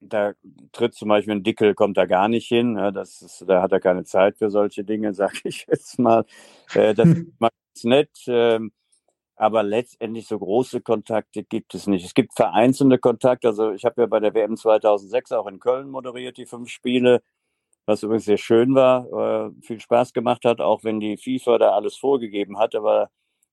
da 0.00 0.32
tritt 0.72 0.94
zum 0.94 1.08
Beispiel 1.08 1.34
ein 1.34 1.42
Dickel, 1.42 1.74
kommt 1.74 1.96
da 1.96 2.06
gar 2.06 2.28
nicht 2.28 2.48
hin. 2.48 2.76
Ja, 2.76 2.90
das 2.90 3.22
ist, 3.22 3.44
da 3.48 3.62
hat 3.62 3.72
er 3.72 3.80
keine 3.80 4.04
Zeit 4.04 4.38
für 4.38 4.50
solche 4.50 4.84
Dinge, 4.84 5.14
sage 5.14 5.40
ich 5.44 5.66
jetzt 5.68 5.98
mal. 5.98 6.24
Äh, 6.74 6.94
das 6.94 7.08
ist 7.74 7.84
nett. 7.84 8.10
Ähm, 8.26 8.72
aber 9.36 9.62
letztendlich 9.62 10.26
so 10.28 10.38
große 10.38 10.82
Kontakte 10.82 11.42
gibt 11.44 11.74
es 11.74 11.86
nicht. 11.86 12.04
Es 12.04 12.14
gibt 12.14 12.34
vereinzelte 12.34 12.98
Kontakte. 12.98 13.48
Also 13.48 13.72
ich 13.72 13.84
habe 13.86 14.02
ja 14.02 14.06
bei 14.06 14.20
der 14.20 14.34
WM 14.34 14.56
2006 14.56 15.32
auch 15.32 15.46
in 15.46 15.60
Köln 15.60 15.88
moderiert, 15.88 16.36
die 16.36 16.44
fünf 16.46 16.68
Spiele, 16.68 17.22
was 17.86 18.02
übrigens 18.02 18.26
sehr 18.26 18.38
schön 18.38 18.74
war, 18.74 19.48
äh, 19.48 19.50
viel 19.62 19.80
Spaß 19.80 20.12
gemacht 20.12 20.44
hat, 20.44 20.60
auch 20.60 20.84
wenn 20.84 21.00
die 21.00 21.16
FIFA 21.16 21.58
da 21.58 21.70
alles 21.72 21.96
vorgegeben 21.96 22.58
hat. 22.58 22.74
Aber 22.74 23.10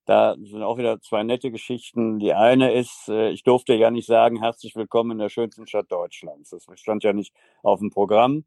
da 0.07 0.35
sind 0.39 0.63
auch 0.63 0.77
wieder 0.77 1.01
zwei 1.01 1.23
nette 1.23 1.51
Geschichten. 1.51 2.17
Die 2.17 2.33
eine 2.33 2.71
ist, 2.71 3.09
äh, 3.09 3.29
ich 3.29 3.43
durfte 3.43 3.73
ja 3.73 3.91
nicht 3.91 4.07
sagen, 4.07 4.39
herzlich 4.39 4.73
willkommen 4.75 5.11
in 5.11 5.17
der 5.17 5.27
schönsten 5.27 5.67
Stadt 5.67 5.91
Deutschlands. 5.91 6.49
Das 6.49 6.65
stand 6.75 7.03
ja 7.03 7.11
nicht 7.11 7.33
auf 7.61 7.79
dem 7.79 7.91
Programm. 7.91 8.45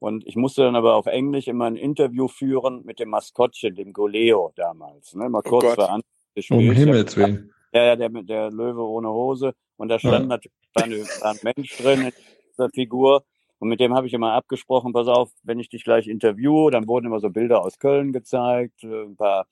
Und 0.00 0.26
ich 0.26 0.34
musste 0.34 0.64
dann 0.64 0.74
aber 0.74 0.96
auf 0.96 1.06
Englisch 1.06 1.46
immer 1.46 1.66
ein 1.66 1.76
Interview 1.76 2.26
führen 2.26 2.84
mit 2.84 2.98
dem 2.98 3.10
Maskottchen, 3.10 3.76
dem 3.76 3.92
Goleo 3.92 4.52
damals. 4.56 5.14
Ne? 5.14 5.28
Mal 5.28 5.42
kurz 5.42 5.78
oh 5.78 5.98
gespielt. 6.34 6.68
Um 6.68 6.74
Himmels 6.74 7.16
Willen. 7.16 7.52
Ja, 7.72 7.84
ja, 7.84 7.96
der, 7.96 8.08
der 8.08 8.50
Löwe 8.50 8.82
ohne 8.82 9.08
Hose. 9.08 9.54
Und 9.76 9.88
da 9.88 10.00
stand 10.00 10.22
ja. 10.22 10.26
natürlich 10.26 11.22
ein 11.22 11.38
Mensch 11.42 11.76
drin 11.78 12.02
in 12.02 12.12
dieser 12.50 12.68
Figur. 12.70 13.24
Und 13.60 13.68
mit 13.68 13.78
dem 13.78 13.94
habe 13.94 14.08
ich 14.08 14.12
immer 14.12 14.32
abgesprochen, 14.32 14.92
pass 14.92 15.06
auf, 15.06 15.30
wenn 15.44 15.60
ich 15.60 15.68
dich 15.68 15.84
gleich 15.84 16.08
interviewe, 16.08 16.72
dann 16.72 16.88
wurden 16.88 17.06
immer 17.06 17.20
so 17.20 17.30
Bilder 17.30 17.64
aus 17.64 17.78
Köln 17.78 18.12
gezeigt, 18.12 18.82
äh, 18.82 19.04
ein 19.04 19.16
paar 19.16 19.46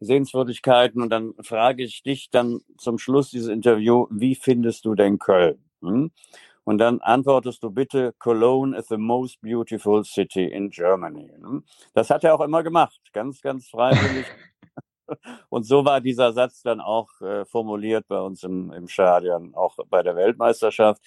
Sehenswürdigkeiten 0.00 1.02
und 1.02 1.10
dann 1.10 1.34
frage 1.42 1.84
ich 1.84 2.02
dich 2.02 2.30
dann 2.30 2.60
zum 2.78 2.98
Schluss 2.98 3.30
dieses 3.30 3.48
Interview, 3.48 4.06
wie 4.10 4.34
findest 4.34 4.84
du 4.84 4.94
denn 4.94 5.18
Köln? 5.18 5.62
Hm? 5.82 6.10
Und 6.64 6.78
dann 6.78 7.00
antwortest 7.00 7.62
du 7.62 7.70
bitte, 7.70 8.14
Cologne 8.18 8.76
is 8.76 8.86
the 8.88 8.96
most 8.96 9.40
beautiful 9.40 10.04
city 10.04 10.44
in 10.44 10.70
Germany. 10.70 11.30
Hm? 11.40 11.64
Das 11.94 12.10
hat 12.10 12.24
er 12.24 12.34
auch 12.34 12.40
immer 12.40 12.62
gemacht, 12.62 13.00
ganz, 13.12 13.40
ganz 13.40 13.68
freiwillig. 13.68 14.26
Und 15.48 15.64
so 15.64 15.84
war 15.84 16.00
dieser 16.00 16.32
Satz 16.32 16.62
dann 16.62 16.80
auch 16.80 17.08
äh, 17.20 17.44
formuliert 17.44 18.06
bei 18.08 18.20
uns 18.20 18.44
im, 18.44 18.72
im 18.72 18.86
Stadion, 18.86 19.54
auch 19.54 19.76
bei 19.88 20.02
der 20.02 20.14
Weltmeisterschaft. 20.14 21.02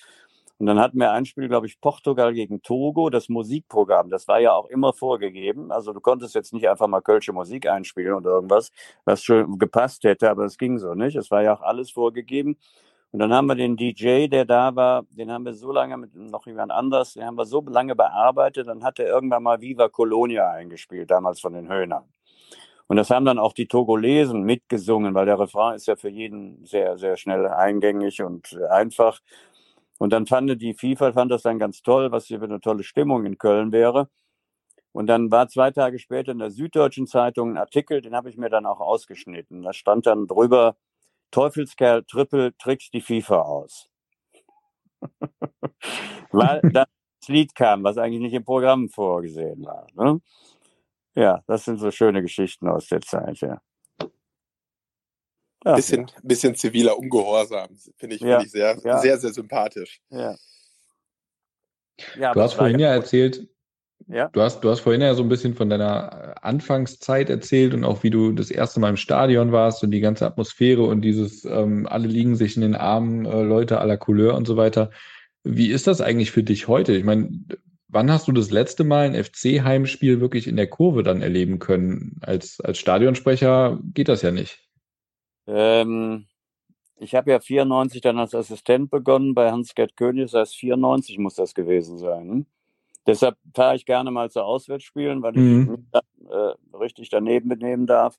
Und 0.60 0.68
dann 0.68 0.80
hatten 0.80 1.00
wir 1.00 1.12
ein 1.12 1.26
Spiel, 1.26 1.48
glaube 1.48 1.68
ich, 1.68 1.82
Portugal 1.82 2.34
gegen 2.34 2.62
Togo, 2.62 3.10
das 3.10 3.28
Musikprogramm. 3.28 4.10
Das 4.10 4.28
war 4.28 4.40
ja 4.40 4.54
auch 4.54 4.68
immer 4.68 4.94
vorgegeben. 4.94 5.72
Also 5.72 5.94
du 5.94 6.00
konntest 6.00 6.36
jetzt 6.36 6.54
nicht 6.54 6.70
einfach 6.70 6.88
mal 6.88 7.02
kölsche 7.02 7.34
Musik 7.34 7.68
einspielen 7.68 8.14
oder 8.14 8.32
irgendwas, 8.32 8.72
was 9.06 9.24
schon 9.24 9.58
gepasst 9.58 10.04
hätte, 10.04 10.30
aber 10.30 10.46
es 10.46 10.58
ging 10.58 10.78
so 10.78 10.94
nicht. 10.94 11.16
Es 11.16 11.32
war 11.32 11.44
ja 11.44 11.56
auch 11.56 11.62
alles 11.62 11.92
vorgegeben. 11.92 12.58
Und 13.12 13.20
dann 13.20 13.32
haben 13.34 13.46
wir 13.48 13.56
den 13.56 13.78
DJ, 13.78 14.28
der 14.28 14.46
da 14.46 14.76
war, 14.76 15.04
den 15.12 15.32
haben 15.32 15.46
wir 15.46 15.54
so 15.54 15.72
lange 15.72 15.98
mit 15.98 16.16
noch 16.16 16.48
jemand 16.48 16.72
anders, 16.72 17.14
den 17.14 17.26
haben 17.26 17.38
wir 17.38 17.46
so 17.46 17.62
lange 17.62 17.96
bearbeitet, 17.96 18.68
dann 18.68 18.84
hat 18.84 18.98
er 18.98 19.06
irgendwann 19.06 19.44
mal 19.44 19.62
Viva 19.62 19.88
Colonia 19.88 20.50
eingespielt, 20.50 21.12
damals 21.12 21.40
von 21.40 21.54
den 21.54 21.70
Höhnern. 21.72 22.06
Und 22.88 22.98
das 22.98 23.12
haben 23.12 23.26
dann 23.26 23.40
auch 23.40 23.54
die 23.54 23.68
Togolesen 23.68 24.44
mitgesungen, 24.44 25.14
weil 25.14 25.28
der 25.28 25.40
Refrain 25.40 25.76
ist 25.76 25.88
ja 25.88 25.96
für 25.96 26.10
jeden 26.10 26.66
sehr, 26.66 26.98
sehr 26.98 27.18
schnell 27.18 27.48
eingängig 27.48 28.24
und 28.24 28.58
einfach. 28.70 29.20
Und 30.00 30.12
dann 30.12 30.26
fand 30.26 30.62
die 30.62 30.74
FIFA 30.74 31.14
fand 31.14 31.32
das 31.32 31.44
dann 31.44 31.60
ganz 31.60 31.82
toll, 31.82 32.12
was 32.12 32.26
hier 32.26 32.40
für 32.40 32.46
eine 32.46 32.60
tolle 32.60 32.84
Stimmung 32.84 33.26
in 33.26 33.38
Köln 33.38 33.72
wäre. 33.72 34.10
Und 34.92 35.08
dann 35.08 35.32
war 35.32 35.48
zwei 35.48 35.72
Tage 35.72 35.98
später 35.98 36.32
in 36.32 36.40
der 36.40 36.52
Süddeutschen 36.52 37.08
Zeitung 37.08 37.52
ein 37.52 37.58
Artikel, 37.58 38.02
den 38.02 38.16
habe 38.16 38.30
ich 38.30 38.38
mir 38.38 38.50
dann 38.50 38.66
auch 38.66 38.80
ausgeschnitten. 38.80 39.64
Da 39.64 39.74
stand 39.74 40.06
dann 40.06 40.28
drüber, 40.28 40.78
Teufelskerl 41.32 42.04
Triple 42.04 42.56
trickst 42.58 42.94
die 42.94 43.02
FIFA 43.02 43.42
aus. 43.42 43.90
Weil 46.32 46.62
das 46.72 46.88
Lied 47.28 47.56
kam, 47.56 47.84
was 47.84 47.98
eigentlich 47.98 48.22
nicht 48.22 48.34
im 48.34 48.46
Programm 48.46 48.90
vorgesehen 48.90 49.66
war. 49.66 49.88
Ne? 49.96 50.22
Ja, 51.16 51.44
das 51.48 51.66
sind 51.66 51.80
so 51.80 51.90
schöne 51.92 52.22
Geschichten 52.22 52.68
aus 52.68 52.88
der 52.88 53.02
Zeit, 53.02 53.40
ja. 53.42 53.62
Ach, 55.64 55.76
bisschen, 55.76 56.08
ja. 56.08 56.14
bisschen 56.24 56.56
ziviler 56.56 56.98
Ungehorsam, 56.98 57.70
finde 57.98 58.16
ich, 58.16 58.22
ja. 58.22 58.40
find 58.40 58.48
ich 58.48 58.52
sehr, 58.52 58.78
ja. 58.84 59.00
sehr, 59.00 59.18
sehr 59.18 59.34
sympathisch. 59.34 60.02
Ja. 60.10 60.36
ja 62.18 62.34
du 62.34 62.42
hast 62.42 62.54
vorhin 62.54 62.80
ja 62.80 62.90
erzählt, 62.90 63.48
ja. 64.08 64.28
Du 64.28 64.42
hast, 64.42 64.62
du 64.62 64.70
hast 64.70 64.82
vorhin 64.82 65.02
ja 65.02 65.14
so 65.16 65.24
ein 65.24 65.30
bisschen 65.30 65.54
von 65.54 65.70
deiner 65.70 66.44
Anfangszeit 66.44 67.30
erzählt 67.30 67.74
und 67.74 67.86
auch 67.86 68.04
wie 68.04 68.10
du 68.10 68.34
das 68.34 68.52
erste 68.52 68.82
Mal 68.82 68.90
im 68.90 68.98
Stadion 68.98 69.54
warst 69.54 69.82
und 69.82 69.92
die 69.92 70.02
ganze 70.02 70.26
Atmosphäre 70.26 70.84
und 70.84 71.02
dieses, 71.02 71.46
ähm, 71.46 71.88
alle 71.88 72.08
liegen 72.08 72.36
sich 72.36 72.58
in 72.58 72.64
den 72.64 72.76
Armen, 72.76 73.26
äh, 73.26 73.42
Leute 73.42 73.80
aller 73.80 73.96
Couleur 73.96 74.36
und 74.36 74.46
so 74.46 74.58
weiter. 74.58 74.92
Wie 75.44 75.72
ist 75.72 75.88
das 75.88 76.02
eigentlich 76.02 76.32
für 76.32 76.44
dich 76.44 76.68
heute? 76.68 76.94
Ich 76.94 77.06
meine, 77.06 77.30
Wann 77.94 78.12
hast 78.12 78.28
du 78.28 78.32
das 78.32 78.50
letzte 78.50 78.84
Mal 78.84 79.06
ein 79.06 79.24
FC-Heimspiel 79.24 80.20
wirklich 80.20 80.48
in 80.48 80.56
der 80.56 80.66
Kurve 80.66 81.04
dann 81.04 81.22
erleben 81.22 81.60
können? 81.60 82.18
Als, 82.22 82.60
als 82.60 82.80
Stadionsprecher 82.80 83.80
geht 83.94 84.08
das 84.08 84.24
ja 84.24 84.32
nicht. 84.32 84.68
Ähm, 85.48 86.26
ich 86.98 87.16
habe 87.16 87.32
ja 87.32 87.40
94 87.40 88.02
dann 88.02 88.20
als 88.20 88.34
Assistent 88.34 88.90
begonnen 88.90 89.36
bei 89.36 89.52
Hans-Gerd 89.52 89.98
König, 89.98 90.32
das 90.32 90.40
heißt 90.40 90.56
94 90.56 91.18
muss 91.18 91.36
das 91.36 91.54
gewesen 91.54 91.98
sein. 91.98 92.30
Hm? 92.30 92.46
Deshalb 93.06 93.38
fahre 93.54 93.76
ich 93.76 93.86
gerne 93.86 94.12
mal 94.12 94.32
zu 94.32 94.42
Auswärtsspielen, 94.42 95.22
weil 95.22 95.34
mhm. 95.34 95.88
ich 95.94 96.30
äh, 96.30 96.78
richtig 96.78 97.10
daneben 97.10 97.50
benehmen 97.50 97.86
darf. 97.86 98.18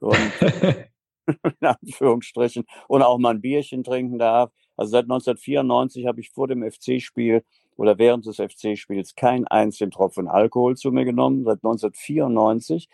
Und 0.00 0.16
in 1.26 1.66
Anführungsstrichen. 1.66 2.64
Und 2.88 3.02
auch 3.02 3.18
mal 3.18 3.34
ein 3.34 3.40
Bierchen 3.40 3.84
trinken 3.84 4.18
darf. 4.18 4.50
Also 4.76 4.92
seit 4.92 5.04
1994 5.04 6.06
habe 6.06 6.20
ich 6.20 6.30
vor 6.30 6.46
dem 6.46 6.62
FC-Spiel 6.62 7.42
oder 7.76 7.98
während 7.98 8.26
des 8.26 8.36
FC-Spiels 8.36 9.14
keinen 9.14 9.46
einzigen 9.46 9.90
Tropfen 9.90 10.28
Alkohol 10.28 10.76
zu 10.76 10.90
mir 10.90 11.04
genommen, 11.04 11.44
seit 11.44 11.58
1994. 11.64 12.88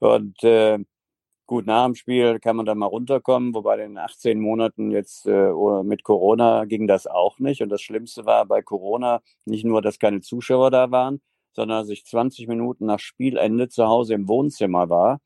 Und 0.00 0.42
äh, 0.42 0.78
gut, 1.46 1.66
nach 1.66 1.84
dem 1.84 1.94
Spiel 1.94 2.38
kann 2.40 2.56
man 2.56 2.66
dann 2.66 2.78
mal 2.78 2.86
runterkommen, 2.86 3.54
wobei 3.54 3.74
in 3.76 3.92
den 3.92 3.98
18 3.98 4.40
Monaten 4.40 4.90
jetzt 4.90 5.26
äh, 5.26 5.52
mit 5.82 6.02
Corona 6.04 6.64
ging 6.64 6.86
das 6.86 7.06
auch 7.06 7.38
nicht. 7.38 7.62
Und 7.62 7.68
das 7.70 7.82
Schlimmste 7.82 8.26
war 8.26 8.46
bei 8.46 8.62
Corona 8.62 9.20
nicht 9.44 9.64
nur, 9.64 9.82
dass 9.82 9.98
keine 9.98 10.20
Zuschauer 10.20 10.70
da 10.70 10.90
waren, 10.90 11.20
sondern 11.52 11.82
dass 11.82 11.90
ich 11.90 12.04
20 12.06 12.48
Minuten 12.48 12.86
nach 12.86 13.00
Spielende 13.00 13.68
zu 13.68 13.86
Hause 13.86 14.14
im 14.14 14.28
Wohnzimmer 14.28 14.88
war, 14.90 15.20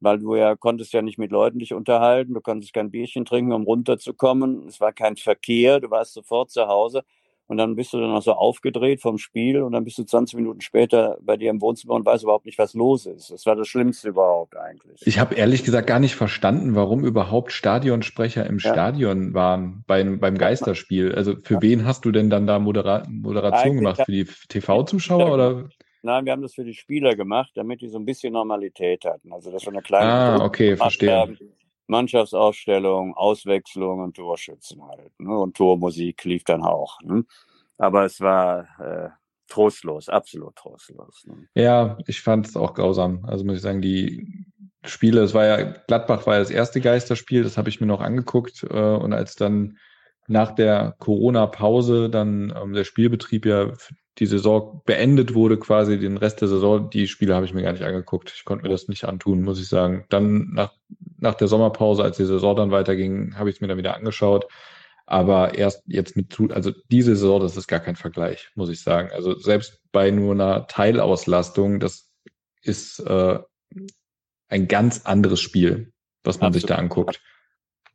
weil 0.00 0.18
du 0.18 0.36
ja 0.36 0.56
konntest 0.56 0.92
ja 0.92 1.02
nicht 1.02 1.18
mit 1.18 1.32
Leuten 1.32 1.58
dich 1.58 1.74
unterhalten, 1.74 2.34
du 2.34 2.40
konntest 2.40 2.72
kein 2.72 2.90
Bierchen 2.90 3.24
trinken, 3.24 3.52
um 3.52 3.64
runterzukommen. 3.64 4.68
Es 4.68 4.80
war 4.80 4.92
kein 4.92 5.16
Verkehr, 5.16 5.80
du 5.80 5.90
warst 5.90 6.14
sofort 6.14 6.50
zu 6.50 6.68
Hause 6.68 7.04
und 7.48 7.56
dann 7.56 7.74
bist 7.76 7.94
du 7.94 7.98
dann 7.98 8.10
auch 8.10 8.22
so 8.22 8.32
aufgedreht 8.32 9.00
vom 9.00 9.16
Spiel 9.16 9.62
und 9.62 9.72
dann 9.72 9.82
bist 9.82 9.96
du 9.96 10.04
20 10.04 10.36
Minuten 10.36 10.60
später 10.60 11.16
bei 11.22 11.38
dir 11.38 11.50
im 11.50 11.62
Wohnzimmer 11.62 11.94
und 11.94 12.04
weißt 12.04 12.22
überhaupt 12.22 12.44
nicht, 12.44 12.58
was 12.58 12.74
los 12.74 13.06
ist. 13.06 13.30
Das 13.30 13.46
war 13.46 13.56
das 13.56 13.66
Schlimmste 13.66 14.08
überhaupt 14.08 14.56
eigentlich. 14.56 15.00
Ich 15.06 15.18
habe 15.18 15.34
ehrlich 15.34 15.64
gesagt 15.64 15.86
gar 15.86 15.98
nicht 15.98 16.14
verstanden, 16.14 16.74
warum 16.74 17.04
überhaupt 17.04 17.52
Stadionsprecher 17.52 18.46
im 18.46 18.58
ja. 18.58 18.70
Stadion 18.72 19.32
waren 19.32 19.82
beim, 19.86 20.20
beim 20.20 20.36
Geisterspiel. 20.36 21.14
Also 21.14 21.36
für 21.42 21.54
ja. 21.54 21.62
wen 21.62 21.86
hast 21.86 22.04
du 22.04 22.12
denn 22.12 22.28
dann 22.28 22.46
da 22.46 22.58
Modera 22.58 23.04
Moderation 23.08 23.78
eigentlich 23.78 23.78
gemacht? 23.78 24.02
Für 24.04 24.12
die 24.12 24.26
TV-Zuschauer 24.48 25.32
oder? 25.32 25.68
Nein, 26.02 26.26
wir 26.26 26.32
haben 26.32 26.42
das 26.42 26.54
für 26.54 26.64
die 26.64 26.74
Spieler 26.74 27.16
gemacht, 27.16 27.50
damit 27.54 27.80
die 27.80 27.88
so 27.88 27.98
ein 27.98 28.04
bisschen 28.04 28.34
Normalität 28.34 29.04
hatten. 29.04 29.32
Also 29.32 29.50
das 29.50 29.64
war 29.66 29.72
eine 29.72 29.82
kleine. 29.82 30.10
Ah, 30.10 30.44
okay, 30.44 30.76
verstehe. 30.76 31.12
Haben. 31.12 31.38
Mannschaftsaufstellung, 31.88 33.14
Auswechslung 33.14 34.00
und 34.00 34.16
Torschützen 34.16 34.82
halt. 34.86 35.18
Ne? 35.18 35.36
Und 35.36 35.56
Tormusik 35.56 36.24
lief 36.24 36.44
dann 36.44 36.62
auch. 36.62 37.00
Ne? 37.02 37.24
Aber 37.78 38.04
es 38.04 38.20
war 38.20 38.68
äh, 38.80 39.08
trostlos, 39.48 40.08
absolut 40.08 40.54
trostlos. 40.56 41.24
Ne? 41.26 41.48
Ja, 41.54 41.98
ich 42.06 42.20
fand 42.20 42.46
es 42.46 42.56
auch 42.56 42.74
grausam. 42.74 43.24
Also 43.24 43.44
muss 43.44 43.56
ich 43.56 43.62
sagen, 43.62 43.82
die 43.82 44.44
Spiele, 44.84 45.22
es 45.22 45.34
war 45.34 45.46
ja, 45.46 45.62
Gladbach 45.86 46.26
war 46.26 46.34
ja 46.34 46.40
das 46.40 46.50
erste 46.50 46.80
Geisterspiel, 46.80 47.42
das 47.42 47.56
habe 47.56 47.68
ich 47.68 47.80
mir 47.80 47.86
noch 47.86 48.00
angeguckt. 48.00 48.64
Äh, 48.64 48.96
und 48.96 49.12
als 49.12 49.34
dann 49.34 49.78
nach 50.28 50.54
der 50.54 50.94
Corona-Pause 50.98 52.10
dann 52.10 52.54
ähm, 52.54 52.74
der 52.74 52.84
Spielbetrieb 52.84 53.46
ja 53.46 53.72
die 54.18 54.26
Saison 54.26 54.82
beendet 54.84 55.34
wurde, 55.34 55.58
quasi 55.58 55.98
den 55.98 56.16
Rest 56.16 56.40
der 56.40 56.48
Saison, 56.48 56.90
die 56.90 57.06
Spiele 57.06 57.34
habe 57.34 57.46
ich 57.46 57.54
mir 57.54 57.62
gar 57.62 57.72
nicht 57.72 57.84
angeguckt. 57.84 58.32
Ich 58.34 58.44
konnte 58.44 58.64
mir 58.64 58.70
das 58.70 58.88
nicht 58.88 59.04
antun, 59.04 59.42
muss 59.42 59.60
ich 59.60 59.68
sagen. 59.68 60.04
Dann 60.08 60.50
nach, 60.52 60.72
nach 61.18 61.34
der 61.34 61.48
Sommerpause, 61.48 62.02
als 62.02 62.16
die 62.16 62.24
Saison 62.24 62.56
dann 62.56 62.70
weiterging, 62.70 63.36
habe 63.36 63.48
ich 63.48 63.56
es 63.56 63.60
mir 63.60 63.68
dann 63.68 63.78
wieder 63.78 63.94
angeschaut. 63.94 64.46
Aber 65.06 65.54
erst 65.54 65.84
jetzt 65.86 66.16
mit, 66.16 66.36
also 66.50 66.72
diese 66.90 67.16
Saison, 67.16 67.40
das 67.40 67.56
ist 67.56 67.68
gar 67.68 67.80
kein 67.80 67.96
Vergleich, 67.96 68.50
muss 68.56 68.68
ich 68.68 68.82
sagen. 68.82 69.10
Also 69.12 69.38
selbst 69.38 69.80
bei 69.92 70.10
nur 70.10 70.34
einer 70.34 70.66
Teilauslastung, 70.66 71.80
das 71.80 72.10
ist 72.60 72.98
äh, 73.00 73.38
ein 74.48 74.68
ganz 74.68 75.06
anderes 75.06 75.40
Spiel, 75.40 75.92
was 76.24 76.40
man 76.40 76.48
Absolut. 76.48 76.54
sich 76.54 76.66
da 76.66 76.74
anguckt. 76.74 77.22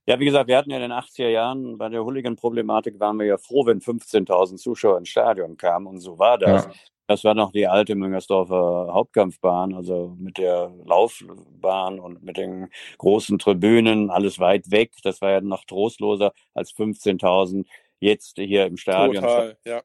Ja, 0.06 0.20
wie 0.20 0.26
gesagt, 0.26 0.48
wir 0.48 0.58
hatten 0.58 0.70
ja 0.70 0.78
in 0.78 0.84
den 0.84 0.92
80er 0.92 1.30
Jahren 1.30 1.78
bei 1.78 1.88
der 1.88 2.04
Hooligan-Problematik 2.04 3.00
waren 3.00 3.18
wir 3.20 3.26
ja 3.26 3.38
froh, 3.38 3.66
wenn 3.66 3.80
15.000 3.80 4.58
Zuschauer 4.58 4.98
ins 4.98 5.10
Stadion 5.10 5.56
kamen 5.56 5.88
und 5.88 6.00
so 6.00 6.20
war 6.20 6.38
das. 6.38 6.66
Ja. 6.66 6.72
Das 7.08 7.24
war 7.24 7.36
noch 7.36 7.52
die 7.52 7.68
alte 7.68 7.96
Müngersdorfer 7.96 8.90
Hauptkampfbahn, 8.94 9.74
also 9.74 10.16
mit 10.18 10.38
der 10.38 10.74
Laufbahn 10.86 12.00
und 12.00 12.24
mit 12.24 12.38
den 12.38 12.70
großen 12.98 13.40
Tribünen, 13.40 14.10
alles 14.10 14.40
weit 14.40 14.72
weg. 14.72 14.94
Das 15.04 15.22
war 15.22 15.32
ja 15.32 15.42
noch 15.42 15.66
trostloser 15.66 16.32
als 16.54 16.74
15.000 16.74 17.66
jetzt 18.00 18.38
hier 18.38 18.66
im 18.66 18.78
Stadion. 18.78 19.24
Total, 19.24 19.58
ja. 19.66 19.82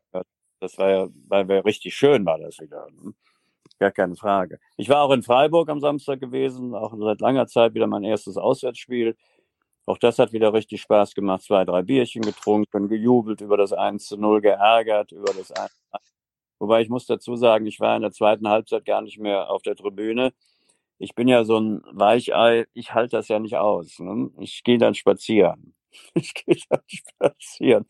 Das 0.60 0.78
war 0.78 0.90
ja, 0.90 1.08
weil 1.28 1.48
wir 1.48 1.64
richtig 1.64 1.94
schön 1.94 2.24
war 2.26 2.38
das 2.38 2.58
wieder. 2.58 2.86
Ne? 2.90 3.12
Gar 3.78 3.92
keine 3.92 4.16
Frage. 4.16 4.58
Ich 4.76 4.88
war 4.88 5.02
auch 5.02 5.12
in 5.12 5.22
Freiburg 5.22 5.68
am 5.68 5.80
Samstag 5.80 6.20
gewesen, 6.20 6.74
auch 6.74 6.94
seit 6.98 7.20
langer 7.20 7.46
Zeit 7.46 7.74
wieder 7.74 7.86
mein 7.86 8.04
erstes 8.04 8.36
Auswärtsspiel. 8.36 9.16
Auch 9.88 9.96
das 9.96 10.18
hat 10.18 10.32
wieder 10.34 10.52
richtig 10.52 10.82
Spaß 10.82 11.14
gemacht. 11.14 11.42
Zwei, 11.42 11.64
drei 11.64 11.80
Bierchen 11.82 12.20
getrunken, 12.20 12.88
gejubelt 12.88 13.40
über 13.40 13.56
das 13.56 13.72
1 13.72 14.04
zu 14.04 14.18
0, 14.18 14.42
geärgert 14.42 15.12
über 15.12 15.32
das 15.32 15.50
1 15.50 15.70
Wobei 16.58 16.82
ich 16.82 16.90
muss 16.90 17.06
dazu 17.06 17.36
sagen, 17.36 17.64
ich 17.66 17.80
war 17.80 17.96
in 17.96 18.02
der 18.02 18.12
zweiten 18.12 18.48
Halbzeit 18.48 18.84
gar 18.84 19.00
nicht 19.00 19.18
mehr 19.18 19.48
auf 19.50 19.62
der 19.62 19.76
Tribüne. 19.76 20.34
Ich 20.98 21.14
bin 21.14 21.26
ja 21.26 21.44
so 21.44 21.58
ein 21.58 21.82
Weichei, 21.90 22.66
ich 22.74 22.92
halte 22.92 23.16
das 23.16 23.28
ja 23.28 23.38
nicht 23.38 23.56
aus. 23.56 23.98
Ne? 23.98 24.30
Ich 24.40 24.62
gehe 24.62 24.78
dann 24.78 24.94
spazieren. 24.94 25.74
Ich 26.14 26.34
gehe 26.34 26.56
dann 26.68 26.82
spazieren. 26.86 27.86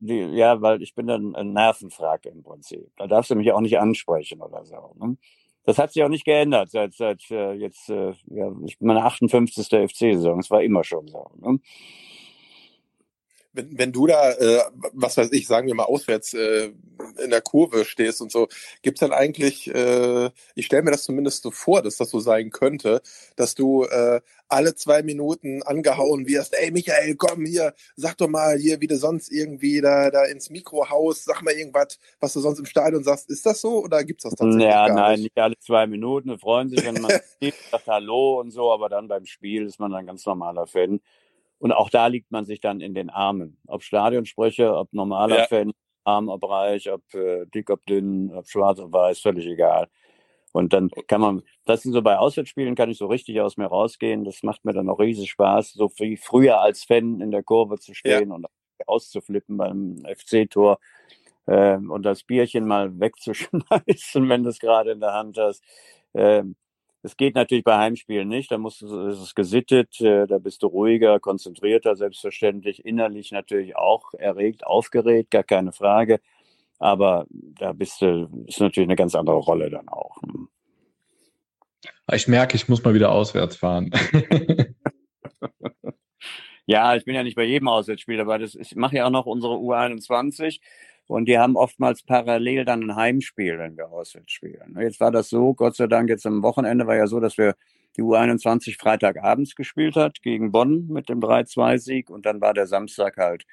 ja, 0.00 0.62
weil 0.62 0.82
ich 0.82 0.94
bin 0.94 1.08
dann 1.08 1.34
ein 1.34 1.52
Nervenfrage 1.52 2.28
im 2.28 2.44
Prinzip. 2.44 2.92
Da 2.96 3.08
darfst 3.08 3.30
du 3.30 3.34
mich 3.34 3.50
auch 3.50 3.60
nicht 3.60 3.78
ansprechen 3.78 4.40
oder 4.40 4.64
so. 4.64 4.94
Ne? 4.98 5.16
Das 5.64 5.78
hat 5.78 5.92
sich 5.92 6.02
auch 6.02 6.08
nicht 6.08 6.24
geändert 6.24 6.70
seit, 6.70 6.94
seit 6.94 7.30
äh, 7.30 7.52
jetzt, 7.52 7.88
äh, 7.88 8.12
ja, 8.26 8.52
meine 8.80 9.04
58. 9.04 9.66
FC-Saison. 9.68 10.40
Es 10.40 10.50
war 10.50 10.62
immer 10.62 10.84
schon 10.84 11.08
so. 11.08 11.30
Ne? 11.40 11.58
Wenn, 13.54 13.78
wenn 13.78 13.92
du 13.92 14.06
da, 14.06 14.32
äh, 14.32 14.60
was 14.92 15.16
weiß 15.16 15.32
ich, 15.32 15.46
sagen 15.46 15.68
wir 15.68 15.74
mal 15.74 15.84
auswärts 15.84 16.34
äh, 16.34 16.72
in 17.22 17.30
der 17.30 17.40
Kurve 17.40 17.84
stehst 17.84 18.20
und 18.20 18.30
so, 18.30 18.48
gibt's 18.82 19.00
dann 19.00 19.12
eigentlich, 19.12 19.72
äh, 19.72 20.30
ich 20.54 20.66
stelle 20.66 20.82
mir 20.82 20.90
das 20.90 21.04
zumindest 21.04 21.42
so 21.42 21.50
vor, 21.50 21.80
dass 21.82 21.96
das 21.96 22.10
so 22.10 22.20
sein 22.20 22.50
könnte, 22.50 23.00
dass 23.36 23.54
du 23.54 23.84
äh, 23.84 24.20
alle 24.48 24.74
zwei 24.74 25.02
Minuten 25.02 25.62
angehauen 25.62 26.26
wirst, 26.26 26.54
ey 26.54 26.70
Michael, 26.70 27.16
komm 27.16 27.46
hier, 27.46 27.74
sag 27.96 28.18
doch 28.18 28.28
mal 28.28 28.58
hier, 28.58 28.80
wie 28.80 28.86
du 28.86 28.96
sonst 28.96 29.32
irgendwie 29.32 29.80
da, 29.80 30.10
da 30.10 30.24
ins 30.24 30.50
Mikro 30.50 30.90
haust, 30.90 31.24
sag 31.24 31.42
mal 31.42 31.54
irgendwas, 31.54 31.98
was 32.20 32.32
du 32.34 32.40
sonst 32.40 32.58
im 32.58 32.66
Stadion 32.66 33.04
sagst. 33.04 33.30
Ist 33.30 33.46
das 33.46 33.60
so 33.60 33.82
oder 33.82 34.04
gibt's 34.04 34.24
das 34.24 34.34
tatsächlich? 34.34 34.64
Ja, 34.64 34.88
gar 34.88 34.96
nein, 34.96 35.20
nicht? 35.20 35.38
alle 35.38 35.58
zwei 35.58 35.86
Minuten. 35.86 36.38
freuen 36.38 36.68
sich, 36.68 36.84
wenn 36.84 37.00
man 37.00 37.10
sagt 37.70 37.86
Hallo 37.86 38.40
und 38.40 38.50
so, 38.50 38.72
aber 38.72 38.88
dann 38.88 39.08
beim 39.08 39.26
Spiel 39.26 39.66
ist 39.66 39.78
man 39.78 39.94
ein 39.94 40.06
ganz 40.06 40.26
normaler 40.26 40.66
Fan. 40.66 41.00
Und 41.64 41.72
auch 41.72 41.88
da 41.88 42.08
liegt 42.08 42.30
man 42.30 42.44
sich 42.44 42.60
dann 42.60 42.82
in 42.82 42.92
den 42.92 43.08
Armen. 43.08 43.56
Ob 43.66 43.82
Stadionsprecher, 43.82 44.78
ob 44.78 44.92
normaler 44.92 45.38
Ja. 45.38 45.46
Fan, 45.46 45.72
arm, 46.04 46.28
ob 46.28 46.46
reich, 46.46 46.92
ob 46.92 47.00
äh, 47.14 47.46
dick, 47.46 47.70
ob 47.70 47.86
dünn, 47.86 48.30
ob 48.34 48.46
schwarz, 48.46 48.80
ob 48.80 48.92
weiß, 48.92 49.20
völlig 49.20 49.46
egal. 49.46 49.88
Und 50.52 50.74
dann 50.74 50.90
kann 51.08 51.22
man, 51.22 51.42
das 51.64 51.80
sind 51.80 51.94
so 51.94 52.02
bei 52.02 52.18
Auswärtsspielen, 52.18 52.74
kann 52.74 52.90
ich 52.90 52.98
so 52.98 53.06
richtig 53.06 53.40
aus 53.40 53.56
mir 53.56 53.64
rausgehen. 53.64 54.26
Das 54.26 54.42
macht 54.42 54.66
mir 54.66 54.74
dann 54.74 54.90
auch 54.90 55.00
riesig 55.00 55.30
Spaß, 55.30 55.72
so 55.72 55.90
wie 55.96 56.18
früher 56.18 56.60
als 56.60 56.84
Fan 56.84 57.22
in 57.22 57.30
der 57.30 57.42
Kurve 57.42 57.78
zu 57.78 57.94
stehen 57.94 58.30
und 58.30 58.44
auszuflippen 58.86 59.56
beim 59.56 60.02
FC-Tor 60.04 60.78
ähm, 61.46 61.90
und 61.90 62.02
das 62.02 62.24
Bierchen 62.24 62.66
mal 62.66 62.90
wegzuschmeißen, 63.00 64.28
wenn 64.28 64.42
du 64.42 64.50
es 64.50 64.58
gerade 64.58 64.90
in 64.90 65.00
der 65.00 65.14
Hand 65.14 65.38
hast. 65.38 65.64
Ähm, 66.12 66.56
es 67.04 67.16
geht 67.18 67.34
natürlich 67.34 67.64
bei 67.64 67.76
Heimspielen 67.76 68.28
nicht, 68.28 68.50
da 68.50 68.56
musst 68.56 68.80
du, 68.80 69.08
ist 69.08 69.20
es 69.20 69.34
gesittet, 69.34 70.00
äh, 70.00 70.26
da 70.26 70.38
bist 70.38 70.62
du 70.62 70.68
ruhiger, 70.68 71.20
konzentrierter, 71.20 71.96
selbstverständlich, 71.96 72.84
innerlich 72.84 73.30
natürlich 73.30 73.76
auch 73.76 74.14
erregt, 74.14 74.66
aufgeregt, 74.66 75.30
gar 75.30 75.44
keine 75.44 75.72
Frage. 75.72 76.20
Aber 76.78 77.26
da 77.30 77.72
bist 77.72 78.00
du, 78.00 78.44
ist 78.46 78.60
natürlich 78.60 78.88
eine 78.88 78.96
ganz 78.96 79.14
andere 79.14 79.36
Rolle 79.36 79.70
dann 79.70 79.88
auch. 79.88 80.20
Hm. 80.22 80.48
Ich 82.12 82.26
merke, 82.26 82.56
ich 82.56 82.68
muss 82.68 82.82
mal 82.82 82.94
wieder 82.94 83.12
auswärts 83.12 83.56
fahren. 83.56 83.90
Ja, 86.66 86.96
ich 86.96 87.04
bin 87.04 87.14
ja 87.14 87.22
nicht 87.22 87.36
bei 87.36 87.44
jedem 87.44 87.68
Auswärtsspiel 87.68 88.16
dabei. 88.16 88.38
Das 88.38 88.54
ich 88.54 88.74
mache 88.74 88.96
ja 88.96 89.06
auch 89.06 89.10
noch 89.10 89.26
unsere 89.26 89.54
U21 89.54 90.60
und 91.06 91.26
die 91.26 91.38
haben 91.38 91.56
oftmals 91.56 92.02
parallel 92.02 92.64
dann 92.64 92.82
ein 92.82 92.96
Heimspiel, 92.96 93.58
wenn 93.58 93.76
wir 93.76 93.90
auswärts 93.90 94.32
spielen. 94.32 94.76
Jetzt 94.80 95.00
war 95.00 95.10
das 95.10 95.28
so, 95.28 95.54
Gott 95.54 95.76
sei 95.76 95.86
Dank, 95.86 96.08
jetzt 96.08 96.26
am 96.26 96.42
Wochenende 96.42 96.86
war 96.86 96.96
ja 96.96 97.06
so, 97.06 97.20
dass 97.20 97.38
wir 97.38 97.54
die 97.96 98.02
U21 98.02 98.78
Freitagabends 98.78 99.54
gespielt 99.54 99.96
hat 99.96 100.22
gegen 100.22 100.50
Bonn 100.50 100.88
mit 100.88 101.08
dem 101.08 101.20
3-2-Sieg 101.20 102.10
und 102.10 102.26
dann 102.26 102.40
war 102.40 102.54
der 102.54 102.66
Samstag 102.66 103.16
halt 103.16 103.44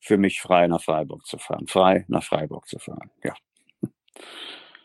für 0.00 0.18
mich 0.18 0.40
frei 0.40 0.66
nach 0.68 0.82
Freiburg 0.82 1.26
zu 1.26 1.38
fahren. 1.38 1.66
Frei 1.66 2.04
nach 2.08 2.22
Freiburg 2.22 2.68
zu 2.68 2.78
fahren, 2.78 3.10
ja. 3.24 3.34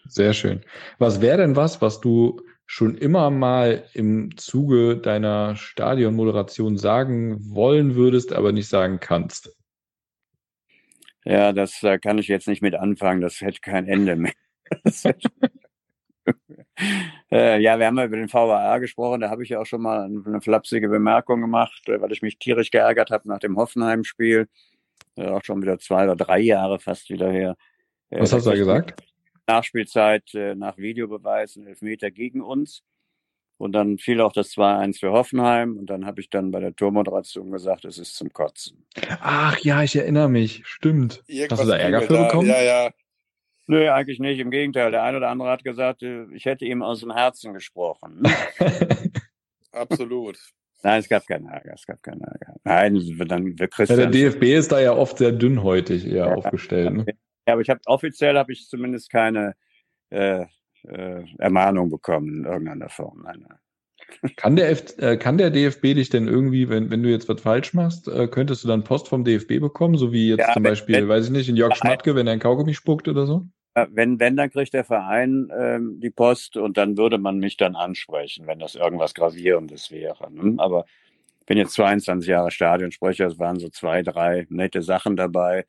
Sehr 0.07 0.33
schön. 0.33 0.61
Was 0.99 1.21
wäre 1.21 1.37
denn 1.37 1.55
was, 1.55 1.81
was 1.81 2.01
du 2.01 2.41
schon 2.65 2.95
immer 2.95 3.29
mal 3.29 3.83
im 3.93 4.35
Zuge 4.37 4.97
deiner 4.97 5.55
Stadionmoderation 5.55 6.77
sagen 6.77 7.37
wollen 7.53 7.95
würdest, 7.95 8.33
aber 8.33 8.51
nicht 8.51 8.67
sagen 8.67 8.99
kannst? 8.99 9.55
Ja, 11.25 11.53
das 11.53 11.79
da 11.81 11.97
kann 11.97 12.17
ich 12.17 12.27
jetzt 12.27 12.47
nicht 12.47 12.61
mit 12.61 12.75
anfangen, 12.75 13.21
das 13.21 13.41
hätte 13.41 13.61
kein 13.61 13.87
Ende 13.87 14.15
mehr. 14.15 14.33
Äh, 17.31 17.61
ja, 17.61 17.79
wir 17.79 17.87
haben 17.87 17.97
ja 17.97 18.05
über 18.05 18.17
den 18.17 18.31
VAR 18.31 18.79
gesprochen, 18.79 19.21
da 19.21 19.29
habe 19.29 19.43
ich 19.43 19.49
ja 19.49 19.59
auch 19.59 19.65
schon 19.65 19.81
mal 19.81 20.03
eine 20.03 20.41
flapsige 20.41 20.89
Bemerkung 20.89 21.41
gemacht, 21.41 21.87
äh, 21.87 21.99
weil 22.01 22.11
ich 22.11 22.21
mich 22.21 22.37
tierisch 22.37 22.71
geärgert 22.71 23.11
habe 23.11 23.27
nach 23.27 23.39
dem 23.39 23.57
Hoffenheim-Spiel. 23.57 24.47
Äh, 25.15 25.27
auch 25.27 25.43
schon 25.43 25.61
wieder 25.61 25.79
zwei 25.79 26.03
oder 26.03 26.15
drei 26.15 26.39
Jahre 26.39 26.79
fast 26.79 27.09
wieder 27.09 27.31
her. 27.31 27.55
Äh, 28.09 28.21
Was 28.21 28.33
hast 28.33 28.45
du 28.45 28.51
da 28.51 28.55
gesagt? 28.55 29.03
Nachspielzeit 29.47 30.33
äh, 30.35 30.55
nach 30.55 30.77
Videobeweis 30.77 31.55
ein 31.55 31.67
Elfmeter 31.67 32.11
gegen 32.11 32.41
uns. 32.41 32.83
Und 33.63 33.71
dann 33.71 33.97
fiel 33.97 34.19
auch 34.19 34.33
das 34.33 34.51
2-1 34.51 34.99
für 34.99 35.13
Hoffenheim. 35.13 35.77
Und 35.77 35.85
dann 35.85 36.05
habe 36.05 36.19
ich 36.19 36.29
dann 36.29 36.51
bei 36.51 36.59
der 36.59 36.75
Tormoderation 36.75 37.49
gesagt, 37.49 37.85
es 37.85 37.97
ist 37.97 38.13
zum 38.17 38.33
Kotzen. 38.33 38.85
Ach 39.21 39.57
ja, 39.59 39.81
ich 39.83 39.95
erinnere 39.95 40.27
mich. 40.27 40.63
Stimmt. 40.65 41.23
Irgendwas 41.27 41.59
Hast 41.59 41.67
du 41.67 41.71
da 41.71 41.77
Ärger 41.77 42.01
für 42.01 42.17
bekommen? 42.17 42.49
Ja, 42.49 42.61
ja. 42.61 42.91
Nö, 43.67 43.89
eigentlich 43.89 44.19
nicht. 44.19 44.39
Im 44.39 44.51
Gegenteil. 44.51 44.91
Der 44.91 45.03
eine 45.03 45.15
oder 45.15 45.29
andere 45.29 45.49
hat 45.49 45.63
gesagt, 45.63 46.03
äh, 46.03 46.25
ich 46.33 46.43
hätte 46.43 46.65
ihm 46.65 46.83
aus 46.83 46.99
dem 46.99 47.13
Herzen 47.13 47.53
gesprochen. 47.53 48.23
Absolut. 49.71 50.37
Nein, 50.83 50.99
es 50.99 51.07
gab 51.07 51.25
keinen 51.25 51.47
Ärger. 51.47 51.71
Es 51.73 51.85
gab 51.85 52.03
keinen 52.03 52.19
Ärger. 52.19 52.57
Nein, 52.65 52.95
dann 53.29 53.45
wir 53.45 53.51
Ja, 53.51 53.53
der 53.55 53.67
Christian. 53.69 54.11
DFB 54.11 54.43
ist 54.43 54.73
da 54.73 54.81
ja 54.81 54.91
oft 54.91 55.19
sehr 55.19 55.31
dünnhäutig 55.31 56.05
eher 56.05 56.25
Ja. 56.27 56.35
aufgestellt. 56.35 56.91
Ne? 56.91 57.05
Ja, 57.47 57.53
aber 57.53 57.61
ich 57.61 57.69
habe 57.69 57.79
offiziell 57.85 58.37
habe 58.37 58.51
ich 58.51 58.67
zumindest 58.67 59.09
keine 59.09 59.55
äh, 60.09 60.47
äh, 60.87 61.23
Ermahnung 61.37 61.89
bekommen 61.89 62.39
in 62.39 62.45
irgendeiner 62.45 62.89
Form. 62.89 63.23
Nein, 63.23 63.45
nein. 63.47 63.57
Kann 64.35 64.55
der, 64.55 64.69
F 64.69 64.97
äh, 64.99 65.17
kann 65.17 65.37
der 65.37 65.49
DFB 65.49 65.81
dich 65.95 66.09
denn 66.09 66.27
irgendwie, 66.27 66.69
wenn, 66.69 66.91
wenn 66.91 67.01
du 67.03 67.09
jetzt 67.09 67.27
was 67.29 67.41
falsch 67.41 67.73
machst, 67.73 68.07
äh, 68.07 68.27
könntest 68.27 68.63
du 68.63 68.67
dann 68.67 68.83
Post 68.83 69.07
vom 69.07 69.23
DFB 69.23 69.59
bekommen, 69.59 69.97
so 69.97 70.11
wie 70.11 70.29
jetzt 70.29 70.39
Ja, 70.39 70.53
zum 70.53 70.63
wenn- 70.63 70.71
Beispiel, 70.71 70.95
wenn- 70.95 71.07
weiß 71.09 71.25
ich 71.25 71.31
nicht, 71.31 71.49
in 71.49 71.55
Jörg 71.55 71.75
Schmatke, 71.75 72.13
wenn 72.15 72.27
er 72.27 72.33
ein 72.33 72.39
Kaugummi 72.39 72.73
spuckt 72.73 73.07
oder 73.07 73.25
so? 73.25 73.47
Äh, 73.75 73.87
Wenn, 73.91 74.19
wenn, 74.19 74.35
dann 74.35 74.51
kriegt 74.51 74.73
der 74.73 74.83
Verein 74.83 75.49
ähm, 75.57 75.99
die 75.99 76.11
Post 76.11 76.57
und 76.57 76.77
dann 76.77 76.95
würde 76.97 77.17
man 77.17 77.39
mich 77.39 77.57
dann 77.57 77.75
ansprechen, 77.75 78.45
wenn 78.45 78.59
das 78.59 78.75
irgendwas 78.75 79.15
Gravierendes 79.15 79.89
wäre. 79.89 80.31
Ne? 80.31 80.55
Aber 80.59 80.85
ich 81.39 81.45
bin 81.47 81.57
jetzt 81.57 81.73
22 81.73 82.27
Jahre 82.29 82.51
Stadionsprecher, 82.51 83.25
es 83.25 83.39
waren 83.39 83.57
so 83.59 83.69
zwei, 83.69 84.03
drei 84.03 84.45
nette 84.49 84.81
Sachen 84.83 85.15
dabei. 85.15 85.65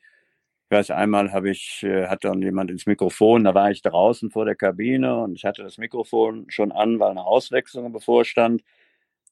Weiß, 0.75 0.91
einmal 0.91 1.33
habe 1.33 1.51
ich, 1.51 1.85
äh, 1.85 2.09
hat 2.09 2.25
dann 2.25 2.43
jemand 2.43 2.69
ins 2.69 2.85
Mikrofon, 2.85 3.45
da 3.45 3.55
war 3.55 3.71
ich 3.71 3.81
draußen 3.81 4.33
vor 4.33 4.45
der 4.45 4.57
Kabine 4.57 5.23
und 5.23 5.37
ich 5.37 5.45
hatte 5.45 5.63
das 5.63 5.79
Mikrofon 5.79 6.47
schon 6.49 6.73
an, 6.73 6.99
weil 6.99 7.13
eine 7.13 7.25
Auswechslung 7.25 7.93
bevorstand. 7.93 8.63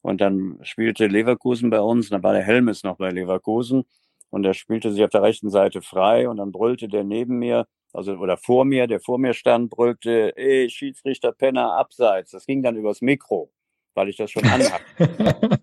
Und 0.02 0.20
dann 0.20 0.60
spielte 0.62 1.08
Leverkusen 1.08 1.68
bei 1.68 1.80
uns, 1.80 2.10
dann 2.10 2.22
war 2.22 2.32
der 2.32 2.44
Helmes 2.44 2.84
noch 2.84 2.96
bei 2.96 3.10
Leverkusen 3.10 3.82
und 4.30 4.44
er 4.44 4.54
spielte 4.54 4.92
sich 4.92 5.02
auf 5.02 5.10
der 5.10 5.22
rechten 5.22 5.50
Seite 5.50 5.82
frei 5.82 6.28
und 6.28 6.36
dann 6.36 6.52
brüllte 6.52 6.86
der 6.86 7.02
neben 7.02 7.40
mir, 7.40 7.66
also 7.92 8.12
oder 8.12 8.36
vor 8.36 8.64
mir, 8.64 8.86
der 8.86 9.00
vor 9.00 9.18
mir 9.18 9.34
stand, 9.34 9.68
brüllte, 9.68 10.36
ey, 10.36 10.70
Schiedsrichter 10.70 11.32
Penner, 11.32 11.72
abseits. 11.72 12.30
Das 12.30 12.46
ging 12.46 12.62
dann 12.62 12.76
übers 12.76 13.00
Mikro, 13.00 13.50
weil 13.94 14.08
ich 14.08 14.16
das 14.16 14.30
schon 14.30 14.44
anhatte. 14.46 15.60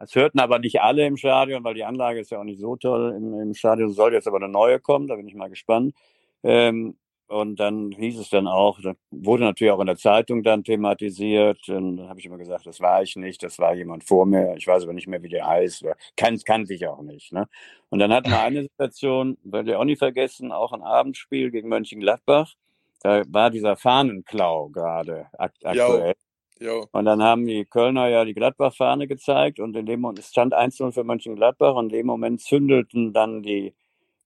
Das 0.00 0.14
hörten 0.14 0.40
aber 0.40 0.58
nicht 0.58 0.80
alle 0.80 1.06
im 1.06 1.18
Stadion, 1.18 1.62
weil 1.62 1.74
die 1.74 1.84
Anlage 1.84 2.20
ist 2.20 2.30
ja 2.30 2.40
auch 2.40 2.44
nicht 2.44 2.58
so 2.58 2.74
toll 2.76 3.14
im, 3.14 3.38
im 3.38 3.54
Stadion. 3.54 3.92
Soll 3.92 4.14
jetzt 4.14 4.26
aber 4.26 4.38
eine 4.38 4.48
neue 4.48 4.80
kommen, 4.80 5.06
da 5.06 5.14
bin 5.14 5.28
ich 5.28 5.34
mal 5.34 5.50
gespannt. 5.50 5.94
Ähm, 6.42 6.96
und 7.26 7.60
dann 7.60 7.92
hieß 7.92 8.18
es 8.18 8.30
dann 8.30 8.48
auch, 8.48 8.80
da 8.80 8.94
wurde 9.10 9.44
natürlich 9.44 9.70
auch 9.70 9.78
in 9.78 9.86
der 9.86 9.96
Zeitung 9.96 10.42
dann 10.42 10.64
thematisiert. 10.64 11.68
Und 11.68 11.98
dann 11.98 12.08
habe 12.08 12.18
ich 12.18 12.24
immer 12.24 12.38
gesagt, 12.38 12.66
das 12.66 12.80
war 12.80 13.02
ich 13.02 13.14
nicht, 13.14 13.42
das 13.42 13.58
war 13.58 13.74
jemand 13.74 14.02
vor 14.02 14.24
mir. 14.24 14.56
Ich 14.56 14.66
weiß 14.66 14.84
aber 14.84 14.94
nicht 14.94 15.06
mehr, 15.06 15.22
wie 15.22 15.28
der 15.28 15.46
heißt. 15.46 15.84
Kann, 16.16 16.40
kannte 16.44 16.72
ich 16.72 16.88
auch 16.88 17.02
nicht. 17.02 17.32
Ne? 17.32 17.46
Und 17.90 17.98
dann 17.98 18.12
hatten 18.12 18.30
wir 18.30 18.40
eine 18.42 18.62
Situation, 18.62 19.36
werde 19.44 19.70
ich 19.70 19.76
auch 19.76 19.84
nie 19.84 19.96
vergessen, 19.96 20.50
auch 20.50 20.72
ein 20.72 20.82
Abendspiel 20.82 21.50
gegen 21.50 21.68
Mönchengladbach. 21.68 22.54
Da 23.02 23.22
war 23.28 23.50
dieser 23.50 23.76
Fahnenklau 23.76 24.70
gerade 24.70 25.26
akt 25.38 25.64
aktuell. 25.64 26.14
Jo. 26.60 26.86
Und 26.92 27.06
dann 27.06 27.22
haben 27.22 27.46
die 27.46 27.64
Kölner 27.64 28.08
ja 28.08 28.24
die 28.26 28.34
Gladbach-Fahne 28.34 29.08
gezeigt 29.08 29.60
und 29.60 29.74
in 29.76 29.86
dem 29.86 30.00
Moment, 30.00 30.18
es 30.18 30.28
stand 30.28 30.54
1-0 30.54 30.92
für 30.92 31.04
Mönchengladbach 31.04 31.74
und 31.74 31.86
in 31.86 32.00
dem 32.00 32.06
Moment 32.06 32.42
zündelten 32.42 33.14
dann 33.14 33.42
die 33.42 33.74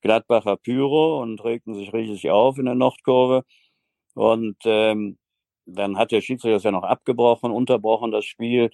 Gladbacher 0.00 0.56
Pyro 0.56 1.22
und 1.22 1.42
regten 1.44 1.74
sich 1.74 1.92
riesig 1.92 2.30
auf 2.30 2.58
in 2.58 2.66
der 2.66 2.74
Nordkurve. 2.74 3.44
Und 4.14 4.56
ähm, 4.64 5.16
dann 5.64 5.96
hat 5.96 6.10
der 6.10 6.20
Schiedsrichter 6.20 6.56
das 6.56 6.64
ja 6.64 6.72
noch 6.72 6.82
abgebrochen, 6.82 7.52
unterbrochen 7.52 8.10
das 8.10 8.24
Spiel. 8.24 8.70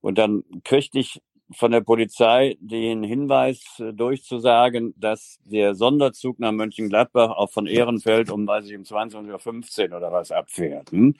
Und 0.00 0.16
dann 0.16 0.44
kriegte 0.62 1.00
ich 1.00 1.20
von 1.52 1.72
der 1.72 1.80
Polizei 1.80 2.56
den 2.60 3.02
Hinweis 3.02 3.62
äh, 3.78 3.92
durchzusagen, 3.92 4.94
dass 4.96 5.38
der 5.44 5.74
Sonderzug 5.74 6.38
nach 6.38 6.52
Mönchengladbach 6.52 7.30
auch 7.30 7.50
von 7.50 7.66
Ehrenfeld 7.66 8.30
um, 8.30 8.46
weiß 8.46 8.66
ich, 8.66 8.76
um 8.76 8.82
22.15 8.82 9.90
Uhr 9.90 9.96
oder 9.98 10.12
was 10.12 10.30
abfährt. 10.30 10.90
Hm? 10.92 11.14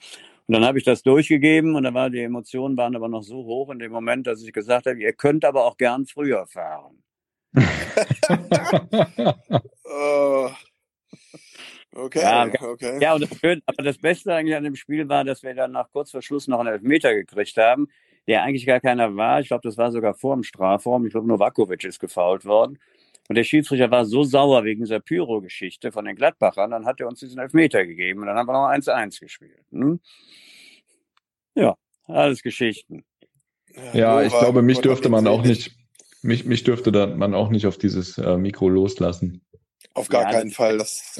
Und 0.47 0.53
dann 0.53 0.63
habe 0.63 0.77
ich 0.77 0.83
das 0.83 1.01
durchgegeben 1.01 1.75
und 1.75 1.83
dann 1.83 1.95
war 1.95 2.09
die 2.09 2.21
Emotionen 2.21 2.77
waren 2.77 2.95
aber 2.95 3.07
noch 3.07 3.23
so 3.23 3.45
hoch 3.45 3.71
in 3.71 3.79
dem 3.79 3.91
Moment, 3.91 4.27
dass 4.27 4.43
ich 4.43 4.53
gesagt 4.53 4.85
habe, 4.85 5.01
ihr 5.01 5.13
könnt 5.13 5.43
aber 5.43 5.65
auch 5.65 5.77
gern 5.77 6.05
früher 6.05 6.45
fahren. 6.45 7.01
uh, 7.57 7.61
okay, 11.93 12.21
ja, 12.21 12.51
okay. 12.61 12.99
Ja, 13.01 13.15
und 13.15 13.21
das, 13.21 13.31
aber 13.65 13.83
das 13.83 13.97
Beste 13.97 14.35
eigentlich 14.35 14.55
an 14.55 14.65
dem 14.65 14.75
Spiel 14.75 15.09
war, 15.09 15.23
dass 15.23 15.41
wir 15.41 15.55
dann 15.55 15.71
nach 15.71 15.89
kurz 15.91 16.11
vor 16.11 16.21
Schluss 16.21 16.47
noch 16.47 16.59
einen 16.59 16.73
Elfmeter 16.73 17.15
gekriegt 17.15 17.57
haben, 17.57 17.87
der 18.27 18.43
eigentlich 18.43 18.67
gar 18.67 18.81
keiner 18.81 19.15
war. 19.15 19.39
Ich 19.39 19.47
glaube, 19.47 19.63
das 19.63 19.77
war 19.77 19.91
sogar 19.91 20.13
vor 20.13 20.35
dem 20.35 20.43
Strafraum. 20.43 21.05
Ich 21.05 21.13
glaube, 21.13 21.27
Novakovic 21.27 21.83
ist 21.85 21.99
gefault 21.99 22.45
worden. 22.45 22.77
Und 23.27 23.35
der 23.35 23.43
Schiedsrichter 23.43 23.89
war 23.89 24.05
so 24.05 24.23
sauer 24.23 24.63
wegen 24.63 24.83
dieser 24.83 24.99
Pyro-Geschichte 24.99 25.91
von 25.91 26.05
den 26.05 26.15
Gladbachern, 26.15 26.71
dann 26.71 26.85
hat 26.85 26.99
er 26.99 27.07
uns 27.07 27.19
diesen 27.19 27.39
Elfmeter 27.39 27.85
gegeben 27.85 28.21
und 28.21 28.27
dann 28.27 28.37
haben 28.37 28.47
wir 28.47 28.53
noch 28.53 28.69
1-1 28.69 29.19
gespielt. 29.19 29.65
Hm? 29.71 29.99
Ja, 31.55 31.75
alles 32.03 32.43
Geschichten. 32.43 33.03
Ja, 33.93 34.21
ich 34.21 34.31
glaube, 34.31 34.61
mich 34.61 34.79
dürfte 34.79 35.09
man 35.09 35.27
auch 35.27 35.43
nicht, 35.43 35.75
mich, 36.21 36.45
mich 36.45 36.63
dürfte 36.63 36.91
da 36.91 37.07
man 37.07 37.33
auch 37.33 37.49
nicht 37.49 37.65
auf 37.65 37.77
dieses 37.77 38.17
äh, 38.17 38.37
Mikro 38.37 38.69
loslassen. 38.69 39.41
Auf 39.93 40.09
gar 40.09 40.23
ja, 40.23 40.31
keinen 40.31 40.51
Fall. 40.51 40.77
Das, 40.77 41.17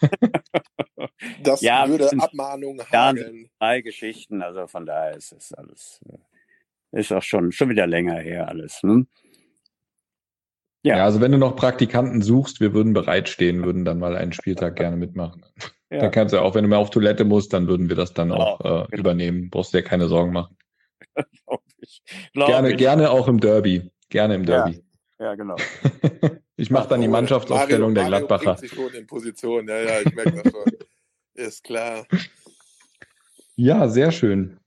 das 1.42 1.60
ja, 1.60 1.88
würde 1.88 2.10
Abmahnungen 2.18 2.84
hageln. 2.90 3.50
Drei 3.58 3.82
Geschichten, 3.82 4.42
also 4.42 4.66
von 4.66 4.86
daher 4.86 5.16
ist 5.16 5.32
es 5.32 5.52
alles, 5.52 6.00
äh, 6.08 6.98
ist 6.98 7.12
auch 7.12 7.22
schon, 7.22 7.52
schon 7.52 7.68
wieder 7.68 7.86
länger 7.86 8.18
her 8.18 8.48
alles. 8.48 8.82
Ne? 8.82 9.06
Ja. 10.86 10.98
ja, 10.98 11.04
also 11.04 11.20
wenn 11.20 11.32
du 11.32 11.38
noch 11.38 11.56
Praktikanten 11.56 12.22
suchst, 12.22 12.60
wir 12.60 12.72
würden 12.72 12.92
bereitstehen, 12.92 13.64
würden 13.64 13.84
dann 13.84 13.98
mal 13.98 14.16
einen 14.16 14.32
Spieltag 14.32 14.76
gerne 14.76 14.96
mitmachen. 14.96 15.44
Ja. 15.90 15.98
Dann 15.98 16.12
kannst 16.12 16.32
du 16.32 16.40
auch, 16.40 16.54
wenn 16.54 16.62
du 16.62 16.70
mal 16.70 16.76
auf 16.76 16.90
Toilette 16.90 17.24
musst, 17.24 17.52
dann 17.52 17.66
würden 17.66 17.88
wir 17.88 17.96
das 17.96 18.14
dann 18.14 18.28
genau. 18.28 18.40
auch 18.40 18.60
äh, 18.60 18.86
genau. 18.90 19.00
übernehmen. 19.00 19.50
Brauchst 19.50 19.74
dir 19.74 19.82
keine 19.82 20.06
Sorgen 20.06 20.32
machen. 20.32 20.56
Glaub 21.44 21.62
ich. 21.78 22.04
Glaub 22.34 22.46
gerne, 22.46 22.70
ich. 22.70 22.76
gerne 22.76 23.10
auch 23.10 23.26
im 23.26 23.40
Derby. 23.40 23.90
Gerne 24.10 24.36
im 24.36 24.46
Derby. 24.46 24.80
Ja, 25.18 25.24
ja 25.24 25.34
genau. 25.34 25.56
ich 26.56 26.70
mache 26.70 26.88
dann 26.88 27.00
die 27.00 27.08
Mannschaftsaufstellung 27.08 27.92
Mario, 27.92 28.08
der 28.08 28.20
Gladbacher. 28.20 28.44
Mario 28.44 28.60
sich 28.60 28.70
schon 28.70 28.94
in 28.94 29.08
Position. 29.08 29.66
Ja, 29.66 29.80
ja, 29.80 30.00
ich 30.04 30.14
merke 30.14 30.40
das 30.40 30.52
schon. 30.52 30.72
Ist 31.34 31.64
klar. 31.64 32.06
Ja, 33.56 33.88
sehr 33.88 34.12
schön. 34.12 34.60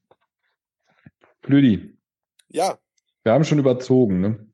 Flüdi. 1.44 1.98
Ja. 2.50 2.78
Wir 3.24 3.32
haben 3.32 3.46
schon 3.46 3.60
überzogen, 3.60 4.20
ne? 4.20 4.49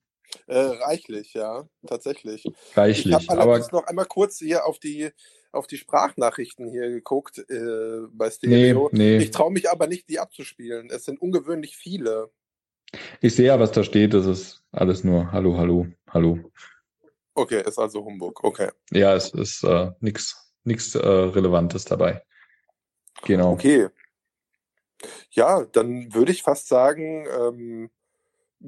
Äh, 0.47 0.57
reichlich, 0.57 1.33
ja, 1.33 1.67
tatsächlich. 1.87 2.43
Reichlich. 2.75 3.15
Ich 3.15 3.29
habe 3.29 3.41
allerdings 3.41 3.71
noch 3.71 3.87
einmal 3.87 4.05
kurz 4.05 4.37
hier 4.37 4.65
auf 4.65 4.79
die 4.79 5.09
auf 5.51 5.67
die 5.67 5.77
Sprachnachrichten 5.77 6.69
hier 6.69 6.89
geguckt 6.89 7.39
äh, 7.49 8.01
bei 8.11 8.29
Stereo. 8.29 8.89
Nee, 8.91 9.17
nee. 9.17 9.23
Ich 9.23 9.31
traue 9.31 9.51
mich 9.51 9.69
aber 9.69 9.87
nicht, 9.87 10.09
die 10.09 10.19
abzuspielen. 10.19 10.89
Es 10.89 11.05
sind 11.05 11.21
ungewöhnlich 11.21 11.77
viele. 11.77 12.29
Ich 13.21 13.35
sehe 13.35 13.47
ja, 13.47 13.59
was 13.59 13.71
da 13.71 13.83
steht. 13.83 14.13
Das 14.13 14.25
ist 14.25 14.61
alles 14.71 15.03
nur 15.03 15.31
Hallo, 15.31 15.57
Hallo, 15.57 15.87
Hallo. 16.09 16.39
Okay, 17.33 17.63
ist 17.65 17.79
also 17.79 18.03
Humbug. 18.03 18.43
Okay. 18.43 18.69
Ja, 18.91 19.15
es 19.15 19.33
ist 19.33 19.63
äh, 19.63 19.91
nichts 19.99 20.95
äh, 20.95 20.99
Relevantes 20.99 21.85
dabei. 21.85 22.23
Genau. 23.23 23.53
Okay. 23.53 23.89
Ja, 25.31 25.65
dann 25.65 26.13
würde 26.13 26.31
ich 26.31 26.43
fast 26.43 26.67
sagen, 26.67 27.27
ähm, 27.27 27.89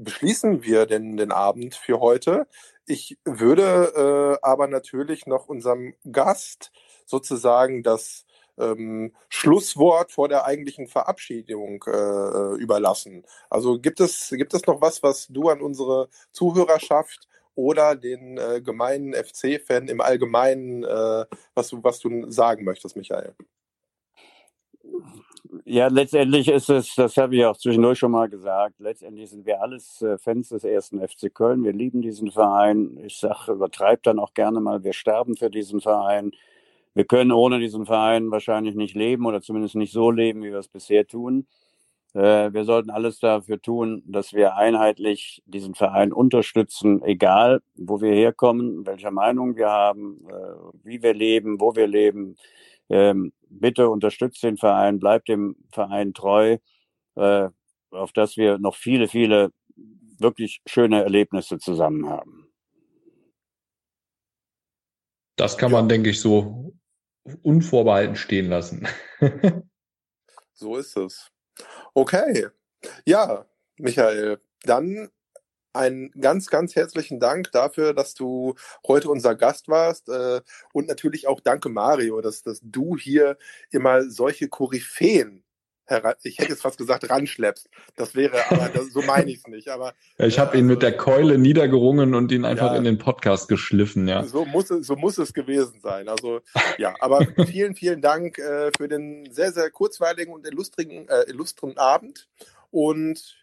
beschließen 0.04 0.64
wir 0.64 0.86
denn 0.86 1.18
den 1.18 1.32
Abend 1.32 1.76
für 1.76 2.00
heute. 2.00 2.48
Ich 2.86 3.18
würde 3.26 4.40
äh, 4.42 4.46
aber 4.46 4.68
natürlich 4.68 5.26
noch 5.26 5.48
unserem 5.48 5.94
Gast 6.12 6.72
sozusagen 7.06 7.84
das 7.84 8.26
ähm, 8.58 9.14
Schlusswort 9.30 10.12
vor 10.12 10.30
der 10.30 10.46
eigentlichen 10.46 10.88
Verabschiedung 10.88 11.84
äh, 11.88 12.56
überlassen. 12.56 13.24
Also 13.50 13.80
gibt 13.80 14.00
es, 14.00 14.30
gibt 14.32 14.54
es 14.54 14.66
noch 14.66 14.82
was, 14.82 15.04
was 15.04 15.28
du 15.28 15.50
an 15.50 15.62
unsere 15.62 16.10
Zuhörerschaft 16.32 17.28
oder 17.56 17.96
den 17.96 18.38
äh, 18.38 18.62
gemeinen 18.62 19.14
FC-Fan 19.14 19.88
im 19.88 20.02
Allgemeinen, 20.02 20.84
äh, 20.84 21.26
was, 21.56 21.70
du, 21.70 21.84
was 21.84 22.00
du 22.00 22.30
sagen 22.30 22.64
möchtest, 22.64 22.96
Michael? 22.96 23.36
Ja, 25.66 25.88
letztendlich 25.88 26.48
ist 26.50 26.70
es, 26.70 26.96
das 26.96 27.16
habe 27.18 27.36
ich 27.36 27.46
auch 27.46 27.58
zwischendurch 27.58 28.00
schon 28.00 28.12
mal 28.12 28.28
gesagt, 28.28 28.80
letztendlich 28.80 29.30
sind 29.30 29.46
wir 29.46 29.62
alles 29.62 30.02
äh, 30.02 30.18
Fans 30.18 30.50
des 30.50 30.64
ersten 30.64 31.00
FC 31.00 31.34
Köln. 31.34 31.64
Wir 31.64 31.74
lieben 31.74 32.02
diesen 32.02 32.32
Verein. 32.32 32.98
Ich 33.06 33.18
sage, 33.18 33.54
übertreibe 33.54 34.02
dann 34.04 34.20
auch 34.20 34.34
gerne 34.34 34.60
mal, 34.60 34.84
wir 34.84 34.94
sterben 34.94 35.36
für 35.38 35.50
diesen 35.50 35.80
Verein. 35.82 36.32
Wir 36.94 37.06
können 37.06 37.32
ohne 37.32 37.60
diesen 37.60 37.86
Verein 37.86 38.32
wahrscheinlich 38.32 38.76
nicht 38.76 38.96
leben 38.96 39.26
oder 39.26 39.42
zumindest 39.42 39.76
nicht 39.76 39.94
so 39.94 40.12
leben, 40.12 40.44
wie 40.44 40.52
wir 40.52 40.60
es 40.60 40.68
bisher 40.68 41.08
tun. 41.08 41.48
Äh, 42.14 42.52
wir 42.54 42.66
sollten 42.66 42.90
alles 42.90 43.20
dafür 43.20 43.62
tun, 43.62 44.04
dass 44.08 44.34
wir 44.34 44.56
einheitlich 44.56 45.44
diesen 45.46 45.76
Verein 45.76 46.12
unterstützen, 46.12 47.04
egal 47.04 47.62
wo 47.76 48.02
wir 48.02 48.12
herkommen, 48.12 48.86
welcher 48.86 49.12
Meinung 49.12 49.56
wir 49.56 49.70
haben, 49.70 50.26
äh, 50.30 50.78
wie 50.84 51.04
wir 51.04 51.14
leben, 51.14 51.62
wo 51.62 51.76
wir 51.76 51.88
leben 51.88 52.36
ähm, 52.90 53.34
bitte 53.50 53.90
unterstützt 53.90 54.44
den 54.44 54.58
Verein, 54.58 55.00
bleibt 55.00 55.28
dem 55.28 55.56
Verein 55.72 56.14
treu, 56.14 56.58
äh, 57.16 57.50
auf 57.92 58.12
dass 58.12 58.38
wir 58.38 58.58
noch 58.58 58.76
viele, 58.76 59.08
viele 59.08 59.52
wirklich 60.20 60.62
schöne 60.68 61.04
Erlebnisse 61.04 61.60
zusammen 61.60 62.10
haben. 62.10 62.48
Das 65.36 65.58
kann 65.58 65.72
man, 65.72 65.88
denke 65.88 66.10
ich, 66.10 66.20
so 66.20 66.74
unvorbehalten 67.44 68.16
stehen 68.16 68.50
lassen. 68.50 68.88
so 70.54 70.78
ist 70.78 70.98
es. 70.98 71.30
Okay. 71.94 72.48
Ja, 73.06 73.46
Michael, 73.78 74.40
dann 74.64 75.10
einen 75.78 76.12
ganz, 76.20 76.48
ganz 76.48 76.76
herzlichen 76.76 77.20
Dank 77.20 77.52
dafür, 77.52 77.94
dass 77.94 78.14
du 78.14 78.56
heute 78.86 79.10
unser 79.10 79.36
Gast 79.36 79.68
warst. 79.68 80.10
Äh, 80.10 80.42
und 80.74 80.88
natürlich 80.88 81.28
auch 81.28 81.40
danke, 81.40 81.70
Mario, 81.70 82.22
dass, 82.22 82.44
dass 82.44 82.60
du 82.62 82.98
hier 82.98 83.38
immer 83.72 84.10
solche 84.10 84.48
Koryphäen 84.48 85.44
ich 86.24 86.38
hätte 86.38 86.50
jetzt 86.50 86.62
fast 86.62 86.78
gesagt, 86.78 87.10
ranschleppst. 87.10 87.70
Das 87.96 88.16
wäre, 88.16 88.38
aber 88.50 88.70
das, 88.70 88.92
so 88.92 89.02
meine 89.02 89.32
ich 89.32 89.38
es 89.38 89.48
nicht. 89.48 89.70
Aber 89.70 89.94
ich 90.18 90.38
habe 90.38 90.56
äh, 90.56 90.60
ihn 90.60 90.68
mit 90.68 90.82
der 90.82 90.96
Keule 90.96 91.38
niedergerungen 91.38 92.14
und 92.14 92.32
ihn 92.32 92.46
einfach 92.46 92.72
ja, 92.74 92.78
in 92.78 92.84
den 92.84 92.98
Podcast 92.98 93.48
geschliffen. 93.48 94.08
Ja, 94.08 94.24
so 94.24 94.46
muss 94.46 94.70
es, 94.70 94.88
so 94.88 94.96
muss 94.96 95.18
es 95.18 95.34
gewesen 95.34 95.80
sein. 95.80 96.10
Also 96.10 96.42
ja, 96.78 96.94
aber 97.00 97.26
vielen, 97.46 97.76
vielen 97.76 98.02
Dank 98.02 98.38
äh, 98.38 98.72
für 98.78 98.88
den 98.88 99.32
sehr, 99.32 99.52
sehr 99.52 99.70
kurzweiligen 99.70 100.34
und 100.34 100.46
illustrigen, 100.46 101.08
äh, 101.08 101.24
illustren 101.30 101.78
Abend. 101.78 102.28
Und 102.70 103.38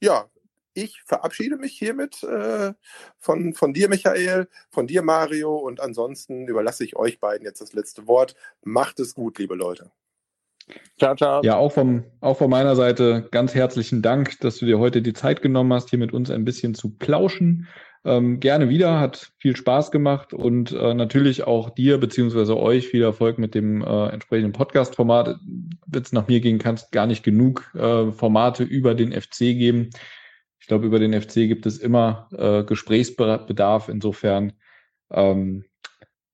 ja, 0.00 0.30
ich 0.74 1.02
verabschiede 1.04 1.56
mich 1.56 1.72
hiermit 1.72 2.22
äh, 2.22 2.72
von, 3.18 3.54
von 3.54 3.72
dir, 3.72 3.88
Michael, 3.88 4.48
von 4.70 4.86
dir, 4.86 5.02
Mario, 5.02 5.56
und 5.56 5.80
ansonsten 5.80 6.46
überlasse 6.46 6.84
ich 6.84 6.96
euch 6.96 7.20
beiden 7.20 7.44
jetzt 7.44 7.60
das 7.60 7.72
letzte 7.72 8.06
Wort. 8.06 8.34
Macht 8.62 9.00
es 9.00 9.14
gut, 9.14 9.38
liebe 9.38 9.54
Leute. 9.54 9.90
Ciao, 10.98 11.16
ciao. 11.16 11.42
Ja, 11.42 11.56
auch, 11.56 11.72
vom, 11.72 12.04
auch 12.20 12.38
von 12.38 12.50
meiner 12.50 12.76
Seite 12.76 13.28
ganz 13.30 13.54
herzlichen 13.54 14.02
Dank, 14.02 14.38
dass 14.40 14.58
du 14.58 14.66
dir 14.66 14.78
heute 14.78 15.02
die 15.02 15.12
Zeit 15.12 15.42
genommen 15.42 15.72
hast, 15.72 15.90
hier 15.90 15.98
mit 15.98 16.12
uns 16.12 16.30
ein 16.30 16.44
bisschen 16.44 16.74
zu 16.74 16.90
plauschen. 16.90 17.66
Ähm, 18.02 18.40
gerne 18.40 18.70
wieder, 18.70 18.98
hat 18.98 19.32
viel 19.38 19.56
Spaß 19.56 19.90
gemacht 19.90 20.32
und 20.32 20.72
äh, 20.72 20.94
natürlich 20.94 21.44
auch 21.44 21.68
dir 21.70 21.98
beziehungsweise 21.98 22.56
euch 22.56 22.88
viel 22.88 23.02
Erfolg 23.02 23.38
mit 23.38 23.54
dem 23.54 23.82
äh, 23.82 24.08
entsprechenden 24.08 24.52
Podcast-Format. 24.52 25.36
Wenn 25.86 26.02
es 26.02 26.12
nach 26.12 26.28
mir 26.28 26.40
gehen 26.40 26.58
kann, 26.58 26.80
gar 26.92 27.06
nicht 27.06 27.22
genug 27.24 27.70
äh, 27.74 28.10
Formate 28.12 28.62
über 28.62 28.94
den 28.94 29.12
FC 29.12 29.38
geben 29.38 29.90
glaube, 30.66 30.86
über 30.86 30.98
den 30.98 31.20
FC 31.20 31.34
gibt 31.48 31.66
es 31.66 31.78
immer 31.78 32.28
äh, 32.36 32.64
Gesprächsbedarf. 32.64 33.88
Insofern 33.88 34.52
ähm, 35.10 35.64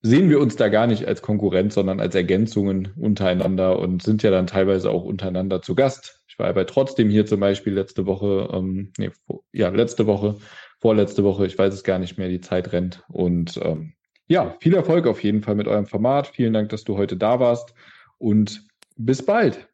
sehen 0.02 0.30
wir 0.30 0.40
uns 0.40 0.56
da 0.56 0.68
gar 0.68 0.86
nicht 0.86 1.06
als 1.06 1.22
Konkurrent, 1.22 1.72
sondern 1.72 2.00
als 2.00 2.14
Ergänzungen 2.14 2.92
untereinander 2.96 3.78
und 3.78 4.02
sind 4.02 4.22
ja 4.22 4.30
dann 4.30 4.46
teilweise 4.46 4.90
auch 4.90 5.04
untereinander 5.04 5.62
zu 5.62 5.74
Gast. 5.74 6.22
Ich 6.28 6.38
war 6.38 6.48
aber 6.48 6.66
trotzdem 6.66 7.08
hier 7.08 7.26
zum 7.26 7.40
Beispiel 7.40 7.72
letzte 7.72 8.06
Woche, 8.06 8.48
ähm, 8.52 8.92
nee, 8.98 9.10
ja, 9.52 9.68
letzte 9.68 10.06
Woche, 10.06 10.36
vorletzte 10.78 11.24
Woche, 11.24 11.46
ich 11.46 11.58
weiß 11.58 11.72
es 11.72 11.82
gar 11.82 11.98
nicht 11.98 12.18
mehr, 12.18 12.28
die 12.28 12.40
Zeit 12.40 12.72
rennt. 12.72 13.04
Und 13.08 13.58
ähm, 13.62 13.94
ja, 14.28 14.56
viel 14.60 14.74
Erfolg 14.74 15.06
auf 15.06 15.22
jeden 15.22 15.42
Fall 15.42 15.54
mit 15.54 15.68
eurem 15.68 15.86
Format. 15.86 16.28
Vielen 16.28 16.52
Dank, 16.52 16.68
dass 16.68 16.84
du 16.84 16.96
heute 16.96 17.16
da 17.16 17.40
warst 17.40 17.74
und 18.18 18.66
bis 18.96 19.24
bald. 19.24 19.68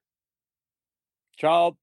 Ciao. 1.37 1.82